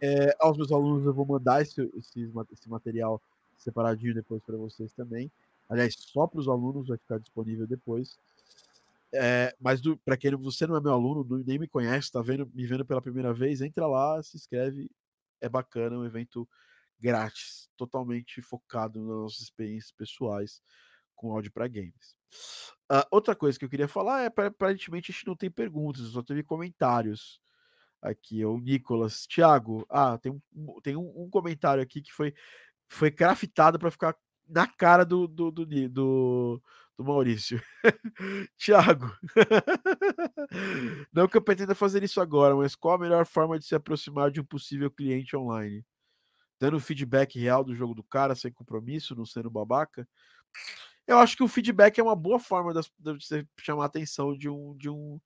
É, 0.00 0.34
aos 0.40 0.56
meus 0.56 0.72
alunos 0.72 1.04
eu 1.04 1.12
vou 1.12 1.26
mandar 1.26 1.60
esse, 1.60 1.80
esse, 1.94 2.30
esse 2.52 2.68
material 2.68 3.20
separadinho 3.56 4.14
depois 4.14 4.42
para 4.42 4.56
vocês 4.56 4.92
também. 4.94 5.30
Aliás, 5.68 5.94
só 5.96 6.26
para 6.26 6.40
os 6.40 6.48
alunos 6.48 6.88
vai 6.88 6.98
ficar 6.98 7.18
disponível 7.18 7.66
depois. 7.66 8.18
É, 9.12 9.54
mas 9.60 9.80
para 10.04 10.16
quem 10.16 10.34
você 10.36 10.66
não 10.66 10.76
é 10.76 10.80
meu 10.80 10.92
aluno, 10.92 11.26
nem 11.44 11.58
me 11.58 11.66
conhece, 11.68 12.06
está 12.06 12.22
vendo, 12.22 12.48
me 12.54 12.64
vendo 12.64 12.86
pela 12.86 13.02
primeira 13.02 13.32
vez, 13.32 13.60
entra 13.60 13.86
lá, 13.86 14.22
se 14.22 14.36
inscreve, 14.36 14.88
é 15.40 15.48
bacana, 15.48 15.96
é 15.96 15.98
um 15.98 16.04
evento 16.04 16.48
grátis, 16.98 17.68
totalmente 17.76 18.40
focado 18.42 19.00
nas 19.00 19.16
nossas 19.16 19.40
experiências 19.40 19.92
pessoais 19.92 20.62
com 21.14 21.32
áudio 21.32 21.50
para 21.52 21.66
games. 21.66 22.16
Uh, 22.90 23.04
outra 23.10 23.34
coisa 23.34 23.58
que 23.58 23.64
eu 23.64 23.68
queria 23.68 23.88
falar 23.88 24.22
é, 24.22 24.26
aparentemente 24.26 25.10
a 25.10 25.14
gente 25.14 25.26
não 25.26 25.36
tem 25.36 25.50
perguntas, 25.50 26.02
só 26.06 26.22
teve 26.22 26.42
comentários. 26.42 27.40
Aqui, 28.02 28.42
o 28.46 28.58
Nicolas, 28.58 29.26
Thiago, 29.26 29.84
ah, 29.90 30.16
tem, 30.16 30.32
um, 30.32 30.80
tem 30.82 30.96
um, 30.96 31.24
um 31.24 31.28
comentário 31.28 31.82
aqui 31.82 32.00
que 32.00 32.10
foi, 32.10 32.32
foi 32.88 33.10
craftado 33.10 33.78
para 33.78 33.90
ficar 33.90 34.16
na 34.50 34.66
cara 34.66 35.04
do, 35.04 35.26
do, 35.26 35.50
do, 35.50 35.66
do, 35.66 36.62
do 36.96 37.04
Maurício. 37.04 37.62
Tiago, 38.58 39.10
não 41.12 41.28
que 41.28 41.36
eu 41.36 41.42
pretenda 41.42 41.74
fazer 41.74 42.02
isso 42.02 42.20
agora, 42.20 42.54
mas 42.54 42.74
qual 42.74 42.94
a 42.94 42.98
melhor 42.98 43.24
forma 43.26 43.58
de 43.58 43.64
se 43.64 43.74
aproximar 43.74 44.30
de 44.30 44.40
um 44.40 44.44
possível 44.44 44.90
cliente 44.90 45.36
online? 45.36 45.84
Dando 46.58 46.78
feedback 46.80 47.38
real 47.38 47.64
do 47.64 47.74
jogo 47.74 47.94
do 47.94 48.04
cara, 48.04 48.34
sem 48.34 48.52
compromisso, 48.52 49.14
não 49.16 49.24
sendo 49.24 49.50
babaca? 49.50 50.06
Eu 51.06 51.18
acho 51.18 51.36
que 51.36 51.42
o 51.42 51.48
feedback 51.48 51.98
é 51.98 52.02
uma 52.02 52.16
boa 52.16 52.38
forma 52.38 52.72
de 52.74 52.82
você 53.14 53.46
chamar 53.58 53.84
a 53.84 53.86
atenção 53.86 54.36
de 54.36 54.48
um, 54.48 54.76
de 54.76 54.88
um, 54.90 55.20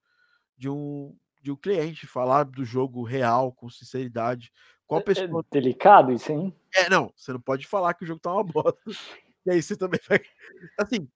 de 0.56 0.68
um, 0.68 1.16
de 1.42 1.50
um 1.50 1.56
cliente, 1.56 2.06
falar 2.06 2.44
do 2.44 2.64
jogo 2.64 3.02
real, 3.02 3.52
com 3.52 3.68
sinceridade. 3.68 4.52
Qual 4.86 5.00
é, 5.00 5.04
pessoa... 5.04 5.40
É 5.40 5.44
delicado 5.50 6.12
isso, 6.12 6.30
hein? 6.32 6.54
É, 6.74 6.88
não, 6.88 7.12
você 7.16 7.32
não 7.32 7.40
pode 7.40 7.66
falar 7.66 7.94
que 7.94 8.04
o 8.04 8.06
jogo 8.06 8.20
tá 8.20 8.32
uma 8.32 8.44
bosta. 8.44 8.78
E 9.46 9.50
aí 9.50 9.62
você 9.62 9.76
também 9.76 10.00
vai. 10.08 10.22
Assim, 10.78 11.06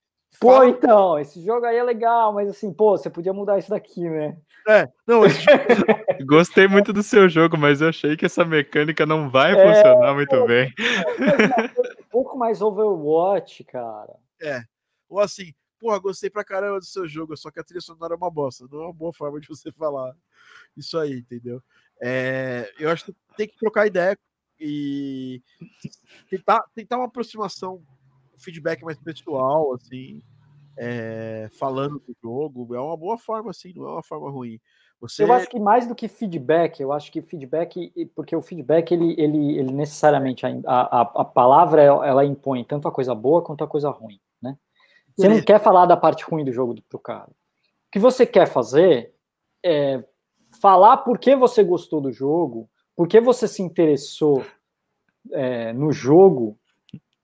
Pô, 0.40 0.52
Fala... 0.52 0.68
então, 0.68 1.18
esse 1.18 1.44
jogo 1.44 1.66
aí 1.66 1.76
é 1.76 1.82
legal, 1.82 2.32
mas 2.32 2.48
assim, 2.48 2.72
pô, 2.72 2.96
você 2.96 3.10
podia 3.10 3.32
mudar 3.32 3.58
isso 3.58 3.70
daqui, 3.70 4.08
né? 4.08 4.36
É, 4.68 4.88
não, 5.06 5.24
esse... 5.24 5.44
Gostei 6.26 6.68
muito 6.68 6.92
do 6.92 7.02
seu 7.02 7.28
jogo, 7.28 7.56
mas 7.56 7.80
eu 7.80 7.88
achei 7.88 8.16
que 8.16 8.26
essa 8.26 8.44
mecânica 8.44 9.04
não 9.04 9.30
vai 9.30 9.58
é, 9.58 9.66
funcionar 9.66 10.14
muito 10.14 10.36
pô, 10.36 10.46
bem. 10.46 10.72
um 11.98 12.08
pouco 12.10 12.36
mais 12.36 12.60
Overwatch, 12.60 13.64
cara. 13.64 14.14
É, 14.40 14.62
ou 15.08 15.18
assim, 15.18 15.52
porra, 15.80 15.98
gostei 15.98 16.30
pra 16.30 16.44
caramba 16.44 16.78
do 16.78 16.84
seu 16.84 17.08
jogo, 17.08 17.36
só 17.36 17.50
que 17.50 17.58
a 17.58 17.64
trilha 17.64 17.80
sonora 17.80 18.14
é 18.14 18.16
uma 18.16 18.30
bosta. 18.30 18.66
Não 18.70 18.82
é 18.82 18.84
uma 18.84 18.92
boa 18.92 19.12
forma 19.12 19.40
de 19.40 19.48
você 19.48 19.72
falar 19.72 20.14
isso 20.76 20.98
aí, 20.98 21.18
entendeu? 21.18 21.62
É, 22.00 22.72
eu 22.78 22.90
acho 22.90 23.06
que 23.06 23.14
tem 23.36 23.48
que 23.48 23.56
trocar 23.56 23.86
ideia 23.86 24.16
e 24.60 25.42
tentar, 26.30 26.64
tentar 26.74 26.96
uma 26.96 27.06
aproximação 27.06 27.82
feedback 28.36 28.82
mais 28.82 28.98
pessoal, 28.98 29.74
assim, 29.74 30.22
é, 30.76 31.48
falando 31.58 31.98
do 32.06 32.16
jogo, 32.22 32.74
é 32.74 32.80
uma 32.80 32.96
boa 32.96 33.18
forma, 33.18 33.50
assim, 33.50 33.72
não 33.74 33.86
é 33.86 33.92
uma 33.92 34.02
forma 34.02 34.30
ruim. 34.30 34.60
Você... 35.00 35.22
Eu 35.22 35.32
acho 35.32 35.48
que 35.48 35.60
mais 35.60 35.86
do 35.86 35.94
que 35.94 36.08
feedback, 36.08 36.80
eu 36.80 36.92
acho 36.92 37.12
que 37.12 37.22
feedback, 37.22 37.92
porque 38.14 38.34
o 38.34 38.42
feedback, 38.42 38.92
ele, 38.92 39.14
ele, 39.16 39.58
ele 39.58 39.72
necessariamente, 39.72 40.44
a, 40.44 40.50
a, 40.66 41.00
a 41.00 41.24
palavra, 41.24 41.82
ela 41.82 42.24
impõe 42.24 42.64
tanto 42.64 42.88
a 42.88 42.92
coisa 42.92 43.14
boa 43.14 43.42
quanto 43.42 43.62
a 43.62 43.68
coisa 43.68 43.90
ruim, 43.90 44.20
né? 44.42 44.56
Você 45.16 45.28
não 45.28 45.40
quer 45.40 45.60
falar 45.60 45.86
da 45.86 45.96
parte 45.96 46.24
ruim 46.24 46.44
do 46.44 46.52
jogo 46.52 46.80
pro 46.88 46.98
cara. 46.98 47.28
O 47.28 47.90
que 47.92 47.98
você 47.98 48.26
quer 48.26 48.46
fazer 48.46 49.14
é 49.64 50.04
falar 50.60 50.98
por 50.98 51.18
que 51.18 51.34
você 51.36 51.62
gostou 51.62 52.00
do 52.00 52.12
jogo, 52.12 52.68
por 52.96 53.06
que 53.06 53.20
você 53.20 53.46
se 53.46 53.62
interessou 53.62 54.44
é, 55.32 55.72
no 55.72 55.92
jogo 55.92 56.58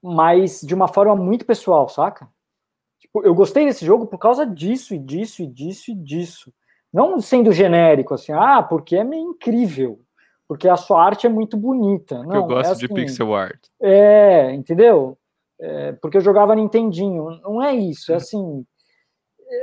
mas 0.04 0.60
de 0.60 0.74
uma 0.74 0.86
forma 0.86 1.16
muito 1.16 1.46
pessoal, 1.46 1.88
saca? 1.88 2.28
Tipo, 2.98 3.24
eu 3.24 3.34
gostei 3.34 3.64
desse 3.64 3.86
jogo 3.86 4.06
por 4.06 4.18
causa 4.18 4.44
disso, 4.44 4.94
e 4.94 4.98
disso, 4.98 5.42
e 5.42 5.46
disso, 5.46 5.90
e 5.90 5.94
disso. 5.94 6.52
Não 6.92 7.18
sendo 7.22 7.50
genérico, 7.52 8.12
assim, 8.12 8.30
ah, 8.30 8.62
porque 8.62 8.96
é 8.96 9.02
meio 9.02 9.30
incrível, 9.30 9.98
porque 10.46 10.68
a 10.68 10.76
sua 10.76 11.02
arte 11.02 11.26
é 11.26 11.30
muito 11.30 11.56
bonita. 11.56 12.22
Não, 12.22 12.34
eu 12.34 12.44
gosto 12.44 12.68
é 12.68 12.72
assim, 12.72 12.86
de 12.86 12.88
pixel 12.92 13.34
art. 13.34 13.58
É, 13.80 14.52
entendeu? 14.52 15.16
É, 15.58 15.92
porque 15.92 16.18
eu 16.18 16.20
jogava 16.20 16.54
Nintendinho. 16.54 17.40
Não 17.40 17.62
é 17.62 17.74
isso, 17.74 18.12
é 18.12 18.16
assim. 18.16 18.62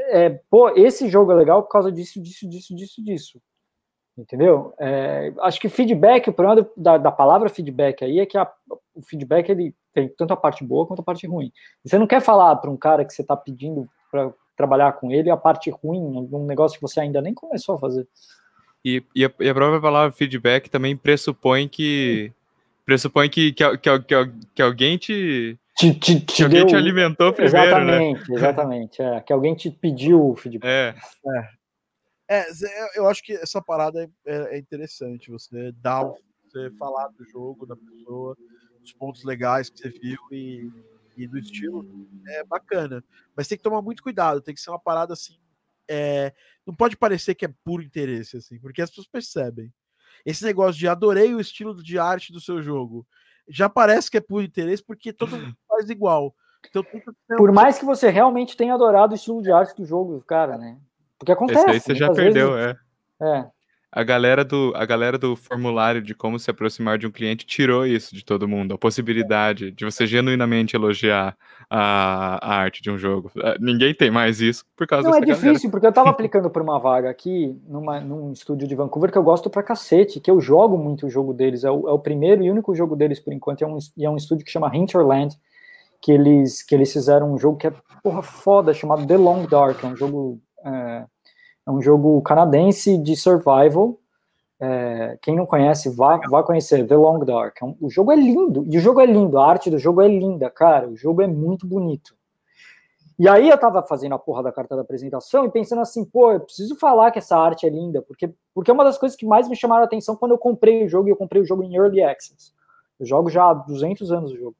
É, 0.09 0.29
pô, 0.49 0.69
esse 0.71 1.07
jogo 1.07 1.31
é 1.31 1.35
legal 1.35 1.61
por 1.61 1.69
causa 1.69 1.91
disso, 1.91 2.19
disso, 2.19 2.49
disso, 2.49 2.75
disso, 2.75 3.03
disso. 3.03 3.41
Entendeu? 4.17 4.73
É, 4.77 5.33
acho 5.39 5.59
que 5.59 5.69
feedback, 5.69 6.29
o 6.29 6.33
problema 6.33 6.67
da, 6.75 6.97
da 6.97 7.11
palavra 7.11 7.49
feedback 7.49 8.03
aí 8.03 8.19
é 8.19 8.25
que 8.25 8.37
a, 8.37 8.49
o 8.93 9.01
feedback 9.01 9.49
ele 9.49 9.73
tem 9.93 10.09
tanto 10.09 10.33
a 10.33 10.37
parte 10.37 10.63
boa 10.63 10.85
quanto 10.85 10.99
a 10.99 11.03
parte 11.03 11.25
ruim. 11.25 11.51
Você 11.83 11.97
não 11.97 12.05
quer 12.05 12.21
falar 12.21 12.55
para 12.57 12.69
um 12.69 12.77
cara 12.77 13.05
que 13.05 13.13
você 13.13 13.21
está 13.21 13.37
pedindo 13.37 13.87
para 14.11 14.31
trabalhar 14.55 14.91
com 14.93 15.11
ele 15.11 15.29
a 15.29 15.37
parte 15.37 15.69
ruim, 15.69 16.27
um 16.31 16.45
negócio 16.45 16.77
que 16.77 16.81
você 16.81 16.99
ainda 16.99 17.21
nem 17.21 17.33
começou 17.33 17.75
a 17.75 17.79
fazer. 17.79 18.07
E, 18.83 19.03
e, 19.15 19.25
a, 19.25 19.31
e 19.39 19.49
a 19.49 19.53
própria 19.53 19.79
palavra 19.79 20.11
feedback 20.11 20.69
também 20.69 20.97
pressupõe 20.97 21.67
que 21.67 22.31
pressupõe 22.85 23.29
que, 23.29 23.53
que, 23.53 23.77
que, 23.77 23.99
que, 23.99 24.31
que 24.55 24.61
alguém 24.61 24.97
te, 24.97 25.57
te, 25.77 25.93
te, 25.93 26.19
te 26.19 26.35
que 26.35 26.43
alguém 26.43 26.59
deu... 26.59 26.67
te 26.67 26.75
alimentou 26.75 27.31
primeiro, 27.31 27.57
exatamente, 27.57 28.29
né? 28.29 28.37
Exatamente, 28.37 29.01
é, 29.01 29.21
que 29.21 29.31
alguém 29.31 29.55
te 29.55 29.69
pediu 29.71 30.31
o 30.31 30.35
feedback. 30.35 30.69
É. 30.69 30.93
é. 31.37 31.60
É, 32.31 32.45
eu 32.95 33.09
acho 33.09 33.21
que 33.21 33.33
essa 33.33 33.61
parada 33.61 34.09
é, 34.25 34.55
é 34.55 34.57
interessante, 34.57 35.29
você 35.29 35.73
dar, 35.73 36.09
você 36.45 36.71
falar 36.79 37.09
do 37.09 37.25
jogo, 37.25 37.65
da 37.65 37.75
pessoa, 37.75 38.37
dos 38.79 38.93
pontos 38.93 39.25
legais 39.25 39.69
que 39.69 39.77
você 39.77 39.89
viu 39.89 40.17
e, 40.31 40.71
e 41.17 41.27
do 41.27 41.37
estilo, 41.37 41.85
é 42.29 42.41
bacana. 42.45 43.03
Mas 43.35 43.49
tem 43.49 43.57
que 43.57 43.63
tomar 43.63 43.81
muito 43.81 44.01
cuidado, 44.01 44.39
tem 44.39 44.55
que 44.55 44.61
ser 44.61 44.69
uma 44.69 44.79
parada 44.79 45.11
assim. 45.11 45.37
É, 45.89 46.33
não 46.65 46.73
pode 46.73 46.95
parecer 46.95 47.35
que 47.35 47.43
é 47.43 47.53
puro 47.65 47.83
interesse, 47.83 48.37
assim, 48.37 48.57
porque 48.61 48.81
as 48.81 48.89
pessoas 48.89 49.07
percebem. 49.07 49.69
Esse 50.25 50.45
negócio 50.45 50.79
de 50.79 50.87
adorei 50.87 51.35
o 51.35 51.41
estilo 51.41 51.83
de 51.83 51.99
arte 51.99 52.31
do 52.31 52.39
seu 52.39 52.61
jogo, 52.61 53.05
já 53.45 53.67
parece 53.67 54.09
que 54.09 54.15
é 54.15 54.21
puro 54.21 54.45
interesse, 54.45 54.81
porque 54.81 55.11
todo 55.11 55.37
mundo 55.37 55.57
faz 55.67 55.89
igual. 55.89 56.33
Então, 56.65 56.81
Por 57.35 57.51
mais 57.51 57.77
que 57.77 57.83
você 57.83 58.09
realmente 58.09 58.55
tenha 58.55 58.73
adorado 58.73 59.11
o 59.11 59.15
estilo 59.15 59.41
de 59.41 59.51
arte 59.51 59.75
do 59.75 59.83
jogo, 59.83 60.23
cara, 60.23 60.57
né? 60.57 60.79
Porque 61.21 61.31
acontece. 61.31 61.59
Esse 61.59 61.69
aí 61.71 61.79
você 61.79 61.93
já 61.95 62.11
perdeu, 62.11 62.53
vezes- 62.53 62.75
é. 63.21 63.27
É. 63.39 63.45
A 63.93 64.03
galera, 64.03 64.43
do, 64.43 64.71
a 64.75 64.85
galera 64.85 65.17
do 65.19 65.35
formulário 65.35 66.01
de 66.01 66.15
como 66.15 66.39
se 66.39 66.49
aproximar 66.49 66.97
de 66.97 67.05
um 67.05 67.11
cliente 67.11 67.45
tirou 67.45 67.85
isso 67.85 68.15
de 68.15 68.23
todo 68.25 68.47
mundo, 68.47 68.73
a 68.73 68.77
possibilidade 68.77 69.69
de 69.69 69.83
você 69.85 70.07
genuinamente 70.07 70.75
elogiar 70.77 71.35
a, 71.69 72.39
a 72.41 72.55
arte 72.55 72.81
de 72.81 72.89
um 72.89 72.97
jogo. 72.97 73.29
Ah, 73.37 73.55
Ninguém 73.59 73.93
tem 73.93 74.09
mais 74.09 74.39
isso 74.41 74.65
por 74.75 74.87
causa 74.87 75.09
Não, 75.09 75.15
é 75.17 75.19
galera. 75.19 75.35
difícil, 75.35 75.69
porque 75.69 75.85
eu 75.85 75.91
tava 75.91 76.09
aplicando 76.09 76.49
por 76.49 76.61
uma 76.61 76.79
vaga 76.79 77.09
aqui, 77.09 77.55
numa, 77.67 77.99
num 77.99 78.31
estúdio 78.31 78.67
de 78.67 78.73
Vancouver, 78.73 79.11
que 79.11 79.17
eu 79.17 79.23
gosto 79.23 79.47
pra 79.49 79.61
cacete, 79.61 80.19
que 80.21 80.31
eu 80.31 80.39
jogo 80.41 80.75
muito 80.77 81.05
o 81.05 81.09
jogo 81.09 81.33
deles. 81.33 81.63
É 81.65 81.69
o, 81.69 81.87
é 81.87 81.91
o 81.91 81.99
primeiro 81.99 82.41
e 82.41 82.49
único 82.49 82.73
jogo 82.73 82.95
deles 82.95 83.19
por 83.19 83.31
enquanto, 83.33 83.61
é 83.61 83.67
um, 83.67 83.77
e 83.97 84.05
é 84.05 84.09
um 84.09 84.15
estúdio 84.17 84.45
que 84.45 84.51
chama 84.51 84.75
Hinterland, 84.75 85.37
que 86.01 86.13
eles, 86.13 86.63
que 86.63 86.73
eles 86.73 86.91
fizeram 86.93 87.31
um 87.31 87.37
jogo 87.37 87.57
que 87.57 87.67
é 87.67 87.73
porra 88.01 88.21
foda, 88.23 88.73
chamado 88.73 89.05
The 89.05 89.17
Long 89.17 89.45
Dark. 89.45 89.83
É 89.83 89.87
um 89.87 89.97
jogo. 89.97 90.39
É, 90.65 91.03
é 91.67 91.71
um 91.71 91.81
jogo 91.81 92.21
canadense 92.21 92.97
de 92.97 93.15
survival. 93.15 93.97
É, 94.59 95.17
quem 95.21 95.35
não 95.35 95.45
conhece, 95.45 95.89
vá, 95.89 96.17
vá 96.29 96.43
conhecer 96.43 96.85
The 96.85 96.95
Long 96.95 97.19
Dark. 97.25 97.57
É 97.61 97.65
um- 97.65 97.75
o 97.81 97.89
jogo 97.89 98.11
é 98.11 98.15
lindo, 98.15 98.63
e 98.69 98.77
o 98.77 98.79
jogo 98.79 99.01
é 99.01 99.05
lindo, 99.05 99.39
a 99.39 99.47
arte 99.47 99.69
do 99.71 99.79
jogo 99.79 100.01
é 100.01 100.07
linda, 100.07 100.49
cara. 100.49 100.87
O 100.87 100.95
jogo 100.95 101.21
é 101.21 101.27
muito 101.27 101.65
bonito. 101.65 102.15
E 103.17 103.27
aí 103.27 103.49
eu 103.49 103.57
tava 103.57 103.83
fazendo 103.83 104.15
a 104.15 104.19
porra 104.19 104.41
da 104.41 104.51
carta 104.51 104.75
da 104.75 104.81
apresentação 104.81 105.45
e 105.45 105.51
pensando 105.51 105.81
assim, 105.81 106.03
pô, 106.03 106.31
eu 106.31 106.39
preciso 106.39 106.75
falar 106.75 107.11
que 107.11 107.19
essa 107.19 107.37
arte 107.37 107.65
é 107.67 107.69
linda, 107.69 108.01
porque, 108.01 108.33
porque 108.53 108.71
é 108.71 108.73
uma 108.73 108.83
das 108.83 108.97
coisas 108.97 109.15
que 109.15 109.25
mais 109.25 109.47
me 109.47 109.55
chamaram 109.55 109.83
a 109.83 109.85
atenção 109.85 110.15
quando 110.15 110.31
eu 110.31 110.37
comprei 110.39 110.85
o 110.85 110.89
jogo, 110.89 111.07
e 111.07 111.11
eu 111.11 111.15
comprei 111.15 111.41
o 111.41 111.45
jogo 111.45 111.63
em 111.63 111.75
Early 111.75 112.01
Access. 112.01 112.51
Eu 112.99 113.05
jogo 113.05 113.29
já 113.29 113.49
há 113.49 113.53
200 113.53 114.11
anos 114.11 114.31
o 114.31 114.37
jogo. 114.37 114.55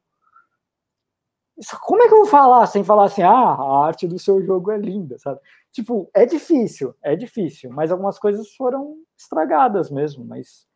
Como 1.82 2.02
é 2.02 2.08
que 2.08 2.14
eu 2.14 2.20
vou 2.20 2.28
falar 2.28 2.66
sem 2.66 2.84
falar 2.84 3.06
assim, 3.06 3.22
ah, 3.22 3.30
a 3.32 3.86
arte 3.86 4.08
do 4.08 4.18
seu 4.18 4.44
jogo 4.44 4.72
é 4.72 4.78
linda, 4.78 5.18
sabe? 5.20 5.40
Tipo, 5.72 6.10
é 6.14 6.26
difícil, 6.26 6.94
é 7.02 7.16
difícil, 7.16 7.70
mas 7.72 7.92
algumas 7.92 8.18
coisas 8.20 8.54
foram 8.56 8.96
estragadas 9.18 9.90
mesmo, 9.92 10.26
mas 10.26 10.68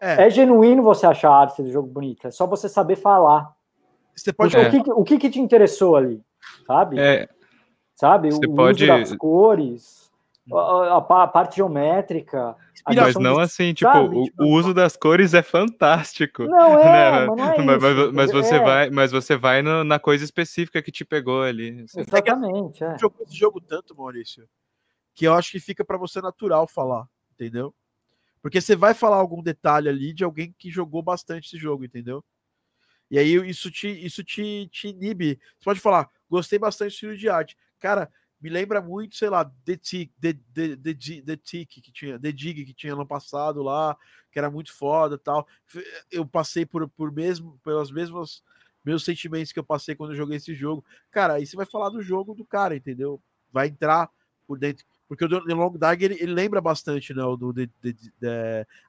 É, 0.00 0.26
é 0.26 0.30
genuíno 0.30 0.82
você 0.82 1.06
achar 1.06 1.30
a 1.30 1.36
arte 1.36 1.62
do 1.62 1.70
jogo 1.70 1.88
bonita, 1.88 2.28
é 2.28 2.30
só 2.30 2.46
você 2.46 2.68
saber 2.68 2.96
falar. 2.96 3.54
você 4.14 4.32
pode. 4.32 4.56
É. 4.56 4.68
o, 4.68 4.70
que, 4.70 4.92
o 4.92 5.04
que 5.04 5.18
que 5.18 5.30
te 5.30 5.40
interessou 5.40 5.96
ali, 5.96 6.20
sabe? 6.66 6.98
É, 6.98 7.28
sabe? 7.94 8.32
Você 8.32 8.46
o 8.46 8.54
pode- 8.54 8.84
uso 8.84 8.92
das 8.92 9.16
cores, 9.16 10.10
a, 10.52 10.96
a 10.96 11.26
parte 11.28 11.56
geométrica. 11.56 12.56
Mas 12.86 13.14
não 13.16 13.38
assim, 13.38 13.72
tipo, 13.74 13.90
sabe? 13.90 14.16
o, 14.16 14.24
Tipo, 14.24 14.42
o 14.44 14.48
uso 14.50 14.72
das 14.74 14.96
cores 14.96 15.34
é 15.34 15.42
fantástico. 15.42 16.44
Não 16.44 16.78
é, 16.78 16.84
né? 16.84 17.26
mas 17.26 17.36
não 17.36 17.44
é 17.44 17.56
Mas, 17.58 17.82
mas- 17.82 17.96
isso. 17.98 18.12
mas 18.12 18.32
você 18.32 18.54
É, 18.56 18.60
vai, 18.60 18.90
mas 18.90 19.12
você 19.12 19.36
vai 19.36 19.62
no- 19.62 19.84
na 19.84 19.98
coisa 19.98 20.24
específica 20.24 20.82
que 20.82 20.90
te 20.92 21.04
pegou 21.04 21.42
ali. 21.42 21.86
Você- 21.86 22.00
Exatamente, 22.00 22.82
é. 22.82 22.98
jogou 22.98 23.24
esse 23.26 23.36
jogo 23.36 23.60
tanto, 23.60 23.96
Maurício, 23.96 24.48
que 25.14 25.26
eu 25.26 25.34
acho 25.34 25.50
que 25.52 25.60
fica 25.60 25.84
pra 25.84 25.96
você 25.98 26.20
natural 26.20 26.66
falar, 26.66 27.06
entendeu? 27.32 27.74
Porque 28.40 28.60
você 28.60 28.74
vai 28.74 28.94
falar 28.94 29.16
algum 29.16 29.42
detalhe 29.42 29.88
ali 29.88 30.12
de 30.12 30.24
alguém 30.24 30.52
que 30.58 30.70
jogou 30.70 31.02
bastante 31.02 31.46
esse 31.46 31.58
jogo, 31.58 31.84
entendeu? 31.84 32.24
E 33.10 33.18
aí 33.18 33.34
isso 33.48 33.70
te, 33.70 33.88
isso 33.88 34.24
te, 34.24 34.68
te 34.72 34.88
inibe. 34.88 35.38
Você 35.58 35.64
pode 35.64 35.80
falar, 35.80 36.08
gostei 36.28 36.58
bastante 36.58 36.88
do 36.88 36.92
estilo 36.94 37.16
de 37.16 37.28
arte. 37.28 37.56
Cara, 37.78 38.10
me 38.42 38.50
lembra 38.50 38.82
muito, 38.82 39.14
sei 39.14 39.30
lá, 39.30 39.44
The 39.64 39.76
Tick, 39.76 40.12
The, 40.20 40.32
The, 40.52 40.76
The, 40.76 41.22
The 41.22 41.36
Tick 41.36 41.80
que 41.80 41.92
tinha, 41.92 42.18
The 42.18 42.32
Dig 42.32 42.64
que 42.64 42.74
tinha 42.74 42.92
ano 42.92 43.06
passado 43.06 43.62
lá, 43.62 43.96
que 44.32 44.38
era 44.38 44.50
muito 44.50 44.74
foda 44.74 45.14
e 45.14 45.18
tal. 45.18 45.46
Eu 46.10 46.26
passei 46.26 46.66
por, 46.66 46.88
por 46.88 47.12
mesmo, 47.12 47.60
pelas 47.62 47.92
mesmas 47.92 48.42
meus 48.84 49.04
sentimentos 49.04 49.52
que 49.52 49.60
eu 49.60 49.64
passei 49.64 49.94
quando 49.94 50.10
eu 50.10 50.16
joguei 50.16 50.38
esse 50.38 50.54
jogo. 50.54 50.84
Cara, 51.10 51.34
aí 51.34 51.46
você 51.46 51.54
vai 51.54 51.66
falar 51.66 51.90
do 51.90 52.02
jogo 52.02 52.34
do 52.34 52.44
cara, 52.44 52.74
entendeu? 52.74 53.22
Vai 53.52 53.68
entrar 53.68 54.10
por 54.44 54.58
dentro. 54.58 54.84
Porque 55.06 55.24
o 55.24 55.28
The 55.28 55.54
Long 55.54 55.78
Dark 55.78 56.02
ele, 56.02 56.14
ele 56.14 56.32
lembra 56.32 56.60
bastante, 56.60 57.14
né? 57.14 57.22
Do 57.22 57.54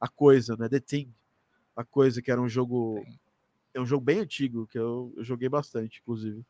a 0.02 0.08
coisa, 0.08 0.58
né? 0.58 0.68
The 0.68 0.80
Thing. 0.80 1.14
A 1.76 1.84
coisa 1.84 2.24
que 2.24 2.32
era 2.32 2.42
um 2.42 2.50
jogo. 2.50 3.06
É 3.72 3.80
um 3.80 3.86
jogo 3.86 4.04
bem 4.04 4.20
antigo, 4.20 4.68
que 4.68 4.78
eu, 4.78 5.14
eu 5.16 5.24
joguei 5.24 5.50
bastante, 5.50 6.00
inclusive. 6.02 6.44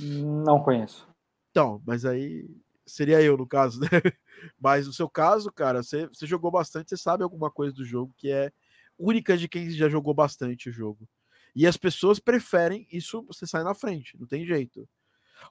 Não 0.00 0.62
conheço. 0.62 1.09
Então, 1.50 1.82
mas 1.86 2.04
aí 2.04 2.48
seria 2.86 3.20
eu 3.22 3.36
no 3.36 3.46
caso, 3.46 3.80
né? 3.80 3.88
Mas 4.58 4.86
no 4.86 4.92
seu 4.92 5.08
caso, 5.08 5.52
cara, 5.52 5.82
você, 5.82 6.06
você 6.08 6.26
jogou 6.26 6.50
bastante, 6.50 6.88
você 6.88 6.96
sabe 6.96 7.22
alguma 7.22 7.50
coisa 7.50 7.74
do 7.74 7.84
jogo 7.84 8.14
que 8.16 8.30
é 8.30 8.50
única 8.98 9.36
de 9.36 9.48
quem 9.48 9.70
já 9.70 9.88
jogou 9.88 10.14
bastante 10.14 10.68
o 10.68 10.72
jogo. 10.72 11.08
E 11.54 11.66
as 11.66 11.76
pessoas 11.76 12.18
preferem 12.18 12.86
isso, 12.90 13.22
você 13.24 13.46
sai 13.46 13.62
na 13.64 13.74
frente, 13.74 14.18
não 14.18 14.26
tem 14.26 14.46
jeito. 14.46 14.88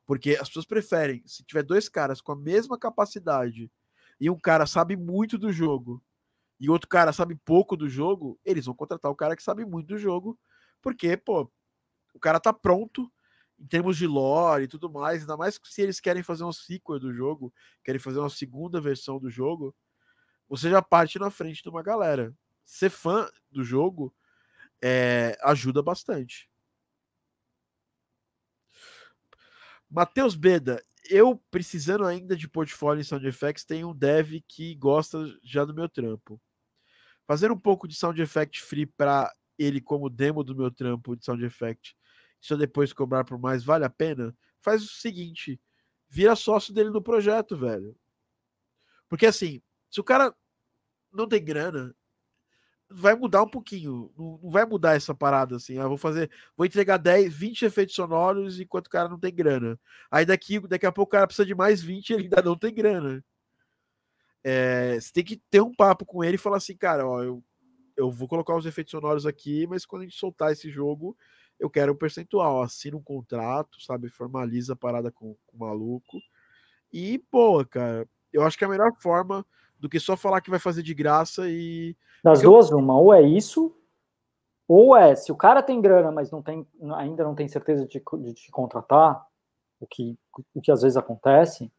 Porque 0.06 0.38
as 0.40 0.48
pessoas 0.48 0.66
preferem, 0.66 1.24
se 1.26 1.44
tiver 1.44 1.64
dois 1.64 1.90
caras 1.90 2.22
com 2.22 2.32
a 2.32 2.36
mesma 2.36 2.78
capacidade 2.78 3.72
e 4.20 4.30
um 4.30 4.40
cara 4.40 4.66
sabe 4.66 4.96
muito 4.96 5.38
do 5.38 5.52
jogo 5.52 6.02
e 6.60 6.70
outro 6.70 6.90
cara 6.90 7.14
sabe 7.14 7.36
pouco 7.36 7.78
do 7.78 7.88
jogo, 7.88 8.40
eles 8.44 8.66
vão 8.66 8.76
contratar 8.76 9.12
o 9.12 9.16
cara 9.16 9.36
que 9.36 9.44
sabe 9.44 9.66
muito 9.66 9.88
do 9.88 9.98
jogo, 9.98 10.38
porque, 10.82 11.16
pô, 11.16 11.50
o 12.14 12.20
cara 12.20 12.40
tá 12.40 12.52
pronto 12.52 13.12
em 13.60 13.68
termos 13.68 13.98
de 13.98 14.08
lore 14.08 14.64
e 14.64 14.68
tudo 14.68 14.90
mais, 14.90 15.22
ainda 15.22 15.36
mais 15.36 15.60
se 15.64 15.82
eles 15.82 16.00
querem 16.00 16.24
fazer 16.24 16.44
um 16.44 16.54
sequel 16.54 17.00
do 17.00 17.14
jogo, 17.14 17.54
querem 17.84 18.00
fazer 18.00 18.20
uma 18.20 18.30
segunda 18.30 18.80
versão 18.80 19.20
do 19.20 19.30
jogo, 19.30 19.76
você 20.48 20.70
já 20.70 20.82
parte 20.82 21.20
na 21.20 21.30
frente 21.30 21.62
de 21.62 21.70
uma 21.70 21.84
galera. 21.84 22.34
Ser 22.64 22.90
fã 22.90 23.30
do 23.52 23.64
jogo 23.64 24.14
é, 24.82 25.38
ajuda 25.44 25.84
bastante. 25.84 26.50
Matheus 29.90 30.36
Beda, 30.36 30.84
eu 31.10 31.36
precisando 31.50 32.06
ainda 32.06 32.36
de 32.36 32.48
portfólio 32.48 33.02
em 33.02 33.04
Sound 33.04 33.28
Effects, 33.28 33.66
tenho 33.66 33.90
um 33.90 33.96
dev 33.96 34.40
que 34.48 34.76
gosta 34.76 35.20
já 35.44 35.66
do 35.66 35.74
meu 35.74 35.90
trampo. 35.90 36.40
Fazer 37.28 37.52
um 37.52 37.60
pouco 37.60 37.88
de 37.88 37.96
Sound 37.96 38.20
Effect 38.22 38.62
free 38.62 38.86
para 38.86 39.34
ele 39.58 39.82
como 39.82 40.10
demo 40.10 40.44
do 40.44 40.56
meu 40.56 40.72
trampo 40.72 41.16
de 41.16 41.26
Sound 41.26 41.44
Effect 41.44 41.96
se 42.42 42.54
eu 42.54 42.58
depois 42.58 42.94
cobrar 42.94 43.24
por 43.24 43.38
mais, 43.38 43.64
vale 43.64 43.86
a 43.86 43.90
pena? 43.90 44.36
Faz 44.62 44.84
o 44.84 44.88
seguinte, 44.88 45.60
vira 46.10 46.36
sócio 46.36 46.74
dele 46.74 46.90
no 46.90 47.02
projeto, 47.02 47.58
velho. 47.58 47.96
Porque 49.08 49.26
assim, 49.26 49.62
se 49.90 50.00
o 50.00 50.04
cara 50.04 50.34
não 51.12 51.28
tem 51.28 51.44
grana, 51.44 51.96
vai 52.90 53.16
mudar 53.16 53.44
um 53.44 53.50
pouquinho. 53.50 54.12
Não, 54.18 54.40
vai 54.50 54.66
mudar 54.66 54.96
essa 54.96 55.14
parada 55.14 55.56
assim. 55.56 55.78
Ah, 55.78 55.88
vou 55.88 55.98
fazer, 55.98 56.30
vou 56.58 56.66
entregar 56.66 56.98
10, 56.98 57.34
20 57.34 57.66
efeitos 57.66 57.96
sonoros 57.96 58.60
enquanto 58.60 58.88
o 58.88 58.90
cara 58.90 59.08
não 59.08 59.20
tem 59.20 59.34
grana. 59.34 59.80
Aí 60.10 60.26
daqui, 60.26 60.60
daqui 60.60 60.86
a 60.86 60.92
pouco 60.92 61.10
o 61.10 61.12
cara 61.12 61.28
precisa 61.28 61.46
de 61.46 61.56
mais 61.56 61.82
20 61.82 62.10
e 62.10 62.14
ele 62.14 62.24
ainda 62.24 62.42
não 62.42 62.58
tem 62.58 62.74
grana. 62.74 63.24
É, 64.44 65.00
você 65.00 65.12
tem 65.12 65.24
que 65.24 65.38
ter 65.50 65.62
um 65.62 65.74
papo 65.74 66.06
com 66.06 66.24
ele 66.24 66.36
e 66.36 66.40
falar 66.40 66.58
assim, 66.58 66.76
cara, 66.76 67.06
ó, 67.06 67.22
eu, 67.22 67.44
eu 67.96 68.10
vou 68.10 68.28
colocar 68.28 68.56
os 68.56 68.66
efeitos 68.66 68.92
sonoros 68.92 69.26
aqui, 69.26 69.68
mas 69.68 69.86
quando 69.86 70.04
a 70.04 70.06
gente 70.06 70.18
soltar 70.18 70.52
esse 70.52 70.70
jogo, 70.72 71.16
eu 71.60 71.70
quero 71.70 71.94
um 71.94 71.98
percentual. 71.98 72.62
Assina 72.62 72.96
um 72.96 73.04
contrato, 73.04 73.82
sabe? 73.82 74.10
Formaliza 74.10 74.74
a 74.74 74.78
parada 74.78 75.12
com, 75.12 75.36
com 75.46 75.58
o 75.58 75.60
maluco. 75.60 76.20
E, 76.92 77.20
pô, 77.32 77.64
cara, 77.66 78.08
eu 78.32 78.44
acho 78.44 78.58
que 78.58 78.64
é 78.64 78.68
a 78.68 78.70
melhor 78.70 78.92
forma 79.00 79.46
do 79.80 79.90
que 79.90 80.00
só 80.00 80.18
falar 80.18 80.42
que 80.42 80.50
vai 80.50 80.60
fazer 80.60 80.84
de 80.84 80.94
graça 80.94 81.50
e. 81.50 81.96
Das 82.24 82.42
Eu- 82.42 82.52
duas, 82.52 82.72
uma, 82.72 83.00
ou 83.00 83.14
é 83.14 83.22
isso, 83.22 83.76
ou 84.68 84.96
é, 84.96 85.16
se 85.16 85.32
o 85.32 85.36
cara 85.36 85.64
tem 85.64 85.82
grana, 85.82 86.12
mas 86.12 86.30
não 86.30 86.44
tem, 86.44 86.68
ainda 86.96 87.24
não 87.24 87.34
tem 87.34 87.48
certeza 87.48 87.88
de, 87.88 88.00
de 88.20 88.34
te 88.34 88.52
contratar, 88.52 89.26
o 89.80 89.88
que, 89.88 90.18
o 90.54 90.62
que 90.62 90.72
às 90.72 90.82
vezes 90.82 90.98
acontece, 90.98 91.72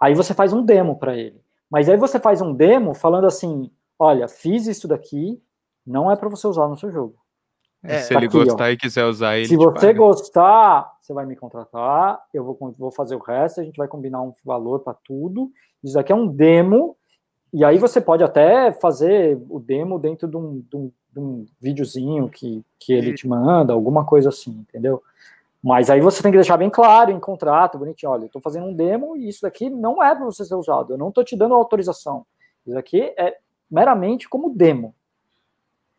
aí 0.00 0.14
você 0.14 0.32
faz 0.34 0.52
um 0.52 0.64
demo 0.64 0.98
para 0.98 1.16
ele. 1.16 1.42
Mas 1.68 1.88
aí 1.88 1.96
você 1.96 2.20
faz 2.20 2.40
um 2.40 2.54
demo 2.54 2.94
falando 2.94 3.26
assim: 3.26 3.70
olha, 3.98 4.28
fiz 4.28 4.66
isso 4.66 4.86
daqui, 4.86 5.42
não 5.84 6.10
é 6.10 6.16
para 6.16 6.28
você 6.28 6.46
usar 6.46 6.68
no 6.68 6.78
seu 6.78 6.90
jogo. 6.90 7.19
É, 7.82 8.00
se 8.00 8.14
ele 8.14 8.26
aqui, 8.26 8.36
ó. 8.36 8.44
gostar 8.44 8.70
e 8.70 8.76
quiser 8.76 9.04
usar 9.06 9.38
ele. 9.38 9.48
Se 9.48 9.56
você 9.56 9.86
paga. 9.86 9.98
gostar, 9.98 10.92
você 11.00 11.12
vai 11.12 11.24
me 11.24 11.34
contratar, 11.34 12.22
eu 12.32 12.44
vou, 12.44 12.74
vou 12.78 12.90
fazer 12.90 13.14
o 13.14 13.20
resto, 13.20 13.60
a 13.60 13.64
gente 13.64 13.76
vai 13.76 13.88
combinar 13.88 14.20
um 14.20 14.32
valor 14.44 14.80
para 14.80 14.94
tudo. 14.94 15.50
Isso 15.82 15.98
aqui 15.98 16.12
é 16.12 16.14
um 16.14 16.26
demo, 16.26 16.96
e 17.52 17.64
aí 17.64 17.78
você 17.78 18.00
pode 18.00 18.22
até 18.22 18.70
fazer 18.72 19.40
o 19.48 19.58
demo 19.58 19.98
dentro 19.98 20.28
de 20.28 20.36
um, 20.36 20.62
de 20.70 20.76
um, 20.76 20.92
de 21.12 21.20
um 21.20 21.46
videozinho 21.60 22.28
que, 22.28 22.64
que 22.78 22.92
ele 22.92 23.14
te 23.14 23.26
manda, 23.26 23.72
alguma 23.72 24.04
coisa 24.04 24.28
assim, 24.28 24.64
entendeu? 24.68 25.02
Mas 25.62 25.90
aí 25.90 26.00
você 26.00 26.22
tem 26.22 26.30
que 26.30 26.38
deixar 26.38 26.56
bem 26.56 26.70
claro 26.70 27.10
em 27.10 27.18
contrato, 27.18 27.76
bonitinho, 27.76 28.12
olha, 28.12 28.22
eu 28.22 28.26
estou 28.26 28.40
fazendo 28.40 28.66
um 28.66 28.74
demo 28.74 29.16
e 29.16 29.28
isso 29.28 29.42
daqui 29.42 29.68
não 29.68 30.02
é 30.02 30.14
para 30.14 30.24
você 30.24 30.44
ser 30.44 30.54
usado, 30.54 30.92
eu 30.92 30.98
não 30.98 31.08
estou 31.08 31.24
te 31.24 31.36
dando 31.36 31.54
autorização. 31.54 32.24
Isso 32.66 32.78
aqui 32.78 33.12
é 33.16 33.36
meramente 33.70 34.28
como 34.28 34.54
demo. 34.54 34.94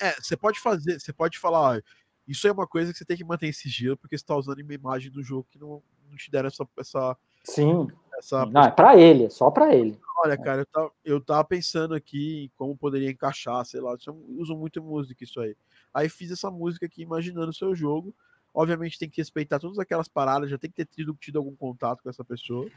É, 0.02 0.14
você 0.20 0.36
pode 0.36 0.60
fazer, 0.60 1.00
você 1.00 1.14
pode 1.14 1.38
falar, 1.38 1.78
ó, 1.78 1.82
isso 2.28 2.48
é 2.48 2.52
uma 2.52 2.66
coisa 2.66 2.92
que 2.92 2.98
você 2.98 3.06
tem 3.06 3.16
que 3.16 3.24
manter 3.24 3.48
em 3.48 3.54
sigilo, 3.54 3.96
porque 3.96 4.18
você 4.18 4.24
está 4.24 4.36
usando 4.36 4.60
uma 4.60 4.74
imagem 4.74 5.12
do 5.12 5.22
jogo 5.22 5.48
que 5.52 5.60
não, 5.60 5.82
não 6.10 6.18
te 6.18 6.32
deram 6.32 6.48
essa. 6.48 6.68
essa, 6.80 7.18
Sim, 7.44 7.88
essa 8.18 8.46
não, 8.48 8.64
é 8.64 8.72
para 8.72 8.98
ele, 8.98 9.26
é 9.26 9.30
só 9.30 9.52
para 9.52 9.76
ele. 9.76 10.00
Olha, 10.18 10.38
cara, 10.38 10.62
eu 10.62 10.66
tava, 10.66 10.92
eu 11.04 11.22
tava 11.22 11.44
pensando 11.44 11.94
aqui 11.94 12.46
em 12.46 12.52
como 12.56 12.78
poderia 12.78 13.10
encaixar, 13.10 13.66
sei 13.66 13.80
lá, 13.80 13.96
eu 14.06 14.26
uso 14.38 14.56
muito 14.56 14.82
música 14.82 15.24
isso 15.24 15.40
aí. 15.40 15.56
Aí 15.94 16.10
fiz 16.10 16.32
essa 16.32 16.50
música 16.50 16.86
aqui 16.86 17.02
imaginando 17.02 17.50
o 17.50 17.54
seu 17.54 17.76
jogo. 17.76 18.14
Obviamente 18.54 19.00
tem 19.00 19.10
que 19.10 19.22
respeitar 19.22 19.60
todas 19.60 19.80
aquelas 19.80 20.08
paradas, 20.08 20.50
já 20.50 20.58
tem 20.58 20.70
que 20.70 20.76
ter 20.76 20.86
tido, 20.86 21.16
tido 21.20 21.38
algum 21.38 21.56
contato 21.56 22.04
com 22.04 22.10
essa 22.10 22.24
pessoa. 22.24 22.70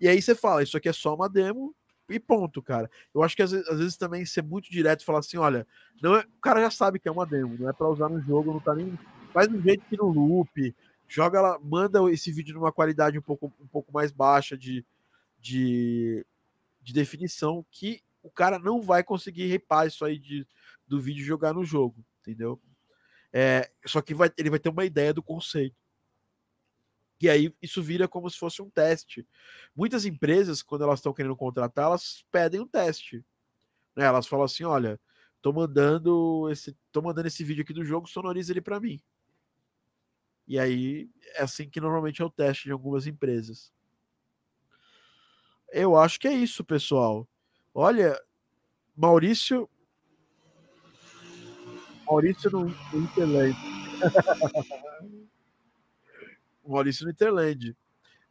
E 0.00 0.06
aí 0.06 0.20
você 0.20 0.34
fala, 0.34 0.62
isso 0.62 0.76
aqui 0.76 0.88
é 0.88 0.92
só 0.92 1.14
uma 1.14 1.28
demo 1.28 1.74
e 2.08 2.20
ponto, 2.20 2.62
cara. 2.62 2.90
Eu 3.14 3.22
acho 3.22 3.34
que 3.34 3.42
às 3.42 3.50
vezes, 3.50 3.68
às 3.68 3.78
vezes 3.78 3.96
também 3.96 4.24
ser 4.26 4.42
muito 4.42 4.70
direto 4.70 5.00
e 5.00 5.04
falar 5.04 5.20
assim, 5.20 5.36
olha, 5.36 5.66
não 6.02 6.16
é, 6.16 6.20
o 6.20 6.40
cara 6.40 6.60
já 6.60 6.70
sabe 6.70 6.98
que 6.98 7.08
é 7.08 7.12
uma 7.12 7.26
demo, 7.26 7.56
não 7.58 7.68
é 7.68 7.72
para 7.72 7.88
usar 7.88 8.08
no 8.08 8.20
jogo, 8.20 8.52
não 8.52 8.60
tá 8.60 8.74
nem 8.74 8.98
faz 9.32 9.48
um 9.48 9.60
jeito 9.60 9.84
que 9.88 9.96
no 9.96 10.08
loop, 10.08 10.74
joga 11.08 11.40
lá, 11.40 11.58
manda 11.58 11.98
esse 12.12 12.30
vídeo 12.30 12.54
numa 12.54 12.72
qualidade 12.72 13.18
um 13.18 13.22
pouco, 13.22 13.52
um 13.60 13.66
pouco 13.66 13.92
mais 13.92 14.12
baixa 14.12 14.56
de, 14.56 14.84
de, 15.40 16.24
de 16.82 16.92
definição 16.92 17.64
que 17.70 18.02
o 18.22 18.30
cara 18.30 18.58
não 18.58 18.80
vai 18.80 19.02
conseguir 19.02 19.46
repar 19.46 19.86
isso 19.86 20.04
aí 20.04 20.18
de, 20.18 20.46
do 20.86 21.00
vídeo 21.00 21.24
jogar 21.24 21.52
no 21.52 21.64
jogo, 21.64 21.96
entendeu? 22.20 22.60
É, 23.32 23.70
só 23.84 24.00
que 24.00 24.14
vai, 24.14 24.30
ele 24.38 24.50
vai 24.50 24.58
ter 24.58 24.68
uma 24.68 24.84
ideia 24.84 25.12
do 25.12 25.22
conceito. 25.22 25.76
E 27.24 27.30
aí 27.30 27.54
isso 27.62 27.82
vira 27.82 28.06
como 28.06 28.28
se 28.28 28.36
fosse 28.36 28.60
um 28.60 28.68
teste. 28.68 29.26
Muitas 29.74 30.04
empresas, 30.04 30.62
quando 30.62 30.84
elas 30.84 30.98
estão 30.98 31.14
querendo 31.14 31.34
contratar, 31.34 31.86
elas 31.86 32.22
pedem 32.30 32.60
um 32.60 32.68
teste. 32.68 33.24
Né? 33.96 34.04
Elas 34.04 34.26
falam 34.26 34.44
assim: 34.44 34.62
olha, 34.64 35.00
tô 35.40 35.50
mandando 35.50 36.50
esse, 36.50 36.76
tô 36.92 37.00
mandando 37.00 37.26
esse 37.26 37.42
vídeo 37.42 37.62
aqui 37.62 37.72
do 37.72 37.82
jogo, 37.82 38.06
sonoriza 38.06 38.52
ele 38.52 38.60
para 38.60 38.78
mim. 38.78 39.00
E 40.46 40.58
aí 40.58 41.08
é 41.36 41.44
assim 41.44 41.66
que 41.66 41.80
normalmente 41.80 42.20
é 42.20 42.24
o 42.26 42.30
teste 42.30 42.64
de 42.64 42.72
algumas 42.72 43.06
empresas. 43.06 43.72
Eu 45.72 45.96
acho 45.96 46.20
que 46.20 46.28
é 46.28 46.32
isso, 46.34 46.62
pessoal. 46.62 47.26
Olha, 47.72 48.22
Maurício. 48.94 49.66
Maurício 52.06 52.50
no 52.50 52.68
Interland. 52.92 53.56
Maurício 56.72 57.08
Interland. 57.08 57.76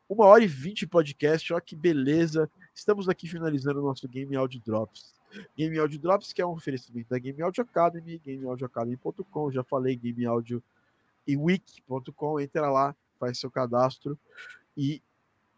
Uma 0.08 0.26
hora 0.26 0.44
e 0.44 0.48
vinte 0.48 0.86
podcast, 0.86 1.54
olha 1.54 1.62
que 1.62 1.76
beleza. 1.76 2.50
Estamos 2.74 3.08
aqui 3.10 3.28
finalizando 3.28 3.80
o 3.80 3.84
nosso 3.84 4.08
Game 4.08 4.36
Audio 4.36 4.62
Drops. 4.66 5.14
Game 5.58 5.78
Audio 5.80 6.00
Drops, 6.00 6.34
que 6.34 6.42
é 6.42 6.46
um 6.46 6.52
oferecimento 6.52 7.10
da 7.10 7.18
Game 7.18 7.42
Audio 7.42 7.64
Academy, 7.64 8.20
gameaudioacademy.com. 8.24 9.52
Já 9.52 9.64
falei, 9.64 9.96
Game 9.96 10.26
Audio 10.26 10.62
e 11.26 11.38
wiki.com, 11.38 12.40
entra 12.40 12.70
lá, 12.70 12.96
faz 13.20 13.40
seu 13.40 13.50
cadastro 13.50 14.20
e 14.76 15.02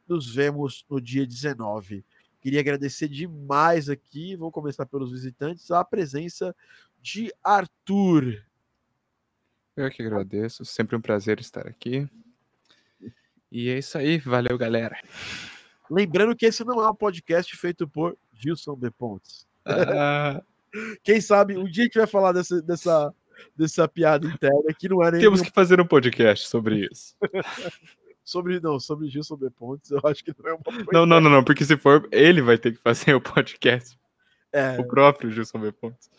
nos 0.08 0.34
vemos 0.34 0.86
no 0.90 1.02
dia 1.02 1.26
19. 1.26 2.04
Queria 2.40 2.60
agradecer 2.60 3.08
demais 3.08 3.90
aqui, 3.90 4.36
vou 4.36 4.52
começar 4.52 4.86
pelos 4.86 5.12
visitantes, 5.12 5.72
a 5.72 5.84
presença 5.84 6.56
de 7.02 7.34
Arthur. 7.44 8.44
Eu 9.76 9.90
que 9.90 10.04
agradeço, 10.04 10.64
sempre 10.64 10.96
um 10.96 11.02
prazer 11.02 11.40
estar 11.40 11.68
aqui. 11.68 12.08
E 13.56 13.70
é 13.70 13.78
isso 13.78 13.98
aí, 13.98 14.18
valeu 14.18 14.58
galera. 14.58 15.00
Lembrando 15.90 16.36
que 16.36 16.46
esse 16.46 16.66
não 16.66 16.84
é 16.84 16.90
um 16.90 16.94
podcast 16.94 17.56
feito 17.56 17.88
por 17.88 18.18
Gilson 18.34 18.76
B. 18.76 18.92
Pontes. 18.92 19.48
Ah. 19.66 20.44
Quem 21.02 21.22
sabe 21.22 21.58
um 21.58 21.64
dia 21.64 21.84
a 21.84 21.86
gente 21.86 21.98
vai 21.98 22.06
falar 22.06 22.34
dessa, 22.34 22.62
dessa, 22.62 23.14
dessa 23.56 23.88
piada 23.88 24.28
interna 24.28 24.74
que 24.78 24.90
não 24.90 25.02
é 25.02 25.10
nem. 25.10 25.22
Temos 25.22 25.42
que 25.42 25.52
fazer 25.52 25.80
um 25.80 25.88
podcast 25.88 26.50
sobre 26.50 26.86
isso. 26.92 27.16
sobre 28.26 28.60
não, 28.60 28.78
sobre 28.78 29.08
Gilson 29.08 29.38
B. 29.38 29.50
Pontes, 29.50 29.90
eu 29.90 30.02
acho 30.04 30.22
que 30.22 30.36
não 30.38 30.50
é 30.50 30.54
uma 30.54 30.62
coisa. 30.62 30.86
Não, 30.92 31.06
não, 31.06 31.22
não, 31.22 31.32
não, 31.32 31.44
porque 31.46 31.64
se 31.64 31.78
for, 31.78 32.10
ele 32.12 32.42
vai 32.42 32.58
ter 32.58 32.74
que 32.74 32.82
fazer 32.82 33.14
o 33.16 33.22
podcast. 33.22 33.98
É. 34.52 34.78
O 34.78 34.86
próprio 34.86 35.32
Gilson 35.32 35.60
B. 35.60 35.72
Pontes. 35.72 36.12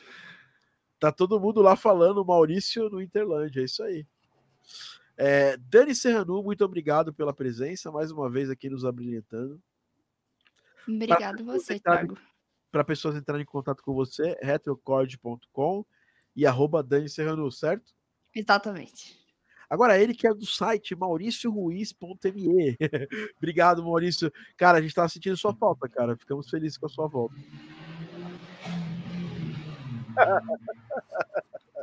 Tá 0.99 1.13
todo 1.13 1.39
mundo 1.39 1.61
lá 1.61 1.77
falando 1.77 2.25
Maurício 2.25 2.89
no 2.89 3.03
Interland, 3.03 3.61
é 3.61 3.65
isso 3.65 3.83
aí. 3.83 4.07
É, 5.17 5.57
Dani 5.57 5.95
Serranu, 5.95 6.43
muito 6.43 6.65
obrigado 6.65 7.13
pela 7.13 7.33
presença, 7.33 7.91
mais 7.91 8.11
uma 8.11 8.31
vez 8.31 8.51
aqui 8.51 8.69
nos 8.69 8.85
abrilhantando. 8.85 9.61
Obrigado 10.87 11.43
pra 11.43 11.55
você, 11.55 11.81
Thiago. 11.81 12.19
Para 12.71 12.85
pessoas 12.85 13.17
entrarem 13.17 13.43
em 13.43 13.47
contato 13.47 13.83
com 13.83 13.95
você, 13.95 14.37
retrocord.com 14.43 15.85
e 16.35 16.45
arroba 16.47 16.83
Dani 16.83 17.09
Serranu, 17.09 17.51
certo? 17.51 17.95
Exatamente. 18.35 19.19
Agora, 19.69 19.99
ele 19.99 20.15
que 20.15 20.29
é 20.29 20.35
do 20.35 20.47
site 20.47 20.95
mauricioruiz.me. 20.95 22.77
Obrigado, 23.37 23.83
Maurício. 23.83 24.33
Cara, 24.57 24.79
a 24.79 24.83
gente 24.83 24.95
tá 24.95 25.09
sentindo 25.09 25.37
sua 25.37 25.55
falta, 25.55 25.89
cara. 25.89 26.17
Ficamos 26.17 26.49
felizes 26.49 26.79
com 26.79 26.87
a 26.87 26.89
sua 26.89 27.09
volta. 27.09 27.35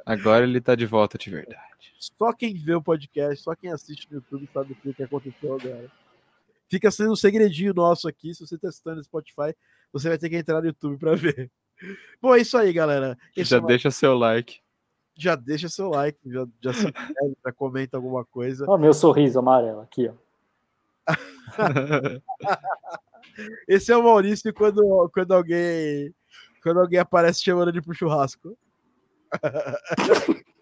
Agora 0.05 0.43
ele 0.45 0.61
tá 0.61 0.75
de 0.75 0.85
volta 0.85 1.17
de 1.17 1.29
verdade. 1.29 1.72
Só 1.99 2.33
quem 2.33 2.53
vê 2.53 2.75
o 2.75 2.81
podcast, 2.81 3.43
só 3.43 3.55
quem 3.55 3.71
assiste 3.71 4.07
no 4.09 4.17
YouTube 4.17 4.49
sabe 4.53 4.77
o 4.85 4.93
que 4.93 5.03
aconteceu 5.03 5.55
agora. 5.55 5.91
Fica 6.69 6.89
sendo 6.89 7.11
um 7.11 7.15
segredinho 7.15 7.73
nosso 7.73 8.07
aqui. 8.07 8.33
Se 8.33 8.45
você 8.45 8.57
tá 8.57 8.69
assistindo 8.69 8.95
no 8.95 9.03
Spotify, 9.03 9.55
você 9.91 10.09
vai 10.09 10.17
ter 10.17 10.29
que 10.29 10.37
entrar 10.37 10.59
no 10.61 10.67
YouTube 10.67 10.97
para 10.97 11.15
ver. 11.15 11.51
Bom, 12.21 12.35
é 12.35 12.41
isso 12.41 12.57
aí, 12.57 12.73
galera. 12.73 13.17
Esse 13.35 13.51
já 13.51 13.57
é 13.57 13.61
deixa 13.61 13.91
seu 13.91 14.17
like. 14.17 14.61
Já 15.15 15.35
deixa 15.35 15.69
seu 15.69 15.89
like, 15.89 16.17
já, 16.25 16.47
já 16.59 16.73
se 16.73 16.87
inscreve, 16.87 17.37
já 17.45 17.51
comenta 17.51 17.97
alguma 17.97 18.25
coisa. 18.25 18.65
Olha 18.67 18.81
meu 18.81 18.93
sorriso 18.93 19.37
amarelo 19.37 19.81
aqui, 19.81 20.09
ó. 20.09 20.13
Esse 23.67 23.91
é 23.91 23.97
o 23.97 24.03
Maurício 24.03 24.51
quando, 24.53 25.09
quando 25.13 25.33
alguém 25.33 26.13
quando 26.63 26.79
alguém 26.79 26.99
aparece 26.99 27.43
chamando 27.43 27.69
ele 27.69 27.81
pro 27.81 27.93
churrasco. 27.93 28.57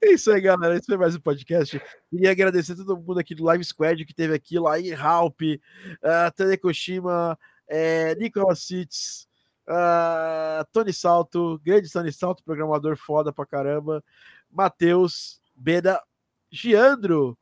É 0.00 0.12
isso 0.12 0.30
aí, 0.30 0.40
galera. 0.40 0.76
Esse 0.76 0.86
foi 0.86 0.96
mais 0.96 1.14
um 1.14 1.20
podcast. 1.20 1.80
Queria 2.10 2.30
agradecer 2.30 2.72
a 2.72 2.76
todo 2.76 2.96
mundo 2.96 3.18
aqui 3.18 3.34
do 3.34 3.44
Live 3.44 3.64
Squad 3.64 4.04
que 4.04 4.14
teve 4.14 4.34
aqui, 4.34 4.56
em 4.56 4.94
Halp, 4.94 5.40
uh, 5.42 6.32
Tanekoshima, 6.34 7.38
é, 7.68 8.14
Nicolas 8.14 8.60
Sitz, 8.60 9.28
uh, 9.68 10.64
Tony 10.72 10.92
Salto, 10.92 11.60
grande 11.62 11.92
Tony 11.92 12.12
Salto, 12.12 12.42
programador 12.42 12.96
foda 12.96 13.32
pra 13.32 13.44
caramba, 13.44 14.02
Matheus, 14.50 15.40
Beda, 15.54 16.02
Giandro, 16.50 17.38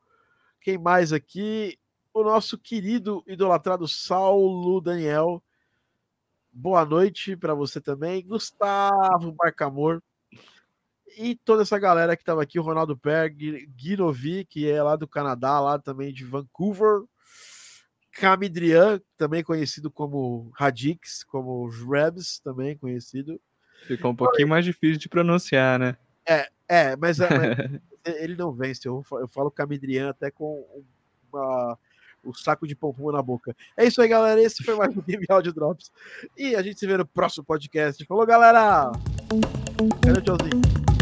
quem 0.59 0.77
mais 0.77 1.13
aqui? 1.13 1.79
O 2.13 2.23
nosso 2.23 2.57
querido 2.57 3.23
idolatrado 3.27 3.87
Saulo 3.87 4.81
Daniel. 4.81 5.41
Boa 6.51 6.85
noite 6.85 7.35
para 7.35 7.53
você 7.53 7.79
também. 7.79 8.25
Gustavo 8.25 9.31
Barcamor. 9.33 10.01
E 11.17 11.35
toda 11.35 11.63
essa 11.63 11.79
galera 11.79 12.15
que 12.15 12.21
estava 12.21 12.41
aqui, 12.43 12.59
o 12.59 12.63
Ronaldo 12.63 12.97
Perg, 12.97 13.67
Guinovi, 13.75 14.45
que 14.45 14.69
é 14.69 14.81
lá 14.81 14.95
do 14.95 15.07
Canadá, 15.07 15.59
lá 15.59 15.79
também 15.79 16.13
de 16.13 16.25
Vancouver. 16.25 17.03
Camidrian, 18.11 19.01
também 19.17 19.43
conhecido 19.43 19.91
como 19.91 20.49
Radix, 20.53 21.23
como 21.23 21.67
Rebs, 21.67 22.39
também 22.39 22.77
conhecido. 22.77 23.39
Ficou 23.87 24.11
um 24.11 24.15
pouquinho 24.15 24.47
mais 24.47 24.63
difícil 24.63 24.97
de 24.97 25.09
pronunciar, 25.09 25.77
né? 25.77 25.97
É, 26.25 26.47
é, 26.67 26.95
mas, 26.95 27.19
é, 27.19 27.29
mas 27.29 27.81
ele 28.21 28.35
não 28.35 28.53
vence. 28.53 28.87
Eu, 28.87 29.03
eu 29.11 29.27
falo 29.27 29.51
Camidrian 29.51 30.09
até 30.09 30.31
com 30.31 30.65
uma, 31.31 31.77
o 32.23 32.33
saco 32.33 32.65
de 32.65 32.75
pompom 32.75 33.11
na 33.11 33.21
boca. 33.21 33.55
É 33.77 33.85
isso 33.85 34.01
aí, 34.01 34.07
galera. 34.07 34.41
Esse 34.41 34.63
foi 34.63 34.75
mais 34.75 34.95
um 34.95 35.01
Game 35.01 35.25
Audio 35.29 35.53
Drops. 35.53 35.91
E 36.37 36.55
a 36.55 36.61
gente 36.61 36.79
se 36.79 36.87
vê 36.87 36.97
no 36.97 37.05
próximo 37.05 37.43
podcast. 37.43 38.03
Falou, 38.05 38.25
galera! 38.25 38.91
Tchauzinho? 40.23 40.94